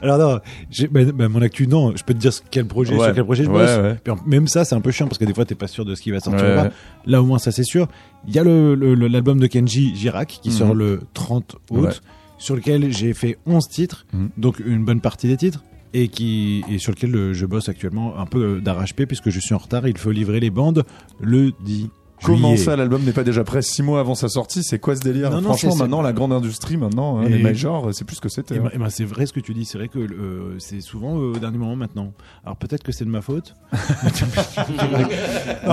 Alors 0.02 0.18
non, 0.18 0.40
j'ai- 0.70 0.88
bah, 0.88 1.00
bah, 1.14 1.28
mon 1.28 1.42
actu 1.42 1.66
non, 1.66 1.94
je 1.96 2.02
peux 2.04 2.14
te 2.14 2.18
dire 2.18 2.32
quel 2.50 2.66
projet 2.66 2.94
Ouais. 2.94 3.04
sur 3.06 3.14
quel 3.14 3.24
projet 3.24 3.44
je 3.44 3.50
Ouais, 3.50 3.66
bosse. 3.66 3.78
ouais. 3.78 3.96
Puis 4.02 4.12
en- 4.12 4.18
Même 4.26 4.48
ça, 4.48 4.64
c'est 4.64 4.74
un 4.74 4.80
peu 4.80 4.90
chiant 4.90 5.06
parce 5.06 5.18
que 5.18 5.24
des 5.24 5.34
fois 5.34 5.44
t'es 5.44 5.54
pas 5.54 5.68
sûr 5.68 5.84
de 5.84 5.94
ce 5.94 6.02
qui 6.02 6.10
va 6.10 6.20
sortir 6.20 6.44
Ouais, 6.44 6.52
ou 6.52 6.56
pas. 6.56 6.62
ouais. 6.64 6.70
Là 7.06 7.22
au 7.22 7.24
moins 7.24 7.38
ça 7.38 7.50
c'est 7.52 7.64
sûr. 7.64 7.88
Il 8.28 8.34
y 8.34 8.38
a 8.38 8.44
le 8.44 8.74
le- 8.74 8.94
le- 8.94 9.08
l'album 9.08 9.38
de 9.40 9.46
Kenji 9.46 9.94
Girac 9.96 10.38
qui 10.42 10.50
Mhm. 10.50 10.54
sort 10.54 10.74
le 10.74 11.00
30 11.14 11.56
août, 11.70 11.84
Ouais. 11.86 11.90
sur 12.38 12.56
lequel 12.56 12.92
j'ai 12.92 13.14
fait 13.14 13.38
11 13.46 13.68
titres, 13.68 14.06
Mhm. 14.12 14.30
donc 14.36 14.58
une 14.64 14.84
bonne 14.84 15.00
partie 15.00 15.28
des 15.28 15.36
titres. 15.36 15.62
Et, 15.94 16.08
qui, 16.08 16.64
et 16.70 16.78
sur 16.78 16.92
lequel 16.92 17.14
euh, 17.14 17.32
je 17.32 17.46
bosse 17.46 17.68
actuellement 17.68 18.18
un 18.18 18.26
peu 18.26 18.60
d'arrache-pied 18.60 19.06
puisque 19.06 19.30
je 19.30 19.40
suis 19.40 19.54
en 19.54 19.58
retard. 19.58 19.86
Il 19.88 19.96
faut 19.96 20.10
livrer 20.10 20.40
les 20.40 20.50
bandes 20.50 20.84
le 21.20 21.52
10 21.64 21.88
Comment 22.22 22.56
ça 22.56 22.76
l'album 22.76 23.02
n'est 23.02 23.12
pas 23.12 23.24
déjà 23.24 23.44
prêt 23.44 23.62
six 23.62 23.82
mois 23.82 24.00
avant 24.00 24.14
sa 24.14 24.28
sortie? 24.28 24.62
C'est 24.62 24.78
quoi 24.78 24.96
ce 24.96 25.00
délire? 25.00 25.30
Non, 25.30 25.40
non, 25.40 25.48
Franchement 25.48 25.76
maintenant 25.76 26.02
la 26.02 26.12
grande 26.12 26.32
industrie 26.32 26.76
maintenant 26.76 27.18
hein, 27.18 27.28
les 27.28 27.42
majors 27.42 27.90
c'est 27.92 28.04
plus 28.04 28.16
ce 28.16 28.20
que 28.20 28.28
c'était. 28.28 28.56
Eh 28.56 28.58
hein. 28.58 28.62
ben, 28.64 28.70
eh 28.74 28.78
ben, 28.78 28.90
c'est 28.90 29.04
vrai 29.04 29.26
ce 29.26 29.32
que 29.32 29.40
tu 29.40 29.54
dis, 29.54 29.64
c'est 29.64 29.78
vrai 29.78 29.88
que 29.88 29.98
euh, 29.98 30.56
c'est 30.58 30.80
souvent 30.80 31.16
euh, 31.18 31.32
au 31.34 31.38
dernier 31.38 31.58
moment 31.58 31.76
maintenant. 31.76 32.12
Alors 32.44 32.56
peut-être 32.56 32.82
que 32.82 32.92
c'est 32.92 33.04
de 33.04 33.10
ma 33.10 33.20
faute. 33.20 33.54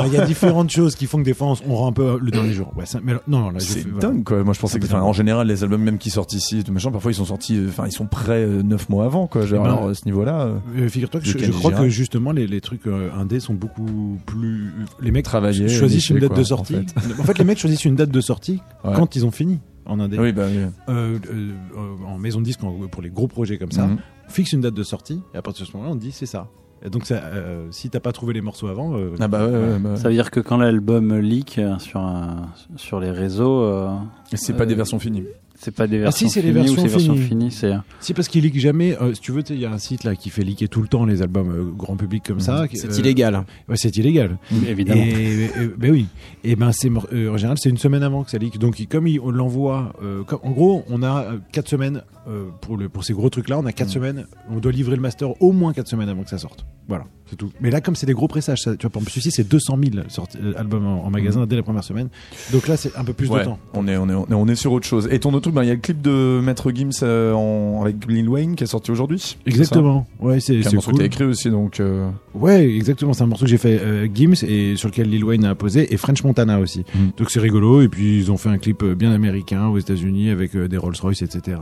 Il 0.05 0.13
y 0.13 0.17
a 0.17 0.25
différentes 0.25 0.69
choses 0.69 0.95
qui 0.95 1.05
font 1.05 1.19
que 1.19 1.23
des 1.23 1.33
fois 1.33 1.53
on, 1.67 1.75
rend 1.75 1.87
un 1.87 1.91
peu 1.91 2.19
le 2.21 2.31
dernier 2.31 2.53
jour. 2.53 2.71
Ouais, 2.75 2.85
ça- 2.85 2.99
mais 3.03 3.11
alors- 3.11 3.23
non, 3.27 3.51
C'est 3.59 3.87
voilà. 3.87 4.09
dingue 4.09 4.23
quoi. 4.23 4.43
Moi 4.43 4.53
je 4.53 4.59
pensais 4.59 4.79
que 4.79 4.85
enfin, 4.85 5.01
en 5.01 5.13
général 5.13 5.47
les 5.47 5.63
albums 5.63 5.81
même 5.81 5.97
qui 5.97 6.09
sortent 6.09 6.33
ici 6.33 6.63
machin 6.71 6.91
parfois 6.91 7.11
ils 7.11 7.15
sont 7.15 7.25
sortis 7.25 7.57
euh, 7.57 7.67
enfin 7.69 7.85
ils 7.87 7.91
sont 7.91 8.05
prêts 8.05 8.45
neuf 8.45 8.89
mois 8.89 9.05
avant 9.05 9.27
quoi. 9.27 9.45
Genre, 9.45 9.61
Eh 9.61 9.67
ben, 9.67 9.75
alors, 9.75 9.89
à 9.89 9.93
ce 9.93 10.05
niveau-là 10.05 10.49
Figure-toi 10.87 11.21
que 11.21 11.25
je, 11.25 11.51
crois 11.51 11.71
que 11.71 11.89
justement 11.89 12.31
les, 12.31 12.47
les 12.47 12.61
trucs 12.61 12.87
indés 12.87 13.39
sont 13.39 13.53
beaucoup 13.53 14.17
plus. 14.25 14.71
Les 15.01 15.11
mecs 15.11 15.23
Travaillés, 15.23 15.69
choisissent 15.69 16.09
une 16.09 16.17
nichés, 16.17 16.27
date 16.27 16.32
quoi, 16.33 16.37
de 16.37 16.41
en 16.41 16.45
sortie. 16.57 16.73
fait. 16.75 16.95
En 17.19 17.23
fait. 17.23 17.37
les 17.37 17.43
mecs 17.45 17.57
choisissent 17.59 17.85
une 17.85 17.95
date 17.95 18.09
de 18.11 18.21
sortie 18.21 18.61
Ouais. 18.83 18.93
quand 18.95 19.15
ils 19.15 19.25
ont 19.25 19.31
fini 19.31 19.59
en 19.85 19.99
indé. 19.99 20.17
oui 20.17 20.31
bah 20.31 20.43
oui. 20.49 20.57
Euh, 20.57 21.17
euh, 21.29 21.51
euh, 21.75 22.05
en 22.07 22.17
maison 22.17 22.39
de 22.39 22.45
disque, 22.45 22.61
pour 22.91 23.01
les 23.01 23.09
gros 23.09 23.27
projets 23.27 23.57
comme 23.57 23.71
ça, 23.71 23.85
Mhm. 23.87 23.97
on 24.27 24.31
fixe 24.31 24.53
une 24.53 24.61
date 24.61 24.73
de 24.73 24.83
sortie 24.83 25.21
et 25.33 25.37
à 25.37 25.41
partir 25.41 25.65
de 25.65 25.71
ce 25.71 25.75
moment-là, 25.77 25.93
on 25.93 25.97
dit 25.97 26.11
c'est 26.11 26.25
ça. 26.25 26.47
Et 26.85 26.89
donc 26.89 27.05
ça, 27.05 27.15
euh, 27.15 27.67
si 27.71 27.89
t'as 27.89 28.01
pas 28.01 28.11
trouvé 28.11 28.33
les 28.33 28.41
morceaux 28.41 28.67
avant, 28.67 28.97
euh, 28.97 29.11
Ah 29.19 29.29
bah 29.29 29.45
ouais, 29.47 29.53
ouais, 29.53 29.79
bah 29.79 29.91
ouais. 29.91 29.95
Ça 29.95 30.09
veut 30.09 30.13
dire 30.13 30.31
que 30.31 30.41
quand 30.41 30.57
l'album 30.57 31.17
leak 31.17 31.61
sur, 31.79 32.01
un- 32.01 32.49
sur 32.75 32.99
les 32.99 33.09
réseaux, 33.11 33.61
euh, 33.63 33.89
Et 34.33 34.37
c'est 34.37 34.51
pas 34.53 34.65
des 34.65 34.75
versions 34.75 34.99
finies. 34.99 35.23
C'est 35.63 35.71
pas 35.71 35.87
des 35.87 35.97
Ah 35.97 36.03
versions 36.03 36.27
si, 36.27 36.33
c'est 36.33 36.41
les 36.41 36.49
finies 36.51 36.59
ou 36.61 36.63
versions 36.75 36.81
c'est 36.83 36.87
versions 36.89 37.13
finies. 37.15 37.27
finies, 37.27 37.51
c'est 37.51 37.73
Si 37.99 38.13
parce 38.13 38.27
qu'il 38.27 38.43
leak 38.43 38.59
jamais. 38.59 38.95
euh, 39.01 39.13
si 39.13 39.21
tu 39.21 39.31
veux, 39.31 39.43
il 39.49 39.59
y 39.59 39.65
a 39.65 39.71
un 39.71 39.77
site 39.77 40.03
là 40.03 40.15
qui 40.15 40.29
fait 40.29 40.43
leaker 40.43 40.67
tout 40.69 40.81
le 40.81 40.87
temps 40.87 41.05
les 41.05 41.21
albums 41.21 41.51
euh, 41.51 41.63
grand 41.75 41.95
public 41.95 42.23
comme 42.27 42.39
ça. 42.39 42.67
qui- 42.67 42.77
C'est 42.77 42.89
euh, 42.91 42.99
illégal. 42.99 43.43
Ouais, 43.69 43.77
c'est 43.77 43.95
illégal. 43.97 44.37
évidemment. 44.67 45.01
Et, 45.03 45.49
ben 45.77 45.91
oui. 45.91 46.05
Et 46.43 46.55
ben 46.55 46.71
c'est 46.71 46.89
euh, 47.13 47.31
en 47.33 47.37
général 47.37 47.57
c'est 47.59 47.69
une 47.69 47.77
semaine 47.77 48.03
avant 48.03 48.23
que 48.23 48.31
ça 48.31 48.37
leak. 48.37 48.59
Donc 48.59 48.83
comme 48.89 49.07
il- 49.07 49.19
on 49.19 49.31
l'envoie, 49.31 49.93
euh, 50.03 50.23
comme- 50.23 50.39
en 50.43 50.51
gros 50.51 50.83
on 50.89 51.01
a 51.03 51.23
euh, 51.23 51.37
quatre 51.51 51.69
semaines 51.69 52.01
euh, 52.27 52.45
pour 52.61 52.77
le 52.77 52.89
pour 52.89 53.03
ces 53.03 53.13
gros 53.13 53.29
trucs 53.29 53.49
là, 53.49 53.57
on 53.59 53.65
a 53.65 53.71
quatre 53.71 53.89
semaines. 53.89 54.25
On 54.49 54.57
doit 54.59 54.71
livrer 54.71 54.95
le 54.95 55.01
master 55.01 55.41
au 55.41 55.51
moins 55.51 55.73
quatre 55.73 55.87
semaines 55.87 56.09
avant 56.09 56.23
que 56.23 56.29
ça 56.29 56.37
sorte. 56.37 56.65
Voilà, 56.87 57.05
c'est 57.33 57.37
tout. 57.37 57.51
Mais 57.61 57.69
là 57.71 57.81
comme 57.81 57.95
c'est 57.95 58.05
des 58.05 58.13
gros 58.13 58.27
pressages, 58.27 58.61
ça, 58.61 58.75
tu 58.75 58.83
vois, 58.87 58.89
exemple 58.89 59.09
celui-ci 59.09 59.31
c'est 59.31 59.47
200 59.47 59.77
000 59.93 60.05
sorti- 60.09 60.37
euh, 60.41 60.53
albums 60.57 60.85
en, 60.85 61.05
en 61.05 61.09
magasin 61.09 61.45
dès 61.45 61.55
la 61.55 61.63
première 61.63 61.83
semaine. 61.83 62.09
Donc 62.51 62.67
là 62.67 62.77
c'est 62.77 62.95
un 62.95 63.03
peu 63.03 63.13
plus 63.13 63.29
Ouais, 63.29 63.39
de 63.39 63.45
temps. 63.45 63.59
on 63.73 63.87
est, 63.87 63.97
on 63.97 64.09
est, 64.09 64.13
on 64.33 64.47
est, 64.47 64.55
sur 64.55 64.71
autre 64.71 64.85
chose. 64.85 65.07
Et 65.11 65.19
ton 65.19 65.29
autre 65.29 65.41
truc, 65.41 65.55
bah, 65.55 65.63
il 65.63 65.67
y 65.67 65.71
a 65.71 65.73
le 65.73 65.79
clip 65.79 66.01
de 66.01 66.39
Maître 66.43 66.71
Gims 66.71 66.91
euh, 67.03 67.33
en, 67.33 67.81
avec 67.81 68.05
Lil 68.07 68.29
Wayne 68.29 68.55
qui 68.55 68.63
est 68.63 68.67
sorti 68.67 68.91
aujourd'hui. 68.91 69.37
Exactement. 69.45 70.05
Ouais, 70.19 70.39
c'est 70.39 70.61
C'est 70.61 70.69
un 70.69 70.71
morceau 70.73 70.91
que 70.91 70.95
cool. 70.95 70.99
t'as 70.99 71.05
écrit 71.07 71.23
aussi, 71.25 71.49
donc. 71.49 71.79
euh, 71.79 72.09
Ouais, 72.35 72.65
exactement. 72.67 73.13
C'est 73.13 73.23
un 73.23 73.27
morceau 73.27 73.45
que 73.45 73.49
j'ai 73.51 73.57
fait 73.57 73.79
euh, 73.81 74.07
Gims 74.13 74.33
et 74.47 74.75
sur 74.75 74.89
lequel 74.89 75.09
Lil 75.09 75.23
Wayne 75.23 75.45
a 75.45 75.55
posé 75.55 75.93
et 75.93 75.97
French 75.97 76.23
Montana 76.23 76.59
aussi. 76.59 76.79
Mm. 76.93 77.09
Donc 77.17 77.29
c'est 77.31 77.39
rigolo. 77.39 77.81
Et 77.81 77.87
puis 77.89 78.17
ils 78.19 78.31
ont 78.31 78.37
fait 78.37 78.49
un 78.49 78.57
clip 78.57 78.83
bien 78.83 79.11
américain 79.11 79.67
aux 79.67 79.77
États-Unis 79.79 80.29
avec 80.29 80.55
des 80.55 80.77
Rolls 80.77 80.95
Royce, 81.01 81.21
etc. 81.21 81.57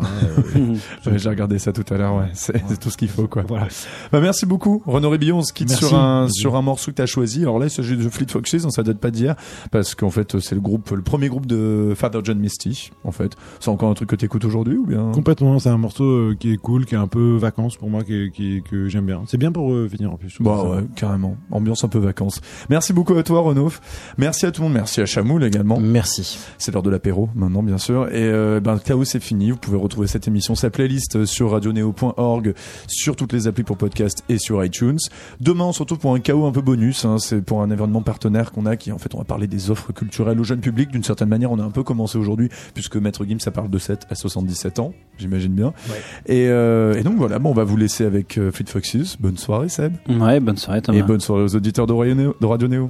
J'ai 1.15 1.29
regardé 1.29 1.59
ça 1.59 1.71
tout 1.73 1.85
à 1.93 1.97
l'heure, 1.97 2.15
ouais. 2.15 2.29
C'est 2.33 2.79
tout 2.79 2.89
ce 2.89 2.97
qu'il 2.97 3.07
faut, 3.09 3.27
quoi. 3.27 3.43
voilà. 3.47 3.67
Bah, 4.11 4.19
merci 4.21 4.45
beaucoup. 4.45 4.81
Renaud 4.85 5.09
Rébillon, 5.09 5.41
quitte 5.61 5.69
Merci. 5.69 5.85
sur 5.85 5.97
un, 5.97 6.27
sur 6.29 6.55
un 6.55 6.61
morceau 6.61 6.91
que 6.91 6.97
t'as 6.97 7.05
choisi. 7.05 7.41
Alors 7.41 7.59
là, 7.59 7.67
il 7.67 7.69
s'agit 7.69 7.97
de 7.97 8.09
Fleet 8.09 8.27
Foxes, 8.29 8.65
hein, 8.65 8.69
ça 8.69 8.83
date 8.83 8.99
pas 8.99 9.11
d'hier. 9.11 9.35
Parce 9.71 9.95
qu'en 9.95 10.09
fait, 10.09 10.39
c'est 10.39 10.55
le 10.55 10.61
groupe, 10.61 10.91
le 10.91 11.01
premier 11.01 11.29
groupe 11.29 11.45
de 11.45 11.93
Father 11.95 12.19
John 12.23 12.39
Misty, 12.39 12.91
en 13.03 13.11
fait. 13.11 13.35
C'est 13.59 13.69
encore 13.69 13.89
un 13.89 13.93
truc 13.93 14.09
que 14.09 14.15
t'écoutes 14.15 14.45
aujourd'hui 14.45 14.77
ou 14.77 14.85
bien? 14.85 15.11
Complètement. 15.13 15.59
C'est 15.59 15.69
un 15.69 15.77
morceau 15.77 16.05
euh, 16.05 16.35
qui 16.39 16.53
est 16.53 16.57
cool, 16.57 16.85
qui 16.85 16.95
est 16.95 16.99
un 16.99 17.07
peu 17.07 17.35
vacances 17.37 17.77
pour 17.77 17.89
moi, 17.89 18.03
qui, 18.03 18.31
qui, 18.31 18.61
que 18.69 18.87
j'aime 18.87 19.05
bien. 19.05 19.23
C'est 19.27 19.37
bien 19.37 19.51
pour 19.51 19.71
euh, 19.73 19.87
finir 19.87 20.11
en 20.11 20.17
plus. 20.17 20.37
Bah 20.39 20.63
ouais, 20.63 20.83
carrément. 20.95 21.37
Ambiance 21.51 21.83
un 21.83 21.87
peu 21.89 21.99
vacances. 21.99 22.41
Merci 22.69 22.93
beaucoup 22.93 23.15
à 23.15 23.23
toi, 23.23 23.41
Renaud. 23.41 23.71
Merci 24.17 24.45
à 24.45 24.51
tout 24.51 24.61
le 24.61 24.67
monde. 24.67 24.75
Merci 24.75 25.01
à 25.01 25.05
Chamoul 25.05 25.43
également. 25.43 25.79
Merci. 25.79 26.39
C'est 26.57 26.71
l'heure 26.73 26.83
de 26.83 26.89
l'apéro 26.89 27.29
maintenant, 27.35 27.63
bien 27.63 27.77
sûr. 27.77 28.07
Et 28.09 28.23
euh, 28.23 28.59
ben, 28.59 28.79
Chaos, 28.79 29.03
c'est 29.03 29.21
fini. 29.21 29.51
Vous 29.51 29.57
pouvez 29.57 29.77
retrouver 29.77 30.07
cette 30.07 30.27
émission, 30.27 30.55
sa 30.55 30.69
playlist 30.69 31.15
euh, 31.15 31.25
sur 31.25 31.51
radioneo.org, 31.51 32.53
sur 32.87 33.15
toutes 33.15 33.33
les 33.33 33.47
applis 33.47 33.63
pour 33.63 33.77
podcast 33.77 34.23
et 34.29 34.37
sur 34.37 34.63
iTunes. 34.63 34.99
Demain, 35.51 35.65
on 35.65 35.73
se 35.73 35.79
retrouve 35.79 35.99
pour 35.99 36.13
un 36.15 36.19
Chaos 36.21 36.45
un 36.45 36.53
peu 36.53 36.61
bonus. 36.61 37.03
hein. 37.03 37.17
C'est 37.19 37.41
pour 37.41 37.61
un 37.61 37.69
événement 37.69 38.01
partenaire 38.01 38.53
qu'on 38.53 38.65
a 38.65 38.77
qui, 38.77 38.93
en 38.93 38.97
fait, 38.97 39.13
on 39.13 39.17
va 39.17 39.25
parler 39.25 39.47
des 39.47 39.69
offres 39.69 39.91
culturelles 39.91 40.39
au 40.39 40.45
jeune 40.45 40.61
public. 40.61 40.91
D'une 40.91 41.03
certaine 41.03 41.27
manière, 41.27 41.51
on 41.51 41.59
a 41.59 41.63
un 41.63 41.71
peu 41.71 41.83
commencé 41.83 42.17
aujourd'hui, 42.17 42.47
puisque 42.73 42.95
Maître 42.95 43.25
Gims, 43.25 43.41
ça 43.41 43.51
parle 43.51 43.69
de 43.69 43.77
7 43.77 44.07
à 44.09 44.15
77 44.15 44.79
ans, 44.79 44.93
j'imagine 45.17 45.51
bien. 45.51 45.73
Et, 46.25 46.47
euh, 46.47 46.93
et 46.93 47.03
donc 47.03 47.17
voilà, 47.17 47.37
bon, 47.37 47.49
on 47.49 47.53
va 47.53 47.65
vous 47.65 47.75
laisser 47.75 48.05
avec 48.05 48.37
euh, 48.37 48.49
Fleet 48.49 48.69
Foxes. 48.69 49.17
Bonne 49.19 49.37
soirée, 49.37 49.67
Seb. 49.67 49.93
Ouais, 50.07 50.39
bonne 50.39 50.55
soirée 50.55 50.81
Thomas. 50.81 50.97
Et 50.99 51.03
bonne 51.03 51.19
soirée 51.19 51.43
aux 51.43 51.53
auditeurs 51.53 51.85
de 51.85 51.91
Radio 51.91 52.15
Néo. 52.15 52.33
de 52.39 52.45
Radio 52.45 52.69
Néo. 52.69 52.89